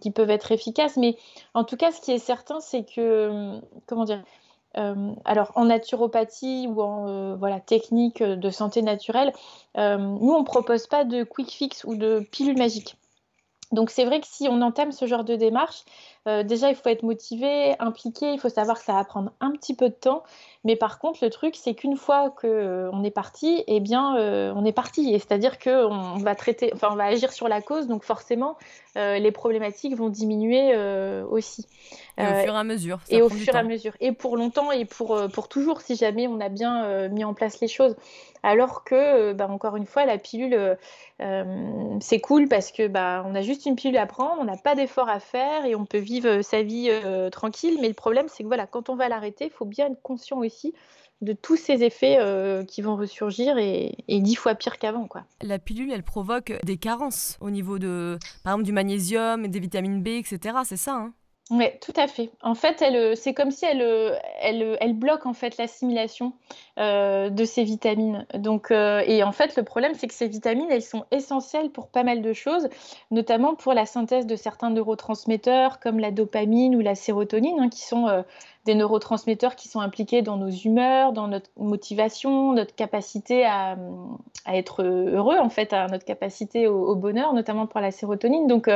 qui 0.00 0.10
peuvent 0.10 0.30
être 0.30 0.50
efficaces. 0.50 0.96
Mais 0.96 1.16
en 1.54 1.62
tout 1.62 1.76
cas, 1.76 1.92
ce 1.92 2.00
qui 2.00 2.10
est 2.10 2.18
certain, 2.18 2.58
c'est 2.58 2.84
que, 2.84 3.60
comment 3.86 4.04
dire, 4.04 4.24
euh, 4.76 5.12
alors 5.24 5.52
en 5.54 5.66
naturopathie 5.66 6.66
ou 6.68 6.80
en 6.80 7.08
euh, 7.08 7.36
voilà, 7.36 7.60
technique 7.60 8.22
de 8.22 8.50
santé 8.50 8.82
naturelle, 8.82 9.32
euh, 9.76 9.98
nous 9.98 10.32
on 10.32 10.40
ne 10.40 10.44
propose 10.44 10.86
pas 10.86 11.04
de 11.04 11.24
quick 11.24 11.50
fix 11.50 11.84
ou 11.84 11.96
de 11.96 12.26
pilule 12.30 12.58
magique. 12.58 12.96
Donc 13.70 13.90
c'est 13.90 14.04
vrai 14.04 14.20
que 14.20 14.26
si 14.26 14.48
on 14.50 14.60
entame 14.60 14.92
ce 14.92 15.06
genre 15.06 15.24
de 15.24 15.34
démarche, 15.34 15.84
déjà 16.26 16.68
il 16.68 16.76
faut 16.76 16.90
être 16.90 17.02
motivé, 17.02 17.74
impliqué, 17.78 18.30
il 18.34 18.38
faut 18.38 18.50
savoir 18.50 18.78
que 18.78 18.84
ça 18.84 18.92
va 18.92 19.02
prendre 19.04 19.32
un 19.40 19.50
petit 19.52 19.74
peu 19.74 19.88
de 19.88 19.94
temps. 19.94 20.24
Mais 20.64 20.76
par 20.76 21.00
contre, 21.00 21.18
le 21.22 21.30
truc, 21.30 21.56
c'est 21.56 21.74
qu'une 21.74 21.96
fois 21.96 22.30
qu'on 22.30 22.46
euh, 22.46 23.02
est 23.02 23.10
parti, 23.10 23.64
eh 23.66 23.80
bien, 23.80 24.16
euh, 24.16 24.52
on 24.54 24.64
est 24.64 24.72
parti. 24.72 25.12
Et 25.12 25.18
c'est-à-dire 25.18 25.58
qu'on 25.58 26.18
va 26.18 26.36
traiter, 26.36 26.70
enfin, 26.72 26.88
on 26.92 26.94
va 26.94 27.04
agir 27.04 27.32
sur 27.32 27.48
la 27.48 27.60
cause, 27.60 27.88
donc 27.88 28.04
forcément, 28.04 28.56
les 28.94 29.32
problématiques 29.32 29.96
vont 29.96 30.10
diminuer 30.10 30.76
aussi. 31.24 31.66
Et 32.18 32.22
au 32.26 32.34
fur 32.44 32.54
et 32.54 32.58
à 32.58 32.64
mesure. 32.64 33.00
et 33.08 33.22
au 33.22 33.30
fur 33.30 33.54
et 33.54 33.58
à 33.58 33.62
mesure. 33.62 33.94
Et 34.00 34.12
pour 34.12 34.36
longtemps 34.36 34.70
et 34.70 34.84
pour, 34.84 35.18
pour 35.32 35.48
toujours, 35.48 35.80
si 35.80 35.96
jamais 35.96 36.28
on 36.28 36.40
a 36.40 36.50
bien 36.50 37.08
mis 37.08 37.24
en 37.24 37.32
place 37.32 37.60
les 37.60 37.68
choses. 37.68 37.96
Alors 38.42 38.84
que, 38.84 39.32
bah, 39.32 39.48
encore 39.48 39.76
une 39.76 39.86
fois, 39.86 40.04
la 40.04 40.18
pilule, 40.18 40.76
c'est 42.00 42.20
cool 42.20 42.48
parce 42.48 42.70
que 42.70 42.86
bah, 42.86 43.24
on 43.26 43.34
a 43.34 43.40
juste 43.40 43.64
une 43.64 43.76
pilule 43.76 43.96
à 43.96 44.06
prendre, 44.06 44.36
on 44.40 44.44
n'a 44.44 44.58
pas 44.58 44.74
d'effort 44.74 45.08
à 45.08 45.20
faire 45.20 45.64
et 45.64 45.74
on 45.74 45.86
peut 45.86 45.98
vivre 45.98 46.42
sa 46.42 46.62
vie 46.62 46.90
tranquille. 47.32 47.78
Mais 47.80 47.88
le 47.88 47.94
problème, 47.94 48.26
c'est 48.28 48.42
que 48.42 48.48
voilà, 48.48 48.66
quand 48.66 48.90
on 48.90 48.94
va 48.94 49.08
l'arrêter, 49.08 49.46
il 49.46 49.50
faut 49.50 49.64
bien 49.64 49.86
être 49.86 50.02
conscient 50.02 50.38
aussi 50.38 50.51
de 51.20 51.32
tous 51.32 51.56
ces 51.56 51.84
effets 51.84 52.18
qui 52.66 52.82
vont 52.82 52.96
ressurgir 52.96 53.56
et, 53.56 53.94
dix 54.08 54.34
fois 54.34 54.56
pire 54.56 54.78
qu'avant. 54.78 55.06
quoi. 55.06 55.22
La 55.40 55.60
pilule, 55.60 55.92
elle 55.92 56.02
provoque 56.02 56.52
des 56.64 56.78
carences 56.78 57.38
au 57.40 57.50
niveau 57.50 57.78
de, 57.78 58.18
par 58.42 58.54
exemple, 58.54 58.64
du 58.64 58.72
magnésium 58.72 59.44
et 59.44 59.48
des 59.48 59.60
vitamines 59.60 60.02
B, 60.02 60.08
etc. 60.08 60.56
C'est 60.64 60.76
ça 60.76 60.94
hein? 60.94 61.12
Oui, 61.50 61.66
tout 61.82 61.92
à 61.96 62.06
fait. 62.06 62.30
En 62.40 62.54
fait, 62.54 62.80
elle, 62.80 63.14
c'est 63.14 63.34
comme 63.34 63.50
si 63.50 63.66
elle, 63.66 63.82
elle, 64.40 64.78
elle 64.80 64.94
bloque 64.94 65.26
en 65.26 65.34
fait 65.34 65.58
l'assimilation 65.58 66.32
euh, 66.78 67.28
de 67.28 67.44
ces 67.44 67.64
vitamines. 67.64 68.26
Donc, 68.34 68.70
euh, 68.70 69.02
et 69.06 69.22
en 69.22 69.32
fait, 69.32 69.54
le 69.56 69.62
problème, 69.62 69.92
c'est 69.94 70.06
que 70.06 70.14
ces 70.14 70.28
vitamines, 70.28 70.70
elles 70.70 70.82
sont 70.82 71.04
essentielles 71.10 71.68
pour 71.68 71.88
pas 71.88 72.04
mal 72.04 72.22
de 72.22 72.32
choses, 72.32 72.68
notamment 73.10 73.54
pour 73.54 73.74
la 73.74 73.84
synthèse 73.84 74.26
de 74.26 74.34
certains 74.36 74.70
neurotransmetteurs 74.70 75.80
comme 75.80 75.98
la 75.98 76.10
dopamine 76.10 76.74
ou 76.74 76.80
la 76.80 76.94
sérotonine, 76.94 77.58
hein, 77.60 77.68
qui 77.68 77.82
sont 77.82 78.08
euh, 78.08 78.22
des 78.64 78.74
neurotransmetteurs 78.74 79.56
qui 79.56 79.68
sont 79.68 79.80
impliqués 79.80 80.22
dans 80.22 80.36
nos 80.36 80.50
humeurs, 80.50 81.12
dans 81.12 81.28
notre 81.28 81.50
motivation, 81.56 82.52
notre 82.52 82.74
capacité 82.74 83.44
à, 83.44 83.76
être 84.46 84.82
heureux, 84.82 85.38
en 85.38 85.48
fait, 85.48 85.72
à 85.72 85.88
notre 85.88 86.04
capacité 86.04 86.68
au, 86.68 86.94
bonheur, 86.94 87.32
notamment 87.34 87.66
pour 87.66 87.80
la 87.80 87.90
sérotonine. 87.90 88.46
Donc, 88.46 88.70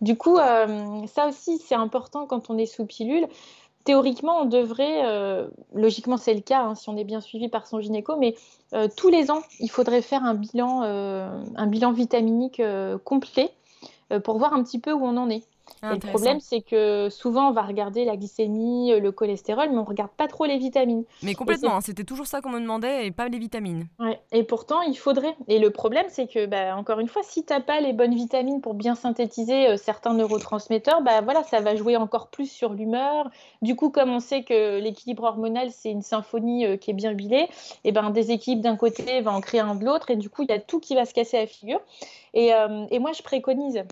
du 0.00 0.16
coup, 0.16 0.36
ça 0.36 1.28
aussi, 1.28 1.58
c'est 1.58 1.74
important 1.74 2.26
quand 2.26 2.50
on 2.50 2.58
est 2.58 2.66
sous 2.66 2.86
pilule 2.86 3.26
théoriquement, 3.84 4.42
on 4.42 4.44
devrait, 4.44 5.06
euh, 5.06 5.48
logiquement 5.74 6.16
c'est 6.16 6.34
le 6.34 6.40
cas 6.40 6.62
hein, 6.62 6.74
si 6.74 6.88
on 6.88 6.96
est 6.96 7.04
bien 7.04 7.20
suivi 7.20 7.48
par 7.48 7.66
son 7.66 7.80
gynéco, 7.80 8.16
mais 8.16 8.34
euh, 8.74 8.88
tous 8.94 9.08
les 9.08 9.30
ans, 9.30 9.40
il 9.58 9.70
faudrait 9.70 10.02
faire 10.02 10.22
un 10.22 10.34
bilan, 10.34 10.82
un 10.82 11.66
bilan 11.66 11.92
vitaminique 11.92 12.62
complet 13.04 13.50
pour 14.24 14.38
voir 14.38 14.52
un 14.52 14.62
petit 14.62 14.78
peu 14.78 14.92
où 14.92 15.04
on 15.04 15.16
en 15.16 15.30
est. 15.30 15.44
Ah, 15.82 15.94
le 15.94 15.98
problème, 15.98 16.40
c'est 16.40 16.60
que 16.60 17.08
souvent, 17.10 17.48
on 17.48 17.52
va 17.52 17.62
regarder 17.62 18.04
la 18.04 18.16
glycémie, 18.16 18.92
euh, 18.92 19.00
le 19.00 19.12
cholestérol, 19.12 19.68
mais 19.70 19.76
on 19.76 19.82
ne 19.82 19.86
regarde 19.86 20.10
pas 20.10 20.28
trop 20.28 20.44
les 20.44 20.58
vitamines. 20.58 21.04
Mais 21.22 21.34
complètement, 21.34 21.76
hein, 21.76 21.80
c'était 21.80 22.04
toujours 22.04 22.26
ça 22.26 22.40
qu'on 22.40 22.50
me 22.50 22.60
demandait 22.60 23.06
et 23.06 23.10
pas 23.10 23.28
les 23.28 23.38
vitamines. 23.38 23.86
Ouais. 23.98 24.20
Et 24.32 24.42
pourtant, 24.42 24.82
il 24.82 24.96
faudrait. 24.96 25.34
Et 25.48 25.58
le 25.58 25.70
problème, 25.70 26.06
c'est 26.08 26.26
que, 26.26 26.46
bah, 26.46 26.76
encore 26.76 27.00
une 27.00 27.08
fois, 27.08 27.22
si 27.24 27.44
tu 27.44 27.52
n'as 27.52 27.60
pas 27.60 27.80
les 27.80 27.92
bonnes 27.92 28.14
vitamines 28.14 28.60
pour 28.60 28.74
bien 28.74 28.94
synthétiser 28.94 29.68
euh, 29.68 29.76
certains 29.76 30.14
neurotransmetteurs, 30.14 31.02
bah, 31.02 31.20
voilà, 31.22 31.42
ça 31.44 31.60
va 31.60 31.74
jouer 31.74 31.96
encore 31.96 32.28
plus 32.28 32.50
sur 32.50 32.72
l'humeur. 32.72 33.30
Du 33.62 33.76
coup, 33.76 33.90
comme 33.90 34.10
on 34.10 34.20
sait 34.20 34.42
que 34.42 34.78
l'équilibre 34.80 35.24
hormonal, 35.24 35.70
c'est 35.70 35.90
une 35.90 36.02
symphonie 36.02 36.66
euh, 36.66 36.76
qui 36.76 36.90
est 36.90 36.94
bien 36.94 37.12
huilée, 37.12 37.48
et 37.84 37.92
ben, 37.92 38.04
un 38.04 38.10
déséquilibre 38.10 38.62
d'un 38.62 38.76
côté 38.76 39.20
va 39.22 39.32
en 39.32 39.40
créer 39.40 39.60
un 39.60 39.74
de 39.74 39.84
l'autre, 39.84 40.10
et 40.10 40.16
du 40.16 40.28
coup, 40.28 40.42
il 40.42 40.50
y 40.50 40.54
a 40.54 40.60
tout 40.60 40.80
qui 40.80 40.94
va 40.94 41.04
se 41.04 41.14
casser 41.14 41.38
à 41.38 41.40
la 41.40 41.46
figure. 41.46 41.80
Et, 42.32 42.52
et 42.90 42.98
moi, 43.00 43.10
je 43.12 43.22
préconise 43.22 43.82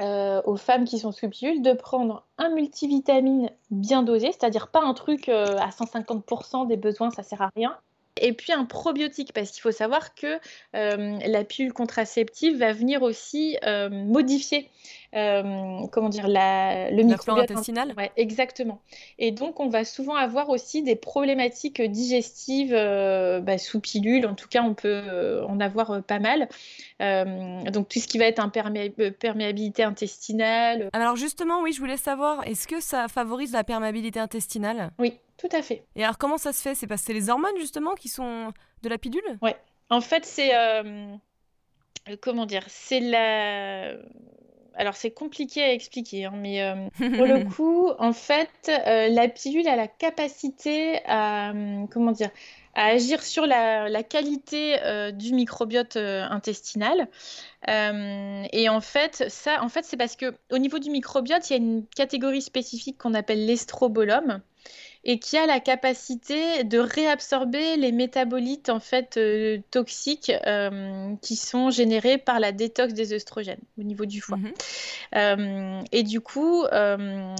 euh, 0.00 0.40
aux 0.44 0.56
femmes 0.56 0.84
qui 0.84 0.98
sont 0.98 1.12
sous 1.12 1.28
de 1.28 1.72
prendre 1.74 2.26
un 2.38 2.48
multivitamine 2.48 3.50
bien 3.70 4.02
dosé, 4.02 4.32
c'est-à-dire 4.32 4.68
pas 4.68 4.80
un 4.80 4.94
truc 4.94 5.28
euh, 5.28 5.58
à 5.58 5.68
150% 5.68 6.66
des 6.66 6.76
besoins, 6.76 7.10
ça 7.10 7.22
sert 7.22 7.42
à 7.42 7.50
rien. 7.54 7.76
Et 8.22 8.32
puis 8.32 8.52
un 8.52 8.64
probiotique, 8.64 9.32
parce 9.32 9.50
qu'il 9.50 9.60
faut 9.60 9.72
savoir 9.72 10.14
que 10.14 10.38
euh, 10.74 11.18
la 11.26 11.44
pilule 11.44 11.72
contraceptive 11.72 12.56
va 12.58 12.72
venir 12.72 13.02
aussi 13.02 13.58
modifier 13.90 14.70
euh, 15.14 15.86
comment 15.92 16.08
dire, 16.08 16.26
la, 16.26 16.90
le 16.90 17.02
microbiote 17.02 17.50
intestinal. 17.50 17.92
Ouais, 17.98 18.10
exactement. 18.16 18.80
Et 19.18 19.30
donc, 19.30 19.60
on 19.60 19.68
va 19.68 19.84
souvent 19.84 20.14
avoir 20.14 20.48
aussi 20.48 20.82
des 20.82 20.96
problématiques 20.96 21.82
digestives 21.82 22.72
euh, 22.74 23.40
bah, 23.40 23.58
sous 23.58 23.80
pilule. 23.80 24.26
En 24.26 24.34
tout 24.34 24.48
cas, 24.48 24.62
on 24.62 24.72
peut 24.72 25.02
euh, 25.06 25.44
en 25.44 25.60
avoir 25.60 26.02
pas 26.02 26.18
mal. 26.18 26.48
donc, 27.70 27.88
tout 27.88 27.98
ce 27.98 28.08
qui 28.08 28.16
va 28.16 28.24
être 28.24 28.42
perméabilité 29.18 29.82
intestinale. 29.82 30.88
Alors, 30.94 31.16
justement, 31.16 31.60
oui, 31.60 31.72
je 31.72 31.80
voulais 31.80 31.98
savoir, 31.98 32.46
est-ce 32.46 32.66
que 32.66 32.80
ça 32.80 33.08
favorise 33.08 33.52
la 33.52 33.64
perméabilité 33.64 34.18
intestinale? 34.18 34.92
Oui, 34.98 35.18
tout 35.42 35.56
à 35.56 35.60
fait. 35.60 35.84
Et 35.96 36.04
alors, 36.04 36.18
comment 36.18 36.38
ça 36.38 36.52
se 36.52 36.62
fait? 36.62 36.76
C'est 36.76 36.86
parce 36.86 37.00
que 37.00 37.08
c'est 37.08 37.14
les 37.14 37.28
hormones, 37.28 37.56
justement, 37.58 37.94
qui 37.94 38.08
sont 38.08 38.52
de 38.82 38.88
la 38.88 38.96
pilule? 38.96 39.38
Oui. 39.42 39.50
En 39.90 40.00
fait, 40.00 40.24
c'est 40.24 40.52
comment 42.20 42.46
dire, 42.46 42.64
c'est 42.68 43.00
la 43.00 43.96
alors 44.74 44.94
c'est 44.94 45.10
compliqué 45.10 45.62
à 45.62 45.72
expliquer, 45.72 46.24
hein, 46.26 46.32
mais 46.34 46.62
euh, 46.62 46.88
pour 47.16 47.26
le 47.26 47.44
coup, 47.56 47.90
en 47.98 48.12
fait, 48.12 48.48
euh, 48.68 49.08
la 49.08 49.28
pilule 49.28 49.68
a 49.68 49.76
la 49.76 49.88
capacité 49.88 51.00
à, 51.06 51.52
comment 51.90 52.12
dire, 52.12 52.30
à 52.74 52.86
agir 52.86 53.22
sur 53.22 53.46
la, 53.46 54.02
qualité 54.02 54.82
euh, 54.82 55.10
du 55.10 55.34
microbiote 55.34 55.96
intestinal. 55.96 57.08
et 57.68 58.68
en 58.68 58.80
fait, 58.80 59.24
ça, 59.28 59.62
en 59.62 59.68
fait, 59.68 59.84
c'est 59.84 59.96
parce 59.96 60.16
que 60.16 60.34
au 60.50 60.58
niveau 60.58 60.78
du 60.78 60.90
microbiote, 60.90 61.50
il 61.50 61.52
y 61.52 61.56
a 61.56 61.58
une 61.58 61.84
catégorie 61.86 62.42
spécifique 62.42 62.98
qu'on 62.98 63.14
appelle 63.14 63.44
l'estrobolome 63.44 64.40
et 65.04 65.18
qui 65.18 65.36
a 65.36 65.46
la 65.46 65.58
capacité 65.58 66.62
de 66.62 66.78
réabsorber 66.78 67.76
les 67.76 67.90
métabolites 67.90 68.68
en 68.68 68.78
fait 68.78 69.16
euh, 69.16 69.58
toxiques 69.70 70.30
euh, 70.46 71.14
qui 71.20 71.34
sont 71.34 71.70
générés 71.70 72.18
par 72.18 72.38
la 72.38 72.52
détox 72.52 72.94
des 72.94 73.12
œstrogènes 73.12 73.60
au 73.78 73.82
niveau 73.82 74.06
du 74.06 74.20
foie. 74.20 74.36
Mhm. 74.36 74.52
Euh, 75.16 75.82
et 75.90 76.02
du 76.04 76.20
coup, 76.20 76.64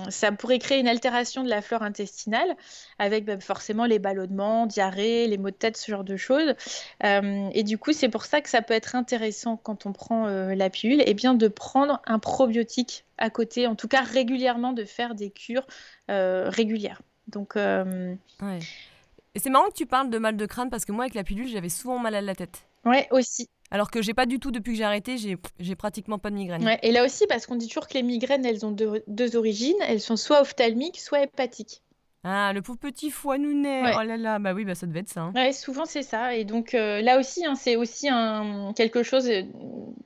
ça 0.09 0.33
pourrait 0.33 0.59
créer 0.59 0.81
une 0.81 0.89
altération 0.89 1.45
de 1.45 1.49
la 1.49 1.63
flore 1.63 1.83
intestinale 1.83 2.57
avec 2.99 3.25
bah, 3.25 3.39
forcément 3.39 3.85
les 3.85 3.99
ballonnements, 3.99 4.67
diarrhée, 4.67 5.27
les 5.29 5.39
maux 5.39 5.51
de 5.51 5.57
tête, 5.57 5.77
ce 5.77 5.91
genre 5.91 6.05
de 6.05 6.17
choses. 6.17 6.55
et 7.03 7.63
du 7.63 7.79
coup, 7.79 7.93
c'est 7.93 8.09
pour 8.09 8.25
ça 8.25 8.41
que 8.41 8.49
ça 8.49 8.63
peut 8.63 8.75
être 8.75 8.97
intéressant 8.97 9.57
quand 9.57 9.87
on 9.87 9.93
prend 9.93 10.27
la 10.27 10.71
pilule, 10.71 11.01
et 11.01 11.05
eh 11.09 11.15
bien 11.15 11.35
de 11.35 11.49
prendre 11.49 12.01
un 12.07 12.19
probiotique 12.19 13.05
à 13.19 13.31
côté, 13.31 13.67
en 13.67 13.77
tout 13.77 13.89
cas 13.89 14.03
régulièrement 14.03 14.73
de 14.73 14.85
faire 14.85 15.15
des 15.15 15.31
cures 15.31 15.67
régulières. 16.09 17.03
Donc. 17.29 17.57
Euh, 17.57 18.15
Et 19.35 19.39
c'est 19.39 19.51
marrant 19.51 19.69
que 19.69 19.75
tu 19.75 19.87
parles 19.87 20.11
de 20.11 20.19
mal 20.19 20.37
de 20.37 20.47
crâne 20.47 20.71
parce 20.71 20.85
que 20.85 20.93
moi, 20.93 21.05
avec 21.05 21.15
la 21.15 21.25
pilule, 21.25 21.49
j'avais 21.49 21.69
souvent 21.69 21.99
mal 21.99 22.15
à 22.15 22.21
la 22.21 22.35
tête. 22.35 22.67
Ouais, 22.85 23.07
aussi. 23.11 23.49
Alors 23.71 23.91
que 23.91 24.03
j'ai 24.03 24.13
pas 24.13 24.27
du 24.27 24.39
tout, 24.39 24.51
depuis 24.51 24.73
que 24.73 24.79
j'ai 24.79 24.85
arrêté, 24.85 25.17
j'ai 25.17 25.77
pratiquement 25.77 26.19
pas 26.19 26.29
de 26.29 26.35
migraine. 26.35 26.63
Ouais, 26.63 26.79
et 26.83 26.93
là 26.93 27.05
aussi, 27.05 27.27
parce 27.27 27.47
qu'on 27.47 27.57
dit 27.57 27.69
toujours 27.69 27.89
que 27.89 27.95
les 27.95 28.03
migraines, 28.03 28.45
elles 28.45 28.67
ont 28.67 28.71
deux, 28.71 29.37
origines. 29.37 29.77
Elles 29.87 30.01
sont 30.01 30.17
soit 30.17 30.43
ophtalmiques, 30.43 31.01
soit 31.01 31.23
hépatiques. 31.23 31.83
Ah, 32.25 32.53
le 32.53 32.63
pauvre 32.63 32.79
petit 32.79 33.11
foie 33.11 33.39
nounet. 33.39 33.83
Oh 33.97 34.03
là 34.03 34.17
là, 34.17 34.39
bah 34.39 34.53
oui, 34.53 34.65
bah 34.65 34.77
ça 34.77 34.87
devait 34.87 35.01
être 35.01 35.09
ça. 35.09 35.23
Hein. 35.23 35.33
Ouais, 35.35 35.53
souvent 35.53 35.87
c'est 35.87 36.05
ça. 36.05 36.37
Et 36.37 36.45
donc 36.45 36.75
euh, 36.75 37.01
là 37.01 37.19
aussi, 37.19 37.45
hein, 37.45 37.57
c'est 37.57 37.75
aussi 37.75 38.09
un, 38.09 38.73
quelque 38.77 39.03
chose. 39.03 39.29
Euh, 39.29 39.43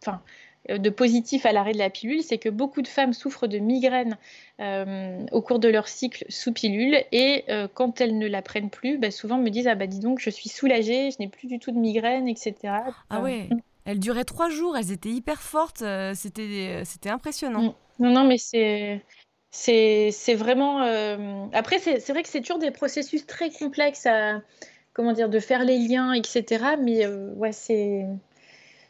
enfin, 0.00 0.22
euh, 0.22 0.45
de 0.68 0.90
positif 0.90 1.46
à 1.46 1.52
l'arrêt 1.52 1.72
de 1.72 1.78
la 1.78 1.90
pilule, 1.90 2.22
c'est 2.22 2.38
que 2.38 2.48
beaucoup 2.48 2.82
de 2.82 2.88
femmes 2.88 3.12
souffrent 3.12 3.46
de 3.46 3.58
migraines 3.58 4.18
euh, 4.60 5.24
au 5.32 5.40
cours 5.40 5.58
de 5.58 5.68
leur 5.68 5.86
cycle 5.86 6.24
sous 6.28 6.52
pilule 6.52 6.96
et 7.12 7.44
euh, 7.48 7.68
quand 7.72 8.00
elles 8.00 8.18
ne 8.18 8.26
la 8.26 8.42
prennent 8.42 8.70
plus, 8.70 8.98
bah, 8.98 9.10
souvent 9.10 9.38
me 9.38 9.50
disent 9.50 9.68
ah 9.68 9.74
bah 9.74 9.86
dis 9.86 10.00
donc 10.00 10.18
je 10.18 10.30
suis 10.30 10.48
soulagée, 10.48 11.10
je 11.10 11.16
n'ai 11.20 11.28
plus 11.28 11.46
du 11.46 11.58
tout 11.58 11.70
de 11.70 11.78
migraine, 11.78 12.28
etc. 12.28 12.54
Ah 13.10 13.20
ouais. 13.20 13.48
Elles 13.84 14.00
duraient 14.00 14.24
trois 14.24 14.50
jours, 14.50 14.76
elles 14.76 14.90
étaient 14.90 15.10
hyper 15.10 15.40
fortes, 15.40 15.84
c'était 16.14 16.82
c'était 16.84 17.10
impressionnant. 17.10 17.62
Mm. 17.62 17.74
Non 18.04 18.10
non 18.10 18.24
mais 18.24 18.38
c'est 18.38 19.02
c'est 19.50 20.34
vraiment 20.34 20.80
après 21.52 21.78
c'est 21.78 22.10
vrai 22.10 22.22
que 22.22 22.28
c'est 22.28 22.40
toujours 22.40 22.58
des 22.58 22.72
processus 22.72 23.24
très 23.26 23.50
complexes 23.50 24.06
à 24.06 24.40
comment 24.92 25.12
dire 25.12 25.28
de 25.28 25.38
faire 25.38 25.64
les 25.64 25.78
liens 25.78 26.12
etc. 26.12 26.76
Mais 26.82 27.06
ouais 27.06 27.52
c'est 27.52 28.04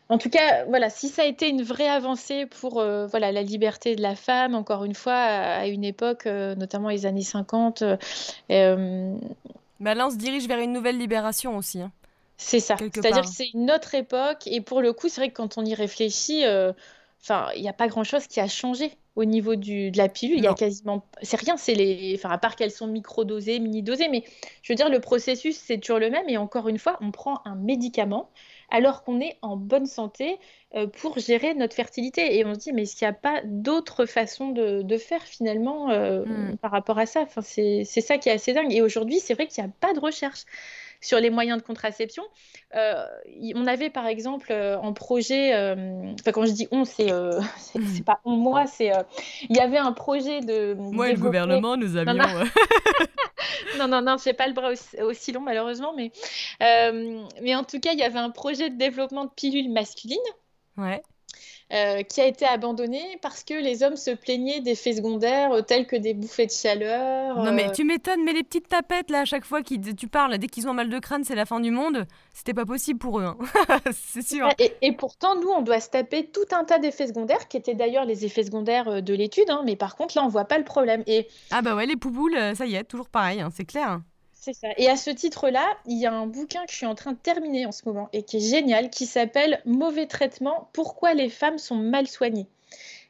en 0.09 0.19
tout 0.19 0.31
cas, 0.31 0.65
voilà, 0.67 0.89
si 0.89 1.09
ça 1.09 1.23
a 1.23 1.25
été 1.25 1.49
une 1.49 1.63
vraie 1.63 1.89
avancée 1.89 2.47
pour 2.47 2.79
euh, 2.79 3.07
voilà, 3.09 3.33
la 3.33 3.43
liberté 3.43 3.97
de 3.97 4.03
la 4.03 4.15
femme, 4.15 4.55
encore 4.55 4.85
une 4.85 4.95
fois, 4.95 5.15
à, 5.15 5.67
une 5.67 5.83
époque, 5.83 6.27
euh, 6.27 6.55
notamment 6.55 6.91
les 6.91 7.07
années 7.07 7.23
50. 7.23 7.83
Euh, 8.53 9.17
bah 9.81 9.95
là, 9.95 10.07
on 10.07 10.11
se 10.11 10.17
dirige 10.17 10.47
vers 10.47 10.59
une 10.59 10.73
nouvelle 10.73 10.99
libération 10.99 11.57
aussi. 11.57 11.81
Hein, 11.81 11.91
c'est 12.37 12.61
ça. 12.61 12.77
C'est-à-dire 12.79 13.23
que 13.23 13.29
c'est 13.29 13.51
une 13.53 13.71
autre 13.71 13.97
époque. 13.97 14.47
Et 14.47 14.61
pour 14.61 14.81
le 14.81 14.93
coup, 14.93 15.09
c'est 15.09 15.21
vrai 15.21 15.31
que 15.31 15.37
quand 15.37 15.59
on 15.59 15.65
y 15.65 15.75
réfléchit, 15.75 16.45
enfin, 17.23 17.49
il 17.57 17.63
n'y 17.63 17.69
a 17.69 17.73
pas 17.73 17.89
grand-chose 17.89 18.29
qui 18.29 18.39
a 18.39 18.47
changé 18.47 18.93
au 19.17 19.25
niveau 19.25 19.57
du, 19.57 19.91
de 19.91 19.99
la 19.99 20.09
pilule. 20.09 20.39
Il 20.39 20.45
y 20.45 20.47
a 20.47 20.55
quasiment. 20.55 21.05
C'est 21.23 21.41
rien, 21.41 21.57
c'est 21.57 21.75
les. 21.75 22.15
Enfin, 22.15 22.31
à 22.31 22.39
part 22.39 22.55
qu'elles 22.55 22.71
sont 22.71 22.87
micro-dosées, 22.87 23.59
mini-dosées. 23.59 24.09
Mais 24.09 24.23
je 24.63 24.73
veux 24.73 24.77
dire, 24.77 24.89
le 24.89 25.01
processus, 25.01 25.57
c'est 25.57 25.79
toujours 25.79 25.99
le 25.99 26.11
même. 26.11 26.29
Et 26.29 26.37
encore 26.37 26.69
une 26.69 26.79
fois, 26.79 26.97
on 27.01 27.11
prend 27.11 27.41
un 27.45 27.57
médicament 27.57 28.31
alors 28.71 29.03
qu'on 29.03 29.21
est 29.21 29.37
en 29.43 29.57
bonne 29.57 29.87
santé 29.87 30.39
euh, 30.75 30.87
pour 30.87 31.19
gérer 31.19 31.55
notre 31.55 31.75
fertilité. 31.75 32.37
Et 32.37 32.45
on 32.45 32.55
se 32.55 32.59
dit, 32.59 32.73
mais 32.73 32.83
est-ce 32.83 32.97
qu'il 32.97 33.07
n'y 33.07 33.11
a 33.11 33.19
pas 33.19 33.41
d'autres 33.45 34.07
façons 34.07 34.51
de, 34.51 34.97
faire 34.99 35.23
finalement 35.23 35.91
euh, 35.91 36.25
hmm. 36.25 36.57
par 36.59 36.71
rapport 36.71 36.99
à 36.99 37.07
ça? 37.07 37.23
Enfin, 37.23 37.43
C'est 37.43 37.85
ça 37.85 38.19
qui 38.19 38.29
est 38.29 38.33
assez 38.33 38.53
dingue. 38.53 38.73
Et 38.73 38.83
aujourd'hui, 38.83 39.21
c'est 39.21 39.35
vrai 39.35 39.47
qu'il 39.47 39.63
n'y 39.63 39.71
a 39.71 39.73
pas 39.81 39.93
de 39.93 40.01
recherche 40.01 40.45
sur 41.07 41.21
les 41.21 41.31
moyens 41.31 41.59
de 41.59 41.67
contraception. 41.67 42.25
Euh, 42.75 43.05
on 43.55 43.67
avait 43.67 43.91
par 43.91 44.07
exemple 44.07 44.53
en 44.53 44.93
projet, 44.93 45.55
enfin 45.55 46.33
quand 46.33 46.47
je 46.47 46.53
dis 46.53 46.69
on, 46.71 46.85
c'est 46.85 47.07
pas 48.05 48.21
on 48.25 48.33
moi, 48.33 48.67
c'est 48.67 48.93
il 49.49 49.57
y 49.57 49.61
avait 49.61 49.79
un 49.79 49.93
projet 49.93 50.41
de. 50.41 50.75
Moi 50.75 51.11
et 51.11 51.13
le 51.13 51.21
gouvernement, 51.21 51.77
nous 51.77 51.97
avions. 51.97 52.15
non, 53.79 53.89
non, 53.89 54.03
non, 54.03 54.17
j'ai 54.23 54.33
pas 54.33 54.47
le 54.47 54.53
bras 54.53 54.71
aussi, 55.03 55.33
long 55.33 55.41
malheureusement, 55.41 55.93
mais, 55.97 56.13
euh, 56.63 57.25
mais 57.43 57.55
en 57.55 57.65
tout 57.65 57.81
cas, 57.81 57.93
il 57.93 57.99
y 57.99 58.03
avait 58.03 58.19
un 58.19 58.31
projet 58.31 58.71
de 58.71 58.77
développement 58.77 59.25
de 59.25 59.31
pilules 59.31 59.71
masculines. 59.71 60.19
Ouais. 60.77 61.03
Euh, 61.73 62.05
qui 62.05 62.21
a 62.21 62.27
été 62.27 62.45
abandonné 62.45 63.19
parce 63.23 63.43
que 63.43 63.55
les 63.55 63.83
hommes 63.83 63.97
se 63.97 64.13
plaignaient 64.13 64.61
d'effets 64.61 64.93
secondaires 64.93 65.51
euh, 65.51 65.63
tels 65.63 65.89
que 65.89 65.97
des 65.97 66.15
bouffées 66.15 66.47
de 66.47 66.53
chaleur. 66.53 67.43
Non 67.43 67.51
mais 67.51 67.73
tu 67.73 67.83
m'étonnes, 67.83 68.23
mais 68.23 68.33
les 68.33 68.45
petites 68.45 68.69
tapettes 68.69 69.11
là 69.11 69.23
à 69.23 69.25
chaque 69.25 69.45
fois 69.45 69.63
que 69.63 69.75
tu 69.75 70.07
parles, 70.07 70.39
dès 70.39 70.47
qu'ils 70.47 70.69
ont 70.69 70.75
mal 70.75 70.89
de 70.89 70.99
crâne, 71.01 71.25
c'est 71.25 71.35
la 71.35 71.45
fin 71.45 71.59
du 71.59 71.73
monde. 71.73 72.07
C'était 72.33 72.55
pas 72.55 72.67
possible 72.67 73.01
pour 73.01 73.19
eux, 73.19 73.25
hein. 73.25 73.37
c'est 73.93 74.25
sûr. 74.25 74.49
Et, 74.81 74.93
pourtant, 74.93 75.35
nous, 75.35 75.49
on 75.49 75.61
doit 75.61 75.81
se 75.81 75.91
taper 75.91 76.27
tout 76.27 76.47
un 76.53 76.63
tas 76.63 76.79
d'effets 76.79 77.09
secondaires, 77.09 77.49
qui 77.49 77.57
étaient 77.57 77.75
d'ailleurs 77.75 78.05
les 78.05 78.25
effets 78.25 78.45
secondaires 78.45 79.03
de 79.03 79.15
l'étude, 79.15 79.51
hein, 79.51 79.63
mais 79.65 79.75
par 79.75 79.97
contre 79.97 80.17
là, 80.17 80.25
on 80.25 80.29
voit 80.29 80.45
pas 80.45 80.59
le 80.59 80.65
problème. 80.65 81.03
Et... 81.09 81.27
Ah 81.51 81.63
bah 81.63 81.75
ouais, 81.75 81.87
les 81.87 81.97
pouboules, 81.97 82.39
ça 82.55 82.67
y 82.67 82.77
est, 82.77 82.85
toujours 82.85 83.09
pareil, 83.09 83.41
hein, 83.41 83.49
c'est 83.53 83.65
clair. 83.65 84.03
Et 84.77 84.89
à 84.89 84.97
ce 84.97 85.11
titre-là, 85.11 85.67
il 85.87 85.99
y 85.99 86.07
a 86.07 86.13
un 86.13 86.27
bouquin 86.27 86.65
que 86.67 86.73
je 86.73 86.77
suis 86.77 86.87
en 86.87 86.95
train 86.95 87.13
de 87.13 87.19
terminer 87.19 87.67
en 87.67 87.73
ce 87.73 87.83
moment 87.87 88.09
et 88.13 88.23
qui 88.23 88.39
est 88.39 88.49
génial, 88.49 88.91
qui 88.91 89.07
s'appelle 89.07 89.61
Mauvais 89.65 90.07
traitement, 90.07 90.69
pourquoi 90.73 91.15
les 91.15 91.29
femmes 91.29 91.59
sont 91.59 91.77
mal 91.77 92.07
soignées. 92.07 92.47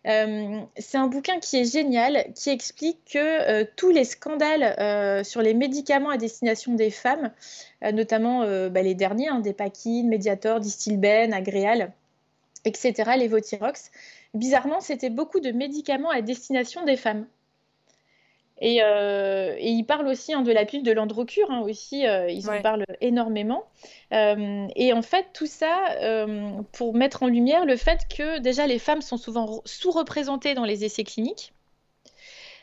Euh, 0.07 0.61
c'est 0.77 0.99
un 0.99 1.09
bouquin 1.09 1.41
qui 1.41 1.57
est 1.57 1.71
génial, 1.71 2.33
qui 2.35 2.51
explique 2.51 2.99
que 3.13 3.19
euh, 3.19 3.65
tous 3.77 3.91
les 3.91 4.05
scandales 4.05 4.63
euh, 4.79 5.25
sur 5.25 5.43
les 5.43 5.53
médicaments 5.53 6.11
à 6.11 6.17
destination 6.17 6.75
des 6.75 6.91
femmes, 6.91 7.33
notamment 7.93 8.41
bah, 8.69 8.83
les 8.83 8.95
derniers, 8.95 9.29
hein, 9.29 9.41
des 9.41 9.53
Paquines, 9.53 10.09
Mediator, 10.09 10.61
Distilben, 10.61 11.33
Agréal, 11.33 11.93
etc., 12.65 13.13
les 13.17 13.29
Votirox, 13.29 13.91
bizarrement, 14.35 14.81
c'était 14.81 15.11
beaucoup 15.11 15.41
de 15.41 15.51
médicaments 15.53 16.11
à 16.11 16.21
destination 16.21 16.85
des 16.85 16.97
femmes. 16.97 17.27
Et, 18.61 18.79
et 18.79 19.69
ils 19.69 19.85
parlent 19.85 20.09
aussi 20.09 20.33
hein, 20.33 20.43
de 20.43 20.53
la 20.53 20.65
pilule 20.65 20.85
de 20.85 20.93
l'androcure, 20.93 21.51
hein, 21.51 21.61
aussi, 21.61 22.05
ils 22.29 22.51
en 22.51 22.61
parlent 22.63 22.85
énormément. 23.01 23.65
et 24.13 24.93
en 24.93 25.03
fait, 25.03 25.27
tout 25.35 25.47
ça 25.47 25.97
pour 26.73 26.95
mettre 26.95 27.23
en 27.23 27.27
lumière 27.27 27.65
le 27.65 27.77
fait 27.77 28.07
que 28.09 28.39
déjà 28.39 28.67
les 28.67 28.79
femmes 28.79 29.03
sont 29.03 29.19
souvent 29.19 29.61
sous-représentées 29.65 30.55
dans 30.55 30.65
les 30.65 30.85
essais 30.85 31.05
cliniques. 31.05 31.53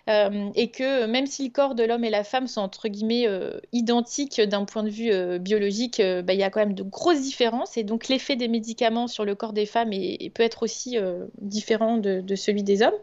Euh, 0.09 0.49
et 0.55 0.69
que 0.69 1.05
même 1.05 1.27
si 1.27 1.45
le 1.45 1.51
corps 1.51 1.75
de 1.75 1.83
l'homme 1.83 2.03
et 2.03 2.09
la 2.09 2.25
femme 2.25 2.47
sont 2.47 2.59
entre 2.59 2.89
guillemets 2.89 3.25
euh, 3.25 3.59
identiques 3.71 4.41
d'un 4.41 4.65
point 4.65 4.83
de 4.83 4.89
vue 4.89 5.11
euh, 5.11 5.37
biologique, 5.37 6.01
bah, 6.01 6.33
il 6.33 6.39
y 6.39 6.43
a 6.43 6.49
quand 6.49 6.59
même 6.59 6.73
de 6.73 6.83
grosses 6.83 7.21
différences. 7.21 7.77
Et 7.77 7.83
donc 7.83 8.09
l'effet 8.09 8.35
des 8.35 8.49
médicaments 8.49 9.07
sur 9.07 9.23
le 9.23 9.35
corps 9.35 9.53
des 9.53 9.65
femmes 9.65 9.91
peut 10.33 10.43
être 10.43 10.63
aussi 10.63 10.97
différent 11.41 11.97
de, 11.97 12.35
celui 12.35 12.63
des 12.63 12.81
hommes. 12.81 12.93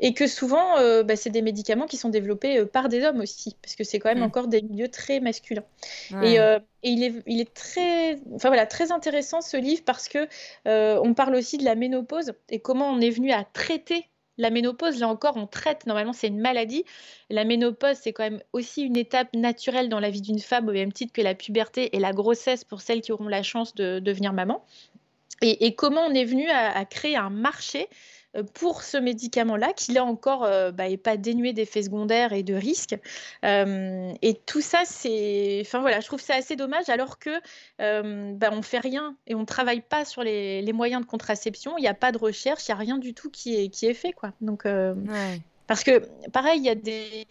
Et 0.00 0.14
que 0.14 0.26
souvent 0.26 0.76
bah, 1.04 1.14
c'est 1.14 1.30
des 1.30 1.42
médicaments 1.42 1.86
qui 1.86 1.96
sont 1.96 2.08
développés 2.08 2.64
par 2.66 2.88
des 2.88 3.04
hommes 3.04 3.20
aussi 3.20 3.56
parce 3.62 3.76
que 3.76 3.84
c'est 3.84 3.98
quand 3.98 4.08
même 4.08 4.20
mm. 4.20 4.24
encore 4.24 4.48
des 4.48 4.62
milieux 4.62 4.88
très 4.88 5.20
masculins. 5.20 5.64
Et, 6.22 6.38
il, 6.84 7.04
est, 7.04 7.14
il 7.28 7.40
est 7.40 7.54
très 7.54 8.18
enfin 8.34 8.48
voilà 8.48 8.66
très 8.66 8.90
intéressant 8.90 9.40
ce 9.40 9.56
livre 9.56 9.82
parce 9.84 10.08
que 10.08 10.26
on 10.64 11.14
parle 11.14 11.36
aussi 11.36 11.58
de 11.58 11.64
la 11.64 11.76
ménopause 11.76 12.32
et 12.48 12.58
comment 12.58 12.88
on 12.88 13.00
est 13.00 13.10
venu 13.10 13.30
à 13.30 13.44
traiter 13.44 14.06
la 14.38 14.50
ménopause, 14.50 14.98
là 14.98 15.08
encore, 15.08 15.36
on 15.36 15.46
traite, 15.46 15.86
normalement 15.86 16.12
c'est 16.12 16.28
une 16.28 16.40
maladie. 16.40 16.84
La 17.30 17.44
ménopause, 17.44 17.96
c'est 18.00 18.12
quand 18.12 18.24
même 18.24 18.42
aussi 18.52 18.82
une 18.82 18.96
étape 18.96 19.34
naturelle 19.34 19.88
dans 19.88 20.00
la 20.00 20.10
vie 20.10 20.22
d'une 20.22 20.40
femme, 20.40 20.68
au 20.68 20.72
même 20.72 20.92
titre 20.92 21.12
que 21.12 21.22
la 21.22 21.34
puberté 21.34 21.94
et 21.96 22.00
la 22.00 22.12
grossesse 22.12 22.64
pour 22.64 22.80
celles 22.80 23.02
qui 23.02 23.12
auront 23.12 23.28
la 23.28 23.42
chance 23.42 23.74
de 23.74 23.98
devenir 23.98 24.32
maman. 24.32 24.64
Et, 25.44 25.74
comment 25.74 26.02
on 26.02 26.14
est 26.14 26.24
venu 26.24 26.48
à 26.50 26.84
créer 26.84 27.16
un 27.16 27.28
marché 27.28 27.88
pour 28.54 28.82
ce 28.82 28.96
médicament-là, 28.96 29.72
qui 29.74 29.92
là 29.92 30.04
encore 30.04 30.42
n'est 30.42 30.52
euh, 30.52 30.72
bah, 30.72 30.84
pas 31.02 31.16
dénué 31.16 31.52
d'effets 31.52 31.82
secondaires 31.82 32.32
et 32.32 32.42
de 32.42 32.54
risques. 32.54 32.96
Euh, 33.44 34.12
et 34.22 34.34
tout 34.34 34.60
ça, 34.60 34.82
c'est, 34.84 35.60
enfin 35.64 35.80
voilà, 35.80 36.00
je 36.00 36.06
trouve 36.06 36.20
ça 36.20 36.34
assez 36.34 36.56
dommage, 36.56 36.88
alors 36.88 37.18
que 37.18 37.30
euh, 37.80 38.32
bah, 38.34 38.50
on 38.52 38.62
fait 38.62 38.78
rien 38.78 39.16
et 39.26 39.34
on 39.34 39.40
ne 39.40 39.46
travaille 39.46 39.82
pas 39.82 40.04
sur 40.04 40.22
les, 40.22 40.72
moyens 40.72 41.02
de 41.02 41.06
contraception. 41.06 41.76
Il 41.76 41.82
n'y 41.82 41.88
a 41.88 41.94
pas 41.94 42.12
de 42.12 42.18
recherche, 42.18 42.66
il 42.68 42.70
n'y 42.70 42.74
a 42.74 42.78
rien 42.78 42.98
du 42.98 43.12
tout 43.12 43.30
qui 43.30 43.56
est, 43.56 43.68
qui 43.68 43.86
est 43.86 43.94
fait, 43.94 44.12
quoi. 44.12 44.32
Donc, 44.40 44.66
parce 45.66 45.84
que 45.84 46.02
pareil, 46.30 46.58
il 46.60 46.64
y 46.64 46.70
a 46.70 46.74
des 46.74 47.26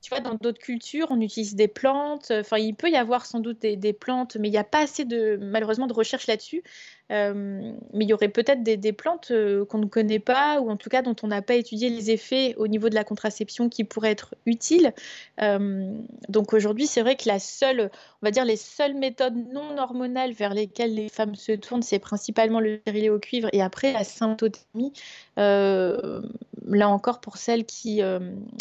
tu 0.00 0.10
vois, 0.10 0.20
dans 0.20 0.34
d'autres 0.34 0.60
cultures, 0.60 1.08
on 1.10 1.20
utilise 1.20 1.54
des 1.54 1.68
plantes. 1.68 2.30
Enfin, 2.30 2.56
il 2.56 2.74
peut 2.74 2.88
y 2.88 2.96
avoir 2.96 3.26
sans 3.26 3.40
doute 3.40 3.58
des, 3.58 3.92
plantes, 3.92 4.36
mais 4.36 4.48
il 4.48 4.52
n'y 4.52 4.58
a 4.58 4.64
pas 4.64 4.78
assez 4.78 5.04
de, 5.04 5.38
malheureusement, 5.40 5.86
de 5.86 5.92
recherche 5.92 6.26
là-dessus. 6.26 6.62
Euh, 7.10 7.72
mais 7.94 8.04
il 8.04 8.08
y 8.08 8.12
aurait 8.12 8.28
peut-être 8.28 8.62
des, 8.62 8.92
plantes 8.92 9.30
euh, 9.30 9.64
qu'on 9.64 9.78
ne 9.78 9.86
connaît 9.86 10.18
pas, 10.18 10.60
ou 10.60 10.70
en 10.70 10.76
tout 10.76 10.90
cas 10.90 11.02
dont 11.02 11.16
on 11.22 11.28
n'a 11.28 11.42
pas 11.42 11.54
étudié 11.54 11.88
les 11.88 12.10
effets 12.10 12.54
au 12.56 12.68
niveau 12.68 12.88
de 12.88 12.94
la 12.94 13.04
contraception 13.04 13.68
qui 13.68 13.84
pourraient 13.84 14.10
être 14.10 14.34
utiles. 14.46 14.92
Euh, 15.40 15.94
donc 16.28 16.52
aujourd'hui, 16.52 16.86
c'est 16.86 17.00
vrai 17.00 17.16
que 17.16 17.28
la 17.28 17.38
seule, 17.38 17.90
on 18.22 18.26
va 18.26 18.30
dire, 18.30 18.44
les 18.44 18.56
seules 18.56 18.94
méthodes 18.94 19.36
non 19.52 19.78
hormonales 19.78 20.32
vers 20.32 20.54
lesquelles 20.54 20.94
les 20.94 21.08
femmes 21.08 21.34
se 21.34 21.52
tournent, 21.52 21.82
c'est 21.82 21.98
principalement 21.98 22.60
le 22.60 22.78
stérilet 22.78 23.08
au 23.08 23.18
cuivre 23.18 23.48
et 23.52 23.62
après 23.62 23.92
la 23.92 24.04
symptothermie. 24.04 24.92
là 25.36 26.88
encore, 26.88 27.20
pour 27.20 27.38
celles 27.38 27.64
qui, 27.64 28.02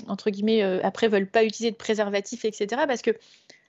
entre 0.08 0.30
guillemets, 0.30 0.62
après 0.84 1.08
veulent 1.08 1.28
pas 1.28 1.44
utiliser 1.44 1.72
de 1.72 1.76
préservatif, 1.76 2.46
etc. 2.46 2.84
Parce 2.88 3.02
que 3.02 3.12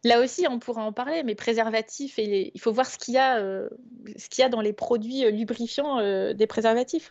Là 0.05 0.20
aussi, 0.20 0.46
on 0.49 0.59
pourra 0.59 0.82
en 0.82 0.92
parler, 0.92 1.22
mais 1.24 1.34
préservatifs, 1.34 2.18
et 2.18 2.53
il 2.55 2.61
faut 2.61 2.72
voir 2.72 2.86
ce 2.86 2.99
qu'il 2.99 3.14
y, 3.14 3.18
a, 3.18 3.38
euh, 3.38 3.68
ce 4.16 4.28
qu'il 4.28 4.42
y 4.42 4.44
a 4.44 4.49
dans 4.49 4.61
les 4.61 4.72
produits 4.72 5.24
euh, 5.24 5.30
lubrifiants 5.30 5.99
euh, 5.99 6.34
des 6.34 6.46
préservatifs. 6.46 7.11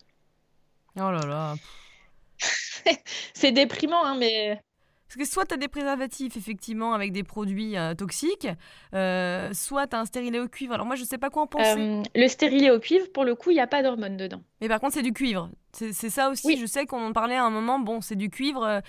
Oh 0.96 1.12
là 1.12 1.26
là. 1.26 1.56
c'est 3.34 3.52
déprimant, 3.52 4.06
hein, 4.06 4.16
mais. 4.18 4.62
Parce 5.08 5.18
que 5.18 5.26
soit 5.26 5.46
tu 5.46 5.54
as 5.54 5.58
des 5.58 5.68
préservatifs, 5.68 6.38
effectivement, 6.38 6.94
avec 6.94 7.12
des 7.12 7.24
produits 7.24 7.76
toxiques, 7.98 8.50
soit 8.92 9.88
tu 9.88 9.96
as 9.96 10.00
un 10.00 10.06
stérilet 10.06 10.40
au 10.40 10.50
cuivre. 10.50 10.74
Alors 10.74 10.86
moi, 10.86 10.98
je 10.98 11.06
sais 11.06 11.18
pas 11.18 11.30
quoi 11.30 11.44
en 11.44 11.48
penser. 11.48 12.04
le 12.14 12.28
stérilet 12.28 12.72
au 12.72 12.80
cuivre, 12.80 13.10
pour 13.14 13.24
le 13.24 13.34
coup, 13.34 13.52
il 13.52 13.54
n'y 13.54 13.62
a 13.62 13.68
pas 13.68 13.84
d'hormones 13.84 14.18
dedans. 14.18 14.42
Mais 14.60 14.68
par 14.68 14.82
contre, 14.82 14.96
c'est 14.96 15.04
du 15.04 15.14
cuivre. 15.14 15.50
C'est, 15.72 15.94
ça 15.94 16.30
aussi. 16.30 16.48
Oui. 16.48 16.58
Je 16.60 16.66
sais 16.66 16.86
qu'on 16.86 17.06
en 17.06 17.14
parlait 17.14 17.38
à 17.38 17.46
un 17.46 17.50
moment. 17.50 17.80
Bon, 17.80 18.02
c'est 18.02 18.18
du 18.18 18.30
cuivre 18.30 18.82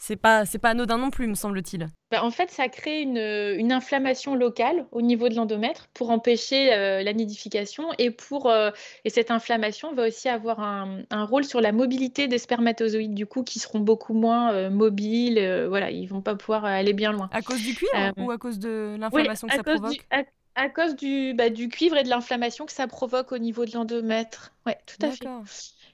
c'est 0.00 0.16
pas 0.16 0.46
c'est 0.46 0.58
pas 0.58 0.70
anodin 0.70 0.98
non 0.98 1.10
plus, 1.10 1.26
me 1.26 1.34
semble-t-il. 1.34 1.88
Bah, 2.10 2.24
en 2.24 2.30
fait, 2.30 2.50
ça 2.50 2.68
crée 2.68 3.02
une, 3.02 3.18
une, 3.18 3.70
inflammation 3.70 4.34
locale 4.34 4.86
au 4.90 5.02
niveau 5.02 5.28
de 5.28 5.36
l'endomètre 5.36 5.88
pour 5.94 6.10
empêcher 6.10 6.72
euh, 6.72 7.02
la 7.02 7.12
nidification 7.12 7.90
et 7.98 8.10
pour 8.10 8.50
euh, 8.50 8.70
et 9.04 9.10
cette 9.10 9.30
inflammation 9.30 9.94
va 9.94 10.08
aussi 10.08 10.28
avoir 10.28 10.60
un, 10.60 11.02
un, 11.10 11.24
rôle 11.24 11.44
sur 11.44 11.60
la 11.60 11.70
mobilité 11.70 12.26
des 12.26 12.38
spermatozoïdes 12.38 13.14
du 13.14 13.26
coup 13.26 13.44
qui 13.44 13.60
seront 13.60 13.78
beaucoup 13.78 14.14
moins 14.14 14.52
euh, 14.52 14.70
mobiles. 14.70 15.66
voilà, 15.68 15.90
ils 15.90 16.06
vont 16.06 16.22
pas 16.22 16.34
pouvoir 16.34 16.64
aller 16.64 16.94
bien 16.94 17.12
loin. 17.12 17.28
À 17.30 17.42
cause 17.42 17.62
du 17.62 17.74
cuivre 17.74 18.12
ou 18.16 18.30
à 18.30 18.38
cause 18.38 18.58
de 18.58 18.96
l'inflammation 18.98 19.46
que 19.46 19.54
ça 19.54 19.62
provoque? 19.62 19.98
à, 20.10 20.22
cause 20.68 20.96
du, 20.96 21.34
bah, 21.34 21.50
du 21.50 21.68
cuivre 21.68 21.96
et 21.96 22.02
de 22.02 22.08
l'inflammation 22.08 22.66
que 22.66 22.72
ça 22.72 22.86
provoque 22.86 23.32
au 23.32 23.38
niveau 23.38 23.64
de 23.64 23.72
l'endomètre. 23.72 24.52
Ouais, 24.66 24.78
tout 24.86 25.04
à 25.04 25.10
fait. 25.10 25.26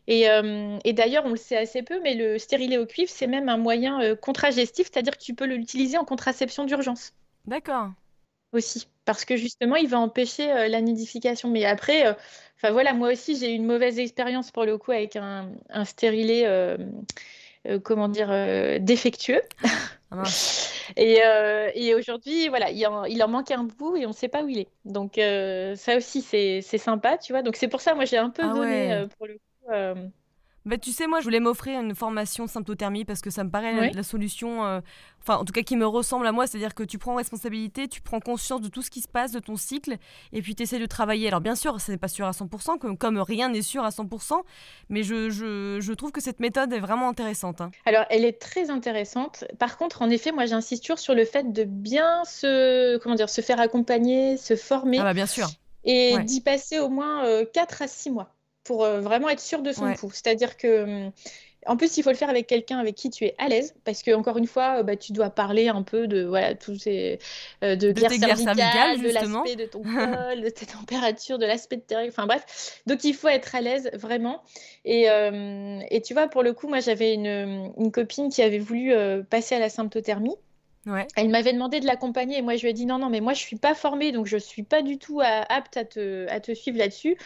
Euh, 0.09 0.79
et, 0.85 0.93
d'ailleurs, 0.93 1.25
on 1.27 1.31
le 1.31 1.37
sait 1.37 1.57
assez 1.57 1.83
peu, 1.83 2.01
mais 2.01 2.15
le 2.15 2.39
stérilet 2.39 2.79
au 2.79 2.87
cuivre, 2.87 3.11
c'est 3.11 3.27
même 3.27 3.49
un 3.49 3.57
moyen 3.57 4.01
euh, 4.01 4.15
contragestif, 4.15 4.89
c'est-à-dire 4.91 5.17
que 5.17 5.23
tu 5.23 5.35
peux 5.35 5.47
l'utiliser 5.47 5.99
en 5.99 6.05
contraception 6.05 6.65
d'urgence. 6.65 7.13
D'accord. 7.47 7.91
Aussi, 8.53 8.87
parce 9.05 9.25
que 9.25 9.37
justement, 9.37 9.77
il 9.77 9.89
va 9.89 9.99
empêcher 9.99 10.51
euh, 10.51 10.69
la 10.69 10.81
nidification. 10.81 11.51
Mais 11.51 11.65
après, 11.65 12.17
enfin 12.57 12.71
voilà, 12.71 12.93
moi 12.93 13.13
aussi, 13.13 13.37
j'ai 13.37 13.53
eu 13.53 13.55
une 13.55 13.67
mauvaise 13.67 13.99
expérience 13.99 14.51
pour 14.53 14.65
le 14.65 14.79
coup 14.79 14.93
avec 14.93 15.17
un, 15.17 15.51
un 15.71 15.85
stérilet, 15.85 16.47
comment 17.83 18.09
dire, 18.09 18.29
défectueux. 18.81 19.43
Ah 20.11 20.23
et, 20.97 21.21
et 21.75 21.95
aujourd'hui, 21.95 22.49
voilà, 22.49 22.71
il 22.71 22.87
en, 22.87 23.05
il 23.05 23.23
en, 23.23 23.29
manque 23.29 23.51
un 23.51 23.65
bout 23.65 23.97
et 23.97 24.07
on 24.07 24.11
ne 24.11 24.15
sait 24.15 24.29
pas 24.29 24.43
où 24.43 24.49
il 24.49 24.59
est. 24.59 24.69
Donc 24.85 25.15
ça 25.17 25.97
aussi, 25.97 26.23
c'est 26.23 26.63
sympa, 26.63 27.19
tu 27.19 27.33
vois. 27.33 27.43
Donc 27.43 27.57
c'est 27.57 27.69
pour 27.69 27.81
ça, 27.81 27.95
moi, 27.95 28.05
j'ai 28.05 28.19
un 28.19 28.31
peu 28.31 28.43
ah 28.45 28.55
donné 28.55 29.07
pour 29.19 29.27
le 29.27 29.35
coup 29.35 29.41
euh, 29.71 29.95
bah, 30.67 30.79
tu 30.79 30.91
sais, 30.91 31.07
moi, 31.07 31.21
je 31.21 31.25
voulais 31.25 31.39
m'offrir 31.39 31.81
une 31.81 31.95
formation 31.95 32.49
symptothermie 32.49 33.05
parce 33.05 33.21
que 33.21 33.31
ça 33.31 33.45
me 33.45 33.51
paraît 33.51 33.93
la, 33.93 34.03
solution, 34.03 34.67
euh, 34.67 34.81
enfin, 35.23 35.37
en 35.37 35.45
tout 35.45 35.53
cas, 35.53 35.63
qui 35.63 35.77
me 35.77 35.87
ressemble 35.87 36.27
à 36.27 36.33
moi. 36.33 36.49
C'est-à-dire 36.49 36.75
que 36.75 36.83
tu 36.83 36.99
prends 36.99 37.15
responsabilité, 37.15 37.87
tu 37.87 38.01
prends 38.01 38.19
conscience 38.19 38.61
de 38.61 38.69
tout 38.69 38.83
ce 38.83 38.91
qui 38.91 39.01
se 39.01 39.07
passe, 39.07 39.31
de 39.31 39.39
ton 39.39 39.55
cycle, 39.55 39.97
et 40.33 40.43
puis 40.43 40.57
tu 40.57 40.65
essaies 40.65 40.81
de 40.81 40.87
travailler. 40.87 41.29
Alors, 41.29 41.41
bien 41.41 41.55
sûr, 41.55 41.81
ce 41.81 41.93
n'est 41.93 41.99
pas 41.99 42.09
sûr 42.09 42.27
à 42.27 42.33
100%, 42.33 42.79
comme, 42.79 42.99
comme 42.99 43.19
rien 43.19 43.49
n'est 43.49 43.63
sûr 43.63 43.85
à 43.85 43.91
100%, 43.91 44.43
mais 44.89 45.05
je, 45.05 45.31
je, 45.31 45.79
je, 45.81 45.93
trouve 45.93 46.11
que 46.11 46.21
cette 46.21 46.41
méthode 46.41 46.73
est 46.73 46.81
vraiment 46.81 47.09
intéressante. 47.09 47.61
Hein. 47.61 47.71
Alors, 47.85 48.05
elle 48.11 48.25
est 48.25 48.41
très 48.41 48.69
intéressante. 48.69 49.45
Par 49.61 49.79
contre, 49.79 50.03
en 50.03 50.11
effet, 50.11 50.33
moi, 50.33 50.47
j'insiste 50.47 50.83
toujours 50.83 50.99
sur 50.99 51.15
le 51.15 51.25
fait 51.25 51.53
de 51.53 51.63
bien 51.63 52.25
se, 52.25 52.99
comment 52.99 53.15
dire, 53.15 53.31
se 53.31 53.41
faire 53.41 53.61
accompagner, 53.61 54.37
se 54.37 54.57
former. 54.57 54.99
Ah, 54.99 55.05
bah, 55.05 55.15
bien 55.15 55.27
sûr. 55.27 55.47
Et 55.85 56.19
d'y 56.25 56.41
passer 56.41 56.81
au 56.81 56.89
moins 56.89 57.23
4 57.55 57.83
euh, 57.83 57.85
à 57.85 57.87
6 57.87 58.11
mois 58.11 58.36
pour 58.67 58.85
euh, 58.85 59.01
vraiment 59.01 59.29
être 59.29 59.41
sûr 59.41 59.63
de 59.63 59.73
son 59.73 59.93
coup. 59.95 60.11
C'est-à-dire 60.13 60.57
que 60.57 61.07
hum, 61.07 61.13
en 61.69 61.77
plus, 61.77 61.97
il 61.97 62.05
faut 62.05 62.11
le 62.11 62.17
faire 62.17 62.31
avec 62.31 62.47
quelqu'un 62.47 62.79
avec 62.79 62.95
qui 62.95 63.11
tu 63.11 63.25
es 63.25 63.35
à 63.39 63.49
l'aise, 63.49 63.75
parce 63.85 64.05
que 64.05 64.13
encore 64.13 64.39
une 64.39 64.47
fois, 64.47 64.79
euh, 64.79 64.83
bah, 64.85 64.95
tu 64.95 65.13
dois 65.13 65.31
parler 65.31 65.69
un 65.69 65.83
peu 65.83 66.07
de 66.07 66.23
voilà 66.25 66.55
tous 66.55 66.79
ces 66.79 67.19
euh, 67.65 67.75
de, 67.75 67.91
de 67.91 68.01
cervicales, 68.01 69.01
de 69.01 69.09
l'aspect 69.09 69.57
de 69.57 69.65
ton 69.65 69.83
col, 69.83 70.43
de 70.43 70.49
tes 70.49 70.67
températures, 70.67 71.39
de 71.39 71.47
l'aspect 71.47 71.77
de 71.77 71.83
tes 71.83 71.97
règles. 71.97 72.11
Enfin 72.11 72.27
bref, 72.27 72.83
donc 72.87 73.03
il 73.03 73.15
faut 73.15 73.29
être 73.29 73.55
à 73.55 73.61
l'aise 73.61 73.91
vraiment. 73.95 74.43
Et, 74.85 75.07
et 75.91 76.03
tu 76.03 76.15
vois, 76.15 76.29
pour 76.29 76.45
le 76.45 76.53
coup, 76.53 76.69
moi 76.69 76.79
j'avais 76.79 77.15
une, 77.15 77.73
une, 77.77 77.91
copine 77.91 78.31
qui 78.31 78.43
avait 78.43 78.61
voulu 78.61 78.93
passer 79.29 79.57
à 79.57 79.59
la 79.59 79.69
symptothermie. 79.69 80.37
Elle 81.17 81.31
m'avait 81.31 81.53
demandé 81.53 81.81
de 81.81 81.87
l'accompagner 81.87 82.39
et 82.39 82.43
moi 82.43 82.57
je 82.57 82.63
lui 82.63 82.71
ai 82.71 82.73
dit 82.73 82.87
non, 82.87 82.99
non, 82.99 83.11
mais 83.11 83.21
moi 83.21 83.33
je 83.33 83.41
suis 83.41 83.57
pas 83.57 83.75
formée 83.75 84.13
donc 84.13 84.27
je 84.27 84.37
suis 84.37 84.63
pas 84.63 84.83
du 84.83 84.99
tout 84.99 85.21
apte 85.21 85.77
à 85.77 85.85
te, 85.85 86.29
à 86.31 86.41
te 86.41 86.55
suivre 86.55 86.79
là-dessus. 86.79 87.17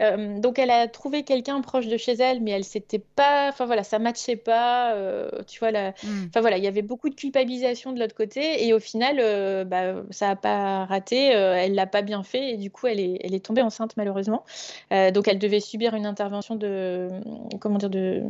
Euh, 0.00 0.38
donc 0.38 0.58
elle 0.58 0.70
a 0.70 0.88
trouvé 0.88 1.22
quelqu'un 1.22 1.60
proche 1.60 1.86
de 1.86 1.96
chez 1.96 2.12
elle, 2.12 2.40
mais 2.40 2.52
elle 2.52 2.64
s'était 2.64 2.98
pas, 2.98 3.48
enfin 3.48 3.66
voilà, 3.66 3.84
ça 3.84 3.98
matchait 3.98 4.36
pas. 4.36 4.94
Euh, 4.94 5.28
tu 5.46 5.58
vois, 5.58 5.70
la... 5.70 5.90
Hmm. 6.02 6.26
enfin 6.28 6.40
voilà, 6.40 6.56
il 6.56 6.64
y 6.64 6.68
avait 6.68 6.82
beaucoup 6.82 7.10
de 7.10 7.14
culpabilisation 7.14 7.92
de 7.92 8.00
l'autre 8.00 8.14
côté 8.14 8.66
et 8.66 8.72
au 8.72 8.80
final, 8.80 9.18
euh, 9.20 9.64
bah, 9.64 10.02
ça 10.10 10.30
a 10.30 10.36
pas 10.36 10.86
raté, 10.86 11.26
elle 11.26 11.74
l'a 11.74 11.86
pas 11.86 12.02
bien 12.02 12.22
fait 12.22 12.52
et 12.52 12.56
du 12.56 12.70
coup 12.70 12.86
elle 12.86 13.00
est, 13.00 13.18
elle 13.22 13.34
est 13.34 13.44
tombée 13.44 13.62
enceinte 13.62 13.96
malheureusement. 13.96 14.44
donc 14.90 15.28
elle 15.28 15.38
devait 15.38 15.60
subir 15.60 15.94
une 15.94 16.06
intervention 16.06 16.54
de, 16.56 17.08
comment 17.60 17.78
dire, 17.78 17.90
de, 17.90 18.22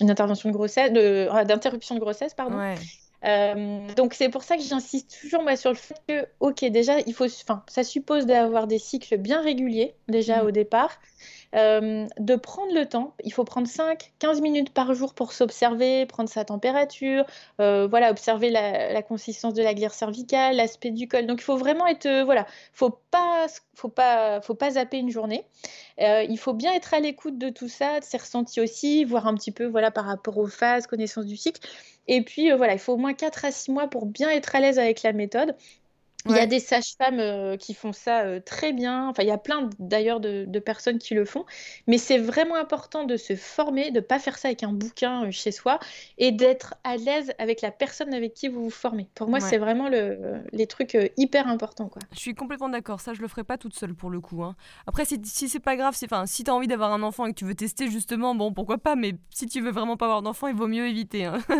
une 0.00 0.10
intervention 0.10 0.48
de 0.48 0.54
grossesse, 0.54 0.92
d'interruption 0.92 1.94
de, 1.94 2.00
grossesse, 2.00 2.34
pardon. 2.34 2.58
Ouais. 2.58 2.74
Euh, 3.24 3.80
donc 3.96 4.14
c'est 4.14 4.28
pour 4.28 4.44
ça 4.44 4.56
que 4.56 4.62
j'insiste 4.62 5.18
toujours 5.20 5.42
moi 5.42 5.56
sur 5.56 5.70
le 5.70 5.76
fait 5.76 6.00
que 6.06 6.28
ok 6.38 6.64
déjà 6.66 7.00
il 7.00 7.12
faut 7.12 7.24
enfin 7.24 7.64
ça 7.66 7.82
suppose 7.82 8.26
d'avoir 8.26 8.68
des 8.68 8.78
cycles 8.78 9.16
bien 9.16 9.42
réguliers 9.42 9.96
déjà 10.06 10.40
mm. 10.40 10.46
au 10.46 10.50
départ 10.52 11.00
de 11.52 12.36
prendre 12.36 12.72
le 12.74 12.86
temps. 12.86 13.14
Il 13.24 13.32
faut 13.32 13.44
prendre 13.44 13.66
5-15 13.66 14.40
minutes 14.40 14.70
par 14.70 14.94
jour 14.94 15.14
pour 15.14 15.32
s'observer, 15.32 16.06
prendre 16.06 16.28
sa 16.28 16.44
température, 16.44 17.24
voilà, 17.58 18.10
observer 18.10 18.50
la, 18.50 19.02
consistance 19.02 19.54
de 19.54 19.62
la 19.62 19.74
glaire 19.74 19.94
cervicale, 19.94 20.56
l'aspect 20.56 20.90
du 20.90 21.08
col. 21.08 21.26
Donc 21.26 21.40
il 21.40 21.44
faut 21.44 21.56
vraiment 21.56 21.86
être, 21.86 22.24
voilà, 22.24 22.46
faut 22.72 22.98
pas, 23.10 23.46
faut 23.74 23.88
pas, 23.88 24.40
faut 24.40 24.54
pas 24.54 24.72
zapper 24.72 24.98
une 24.98 25.10
journée. 25.10 25.44
il 25.98 26.38
faut 26.38 26.54
bien 26.54 26.72
être 26.74 26.94
à 26.94 27.00
l'écoute 27.00 27.38
de 27.38 27.50
tout 27.50 27.68
ça, 27.68 28.00
de 28.00 28.04
ses 28.04 28.18
ressentis 28.18 28.60
aussi, 28.60 29.04
voir 29.04 29.26
un 29.26 29.34
petit 29.34 29.52
peu, 29.52 29.66
voilà, 29.66 29.90
par 29.90 30.04
rapport 30.04 30.38
aux 30.38 30.46
phases, 30.46 30.86
connaissance 30.86 31.26
du 31.26 31.36
cycle. 31.36 31.60
Et 32.08 32.22
puis 32.22 32.50
voilà, 32.52 32.72
il 32.72 32.78
faut 32.78 32.94
au 32.94 32.96
moins 32.96 33.14
4 33.14 33.44
à 33.44 33.52
6 33.52 33.70
mois 33.70 33.88
pour 33.88 34.06
bien 34.06 34.30
être 34.30 34.54
à 34.56 34.60
l'aise 34.60 34.78
avec 34.78 35.02
la 35.02 35.12
méthode. 35.12 35.54
Il 36.26 36.32
y 36.32 36.40
a 36.40 36.46
des 36.46 36.58
sages-femmes 36.58 37.20
euh, 37.20 37.56
qui 37.56 37.74
font 37.74 37.92
ça 37.92 38.22
euh, 38.22 38.40
très 38.40 38.72
bien. 38.72 39.08
Enfin, 39.08 39.22
il 39.22 39.28
y 39.28 39.32
a 39.32 39.38
plein 39.38 39.70
d'ailleurs 39.78 40.20
de, 40.20 40.58
personnes 40.58 40.98
qui 40.98 41.14
le 41.14 41.24
font. 41.24 41.44
Mais 41.86 41.96
c'est 41.96 42.18
vraiment 42.18 42.56
important 42.56 43.04
de 43.04 43.16
se 43.16 43.36
former, 43.36 43.90
de 43.90 43.96
ne 43.96 44.00
pas 44.00 44.18
faire 44.18 44.36
ça 44.36 44.48
avec 44.48 44.62
un 44.62 44.72
bouquin 44.72 45.24
euh, 45.24 45.30
chez 45.30 45.52
soi 45.52 45.78
et 46.18 46.32
d'être 46.32 46.74
à 46.82 46.96
l'aise 46.96 47.32
avec 47.38 47.62
la 47.62 47.70
personne 47.70 48.12
avec 48.12 48.34
qui 48.34 48.48
vous 48.48 48.64
vous 48.64 48.70
formez. 48.70 49.08
Pour 49.14 49.28
moi, 49.28 49.40
c'est 49.40 49.58
vraiment 49.58 49.88
le, 49.88 50.42
les 50.52 50.66
trucs 50.66 50.96
hyper 51.16 51.46
importants. 51.46 51.88
Quoi. 51.88 52.02
Je 52.12 52.18
suis 52.18 52.34
complètement 52.34 52.68
d'accord. 52.68 53.00
Ça, 53.00 53.14
je 53.14 53.22
le 53.22 53.28
ferai 53.28 53.44
pas 53.44 53.56
toute 53.56 53.74
seule 53.74 53.94
pour 53.94 54.10
le 54.10 54.20
coup. 54.20 54.42
Hein. 54.42 54.56
Après, 54.86 55.04
si, 55.04 55.20
si 55.24 55.48
c'est 55.48 55.60
pas 55.60 55.76
grave, 55.76 55.96
enfin, 56.04 56.26
si 56.26 56.44
tu 56.44 56.50
as 56.50 56.54
envie 56.54 56.66
d'avoir 56.66 56.92
un 56.92 57.02
enfant 57.02 57.26
et 57.26 57.30
que 57.30 57.38
tu 57.38 57.44
veux 57.44 57.54
tester 57.54 57.88
justement, 57.90 58.34
bon, 58.34 58.52
pourquoi 58.52 58.78
pas. 58.78 58.96
Mais 58.96 59.14
si 59.30 59.46
tu 59.46 59.60
veux 59.60 59.70
vraiment 59.70 59.96
pas 59.96 60.06
avoir 60.06 60.22
d'enfant, 60.22 60.48
il 60.48 60.56
vaut 60.56 60.68
mieux 60.68 60.88
éviter. 60.88 61.24
Hein. 61.24 61.38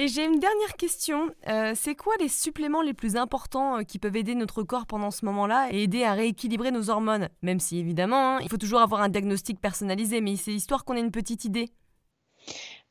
Et 0.00 0.06
j'ai 0.06 0.24
une 0.24 0.38
dernière 0.38 0.76
question. 0.76 1.34
Euh, 1.48 1.72
c'est 1.74 1.96
quoi 1.96 2.14
les 2.20 2.28
suppléments 2.28 2.82
les 2.82 2.94
plus 2.94 3.16
importants 3.16 3.78
euh, 3.78 3.82
qui 3.82 3.98
peuvent 3.98 4.14
aider 4.14 4.36
notre 4.36 4.62
corps 4.62 4.86
pendant 4.86 5.10
ce 5.10 5.24
moment-là 5.24 5.70
et 5.72 5.82
aider 5.82 6.04
à 6.04 6.12
rééquilibrer 6.12 6.70
nos 6.70 6.88
hormones? 6.88 7.28
Même 7.42 7.58
si 7.58 7.80
évidemment, 7.80 8.36
hein, 8.36 8.38
il 8.40 8.48
faut 8.48 8.58
toujours 8.58 8.78
avoir 8.78 9.00
un 9.00 9.08
diagnostic 9.08 9.60
personnalisé, 9.60 10.20
mais 10.20 10.36
c'est 10.36 10.52
histoire 10.52 10.84
qu'on 10.84 10.94
ait 10.94 11.00
une 11.00 11.10
petite 11.10 11.44
idée. 11.44 11.70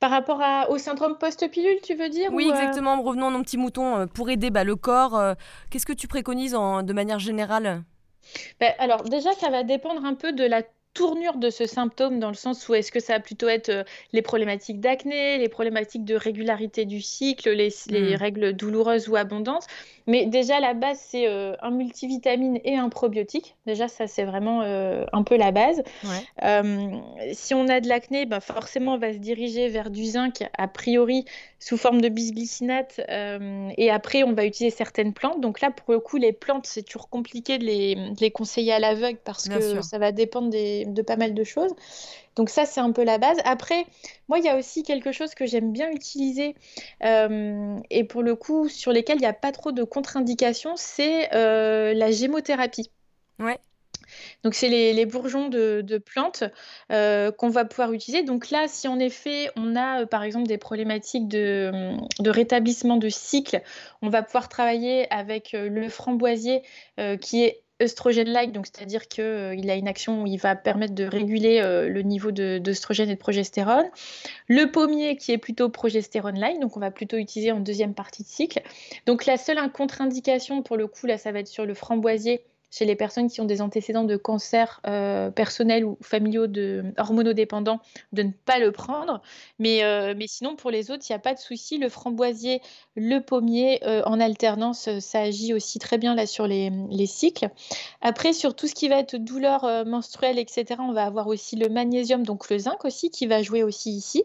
Par 0.02 0.12
rapport 0.12 0.42
au 0.70 0.78
syndrome 0.78 1.18
post-pilule, 1.18 1.80
tu 1.82 1.96
veux 1.96 2.10
dire 2.10 2.30
Oui, 2.34 2.50
euh 2.50 2.54
exactement. 2.54 3.02
Revenons 3.02 3.30
à 3.30 3.32
nos 3.32 3.42
petits 3.42 3.58
moutons. 3.58 4.06
Pour 4.08 4.30
aider 4.30 4.50
bah, 4.50 4.66
le 4.66 4.76
corps, 4.76 5.18
qu'est-ce 5.70 5.86
que 5.86 5.94
tu 5.94 6.10
préconises 6.10 6.52
de 6.52 6.94
manière 6.94 7.20
générale? 7.20 7.86
Ben, 8.60 8.74
alors 8.80 9.04
déjà, 9.04 9.32
ça 9.34 9.50
va 9.50 9.64
dépendre 9.64 10.04
un 10.04 10.14
peu 10.14 10.34
de 10.34 10.44
la 10.44 10.62
tournure 10.94 11.38
de 11.38 11.52
ce 11.52 11.68
symptôme 11.68 12.20
dans 12.20 12.30
le 12.30 12.34
sens 12.34 12.68
où 12.68 12.74
est-ce 12.74 12.92
que 12.92 13.00
ça 13.00 13.14
va 13.14 13.20
plutôt 13.20 13.48
être 13.48 13.70
euh, 13.70 13.84
les 14.14 14.24
problématiques 14.24 14.80
d'acné, 14.80 15.38
les 15.38 15.50
problématiques 15.50 16.06
de 16.06 16.16
régularité 16.16 16.86
du 16.86 17.02
cycle, 17.02 17.52
les, 17.52 17.70
les 17.90 18.14
mmh. 18.14 18.16
règles 18.16 18.54
douloureuses 18.54 19.08
ou 19.08 19.16
abondantes. 19.16 19.68
Mais 20.08 20.26
déjà, 20.26 20.60
la 20.60 20.74
base, 20.74 21.00
c'est 21.00 21.28
euh, 21.28 21.54
un 21.62 21.70
multivitamine 21.70 22.60
et 22.64 22.78
un 22.78 22.90
probiotique. 22.90 23.56
Déjà, 23.66 23.88
ça, 23.88 24.08
c'est 24.08 24.24
vraiment 24.24 24.62
euh, 24.64 25.06
un 25.14 25.22
peu 25.22 25.38
la 25.38 25.52
base. 25.52 25.84
si 27.34 27.54
on 27.54 27.68
a 27.68 27.80
de 27.80 27.88
l'acné, 27.88 28.26
ben, 28.26 28.40
forcément, 28.40 28.96
on 28.96 28.98
va 28.98 29.14
se 29.14 29.18
diriger 29.18 29.68
vers 29.68 29.92
du 29.92 30.06
zinc, 30.06 30.50
a 30.58 30.68
priori, 30.68 31.26
sous 31.60 31.78
forme 31.78 32.02
de 32.02 32.10
bisglycinate. 32.10 33.02
et 33.78 33.92
après, 33.92 34.24
on 34.24 34.34
va 34.34 34.46
utiliser 34.46 34.76
certaines 34.76 35.14
plantes. 35.14 35.42
Donc 35.42 35.62
là, 35.62 35.72
pour 35.72 35.94
le 35.94 36.00
coup, 36.00 36.18
les 36.18 36.34
plantes, 36.34 36.66
c'est 36.66 36.84
toujours 36.84 37.10
compliqué 37.10 37.58
de 37.58 37.66
les, 37.66 38.32
conseiller 38.32 38.74
à 38.74 38.80
l'aveugle 38.80 39.20
parce 39.24 39.48
que 39.50 39.82
ça 39.82 39.98
va 40.00 40.12
dépendre 40.12 40.50
des, 40.50 40.77
de 40.86 41.02
pas 41.02 41.16
mal 41.16 41.34
de 41.34 41.44
choses. 41.44 41.74
Donc 42.38 42.52
ça, 42.52 42.66
c'est 42.66 42.80
un 42.80 42.92
peu 42.92 43.04
la 43.04 43.18
base. 43.18 43.40
Après, 43.46 43.86
moi, 44.30 44.38
il 44.38 44.46
y 44.46 44.48
a 44.48 44.58
aussi 44.58 44.84
quelque 44.84 45.12
chose 45.12 45.34
que 45.34 45.48
j'aime 45.48 45.74
bien 45.74 45.90
utiliser 45.90 46.56
euh, 47.04 47.78
et 47.90 48.04
pour 48.04 48.22
le 48.22 48.36
coup, 48.36 48.70
sur 48.70 48.94
lesquels 48.94 49.18
il 49.18 49.22
n'y 49.22 49.26
a 49.26 49.34
pas 49.34 49.52
trop 49.52 49.72
de 49.72 49.84
contre-indications, 49.84 50.76
c'est 50.76 51.34
euh, 51.34 51.96
la 51.96 52.12
gémothérapie. 52.12 52.92
Ouais. 53.40 53.58
Donc, 54.44 54.54
c'est 54.54 54.70
les, 54.70 55.06
bourgeons 55.08 55.50
de, 55.50 55.98
plantes 55.98 56.44
euh, 56.92 57.32
qu'on 57.32 57.50
va 57.50 57.66
pouvoir 57.66 57.92
utiliser. 57.92 58.24
Donc 58.24 58.52
là, 58.52 58.68
si 58.68 58.88
en 58.88 59.00
effet, 59.00 59.50
on 59.56 59.76
a 59.76 60.06
par 60.06 60.22
exemple 60.22 60.48
des 60.48 60.60
problématiques 60.60 61.28
de, 61.28 61.98
de, 62.20 62.30
rétablissement 62.30 62.98
de 62.98 63.10
cycle, 63.10 63.62
on 64.04 64.10
va 64.10 64.22
pouvoir 64.22 64.48
travailler 64.48 65.12
avec 65.12 65.54
le 65.54 65.90
framboisier 65.90 66.62
qui 67.20 67.44
est 67.44 67.64
œstrogène-like, 67.82 68.52
donc 68.52 68.66
c'est-à-dire 68.66 69.08
qu'il 69.08 69.24
euh, 69.24 69.70
a 69.70 69.76
une 69.76 69.88
action 69.88 70.24
où 70.24 70.28
il 70.28 70.38
va 70.38 70.56
permettre 70.56 70.96
de 70.96 71.04
réguler 71.04 71.60
euh, 71.62 71.90
le 71.90 72.02
niveau 72.02 72.32
d'œstrogène 72.32 73.10
et 73.10 73.16
de 73.16 73.20
progestérone. 73.20 73.86
Le 74.48 74.72
pommier 74.72 75.16
qui 75.18 75.32
est 75.32 75.38
plutôt 75.38 75.70
progestérone-like, 75.70 76.60
donc 76.60 76.78
on 76.78 76.80
va 76.80 76.92
plutôt 76.92 77.18
utiliser 77.18 77.52
en 77.52 77.60
deuxième 77.60 77.94
partie 77.94 78.24
de 78.24 78.28
cycle. 78.28 78.62
Donc 79.06 79.26
la 79.26 79.38
seule 79.38 79.58
contre-indication 79.72 80.62
pour 80.64 80.78
le 80.78 80.88
coup, 80.88 81.06
là, 81.06 81.18
ça 81.18 81.32
va 81.32 81.40
être 81.40 81.48
sur 81.48 81.66
le 81.66 81.74
framboisier 81.74 82.42
chez 82.78 82.86
les 82.86 82.96
personnes 82.96 83.30
qui 83.30 83.42
ont 83.42 83.46
des 83.46 83.62
antécédents 83.62 84.04
de 84.04 84.18
cancer 84.18 84.82
euh, 84.86 85.32
personnels 85.32 85.84
ou 85.84 85.98
familiaux 86.02 86.48
de, 86.48 86.94
hormonodépendants, 86.98 87.80
de 88.14 88.24
ne 88.24 88.32
pas 88.46 88.60
le 88.60 88.72
prendre. 88.72 89.22
Mais, 89.58 89.84
euh, 89.84 90.14
mais 90.16 90.28
sinon, 90.28 90.56
pour 90.56 90.70
les 90.70 90.92
autres, 90.92 91.04
il 91.10 91.12
n'y 91.12 91.16
a 91.16 91.20
pas 91.20 91.34
de 91.34 91.40
souci. 91.40 91.80
Le 91.80 91.90
framboisier, 91.90 92.62
le 92.96 93.20
pommier, 93.20 93.84
euh, 93.84 94.04
en 94.06 94.20
alternance, 94.20 94.90
ça 95.00 95.22
agit 95.22 95.54
aussi 95.54 95.80
très 95.80 95.98
bien 95.98 96.14
là 96.14 96.28
sur 96.28 96.46
les, 96.46 96.72
les, 96.92 97.08
cycles. 97.08 97.50
Après, 98.02 98.34
sur 98.34 98.56
tout 98.56 98.68
ce 98.68 98.76
qui 98.76 98.90
va 98.90 99.00
être 99.00 99.16
douleur 99.16 99.86
menstruelle, 99.86 100.38
etc., 100.38 100.76
on 100.80 100.92
va 100.92 101.06
avoir 101.06 101.28
aussi 101.28 101.56
le 101.56 101.70
magnésium, 101.70 102.24
donc 102.24 102.50
le 102.50 102.60
zinc 102.60 102.86
aussi, 102.86 103.10
qui 103.10 103.26
va 103.26 103.42
jouer 103.42 103.64
aussi 103.64 103.92
ici 103.92 104.24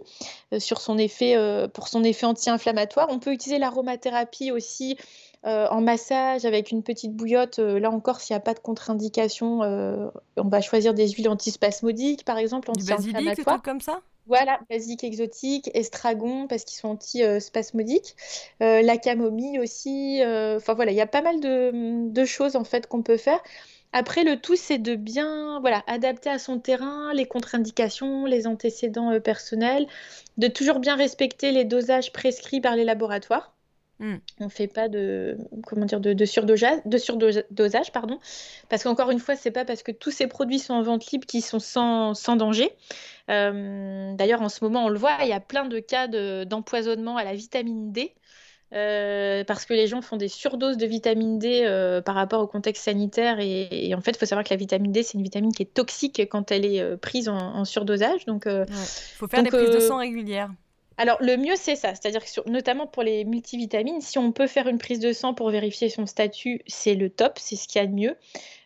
sur 0.59 0.80
son 0.80 0.98
effet, 0.98 1.36
pour 1.72 1.88
son 1.88 2.05
effet 2.05 2.26
anti-inflammatoire. 2.26 3.07
On 3.11 3.18
peut 3.18 3.32
utiliser 3.32 3.59
l'aromathérapie 3.59 4.50
aussi 4.50 4.96
euh, 5.45 5.66
en 5.70 5.80
massage 5.80 6.45
avec 6.45 6.70
une 6.70 6.84
petite 6.84 7.14
bouillotte, 7.14 7.59
euh, 7.59 7.80
là 7.80 7.90
encore, 7.90 8.20
s'il 8.20 8.34
n'y 8.34 8.38
a 8.38 8.40
pas 8.40 8.55
de 8.55 8.61
contre-indication, 8.61 9.64
euh, 9.64 10.09
on 10.36 10.49
va 10.49 10.61
choisir 10.61 10.95
des 10.95 11.09
huiles 11.09 11.28
antispasmodiques, 11.28 12.24
par 12.24 12.38
exemple, 12.38 12.70
anti-inflammatoires. 12.70 13.34
Du 13.34 13.45
basilic, 13.45 13.62
comme 13.64 13.80
ça? 13.80 14.01
Voilà, 14.26 14.61
basique 14.70 15.03
exotique, 15.03 15.68
estragon 15.74 16.47
parce 16.47 16.64
qu'ils 16.64 16.78
sont 16.78 16.90
anti-spasmodiques, 16.90 18.14
la 18.61 18.97
camomille 18.97 19.59
aussi. 19.59 20.20
Enfin 20.22 20.74
voilà, 20.74 20.93
il 20.93 20.97
y 20.97 21.01
a 21.01 21.09
pas 21.09 21.22
mal 21.22 21.40
de, 21.40 22.09
de 22.09 22.24
choses 22.24 22.55
en 22.55 22.62
fait 22.62 22.86
qu'on 22.86 23.03
peut 23.03 23.16
faire. 23.16 23.40
Après, 23.93 24.22
le 24.22 24.40
tout, 24.40 24.55
c'est 24.55 24.78
de 24.78 24.95
bien 24.95 25.59
voilà, 25.59 25.82
adapter 25.88 26.30
à 26.30 26.38
son 26.38 26.61
terrain 26.61 27.12
les 27.12 27.26
contre-indications, 27.26 28.24
les 28.24 28.47
antécédents 28.47 29.20
personnels, 29.20 29.88
de 30.38 30.47
toujours 30.47 30.78
bien 30.78 30.95
respecter 30.95 31.51
les 31.51 31.64
dosages 31.64 32.12
prescrits 32.12 32.61
par 32.61 32.76
les 32.76 32.84
laboratoires. 32.84 33.53
Mm. 34.03 34.16
On 34.40 34.44
ne 34.46 34.50
fait 34.50 34.66
pas 34.66 34.88
de, 34.88 35.38
comment 35.64 35.86
dire, 35.86 36.00
de, 36.00 36.24
surdosage, 36.24 36.80
de 36.84 36.98
surdosage, 36.98 37.92
pardon, 37.92 38.18
parce 38.68 38.82
qu'encore 38.82 39.12
une 39.12 39.20
fois, 39.20 39.36
c'est 39.36 39.53
pas 39.53 39.64
parce 39.64 39.84
que 39.84 39.92
tous 39.92 40.11
ces 40.11 40.26
produits 40.26 40.59
sont 40.59 40.74
en 40.74 40.82
vente 40.82 41.07
libre 41.12 41.24
qu'ils 41.24 41.44
sont 41.44 41.61
sans, 41.61 42.36
danger. 42.36 42.72
Euh, 43.30 44.12
d'ailleurs, 44.14 44.42
en 44.42 44.48
ce 44.48 44.64
moment, 44.64 44.86
on 44.86 44.88
le 44.88 44.98
voit, 44.98 45.18
il 45.22 45.28
y 45.28 45.32
a 45.32 45.38
plein 45.38 45.66
de 45.66 45.78
cas 45.78 46.09
d'empoisonnement 46.44 47.16
à 47.16 47.22
la 47.22 47.34
vitamine 47.34 47.92
D. 47.92 48.12
Euh, 48.74 49.44
parce 49.44 49.66
que 49.66 49.74
les 49.74 49.86
gens 49.86 50.00
font 50.00 50.16
des 50.16 50.28
surdoses 50.28 50.78
de 50.78 50.86
vitamine 50.86 51.38
D 51.38 51.61
euh, 51.62 52.00
par 52.00 52.14
rapport 52.14 52.40
au 52.40 52.46
contexte 52.46 52.84
sanitaire. 52.84 53.38
Et, 53.38 53.94
en 53.94 54.00
fait, 54.00 54.12
il 54.12 54.16
faut 54.16 54.26
savoir 54.26 54.44
que 54.44 54.50
la 54.50 54.57
vitamine 54.57 54.90
D, 54.90 55.05
c'est 55.05 55.18
une 55.18 55.22
vitamine 55.22 55.53
qui 55.53 55.62
est 55.62 55.74
toxique 55.74 56.22
quand 56.28 56.50
elle 56.50 56.64
est 56.64 56.96
prise 56.96 57.28
en, 57.28 57.64
surdosage. 57.64 58.24
Donc, 58.24 58.46
il 58.46 58.64
faut 59.16 59.28
faire 59.28 59.44
des 59.44 59.50
prises 59.50 59.70
de 59.70 59.78
sang 59.78 59.98
régulières. 59.98 60.50
Alors, 60.97 61.18
le 61.20 61.36
mieux, 61.36 61.57
c'est 61.57 61.76
ça. 61.76 61.95
C'est-à-dire 61.95 62.24
que, 62.24 62.51
notamment 62.51 62.86
pour 62.86 63.03
les 63.03 63.24
multivitamines, 63.24 64.01
si 64.01 64.18
on 64.18 64.32
peut 64.32 64.47
faire 64.47 64.68
une 64.68 64.78
prise 64.78 65.01
de 65.01 65.12
sang 65.12 65.34
pour 65.34 65.51
vérifier 65.51 65.88
son 65.88 66.07
statut, 66.07 66.62
c'est 66.66 66.95
le 66.95 67.11
top, 67.11 67.38
c'est 67.38 67.57
ce 67.57 67.66
qu'il 67.66 67.80
y 67.80 67.84
a 67.84 67.86
de 67.86 67.95
mieux. 67.95 68.16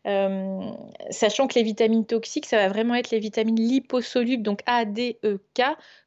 Euh, 0.06 0.70
sachant 1.10 1.46
que 1.46 1.54
les 1.54 1.62
vitamines 1.62 2.06
toxiques, 2.06 2.46
ça 2.46 2.58
va 2.58 2.68
vraiment 2.68 2.94
être 2.94 3.10
les 3.10 3.18
vitamines 3.18 3.60
liposolubles, 3.60 4.42
donc 4.42 4.60
A, 4.66 4.84
D, 4.84 5.18
E, 5.24 5.40
K. 5.54 5.62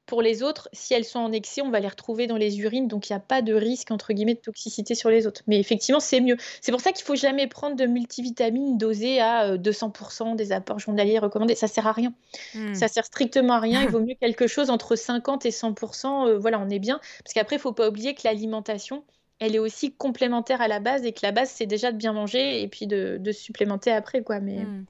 Pour 0.09 0.23
les 0.23 0.41
autres, 0.41 0.69
si 0.73 0.95
elles 0.95 1.05
sont 1.05 1.19
en 1.19 1.31
excès, 1.31 1.61
on 1.61 1.69
va 1.69 1.79
les 1.79 1.87
retrouver 1.87 2.25
dans 2.25 2.35
les 2.35 2.61
urines, 2.61 2.87
donc 2.87 3.07
il 3.07 3.13
n'y 3.13 3.17
a 3.17 3.19
pas 3.19 3.43
de 3.43 3.53
risque 3.53 3.91
entre 3.91 4.11
guillemets 4.11 4.33
de 4.33 4.39
toxicité 4.39 4.95
sur 4.95 5.11
les 5.11 5.27
autres. 5.27 5.43
Mais 5.45 5.59
effectivement, 5.59 5.99
c'est 5.99 6.19
mieux. 6.19 6.35
C'est 6.61 6.71
pour 6.71 6.81
ça 6.81 6.93
qu'il 6.93 7.05
faut 7.05 7.15
jamais 7.15 7.45
prendre 7.45 7.75
de 7.75 7.85
multivitamines 7.85 8.75
dosées 8.79 9.21
à 9.21 9.55
200% 9.55 10.31
euh, 10.31 10.35
des 10.35 10.51
apports 10.51 10.79
journaliers 10.79 11.19
recommandés. 11.19 11.53
Ça 11.53 11.67
sert 11.67 11.85
à 11.85 11.91
rien. 11.91 12.11
Hmm. 12.55 12.73
Ça 12.73 12.87
sert 12.87 13.05
strictement 13.05 13.53
à 13.53 13.59
rien. 13.59 13.83
Il 13.83 13.89
vaut 13.91 13.99
mieux 13.99 14.15
quelque 14.19 14.47
chose 14.47 14.71
entre 14.71 14.95
50 14.95 15.45
et 15.45 15.51
100%. 15.51 16.27
Euh, 16.27 16.39
voilà, 16.39 16.59
on 16.59 16.71
est 16.71 16.79
bien. 16.79 16.99
Parce 17.23 17.35
qu'après, 17.35 17.57
il 17.57 17.59
faut 17.59 17.73
pas 17.73 17.87
oublier 17.87 18.15
que 18.15 18.21
l'alimentation, 18.23 19.03
elle 19.37 19.53
est 19.53 19.59
aussi 19.59 19.91
complémentaire 19.91 20.59
à 20.59 20.67
la 20.67 20.79
base 20.79 21.05
et 21.05 21.11
que 21.11 21.19
la 21.21 21.31
base 21.31 21.51
c'est 21.51 21.67
déjà 21.67 21.91
de 21.91 21.97
bien 21.97 22.13
manger 22.13 22.63
et 22.63 22.67
puis 22.67 22.87
de, 22.87 23.21
supplémenter 23.31 23.91
après 23.91 24.23
quoi. 24.23 24.39
Mais 24.39 24.57
hmm. 24.63 24.85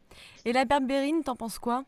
et 0.46 0.54
la 0.54 0.64
berbérine, 0.64 1.24
t'en 1.26 1.36
penses 1.36 1.60
quoi? 1.60 1.84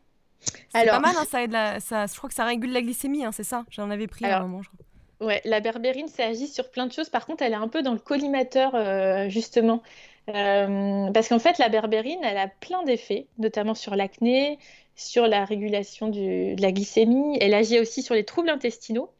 C'est 0.74 0.86
pas 0.86 1.00
mal, 1.00 1.14
hein, 1.16 1.24
ça 1.30 1.42
aide 1.42 1.56
ça, 1.80 2.06
je 2.06 2.16
crois 2.16 2.28
que 2.28 2.34
ça 2.34 2.44
régule 2.44 2.72
la 2.72 2.82
glycémie, 2.82 3.24
hein, 3.24 3.32
c'est 3.32 3.44
ça? 3.44 3.64
J'en 3.70 3.90
avais 3.90 4.06
pris 4.06 4.24
à 4.24 4.38
un 4.38 4.42
moment. 4.42 4.62
Je 4.62 4.68
crois. 4.68 4.78
Ouais, 5.22 5.40
la 5.44 5.60
berbérine, 5.60 6.08
ça 6.08 6.26
agit 6.26 6.48
sur 6.48 6.68
plein 6.70 6.86
de 6.86 6.92
choses. 6.92 7.08
Par 7.08 7.26
contre, 7.26 7.44
elle 7.44 7.52
est 7.52 7.56
un 7.56 7.68
peu 7.68 7.82
dans 7.82 7.92
le 7.92 8.00
collimateur, 8.00 8.74
euh, 8.74 9.28
justement. 9.28 9.80
Euh, 10.28 11.12
parce 11.12 11.28
qu'en 11.28 11.38
fait, 11.38 11.58
la 11.58 11.68
berbérine, 11.68 12.18
elle 12.24 12.38
a 12.38 12.48
plein 12.48 12.82
d'effets, 12.82 13.28
notamment 13.38 13.76
sur 13.76 13.94
l'acné, 13.94 14.58
sur 14.96 15.28
la 15.28 15.44
régulation 15.44 16.08
de 16.08 16.60
la 16.60 16.72
glycémie. 16.72 17.38
Elle 17.40 17.54
agit 17.54 17.78
aussi 17.78 18.02
sur 18.02 18.16
les 18.16 18.24
troubles 18.24 18.50
intestinaux. 18.50 19.10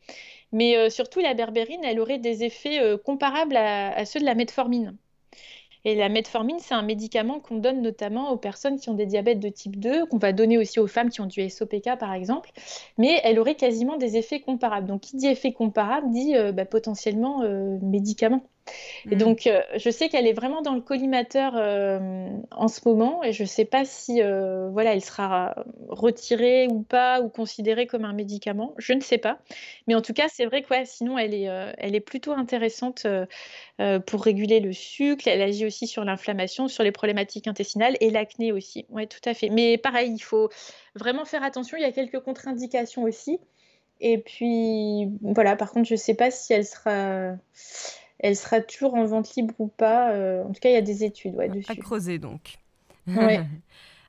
Mais 0.50 0.76
euh, 0.76 0.90
surtout, 0.90 1.20
la 1.20 1.34
berbérine, 1.34 1.84
elle 1.84 2.00
aurait 2.00 2.18
des 2.18 2.42
effets 2.42 2.80
comparables 3.04 3.56
à, 3.56 4.04
ceux 4.04 4.18
de 4.18 4.24
la 4.24 4.34
metformine. 4.34 4.96
Et 5.84 5.96
la 5.96 6.08
metformine, 6.08 6.58
c'est 6.60 6.74
un 6.74 6.82
médicament 6.82 7.40
qu'on 7.40 7.56
donne 7.56 7.82
notamment 7.82 8.30
aux 8.30 8.36
personnes 8.36 8.78
qui 8.78 8.88
ont 8.88 8.94
des 8.94 9.06
diabètes 9.06 9.40
de 9.40 9.48
type 9.48 9.80
2, 9.80 10.06
qu'on 10.06 10.18
va 10.18 10.32
donner 10.32 10.56
aussi 10.58 10.78
aux 10.78 10.86
femmes 10.86 11.10
qui 11.10 11.20
ont 11.20 11.26
du 11.26 11.48
SOPK 11.48 11.98
par 11.98 12.12
exemple, 12.12 12.50
mais 12.98 13.20
elle 13.24 13.38
aurait 13.40 13.56
quasiment 13.56 13.96
des 13.96 14.16
effets 14.16 14.40
comparables. 14.40 14.86
Donc 14.86 15.00
qui 15.00 15.16
dit 15.16 15.26
effet 15.26 15.52
comparable 15.52 16.10
dit 16.10 16.36
euh, 16.36 16.52
bah, 16.52 16.66
potentiellement 16.66 17.42
euh, 17.42 17.78
médicament. 17.82 18.42
Et 19.10 19.16
mm. 19.16 19.18
donc, 19.18 19.46
euh, 19.46 19.60
je 19.76 19.90
sais 19.90 20.08
qu'elle 20.08 20.26
est 20.26 20.32
vraiment 20.32 20.62
dans 20.62 20.74
le 20.74 20.80
collimateur 20.80 21.54
euh, 21.56 22.28
en 22.50 22.68
ce 22.68 22.80
moment, 22.84 23.22
et 23.22 23.32
je 23.32 23.42
ne 23.42 23.48
sais 23.48 23.64
pas 23.64 23.84
si 23.84 24.22
euh, 24.22 24.68
voilà, 24.70 24.94
elle 24.94 25.04
sera 25.04 25.54
retirée 25.88 26.68
ou 26.68 26.82
pas, 26.82 27.20
ou 27.20 27.28
considérée 27.28 27.86
comme 27.86 28.04
un 28.04 28.12
médicament. 28.12 28.74
Je 28.78 28.92
ne 28.92 29.00
sais 29.00 29.18
pas. 29.18 29.38
Mais 29.86 29.94
en 29.94 30.02
tout 30.02 30.12
cas, 30.12 30.28
c'est 30.28 30.46
vrai 30.46 30.62
que 30.62 30.72
sinon, 30.84 31.18
elle 31.18 31.34
est, 31.34 31.48
elle 31.78 31.94
est 31.94 32.00
plutôt 32.00 32.32
intéressante 32.32 33.06
pour 34.06 34.22
réguler 34.22 34.60
le 34.60 34.72
sucre. 34.72 35.26
Elle 35.26 35.42
agit 35.42 35.66
aussi 35.66 35.86
sur 35.86 36.04
l'inflammation, 36.04 36.68
sur 36.68 36.84
les 36.84 36.92
problématiques 36.92 37.46
intestinales 37.46 37.96
et 38.00 38.10
l'acné 38.10 38.52
aussi. 38.52 38.86
Oui, 38.90 39.06
tout 39.06 39.20
à 39.28 39.34
fait. 39.34 39.50
Mais 39.50 39.76
pareil, 39.76 40.12
il 40.14 40.22
faut 40.22 40.48
vraiment 40.94 41.24
faire 41.24 41.42
attention. 41.42 41.76
Il 41.76 41.82
y 41.82 41.86
a 41.86 41.92
quelques 41.92 42.20
contre-indications 42.20 43.02
aussi. 43.02 43.38
Et 44.00 44.18
puis, 44.18 45.08
voilà, 45.20 45.54
par 45.54 45.70
contre, 45.70 45.86
je 45.86 45.94
ne 45.94 45.98
sais 45.98 46.14
pas 46.14 46.30
si 46.30 46.52
elle 46.52 46.66
sera 46.66 47.36
elle 48.22 48.36
sera 48.36 48.60
toujours 48.60 48.94
en 48.94 49.04
vente 49.04 49.34
libre 49.34 49.54
ou 49.58 49.66
pas. 49.66 50.12
Euh, 50.12 50.44
en 50.44 50.52
tout 50.52 50.60
cas, 50.60 50.70
il 50.70 50.74
y 50.74 50.76
a 50.76 50.82
des 50.82 51.04
études 51.04 51.34
ouais, 51.34 51.48
dessus. 51.48 51.70
À 51.70 51.74
creuser 51.74 52.18
donc. 52.18 52.58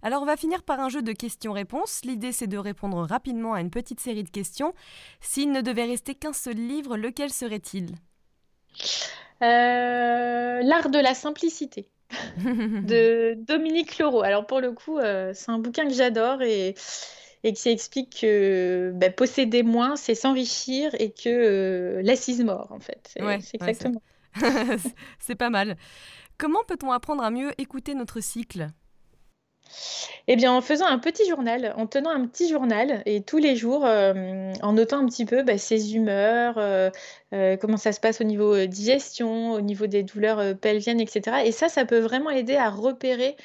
Alors 0.05 0.21
on 0.21 0.25
va 0.25 0.35
finir 0.35 0.63
par 0.63 0.79
un 0.81 0.89
jeu 0.89 1.01
de 1.01 1.13
questions-réponses. 1.13 2.01
L'idée 2.03 2.31
c'est 2.31 2.47
de 2.47 2.57
répondre 2.57 3.01
rapidement 3.03 3.53
à 3.53 3.61
une 3.61 3.69
petite 3.69 4.01
série 4.01 4.23
de 4.23 4.29
questions. 4.29 4.73
S'il 5.21 5.51
ne 5.51 5.61
devait 5.61 5.85
rester 5.85 6.13
qu'un 6.13 6.33
seul 6.33 6.57
livre, 6.57 6.97
lequel 6.97 7.31
serait-il? 7.31 7.95
Euh, 9.41 10.61
L'art 10.61 10.89
de 10.89 10.99
la 10.99 11.13
simplicité 11.13 11.87
de 12.37 13.35
Dominique 13.47 13.97
Leroux. 13.97 14.21
Alors 14.21 14.45
pour 14.45 14.59
le 14.59 14.73
coup, 14.73 14.99
euh, 14.99 15.31
c'est 15.33 15.51
un 15.51 15.59
bouquin 15.59 15.87
que 15.87 15.93
j'adore 15.93 16.41
et 16.41 16.75
et 17.43 17.53
qui 17.53 17.69
explique 17.69 18.21
que 18.21 18.91
bah, 18.95 19.09
posséder 19.09 19.63
moins, 19.63 19.95
c'est 19.95 20.15
s'enrichir 20.15 20.95
et 20.99 21.11
que 21.11 21.29
euh, 21.29 22.01
l'assise 22.03 22.43
mort, 22.43 22.71
en 22.71 22.79
fait. 22.79 23.13
C'est 23.13 23.55
exactement. 23.55 24.01
c'est 25.19 25.35
pas 25.35 25.49
mal. 25.49 25.75
Comment 26.37 26.63
peut-on 26.67 26.91
apprendre 26.91 27.23
à 27.23 27.29
mieux 27.29 27.51
écouter 27.57 27.93
notre 27.93 28.21
cycle? 28.21 28.69
Eh 30.27 30.35
bien, 30.35 30.51
en 30.53 30.61
faisant 30.61 30.85
un 30.85 30.99
petit 30.99 31.27
journal, 31.27 31.73
en 31.77 31.87
tenant 31.87 32.09
un 32.09 32.25
petit 32.27 32.49
journal 32.49 33.01
et 33.05 33.21
tous 33.21 33.37
les 33.37 33.55
jours, 33.55 33.85
euh, 33.85 34.51
en 34.61 34.73
notant 34.73 34.99
un 34.99 35.05
petit 35.05 35.25
peu 35.25 35.43
bah, 35.43 35.57
ses 35.57 35.95
humeurs, 35.95 36.55
euh, 36.57 36.89
comment 37.59 37.77
ça 37.77 37.91
se 37.91 37.99
passe 37.99 38.21
au 38.21 38.23
niveau 38.23 38.65
digestion, 38.65 39.53
au 39.53 39.61
niveau 39.61 39.87
des 39.87 40.03
douleurs 40.03 40.57
pelviennes, 40.57 41.01
etc. 41.01 41.43
Et 41.45 41.51
ça, 41.51 41.69
ça 41.69 41.85
peut 41.85 41.99
vraiment 41.99 42.29
aider 42.29 42.55
à 42.55 42.69
repérer 42.69 43.35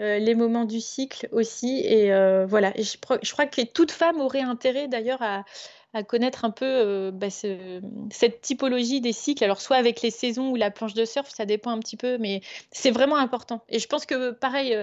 euh, 0.00 0.18
les 0.18 0.34
moments 0.34 0.64
du 0.64 0.80
cycle 0.80 1.28
aussi. 1.32 1.80
Et 1.84 2.12
euh, 2.12 2.46
voilà, 2.46 2.72
je, 2.76 2.96
je, 3.22 3.32
crois 3.32 3.46
que 3.46 3.62
toute 3.62 3.90
femme 3.90 4.20
aurait 4.20 4.42
intérêt 4.42 4.86
d'ailleurs 4.86 5.22
à, 5.22 5.44
connaître 6.06 6.44
un 6.44 6.50
peu 6.50 6.64
euh, 6.64 7.10
bah, 7.10 7.28
cette 7.30 8.40
typologie 8.40 9.00
des 9.00 9.12
cycles. 9.12 9.42
Alors, 9.42 9.60
soit 9.60 9.76
avec 9.76 10.00
les 10.02 10.12
saisons 10.12 10.50
ou 10.50 10.56
la 10.56 10.70
planche 10.70 10.94
de 10.94 11.04
surf, 11.04 11.28
ça 11.28 11.44
dépend 11.44 11.72
un 11.72 11.80
petit 11.80 11.96
peu, 11.96 12.18
mais 12.18 12.40
c'est 12.70 12.92
vraiment 12.92 13.16
important. 13.16 13.64
Et 13.68 13.80
je 13.80 13.88
pense 13.88 14.06
que, 14.06 14.30
pareil, 14.30 14.76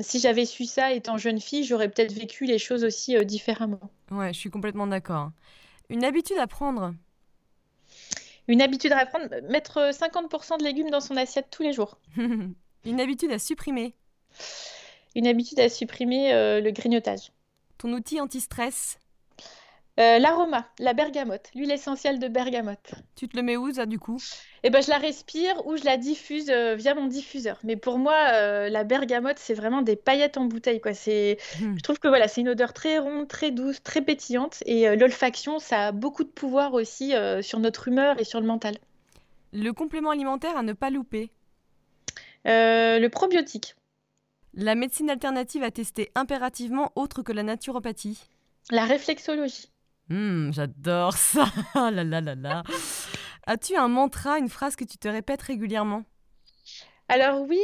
si 0.00 0.18
j'avais 0.18 0.44
su 0.44 0.64
ça 0.64 0.92
étant 0.92 1.16
jeune 1.16 1.40
fille, 1.40 1.62
j'aurais 1.62 1.88
peut-être 1.88 2.12
vécu 2.12 2.46
les 2.46 2.58
choses 2.58 2.82
aussi 2.82 3.24
différemment. 3.24 3.78
Ouais, 4.10 4.32
je 4.32 4.38
suis 4.40 4.50
complètement 4.50 4.88
d'accord. 4.88 5.30
Une 5.90 6.04
habitude 6.04 6.38
à 6.38 6.48
prendre? 6.48 6.94
Une 8.48 8.62
habitude 8.62 8.92
à 8.92 9.06
prendre, 9.06 9.28
mettre 9.48 9.92
50% 9.92 10.58
de 10.58 10.64
légumes 10.64 10.90
dans 10.90 11.00
son 11.00 11.16
assiette 11.16 11.48
tous 11.50 11.62
les 11.62 11.72
jours. 11.72 11.98
Une 12.84 13.00
habitude 13.00 13.30
à 13.30 13.38
supprimer? 13.38 13.94
Une 15.14 15.26
habitude 15.26 15.60
à 15.60 15.68
supprimer 15.68 16.32
euh, 16.32 16.60
le 16.60 16.70
grignotage. 16.70 17.32
Ton 17.78 17.92
outil 17.92 18.20
anti-stress? 18.20 18.98
Euh, 20.00 20.18
L'aroma, 20.18 20.66
la 20.78 20.94
bergamote, 20.94 21.50
l'huile 21.54 21.70
essentielle 21.70 22.18
de 22.18 22.26
bergamote. 22.26 22.94
Tu 23.14 23.28
te 23.28 23.36
le 23.36 23.42
mets 23.42 23.58
où 23.58 23.74
ça 23.74 23.84
du 23.84 23.98
coup? 23.98 24.18
Eh 24.62 24.70
ben 24.70 24.82
je 24.82 24.88
la 24.88 24.96
respire 24.96 25.66
ou 25.66 25.76
je 25.76 25.84
la 25.84 25.98
diffuse 25.98 26.48
euh, 26.48 26.74
via 26.74 26.94
mon 26.94 27.06
diffuseur. 27.06 27.58
Mais 27.62 27.76
pour 27.76 27.98
moi, 27.98 28.14
la 28.70 28.84
bergamote 28.84 29.38
c'est 29.38 29.52
vraiment 29.52 29.82
des 29.82 29.96
paillettes 29.96 30.38
en 30.38 30.46
bouteille 30.46 30.80
quoi. 30.80 30.94
C'est, 30.94 31.36
hmm. 31.60 31.76
je 31.76 31.82
trouve 31.82 31.98
que 31.98 32.08
voilà, 32.08 32.26
c'est 32.26 32.40
une 32.40 32.48
odeur 32.48 32.72
très 32.72 32.98
ronde, 32.98 33.28
très 33.28 33.50
douce, 33.50 33.82
très 33.82 34.00
pétillante 34.00 34.62
et 34.64 34.96
l'olfaction 34.96 35.58
ça 35.58 35.88
a 35.88 35.92
beaucoup 35.92 36.24
de 36.24 36.30
pouvoir 36.30 36.72
aussi 36.72 37.12
sur 37.42 37.58
notre 37.58 37.88
humeur 37.88 38.18
et 38.18 38.24
sur 38.24 38.40
le 38.40 38.46
mental. 38.46 38.78
Le 39.52 39.72
complément 39.72 40.10
alimentaire 40.10 40.56
à 40.56 40.62
ne 40.62 40.72
pas 40.72 40.88
louper? 40.88 41.30
Le 42.46 43.08
probiotique. 43.08 43.74
La 44.54 44.74
médecine 44.74 45.08
alternative 45.08 45.62
à 45.62 45.70
tester 45.70 46.10
impérativement 46.14 46.92
autre 46.94 47.22
que 47.22 47.32
la 47.32 47.42
naturopathie 47.42 48.18
La 48.70 48.84
réflexologie. 48.84 49.70
Hum, 50.10 50.52
j'adore 50.52 51.12
ça. 51.16 51.46
Ah 51.74 51.90
là 51.90 52.04
là 52.04 52.20
là 52.20 52.34
là. 52.34 52.62
As-tu 53.46 53.76
un 53.76 53.88
mantra, 53.88 54.38
une 54.38 54.50
phrase 54.50 54.76
que 54.76 54.84
tu 54.84 54.98
te 54.98 55.08
répètes 55.08 55.42
régulièrement? 55.42 56.04
Alors 57.08 57.42
oui, 57.48 57.60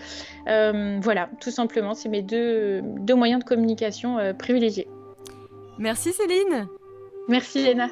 Euh, 0.47 0.99
voilà, 1.01 1.29
tout 1.39 1.51
simplement, 1.51 1.93
c'est 1.93 2.09
mes 2.09 2.23
deux, 2.23 2.81
deux, 2.81 3.15
moyens 3.15 3.43
de 3.43 3.47
communication 3.47 4.17
euh, 4.17 4.33
privilégiés. 4.33 4.87
Merci 5.77 6.11
Céline. 6.11 6.67
Merci 7.27 7.63
Léna. 7.63 7.89